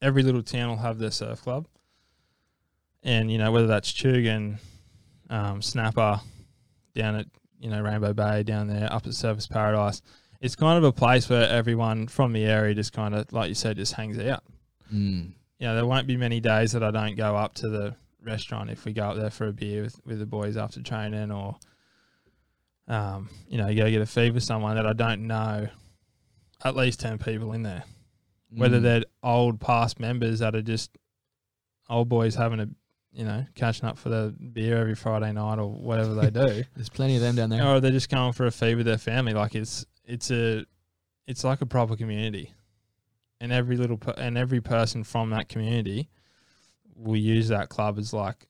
every 0.00 0.22
little 0.22 0.42
town 0.42 0.68
will 0.68 0.76
have 0.76 0.98
their 0.98 1.10
surf 1.10 1.42
club, 1.42 1.66
and 3.02 3.30
you 3.30 3.38
know 3.38 3.50
whether 3.50 3.66
that's 3.66 3.92
Tugun, 3.92 4.58
um, 5.30 5.62
Snapper, 5.62 6.20
down 6.94 7.16
at 7.16 7.26
you 7.58 7.70
know 7.70 7.80
Rainbow 7.80 8.12
Bay, 8.12 8.42
down 8.42 8.68
there 8.68 8.92
up 8.92 9.06
at 9.06 9.12
Surfers 9.12 9.48
Paradise. 9.48 10.02
It's 10.40 10.56
kind 10.56 10.76
of 10.76 10.84
a 10.84 10.92
place 10.92 11.28
where 11.28 11.48
everyone 11.48 12.08
from 12.08 12.32
the 12.32 12.44
area 12.44 12.74
just 12.74 12.92
kind 12.92 13.14
of, 13.14 13.32
like 13.32 13.48
you 13.48 13.54
said, 13.54 13.76
just 13.76 13.92
hangs 13.92 14.18
out. 14.18 14.42
Mm. 14.92 15.32
you 15.58 15.66
know, 15.68 15.76
there 15.76 15.86
won't 15.86 16.08
be 16.08 16.16
many 16.16 16.40
days 16.40 16.72
that 16.72 16.82
I 16.82 16.90
don't 16.90 17.14
go 17.14 17.36
up 17.36 17.54
to 17.54 17.68
the 17.68 17.94
restaurant 18.22 18.68
if 18.68 18.84
we 18.84 18.92
go 18.92 19.04
up 19.04 19.16
there 19.16 19.30
for 19.30 19.46
a 19.46 19.52
beer 19.52 19.84
with, 19.84 20.00
with 20.04 20.18
the 20.18 20.26
boys 20.26 20.56
after 20.56 20.82
training 20.82 21.30
or, 21.30 21.56
um, 22.88 23.30
you 23.48 23.56
know, 23.56 23.68
you 23.68 23.76
go 23.76 23.88
get 23.88 24.02
a 24.02 24.06
feed 24.06 24.34
with 24.34 24.42
someone 24.42 24.74
that 24.74 24.86
I 24.86 24.92
don't 24.92 25.28
know 25.28 25.68
at 26.64 26.76
least 26.76 27.00
10 27.00 27.18
people 27.18 27.52
in 27.52 27.62
there. 27.62 27.84
Whether 28.50 28.78
Mm. 28.78 28.82
they're 28.82 29.04
old 29.22 29.60
past 29.60 29.98
members 29.98 30.40
that 30.40 30.54
are 30.54 30.62
just 30.62 30.90
old 31.88 32.08
boys 32.08 32.34
having 32.34 32.60
a, 32.60 32.68
you 33.12 33.24
know, 33.24 33.46
catching 33.54 33.86
up 33.86 33.98
for 33.98 34.08
the 34.10 34.34
beer 34.52 34.78
every 34.78 34.94
Friday 34.94 35.32
night 35.32 35.58
or 35.58 35.70
whatever 35.70 36.14
they 36.14 36.30
do. 36.30 36.62
There's 36.74 36.88
plenty 36.90 37.16
of 37.16 37.22
them 37.22 37.36
down 37.36 37.50
there. 37.50 37.66
or 37.66 37.80
they're 37.80 37.90
just 37.90 38.10
going 38.10 38.32
for 38.32 38.46
a 38.46 38.50
feed 38.50 38.76
with 38.76 38.86
their 38.86 38.98
family. 38.98 39.32
Like 39.32 39.54
it's, 39.54 39.86
it's 40.04 40.30
a, 40.30 40.64
it's 41.26 41.44
like 41.44 41.60
a 41.62 41.66
proper 41.66 41.96
community 41.96 42.52
and 43.40 43.52
every 43.52 43.76
little 43.76 43.96
per- 43.96 44.14
and 44.16 44.36
every 44.38 44.60
person 44.60 45.02
from 45.04 45.30
that 45.30 45.48
community 45.48 46.08
will 46.94 47.16
use 47.16 47.48
that 47.48 47.68
club 47.68 47.98
as 47.98 48.12
like 48.12 48.46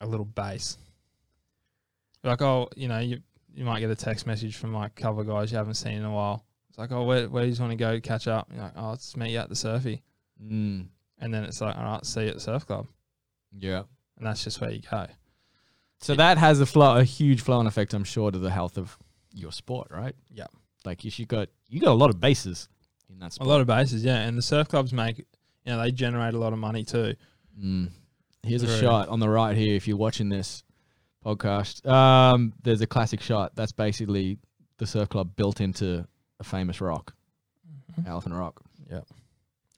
a 0.00 0.06
little 0.06 0.24
base. 0.26 0.76
Like 2.24 2.42
oh, 2.42 2.68
you 2.76 2.88
know, 2.88 2.98
you 2.98 3.20
you 3.54 3.64
might 3.64 3.80
get 3.80 3.90
a 3.90 3.96
text 3.96 4.26
message 4.26 4.56
from 4.56 4.72
like 4.72 5.00
of 5.04 5.24
guys 5.26 5.50
you 5.52 5.58
haven't 5.58 5.74
seen 5.74 5.94
in 5.94 6.04
a 6.04 6.12
while. 6.12 6.44
It's 6.78 6.92
like 6.92 6.92
oh, 6.96 7.02
where 7.02 7.28
where 7.28 7.44
do 7.44 7.50
you 7.50 7.60
want 7.60 7.72
to 7.72 7.76
go 7.76 7.98
catch 8.00 8.28
up? 8.28 8.48
You're 8.52 8.62
like 8.62 8.72
oh, 8.76 8.90
let's 8.90 9.16
meet 9.16 9.32
you 9.32 9.38
at 9.38 9.48
the 9.48 9.56
surfy, 9.56 10.00
Mm. 10.40 10.86
and 11.18 11.34
then 11.34 11.42
it's 11.42 11.60
like 11.60 11.76
all 11.76 11.82
right, 11.82 12.06
see 12.06 12.22
you 12.22 12.28
at 12.28 12.34
the 12.34 12.40
surf 12.40 12.64
club, 12.66 12.86
Yeah. 13.52 13.82
and 14.16 14.24
that's 14.24 14.44
just 14.44 14.60
where 14.60 14.70
you 14.70 14.82
go. 14.88 15.06
So 16.00 16.14
that 16.14 16.38
has 16.38 16.60
a 16.60 16.66
flow, 16.66 16.96
a 16.96 17.02
huge 17.02 17.40
flow 17.40 17.58
and 17.58 17.66
effect, 17.66 17.94
I'm 17.94 18.04
sure, 18.04 18.30
to 18.30 18.38
the 18.38 18.50
health 18.52 18.78
of 18.78 18.96
your 19.34 19.50
sport, 19.50 19.88
right? 19.90 20.14
Yeah. 20.30 20.46
Like 20.84 21.04
you, 21.04 21.26
got 21.26 21.48
you 21.68 21.80
got 21.80 21.90
a 21.90 21.94
lot 21.94 22.10
of 22.10 22.20
bases 22.20 22.68
in 23.10 23.18
that 23.18 23.36
A 23.40 23.44
lot 23.44 23.60
of 23.60 23.66
bases, 23.66 24.04
yeah, 24.04 24.20
and 24.20 24.38
the 24.38 24.42
surf 24.42 24.68
clubs 24.68 24.92
make 24.92 25.18
you 25.18 25.24
know 25.66 25.80
they 25.82 25.90
generate 25.90 26.34
a 26.34 26.38
lot 26.38 26.52
of 26.52 26.60
money 26.60 26.84
too. 26.84 27.16
Mm. 27.60 27.90
Here's 28.44 28.62
a 28.62 28.78
shot 28.80 29.08
on 29.08 29.18
the 29.18 29.28
right 29.28 29.56
here. 29.56 29.74
If 29.74 29.88
you're 29.88 29.96
watching 29.96 30.28
this 30.28 30.62
podcast, 31.24 31.84
um, 31.90 32.52
there's 32.62 32.80
a 32.82 32.86
classic 32.86 33.20
shot. 33.20 33.56
That's 33.56 33.72
basically 33.72 34.38
the 34.76 34.86
surf 34.86 35.08
club 35.08 35.34
built 35.34 35.60
into 35.60 36.06
a 36.40 36.44
famous 36.44 36.80
rock, 36.80 37.14
mm-hmm. 37.98 38.08
Elephant 38.08 38.34
Rock, 38.34 38.60
Yeah, 38.90 39.00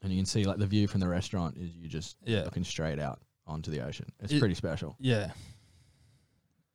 and 0.03 0.13
you 0.13 0.19
can 0.19 0.27
see 0.27 0.45
like 0.45 0.59
the 0.59 0.67
view 0.67 0.87
from 0.89 1.01
the 1.01 1.09
restaurant 1.09 1.57
is 1.57 1.71
you 1.75 1.89
just 1.89 2.17
yeah. 2.25 2.43
looking 2.45 2.65
straight 2.65 2.99
out 2.99 3.21
onto 3.47 3.71
the 3.71 3.81
ocean. 3.85 4.11
It's 4.21 4.33
It- 4.33 4.39
pretty 4.41 4.55
special. 4.55 4.97
Yeah. 5.01 5.31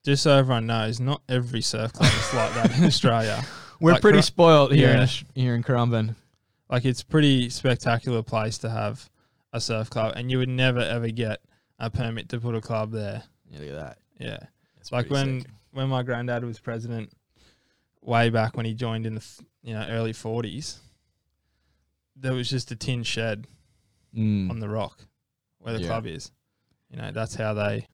Just 0.04 0.22
so 0.24 0.38
everyone 0.38 0.68
knows, 0.68 1.00
not 1.00 1.22
every 1.28 1.62
surf 1.62 1.92
club 1.94 2.12
is 2.14 2.34
like 2.34 2.54
that 2.54 2.78
in 2.78 2.84
Australia. 2.86 3.44
We're 3.80 3.94
Like 3.94 4.02
pretty 4.02 4.20
Cur- 4.20 4.24
spoiled 4.24 4.72
here 4.74 4.90
in 4.90 4.98
Yeah. 4.98 5.04
Aus- 5.04 5.24
here 5.34 5.56
in 5.56 5.64
Currumbin. 5.64 6.16
Like 6.70 6.86
it's 6.86 7.02
pretty 7.04 7.50
spectacular 7.50 8.22
place 8.22 8.58
to 8.60 8.70
have 8.70 9.10
a 9.52 9.60
surf 9.60 9.90
club, 9.90 10.14
and 10.16 10.30
you 10.30 10.38
would 10.38 10.50
never 10.50 10.80
ever 10.80 11.10
get 11.10 11.42
a 11.80 11.90
permit 11.90 12.30
to 12.30 12.40
put 12.40 12.56
a 12.56 12.62
club 12.62 12.92
there. 12.92 13.24
Yeah, 13.50 13.60
look 13.60 13.70
at 13.70 13.76
that. 13.76 13.98
Yeah, 14.20 14.38
It's 14.80 14.92
like 14.92 15.10
when 15.10 15.42
sick. 15.42 15.50
when 15.72 15.90
my 15.90 16.04
granddad 16.04 16.44
was 16.46 16.60
president, 16.60 17.12
way 18.02 18.30
back 18.30 18.56
when 18.58 18.66
he 18.66 18.74
joined 18.74 19.06
in 19.06 19.16
the 19.16 19.26
you 19.66 19.74
know 19.74 19.86
early 19.90 20.14
forties, 20.14 20.80
there 22.16 22.34
was 22.34 22.50
just 22.50 22.72
a 22.72 22.76
tin 22.76 23.04
shed 23.04 23.48
Mm. 24.16 24.50
on 24.50 24.60
the 24.62 24.70
rock 24.70 25.04
where 25.60 25.74
the 25.74 25.82
Yeah. 25.82 25.88
club 25.88 26.08
is. 26.08 26.32
You 26.90 26.96
know 26.98 27.12
that's 27.12 27.36
how 27.36 27.54
they 27.54 27.86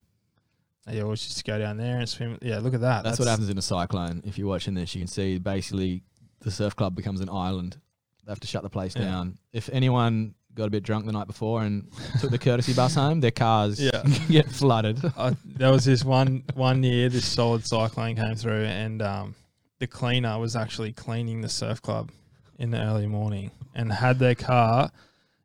they 0.85 1.01
always 1.01 1.21
just 1.25 1.43
go 1.45 1.57
down 1.57 1.77
there 1.77 1.97
and 1.99 2.07
swim. 2.09 2.37
Yeah, 2.41 2.59
look 2.59 2.73
at 2.75 2.81
that. 2.81 3.03
That's, 3.03 3.17
what 3.19 3.27
happens 3.27 3.49
in 3.49 3.57
a 3.57 3.61
cyclone. 3.61 4.21
If 4.25 4.37
you're 4.37 4.47
watching 4.47 4.73
this, 4.73 4.93
you 4.95 5.01
can 5.01 5.07
see 5.07 5.37
basically 5.37 6.03
the 6.41 6.49
surf 6.51 6.75
club 6.75 6.95
becomes 6.95 7.21
an 7.21 7.29
island. 7.29 7.77
They 8.25 8.31
have 8.31 8.39
to 8.41 8.47
shut 8.47 8.61
the 8.63 8.69
place 8.69 8.95
Yeah. 8.95 9.03
down. 9.05 9.37
If 9.53 9.69
anyone 9.71 10.33
got 10.55 10.65
a 10.65 10.69
bit 10.69 10.83
drunk 10.83 11.05
the 11.05 11.11
night 11.11 11.27
before 11.27 11.63
and 11.63 11.87
took 12.19 12.29
the 12.31 12.37
courtesy 12.39 12.73
bus 12.73 12.93
home, 13.01 13.19
their 13.21 13.31
cars 13.31 13.79
Yeah. 13.81 14.03
get 14.29 14.47
flooded. 14.51 14.99
I, 15.17 15.35
there 15.45 15.71
was 15.71 15.85
this 15.85 16.03
one 16.03 16.43
one 16.55 16.83
year 16.83 17.09
this 17.09 17.25
solid 17.25 17.65
cyclone 17.65 18.15
came 18.15 18.35
through 18.35 18.65
and 18.65 19.01
um, 19.03 19.35
the 19.81 19.87
cleaner 19.87 20.37
was 20.37 20.55
actually 20.55 20.93
cleaning 20.93 21.41
the 21.41 21.49
surf 21.49 21.81
club 21.81 22.11
in 22.59 22.69
the 22.69 22.79
early 22.79 23.07
morning 23.07 23.49
and 23.73 23.91
had 23.91 24.19
their 24.19 24.35
car 24.35 24.91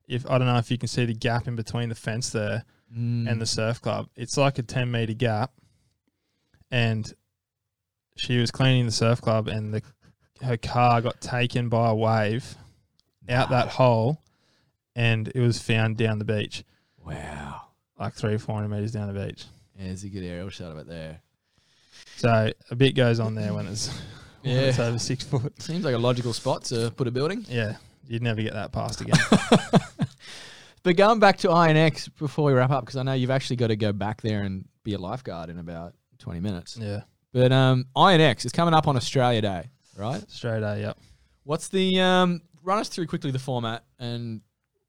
if 0.06 0.28
I 0.30 0.36
don't 0.36 0.46
know 0.46 0.58
if 0.58 0.70
you 0.70 0.76
can 0.76 0.88
see 0.88 1.06
the 1.06 1.14
gap 1.14 1.48
in 1.48 1.56
between 1.56 1.88
the 1.88 1.94
fence 1.96 2.30
there 2.30 2.64
Mm. 2.96 3.28
and 3.28 3.40
the 3.40 3.46
surf 3.46 3.82
club 3.82 4.08
it's 4.14 4.36
like 4.36 4.58
a 4.60 4.62
10 4.62 4.88
meter 4.92 5.12
gap 5.12 5.50
and 6.70 7.12
she 8.16 8.38
was 8.38 8.52
cleaning 8.52 8.86
the 8.86 8.92
surf 8.92 9.20
club 9.20 9.48
and 9.48 9.74
the 9.74 9.82
her 10.42 10.56
car 10.56 11.00
got 11.00 11.20
taken 11.20 11.68
by 11.68 11.88
a 11.88 11.94
wave 11.94 12.54
out 13.28 13.50
that 13.50 13.68
hole 13.70 14.22
and 14.94 15.26
it 15.34 15.40
was 15.40 15.60
found 15.60 15.96
down 15.96 16.20
the 16.20 16.24
beach 16.24 16.62
wow. 17.04 17.62
like 17.98 18.14
three 18.14 18.34
or 18.34 18.38
four 18.38 18.54
hundred 18.54 18.68
meters 18.68 18.92
down 18.92 19.12
the 19.12 19.26
beach 19.26 19.46
Yeah, 19.76 19.86
there's 19.86 20.04
a 20.04 20.08
good 20.08 20.22
aerial 20.22 20.50
shot 20.50 20.70
of 20.70 20.78
it 20.78 20.86
there. 20.86 21.20
So 22.18 22.52
a 22.70 22.74
bit 22.76 22.94
goes 22.94 23.18
on 23.18 23.34
there 23.34 23.52
when 23.52 23.66
it's 23.66 23.90
Yeah. 24.46 24.60
it's 24.60 24.78
over 24.78 24.98
six 24.98 25.24
foot. 25.24 25.60
Seems 25.60 25.84
like 25.84 25.94
a 25.94 25.98
logical 25.98 26.32
spot 26.32 26.64
to 26.66 26.90
put 26.96 27.08
a 27.08 27.10
building. 27.10 27.44
Yeah, 27.48 27.76
you'd 28.06 28.22
never 28.22 28.42
get 28.42 28.52
that 28.54 28.72
past 28.72 29.00
again. 29.00 29.18
But 30.86 30.96
going 30.96 31.18
back 31.18 31.38
to 31.38 31.50
Iron 31.50 31.76
X 31.76 32.06
before 32.06 32.44
we 32.44 32.52
wrap 32.52 32.70
up, 32.70 32.84
because 32.84 32.94
I 32.94 33.02
know 33.02 33.12
you've 33.12 33.32
actually 33.32 33.56
got 33.56 33.66
to 33.68 33.76
go 33.76 33.92
back 33.92 34.22
there 34.22 34.42
and 34.42 34.64
be 34.84 34.94
a 34.94 34.98
lifeguard 34.98 35.50
in 35.50 35.58
about 35.58 35.94
20 36.20 36.38
minutes. 36.38 36.78
yeah, 36.80 37.00
But 37.32 37.50
um, 37.50 37.86
Iron 37.96 38.20
X 38.20 38.44
is 38.44 38.52
coming 38.52 38.72
up 38.72 38.86
on 38.86 38.96
Australia 38.96 39.40
Day, 39.42 39.70
right? 39.98 40.22
Australia 40.22 40.60
Day, 40.60 40.80
Yep. 40.82 40.98
What's 41.42 41.66
the 41.66 42.00
um? 42.00 42.40
Run 42.62 42.78
us 42.78 42.88
through 42.88 43.08
quickly 43.08 43.32
the 43.32 43.38
format 43.40 43.82
and 43.98 44.42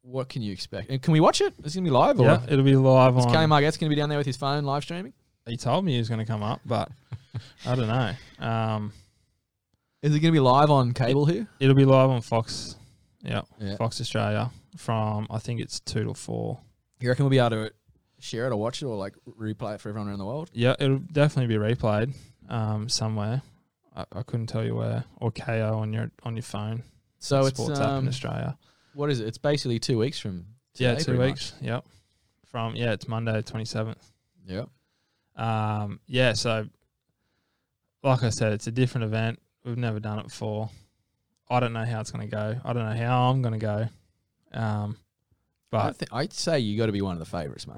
what 0.04 0.30
can 0.30 0.44
you 0.44 0.54
expect? 0.54 0.92
And 0.92 1.02
can 1.02 1.14
we 1.14 1.20
watch 1.20 1.42
it? 1.42 1.56
it? 1.58 1.66
Is 1.66 1.76
it 1.76 1.80
gonna 1.80 1.86
be 1.90 1.92
live? 1.92 2.20
Yeah, 2.20 2.44
it'll 2.48 2.64
be 2.64 2.76
live 2.76 3.18
Is 3.18 3.26
on. 3.26 3.34
Kane 3.34 3.50
Margette's 3.50 3.78
gonna 3.78 3.90
be 3.90 3.96
down 3.96 4.10
there 4.10 4.20
with 4.20 4.28
his 4.28 4.38
phone 4.38 4.66
live 4.66 4.84
streaming? 4.84 5.14
He 5.48 5.58
told 5.58 5.84
me 5.84 5.94
he 5.94 5.98
was 5.98 6.10
going 6.10 6.20
to 6.20 6.26
come 6.26 6.44
up, 6.44 6.62
but 6.66 6.92
I 7.66 7.74
don't 7.74 7.88
know. 7.88 8.46
Um, 8.46 8.94
Is 10.08 10.16
it 10.16 10.22
gonna 10.22 10.32
be 10.32 10.40
live 10.40 10.70
on 10.72 10.94
cable 10.94 11.26
here? 11.26 11.48
it'll 11.60 11.76
be 11.76 11.84
live 11.86 12.10
on 12.10 12.22
Fox. 12.22 12.76
Yeah, 13.24 13.42
Yeah. 13.60 13.76
Fox 13.76 14.00
Australia 14.00 14.52
from 14.78 15.28
I 15.30 15.40
think 15.40 15.60
it's 15.60 15.80
two 15.82 16.06
to 16.06 16.14
four. 16.14 16.60
You 17.02 17.10
reckon 17.10 17.26
we'll 17.26 17.30
be 17.30 17.40
able 17.40 17.50
to 17.50 17.72
share 18.20 18.48
it 18.48 18.52
or 18.52 18.56
watch 18.56 18.82
it 18.82 18.86
or 18.86 18.96
like 18.96 19.16
replay 19.38 19.76
it 19.76 19.82
for 19.82 19.90
everyone 19.90 20.08
around 20.10 20.20
the 20.20 20.26
world? 20.26 20.50
Yeah, 20.54 20.76
it'll 20.80 21.00
definitely 21.00 21.56
be 21.58 21.62
replayed 21.62 22.14
um, 22.48 22.88
somewhere. 22.88 23.42
I, 23.96 24.06
I 24.14 24.24
couldn't 24.24 24.48
tell 24.48 24.64
you 24.64 24.76
where 24.76 25.04
or 25.18 25.30
Kayo 25.32 25.76
on 25.76 25.92
your 25.92 26.10
on 26.24 26.36
your 26.38 26.44
phone. 26.44 26.84
So 27.20 27.46
it's 27.46 27.58
sports 27.58 27.80
up 27.80 27.90
in 27.90 27.96
um, 27.98 28.08
Australia. 28.08 28.58
what 28.94 29.10
is 29.10 29.20
it? 29.20 29.28
It's 29.28 29.38
basically 29.38 29.80
two 29.80 29.98
weeks 29.98 30.20
from 30.20 30.46
Yeah, 30.76 30.96
two 30.96 31.20
weeks. 31.20 31.54
Yep. 31.62 31.84
From 32.46 32.76
yeah, 32.78 32.94
it's 32.94 33.10
Monday 33.10 33.42
twenty 33.42 33.66
seventh. 33.66 34.10
Yep. 34.46 34.70
Um, 35.36 36.00
yeah, 36.08 36.32
so 36.34 36.68
like 38.04 38.24
I 38.24 38.30
said, 38.30 38.54
it's 38.54 38.68
a 38.68 38.72
different 38.72 39.04
event. 39.06 39.40
We've 39.68 39.78
never 39.78 40.00
done 40.00 40.20
it 40.20 40.24
before. 40.28 40.70
I 41.50 41.60
don't 41.60 41.74
know 41.74 41.84
how 41.84 42.00
it's 42.00 42.10
going 42.12 42.28
to 42.30 42.34
go. 42.34 42.56
I 42.64 42.74
don't 42.74 42.86
know 42.86 42.96
how 43.06 43.30
I'm 43.30 43.42
going 43.42 43.54
to 43.54 43.60
go. 43.60 43.88
Um, 44.54 44.98
I 44.98 45.88
but 45.90 46.00
th- 46.00 46.10
I'd 46.14 46.32
say 46.34 46.60
you 46.60 46.78
got 46.78 46.86
to 46.86 46.94
be 46.94 47.02
one 47.02 47.14
of 47.14 47.20
the 47.20 47.26
favourites, 47.26 47.68
mate. 47.68 47.78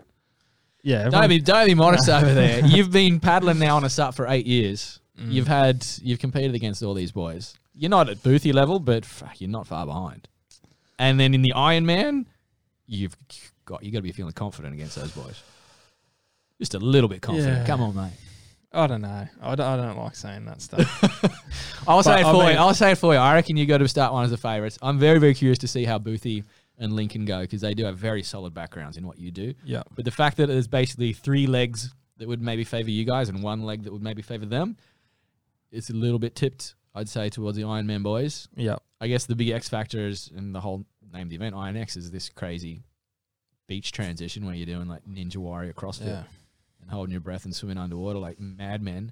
yeah, 0.83 1.09
Don't 1.09 1.27
be 1.27 1.39
don't 1.39 1.65
be 1.65 1.73
modest 1.73 2.07
over 2.09 2.31
there. 2.31 2.63
You've 2.63 2.91
been 2.91 3.19
paddling 3.19 3.57
now 3.57 3.75
on 3.75 3.83
a 3.83 3.89
sup 3.89 4.13
for 4.13 4.27
eight 4.27 4.45
years. 4.45 4.99
Mm. 5.19 5.31
You've 5.31 5.47
had 5.47 5.85
you've 6.03 6.19
competed 6.19 6.53
against 6.53 6.83
all 6.83 6.93
these 6.93 7.11
boys. 7.11 7.55
You're 7.73 7.89
not 7.89 8.07
at 8.09 8.17
Boothie 8.17 8.53
level, 8.53 8.79
but 8.79 9.03
fuck, 9.03 9.41
you're 9.41 9.49
not 9.49 9.65
far 9.65 9.85
behind. 9.87 10.27
And 10.99 11.19
then 11.19 11.33
in 11.33 11.41
the 11.41 11.53
Ironman, 11.55 12.25
you've 12.85 13.15
got 13.65 13.83
you 13.83 13.91
got 13.91 13.99
to 13.99 14.03
be 14.03 14.11
feeling 14.11 14.33
confident 14.33 14.75
against 14.75 14.95
those 14.95 15.11
boys. 15.11 15.41
Just 16.59 16.75
a 16.75 16.79
little 16.79 17.09
bit 17.09 17.21
confident. 17.21 17.59
Yeah. 17.59 17.65
Come 17.65 17.81
on, 17.81 17.95
mate. 17.95 18.11
I 18.71 18.85
don't 18.87 19.01
know. 19.01 19.27
I 19.41 19.55
don't, 19.55 19.65
I 19.65 19.75
don't 19.77 19.97
like 19.97 20.15
saying 20.15 20.45
that 20.45 20.61
stuff. 20.61 21.83
I'll 21.87 22.03
say 22.03 22.21
it 22.21 22.25
I 22.25 22.31
for 22.31 22.43
mean- 22.43 22.51
you. 22.53 22.57
I'll 22.59 22.73
say 22.75 22.91
it 22.91 22.97
for 22.99 23.13
you. 23.13 23.19
I 23.19 23.33
reckon 23.33 23.57
you 23.57 23.65
got 23.65 23.79
to 23.79 23.87
start 23.87 24.13
one 24.13 24.23
as 24.25 24.31
the 24.31 24.37
favourites. 24.37 24.77
I'm 24.81 24.99
very 24.99 25.19
very 25.19 25.33
curious 25.33 25.57
to 25.59 25.67
see 25.67 25.85
how 25.85 25.97
Boothie 25.97 26.43
and 26.77 26.93
Lincoln 26.93 27.25
go 27.25 27.41
because 27.41 27.61
they 27.61 27.73
do 27.73 27.83
have 27.85 27.97
very 27.97 28.23
solid 28.23 28.53
backgrounds 28.53 28.95
in 28.97 29.05
what 29.07 29.17
you 29.19 29.31
do. 29.31 29.53
yeah. 29.65 29.83
But 29.95 30.05
the 30.05 30.11
fact 30.11 30.37
that 30.37 30.47
there's 30.47 30.67
basically 30.67 31.13
three 31.13 31.45
legs 31.47 31.93
that 32.17 32.27
would 32.27 32.41
maybe 32.41 32.63
favour 32.63 32.89
you 32.91 33.05
guys 33.05 33.27
and 33.29 33.41
one 33.43 33.63
leg 33.63 33.83
that 33.83 33.91
would 33.93 34.03
maybe 34.03 34.21
favour 34.21 34.45
them, 34.45 34.77
it's 35.71 35.89
a 35.89 35.93
little 35.93 36.19
bit 36.19 36.35
tipped, 36.35 36.75
I'd 36.95 37.09
say, 37.09 37.29
towards 37.29 37.57
the 37.57 37.63
Iron 37.63 37.87
Man 37.87 38.01
boys. 38.03 38.47
Yeah. 38.55 38.75
I 39.01 39.07
guess 39.07 39.25
the 39.25 39.35
big 39.35 39.49
X 39.49 39.67
factor 39.67 40.07
is, 40.07 40.29
and 40.35 40.53
the 40.53 40.61
whole 40.61 40.85
name 41.11 41.23
of 41.23 41.29
the 41.29 41.35
event, 41.35 41.55
Iron 41.55 41.75
X, 41.75 41.97
is 41.97 42.11
this 42.11 42.29
crazy 42.29 42.81
beach 43.67 43.91
transition 43.91 44.45
where 44.45 44.55
you're 44.55 44.65
doing 44.65 44.87
like 44.87 45.03
Ninja 45.05 45.37
Warrior 45.37 45.73
CrossFit 45.73 46.07
Yeah. 46.07 46.23
Holding 46.89 47.11
your 47.11 47.21
breath 47.21 47.45
and 47.45 47.55
swimming 47.55 47.77
underwater 47.77 48.19
like 48.19 48.39
madmen. 48.39 49.11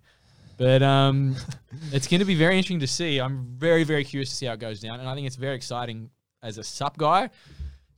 But 0.58 0.82
um, 0.82 1.36
it's 1.92 2.08
going 2.08 2.20
to 2.20 2.26
be 2.26 2.36
very 2.36 2.56
interesting 2.56 2.80
to 2.80 2.88
see. 2.88 3.20
I'm 3.20 3.46
very, 3.58 3.84
very 3.84 4.04
curious 4.04 4.30
to 4.30 4.36
see 4.36 4.46
how 4.48 4.54
it 4.54 4.60
goes 4.60 4.80
down, 4.80 5.00
and 5.00 5.08
I 5.08 5.16
think 5.16 5.28
it's 5.28 5.36
very 5.36 5.56
exciting 5.56 6.10
as 6.44 6.58
a 6.58 6.64
sup 6.64 6.98
guy 6.98 7.30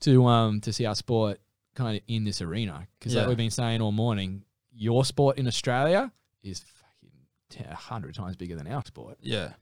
to 0.02 0.26
um 0.26 0.62
to 0.62 0.72
see 0.72 0.86
our 0.86 0.96
sport 0.96 1.40
kind 1.76 1.98
of 1.98 2.04
in 2.08 2.24
this 2.24 2.42
arena 2.42 2.88
because 2.98 3.14
like 3.16 3.28
we've 3.28 3.38
been 3.38 3.52
saying 3.52 3.82
all 3.82 3.92
morning, 3.92 4.44
your 4.74 5.04
sport 5.06 5.38
in 5.38 5.48
Australia 5.48 6.12
is 6.44 6.62
fucking 6.62 7.66
a 7.70 7.76
hundred 7.76 8.16
times 8.16 8.36
bigger 8.36 8.56
than 8.56 8.68
our 8.68 8.84
sport. 8.86 9.18
Yeah. 9.22 9.54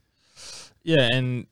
Yeah, 0.84 1.09
and 1.11 1.47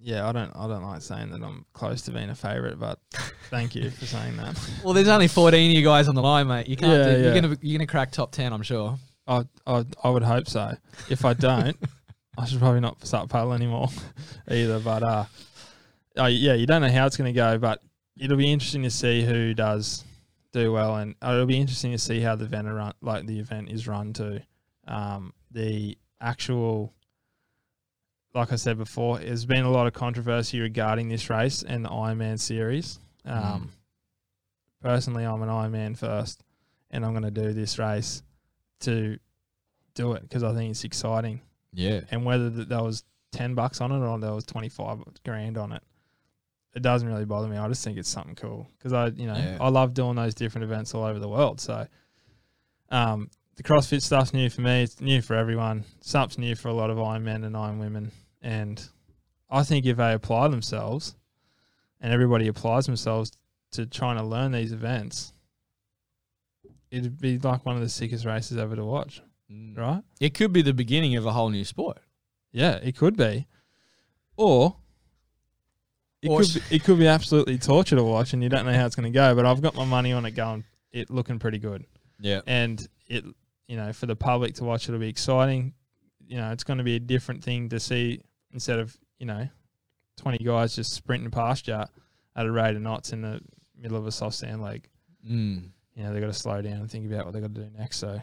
yeah, 0.00 0.28
I 0.28 0.32
don't 0.32 0.50
I 0.54 0.66
don't 0.68 0.82
like 0.82 1.02
saying 1.02 1.30
that 1.30 1.42
I'm 1.42 1.64
close 1.72 2.02
to 2.02 2.10
being 2.10 2.30
a 2.30 2.34
favourite, 2.34 2.78
but 2.78 3.00
thank 3.50 3.74
you 3.74 3.90
for 3.90 4.06
saying 4.06 4.36
that. 4.36 4.58
Well, 4.84 4.94
there's 4.94 5.08
only 5.08 5.28
14 5.28 5.70
of 5.70 5.76
you 5.76 5.84
guys 5.84 6.08
on 6.08 6.14
the 6.14 6.22
line, 6.22 6.46
mate. 6.46 6.68
You 6.68 6.76
can't. 6.76 6.92
Yeah, 6.92 7.04
do, 7.04 7.10
You're 7.22 7.34
yeah. 7.34 7.40
gonna 7.40 7.56
you're 7.60 7.78
gonna 7.78 7.86
crack 7.86 8.12
top 8.12 8.32
10, 8.32 8.52
I'm 8.52 8.62
sure. 8.62 8.98
I 9.26 9.44
I 9.66 9.84
I 10.02 10.10
would 10.10 10.22
hope 10.22 10.48
so. 10.48 10.72
If 11.10 11.24
I 11.24 11.34
don't, 11.34 11.76
I 12.38 12.44
should 12.46 12.60
probably 12.60 12.80
not 12.80 13.04
start 13.06 13.28
paddle 13.28 13.52
anymore 13.52 13.88
either. 14.50 14.78
But 14.78 15.02
uh, 15.02 15.24
uh, 16.18 16.26
yeah, 16.26 16.54
you 16.54 16.66
don't 16.66 16.82
know 16.82 16.90
how 16.90 17.06
it's 17.06 17.16
going 17.16 17.32
to 17.32 17.36
go, 17.36 17.58
but 17.58 17.82
it'll 18.18 18.36
be 18.36 18.50
interesting 18.52 18.82
to 18.84 18.90
see 18.90 19.24
who 19.24 19.54
does 19.54 20.04
do 20.52 20.72
well, 20.72 20.96
and 20.96 21.14
uh, 21.22 21.32
it'll 21.32 21.46
be 21.46 21.60
interesting 21.60 21.92
to 21.92 21.98
see 21.98 22.20
how 22.20 22.36
the 22.36 22.44
event 22.44 22.68
run, 22.68 22.92
like 23.02 23.26
the 23.26 23.38
event 23.38 23.70
is 23.70 23.86
run 23.86 24.12
too. 24.12 24.40
Um, 24.86 25.34
the 25.50 25.98
actual, 26.20 26.94
like 28.34 28.52
I 28.52 28.56
said 28.56 28.78
before, 28.78 29.18
there's 29.18 29.46
been 29.46 29.64
a 29.64 29.70
lot 29.70 29.86
of 29.86 29.92
controversy 29.94 30.60
regarding 30.60 31.08
this 31.08 31.28
race 31.30 31.62
and 31.62 31.84
the 31.84 31.88
Ironman 31.88 32.38
series. 32.38 32.98
Um, 33.24 33.70
Personally, 34.80 35.24
I'm 35.24 35.42
an 35.42 35.48
Ironman 35.48 35.98
first, 35.98 36.44
and 36.90 37.04
I'm 37.04 37.10
going 37.12 37.24
to 37.24 37.30
do 37.32 37.52
this 37.52 37.78
race 37.80 38.22
to 38.80 39.18
do 39.94 40.12
it 40.12 40.22
because 40.22 40.44
I 40.44 40.54
think 40.54 40.70
it's 40.70 40.84
exciting. 40.84 41.40
Yeah. 41.72 42.02
And 42.12 42.24
whether 42.24 42.48
th- 42.48 42.68
there 42.68 42.82
was 42.84 43.02
ten 43.32 43.54
bucks 43.54 43.80
on 43.80 43.90
it 43.90 43.98
or 44.06 44.18
there 44.20 44.32
was 44.32 44.44
twenty 44.46 44.68
five 44.68 44.98
grand 45.24 45.58
on 45.58 45.72
it, 45.72 45.82
it 46.76 46.82
doesn't 46.82 47.08
really 47.08 47.24
bother 47.24 47.48
me. 47.48 47.56
I 47.56 47.66
just 47.66 47.82
think 47.82 47.98
it's 47.98 48.08
something 48.08 48.36
cool 48.36 48.68
because 48.78 48.92
I, 48.92 49.08
you 49.08 49.26
know, 49.26 49.34
Yeah. 49.36 49.58
I 49.60 49.68
love 49.68 49.94
doing 49.94 50.14
those 50.14 50.34
different 50.36 50.62
events 50.64 50.94
all 50.94 51.02
over 51.02 51.18
the 51.18 51.28
world. 51.28 51.60
So, 51.60 51.88
um, 52.90 53.30
the 53.58 53.64
CrossFit 53.64 54.02
stuff's 54.02 54.32
new 54.32 54.48
for 54.48 54.60
me. 54.60 54.84
It's 54.84 55.00
new 55.00 55.20
for 55.20 55.34
everyone. 55.34 55.84
Sup's 56.00 56.38
new 56.38 56.54
for 56.54 56.68
a 56.68 56.72
lot 56.72 56.90
of 56.90 57.00
Iron 57.00 57.24
men 57.24 57.42
and 57.42 57.56
Iron 57.56 57.80
women. 57.80 58.12
And 58.40 58.80
I 59.50 59.64
think 59.64 59.84
if 59.84 59.96
they 59.96 60.12
apply 60.12 60.46
themselves, 60.46 61.16
and 62.00 62.12
everybody 62.12 62.46
applies 62.46 62.86
themselves 62.86 63.32
to 63.72 63.84
trying 63.84 64.16
to 64.16 64.22
learn 64.22 64.52
these 64.52 64.70
events, 64.70 65.32
it'd 66.92 67.20
be 67.20 67.36
like 67.38 67.66
one 67.66 67.74
of 67.74 67.82
the 67.82 67.88
sickest 67.88 68.24
races 68.24 68.56
ever 68.56 68.76
to 68.76 68.84
watch, 68.84 69.22
mm. 69.52 69.76
right? 69.76 70.04
It 70.20 70.34
could 70.34 70.52
be 70.52 70.62
the 70.62 70.72
beginning 70.72 71.16
of 71.16 71.26
a 71.26 71.32
whole 71.32 71.50
new 71.50 71.64
sport. 71.64 71.98
Yeah, 72.52 72.76
it 72.76 72.96
could 72.96 73.16
be, 73.16 73.48
or 74.36 74.76
it 76.22 76.28
Or 76.28 76.42
could 76.42 76.54
be, 76.54 76.76
it 76.76 76.84
could 76.84 76.98
be 77.00 77.08
absolutely 77.08 77.58
torture 77.58 77.96
to 77.96 78.04
watch, 78.04 78.32
and 78.32 78.40
you 78.40 78.48
don't 78.48 78.66
know 78.66 78.72
how 78.72 78.86
it's 78.86 78.94
going 78.94 79.12
to 79.12 79.16
go. 79.16 79.34
But 79.34 79.46
I've 79.46 79.60
got 79.60 79.74
my 79.74 79.84
money 79.84 80.12
on 80.12 80.24
it 80.26 80.36
going, 80.36 80.64
it 80.92 81.10
looking 81.10 81.40
pretty 81.40 81.58
good, 81.58 81.84
Yeah. 82.20 82.42
and 82.46 82.86
it 83.08 83.24
you 83.68 83.76
know 83.76 83.92
for 83.92 84.06
the 84.06 84.16
public 84.16 84.54
to 84.56 84.64
watch, 84.64 84.88
it'll 84.88 85.00
be 85.00 85.08
exciting. 85.08 85.74
You 86.26 86.38
know, 86.38 86.50
it's 86.50 86.64
going 86.64 86.78
to 86.78 86.84
be 86.84 86.96
a 86.96 87.00
different 87.00 87.42
thing 87.44 87.68
to 87.70 87.78
see 87.80 88.20
instead 88.52 88.80
of 88.80 88.96
you 89.18 89.26
know 89.26 89.48
twenty 90.16 90.38
guys 90.44 90.74
just 90.74 90.92
sprinting 90.92 91.30
past 91.30 91.68
you 91.68 91.74
at 91.74 92.46
a 92.46 92.50
rate 92.50 92.76
of 92.76 92.82
knots 92.82 93.12
in 93.12 93.22
the 93.22 93.40
middle 93.76 93.96
of 93.96 94.06
a 94.06 94.12
soft 94.12 94.36
sand 94.36 94.62
leg. 94.62 94.88
Mm. 95.28 95.70
You 95.94 96.04
know, 96.04 96.12
they've 96.12 96.20
got 96.20 96.28
to 96.28 96.32
slow 96.32 96.62
down 96.62 96.74
and 96.74 96.90
think 96.90 97.10
about 97.10 97.24
what 97.24 97.34
they've 97.34 97.42
got 97.42 97.54
to 97.54 97.60
do 97.62 97.70
next. 97.76 97.98
So, 97.98 98.20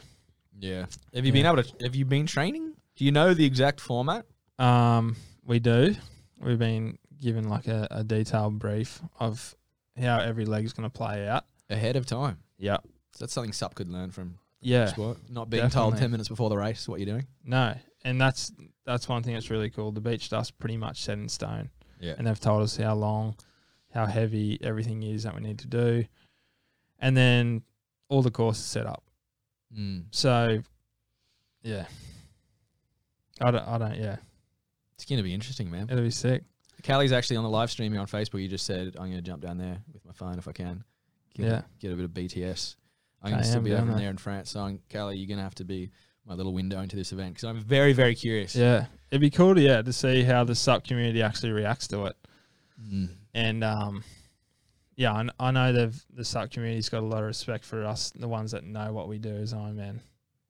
Yeah. 0.60 0.86
Have 1.14 1.26
you 1.26 1.34
been 1.34 1.46
able 1.46 1.62
to? 1.62 1.74
Have 1.84 1.96
you 1.96 2.06
been 2.06 2.26
training? 2.26 2.74
Do 2.96 3.04
you 3.04 3.12
know 3.12 3.34
the 3.34 3.46
exact 3.46 3.82
format? 3.82 4.26
Um, 4.58 5.18
we 5.46 5.60
do. 5.60 5.96
We've 6.40 6.58
been 6.60 6.98
given 7.20 7.50
like 7.50 7.68
a, 7.68 7.88
a 7.92 8.04
detailed 8.04 8.60
brief 8.60 9.02
of 9.20 9.54
how 10.00 10.20
every 10.20 10.46
leg's 10.46 10.72
going 10.72 10.90
to 10.90 10.94
play 10.98 11.28
out. 11.28 11.44
ahead 11.70 11.98
of 11.98 12.06
time. 12.06 12.38
Yeah. 12.58 12.78
So 13.12 13.26
that's 13.26 13.34
something 13.34 13.52
Sup 13.52 13.76
could 13.76 13.90
learn 13.90 14.12
from 14.12 14.38
Yeah. 14.66 14.88
sport. 14.88 15.18
Not 15.30 15.50
being 15.50 15.70
told 15.70 15.98
ten 15.98 16.12
minutes 16.12 16.30
before 16.30 16.50
the 16.50 16.58
race 16.58 16.88
what 16.88 17.00
you're 17.00 17.06
doing. 17.06 17.28
No. 17.44 17.76
And 18.04 18.20
that's 18.20 18.52
that's 18.86 19.08
one 19.10 19.24
thing 19.24 19.34
that's 19.34 19.50
really 19.50 19.70
cool. 19.70 19.92
The 19.92 20.02
beach 20.02 20.26
stuff's 20.26 20.52
pretty 20.52 20.78
much 20.78 21.04
set 21.04 21.18
in 21.18 21.30
stone. 21.30 21.70
Yeah. 22.00 22.16
And 22.18 22.28
they've 22.28 22.40
told 22.40 22.62
us 22.62 22.78
how 22.78 22.94
long, 22.94 23.36
how 23.94 24.06
heavy 24.06 24.60
everything 24.62 25.04
is 25.04 25.24
that 25.24 25.34
we 25.34 25.42
need 25.42 25.60
to 25.60 25.68
do. 25.68 26.06
And 27.00 27.16
then 27.16 27.64
all 28.10 28.22
the 28.22 28.32
courses 28.32 28.66
set 28.66 28.86
up. 28.86 29.04
Mm. 29.76 30.06
So 30.12 30.60
yeah. 31.64 31.86
I 33.42 33.52
don't 33.52 33.68
I 33.68 33.78
don't 33.78 33.96
yeah. 33.98 34.18
It's 34.96 35.06
going 35.06 35.18
to 35.18 35.24
be 35.24 35.34
interesting, 35.34 35.70
man. 35.70 35.90
It'll 35.90 36.04
be 36.04 36.10
sick. 36.12 36.44
Callie's 36.84 37.12
actually 37.12 37.38
on 37.38 37.44
the 37.44 37.50
live 37.50 37.70
stream 37.72 37.92
here 37.92 38.00
on 38.00 38.08
Facebook. 38.08 38.42
You 38.42 38.48
just 38.48 38.66
said 38.66 38.96
I'm 38.98 39.06
going 39.08 39.16
to 39.16 39.22
jump 39.22 39.42
down 39.42 39.58
there 39.58 39.80
with 39.92 40.06
my 40.06 40.14
phone 40.14 40.38
if 40.38 40.48
I 40.48 40.52
can. 40.52 40.84
Get, 41.34 41.46
Yeah. 41.46 41.62
Get 41.80 41.92
a 41.92 41.96
bit 41.96 42.06
of 42.06 42.12
BTS. 42.12 42.76
I'm 43.24 43.32
going 43.32 43.42
to 43.42 43.48
still 43.48 43.62
be 43.62 43.74
over 43.74 43.94
there 43.94 44.10
in 44.10 44.18
France. 44.18 44.52
So, 44.52 44.62
I'm, 44.62 44.80
Callie, 44.92 45.18
you're 45.18 45.28
going 45.28 45.38
to 45.40 45.44
have 45.44 45.56
to 45.56 45.66
be 45.66 45.92
my 46.28 46.34
little 46.36 46.54
window 46.54 46.80
into 46.82 46.96
this 46.96 47.12
event 47.12 47.34
because 47.36 47.44
I'm 47.46 47.60
very, 47.60 47.94
very 47.94 48.16
curious. 48.16 48.56
Yeah. 48.56 48.86
It'd 49.12 49.22
be 49.22 49.30
cool 49.30 49.56
to 49.56 49.62
yeah, 49.62 49.82
to 49.82 49.94
see 49.94 50.24
how 50.24 50.44
the 50.44 50.56
sup 50.56 50.84
community 50.84 51.22
actually 51.22 51.52
reacts 51.52 51.88
to 51.90 52.06
it. 52.06 52.16
Mm. 52.92 53.10
and 53.34 53.64
um, 53.64 54.04
yeah, 54.98 55.14
I, 55.14 55.28
I 55.40 55.52
know 55.52 55.72
they've 55.72 56.06
the 56.14 56.26
sup 56.26 56.52
community's 56.52 56.90
got 56.90 57.04
a 57.04 57.06
lot 57.06 57.20
of 57.20 57.26
respect 57.28 57.64
for 57.64 57.86
us, 57.86 58.12
the 58.16 58.28
ones 58.28 58.52
that 58.52 58.64
know 58.66 58.92
what 58.92 59.08
we 59.08 59.18
do 59.18 59.30
as 59.34 59.54
Ironman. 59.54 60.00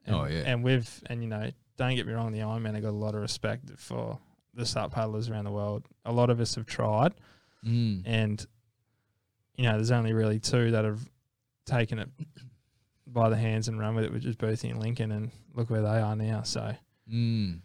And, 0.08 0.16
Oh, 0.16 0.26
yeah. 0.26 0.44
and 0.46 0.64
we've 0.64 0.90
and 1.08 1.22
you 1.22 1.30
know, 1.30 1.52
don't 1.78 1.96
get 1.96 2.08
me 2.08 2.14
wrong, 2.14 2.32
the 2.32 2.40
Ironman 2.40 2.74
have 2.74 2.82
got 2.84 2.90
a 2.90 2.92
lot 2.92 3.14
of 3.16 3.22
respect 3.22 3.70
for 3.78 4.18
the 4.54 4.66
sup 4.66 4.92
paddlers 4.92 5.30
around 5.30 5.44
the 5.46 5.52
world. 5.52 5.86
A 6.06 6.12
lot 6.12 6.30
of 6.30 6.40
us 6.40 6.56
have 6.56 6.66
tried, 6.66 7.14
Mm. 7.66 8.02
and 8.06 8.46
you 9.58 9.64
know, 9.66 9.74
there's 9.74 9.92
only 9.92 10.14
really 10.14 10.40
two 10.40 10.72
that 10.72 10.84
have 10.86 11.00
taken 11.66 12.00
it 12.00 12.10
by 13.16 13.30
the 13.30 13.36
hands 13.36 13.68
and 13.68 13.80
run 13.80 13.96
with 13.96 14.06
it, 14.06 14.14
which 14.14 14.26
is 14.26 14.36
Boothie 14.36 14.70
and 14.70 14.80
Lincoln, 14.80 15.12
and 15.12 15.32
look 15.56 15.72
where 15.72 15.82
they 15.82 15.88
are 16.00 16.16
now. 16.16 16.44
So 16.44 16.76
Mm. 17.12 17.62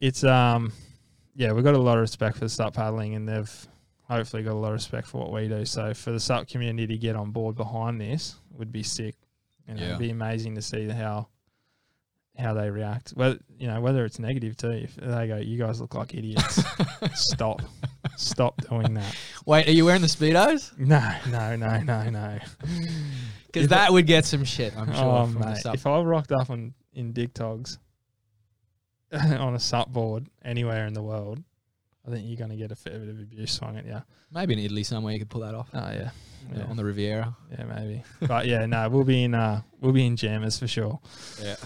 it's 0.00 0.24
um, 0.24 0.72
yeah, 1.36 1.52
we've 1.52 1.62
got 1.64 1.74
a 1.74 1.78
lot 1.78 1.96
of 1.98 2.00
respect 2.02 2.34
for 2.38 2.44
the 2.44 2.48
sup 2.48 2.74
paddling, 2.74 3.14
and 3.14 3.28
they've 3.28 3.66
hopefully 4.08 4.42
got 4.42 4.52
a 4.54 4.58
lot 4.58 4.68
of 4.68 4.74
respect 4.74 5.06
for 5.06 5.18
what 5.20 5.32
we 5.32 5.46
do. 5.46 5.64
So 5.64 5.94
for 5.94 6.10
the 6.10 6.18
sup 6.20 6.48
community 6.48 6.86
to 6.88 6.98
get 6.98 7.14
on 7.14 7.30
board 7.30 7.54
behind 7.54 8.00
this 8.00 8.34
would 8.58 8.72
be 8.72 8.82
sick. 8.82 9.14
You 9.68 9.74
know, 9.74 9.80
Yeah. 9.80 9.86
It'd 9.88 9.98
be 10.00 10.10
amazing 10.10 10.56
to 10.56 10.62
see 10.62 10.88
how 10.88 11.28
how 12.38 12.54
they 12.54 12.70
react. 12.70 13.10
Whether 13.10 13.38
you 13.58 13.66
know 13.66 13.80
whether 13.80 14.04
it's 14.04 14.18
negative 14.18 14.56
too. 14.56 14.70
If 14.70 14.96
they 14.96 15.26
go, 15.28 15.36
you 15.36 15.58
guys 15.58 15.80
look 15.80 15.94
like 15.94 16.14
idiots. 16.14 16.62
Stop, 17.14 17.60
stop 18.16 18.56
doing 18.68 18.94
that. 18.94 19.14
Wait, 19.46 19.68
are 19.68 19.72
you 19.72 19.84
wearing 19.84 20.00
the 20.02 20.06
Speedos? 20.08 20.76
No, 20.78 21.02
no, 21.30 21.56
no, 21.56 21.80
no, 21.82 22.08
no. 22.10 22.38
Because 23.52 23.68
that 23.68 23.92
would 23.92 24.06
get 24.06 24.24
some 24.24 24.44
shit, 24.44 24.76
I'm 24.76 24.92
sure. 24.92 25.04
oh 25.04 25.26
mate, 25.26 25.58
if 25.64 25.86
I 25.86 26.00
rocked 26.00 26.32
up 26.32 26.50
on 26.50 26.74
in 26.92 27.12
dig 27.12 27.34
togs 27.34 27.78
on 29.12 29.54
a 29.54 29.60
sup 29.60 29.92
board 29.92 30.28
anywhere 30.44 30.86
in 30.86 30.94
the 30.94 31.02
world, 31.02 31.42
I 32.06 32.10
think 32.10 32.26
you're 32.26 32.36
going 32.36 32.50
to 32.50 32.56
get 32.56 32.72
a 32.72 32.76
fair 32.76 32.98
bit 32.98 33.08
of 33.08 33.20
abuse 33.20 33.52
swung 33.52 33.76
at 33.76 33.86
you. 33.86 34.02
Maybe 34.32 34.54
in 34.54 34.58
Italy 34.60 34.84
somewhere 34.84 35.12
you 35.12 35.18
could 35.18 35.28
pull 35.30 35.42
that 35.42 35.54
off. 35.54 35.68
Oh 35.74 35.78
yeah, 35.78 36.10
yeah, 36.54 36.64
On 36.64 36.76
the 36.76 36.84
Riviera. 36.84 37.36
yeah, 37.50 37.64
maybe. 37.64 38.02
but 38.26 38.46
yeah, 38.46 38.66
no, 38.66 38.88
we'll 38.88 39.04
be 39.04 39.24
in 39.24 39.34
uh, 39.34 39.62
we'll 39.80 39.92
be 39.92 40.06
in 40.06 40.16
jammers 40.16 40.58
for 40.58 40.68
sure. 40.68 41.00
Yeah. 41.42 41.56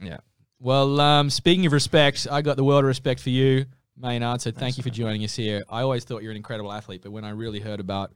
Yeah. 0.00 0.18
Well, 0.58 1.00
um, 1.00 1.30
speaking 1.30 1.66
of 1.66 1.72
respect, 1.72 2.26
I 2.30 2.42
got 2.42 2.56
the 2.56 2.64
world 2.64 2.84
of 2.84 2.88
respect 2.88 3.20
for 3.20 3.30
you, 3.30 3.66
Maynard. 3.96 4.40
So 4.40 4.50
thank 4.50 4.58
Thanks, 4.58 4.78
you 4.78 4.82
for 4.82 4.90
joining 4.90 5.22
us 5.24 5.34
here. 5.34 5.64
I 5.68 5.82
always 5.82 6.04
thought 6.04 6.22
you're 6.22 6.30
an 6.30 6.36
incredible 6.36 6.72
athlete, 6.72 7.02
but 7.02 7.12
when 7.12 7.24
I 7.24 7.30
really 7.30 7.60
heard 7.60 7.80
about 7.80 8.12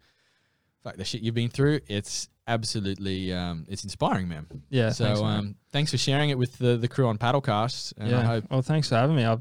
fuck 0.82 0.96
the 0.96 1.04
shit 1.04 1.20
you've 1.20 1.34
been 1.34 1.50
through, 1.50 1.80
it's 1.88 2.28
absolutely 2.50 3.32
um, 3.32 3.64
it's 3.68 3.84
inspiring, 3.84 4.28
man. 4.28 4.46
Yeah. 4.68 4.90
so 4.90 5.04
thanks, 5.04 5.20
um, 5.20 5.54
thanks 5.72 5.90
for 5.90 5.98
sharing 5.98 6.30
it 6.30 6.38
with 6.38 6.58
the 6.58 6.76
the 6.76 6.88
crew 6.88 7.06
on 7.06 7.18
Paddlecast, 7.18 7.94
and 7.96 8.08
I 8.08 8.10
yeah. 8.10 8.26
hope 8.26 8.44
Well, 8.50 8.62
thanks 8.62 8.88
for 8.88 8.96
having 8.96 9.16
me. 9.16 9.24
I've 9.24 9.40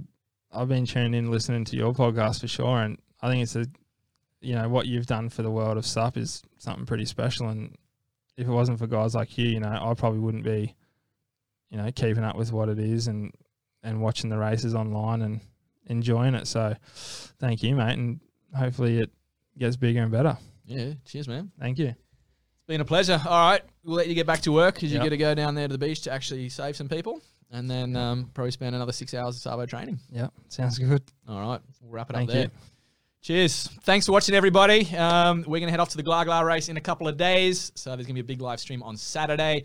I've 0.52 0.68
been 0.68 0.86
tuned 0.86 1.16
in 1.16 1.32
listening 1.32 1.66
to 1.66 1.76
your 1.76 1.94
podcast 1.94 2.42
for 2.42 2.48
sure, 2.48 2.80
and 2.80 2.98
I 3.22 3.30
think 3.30 3.44
it's 3.44 3.56
a, 3.56 3.66
you 4.42 4.56
know, 4.56 4.70
what 4.70 4.88
you've 4.88 5.06
done 5.06 5.30
for 5.30 5.42
the 5.42 5.52
world 5.52 5.78
of 5.78 5.86
SUP 5.86 6.18
is 6.18 6.42
something 6.58 6.86
pretty 6.86 7.06
special. 7.06 7.50
And 7.50 7.76
if 8.38 8.48
it 8.48 8.52
wasn't 8.52 8.80
for 8.80 8.88
guys 8.88 9.16
like 9.16 9.38
you, 9.38 9.48
you 9.48 9.60
know, 9.60 9.70
I 9.70 9.94
probably 9.96 10.20
wouldn't 10.20 10.44
be, 10.44 10.76
you 11.70 11.78
know, 11.78 11.92
keeping 11.92 12.24
up 12.24 12.36
with 12.36 12.52
what 12.52 12.70
it 12.70 12.80
is 12.80 13.08
and 13.08 13.32
and 13.84 14.02
watching 14.02 14.30
the 14.30 14.38
races 14.38 14.76
online 14.76 15.22
and 15.22 15.42
enjoying 15.88 16.36
it. 16.36 16.48
So, 16.48 16.76
thank 17.40 17.64
you, 17.64 17.76
mate, 17.76 17.98
and 17.98 18.20
hopefully 18.56 19.00
it 19.00 19.12
gets 19.58 19.76
bigger 19.76 20.02
and 20.02 20.12
better. 20.12 20.38
yeah. 20.66 20.94
Cheers, 21.06 21.28
man. 21.28 21.52
Thank 21.60 21.80
you. 21.80 21.96
Been 22.70 22.82
a 22.82 22.86
pleasure. 22.86 23.20
All 23.26 23.50
right, 23.50 23.64
we'll 23.84 23.96
let 23.96 24.08
you 24.08 24.14
get 24.14 24.28
back 24.28 24.42
to 24.42 24.52
work 24.52 24.76
because 24.76 24.92
Yep. 24.92 25.00
you 25.02 25.10
got 25.10 25.10
to 25.10 25.18
go 25.18 25.34
down 25.34 25.56
there 25.56 25.68
to 25.68 25.72
the 25.72 25.84
beach 25.84 26.02
to 26.02 26.12
actually 26.14 26.50
save 26.50 26.76
some 26.76 26.88
people, 26.88 27.20
and 27.50 27.68
then 27.68 27.96
um, 27.96 28.30
probably 28.36 28.52
spend 28.52 28.76
another 28.76 28.92
six 28.92 29.16
hours 29.16 29.36
of 29.38 29.42
Savo 29.42 29.66
training. 29.66 29.98
Yeah, 30.12 30.28
sounds 30.50 30.78
good. 30.78 31.02
All 31.28 31.40
right, 31.42 31.60
we'll 31.82 31.92
wrap 31.92 32.12
it 32.12 32.14
Thank 32.14 32.30
up 32.30 32.34
there. 32.36 32.44
you. 32.44 32.50
Cheers. 33.24 33.70
Thanks 33.82 34.06
for 34.06 34.12
watching, 34.12 34.36
everybody. 34.36 34.86
Um, 34.96 35.40
we're 35.48 35.58
going 35.60 35.64
to 35.64 35.72
head 35.72 35.80
off 35.80 35.90
to 35.90 35.98
the 35.98 36.04
Glagla 36.04 36.46
race 36.46 36.70
in 36.70 36.78
a 36.78 36.82
couple 36.82 37.08
of 37.08 37.18
days. 37.18 37.72
So 37.74 37.90
there's 37.90 38.06
going 38.06 38.16
to 38.16 38.22
be 38.24 38.26
a 38.34 38.36
big 38.36 38.40
live 38.40 38.60
stream 38.60 38.84
on 38.84 38.96
Saturday. 38.98 39.64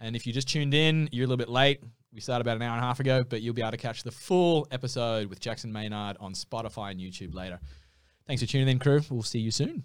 And 0.00 0.16
if 0.16 0.26
you 0.26 0.32
just 0.32 0.48
tuned 0.48 0.72
in, 0.72 1.10
you're 1.12 1.24
a 1.24 1.28
little 1.28 1.36
bit 1.36 1.50
late. 1.50 1.80
We 2.12 2.20
started 2.20 2.40
about 2.40 2.56
an 2.56 2.62
hour 2.62 2.74
and 2.74 2.82
a 2.82 2.86
half 2.86 3.00
ago, 3.00 3.22
but 3.22 3.42
you'll 3.42 3.52
be 3.54 3.60
able 3.62 3.72
to 3.72 3.76
catch 3.76 4.02
the 4.02 4.10
full 4.10 4.66
episode 4.70 5.28
with 5.28 5.40
Jackson 5.40 5.70
Maynard 5.72 6.16
on 6.20 6.32
Spotify 6.32 6.90
and 6.90 7.00
YouTube 7.00 7.34
later. 7.34 7.60
Thanks 8.26 8.42
for 8.42 8.48
tuning 8.48 8.68
in, 8.68 8.78
crew. 8.78 9.02
We'll 9.10 9.22
see 9.22 9.40
you 9.40 9.50
soon. 9.50 9.84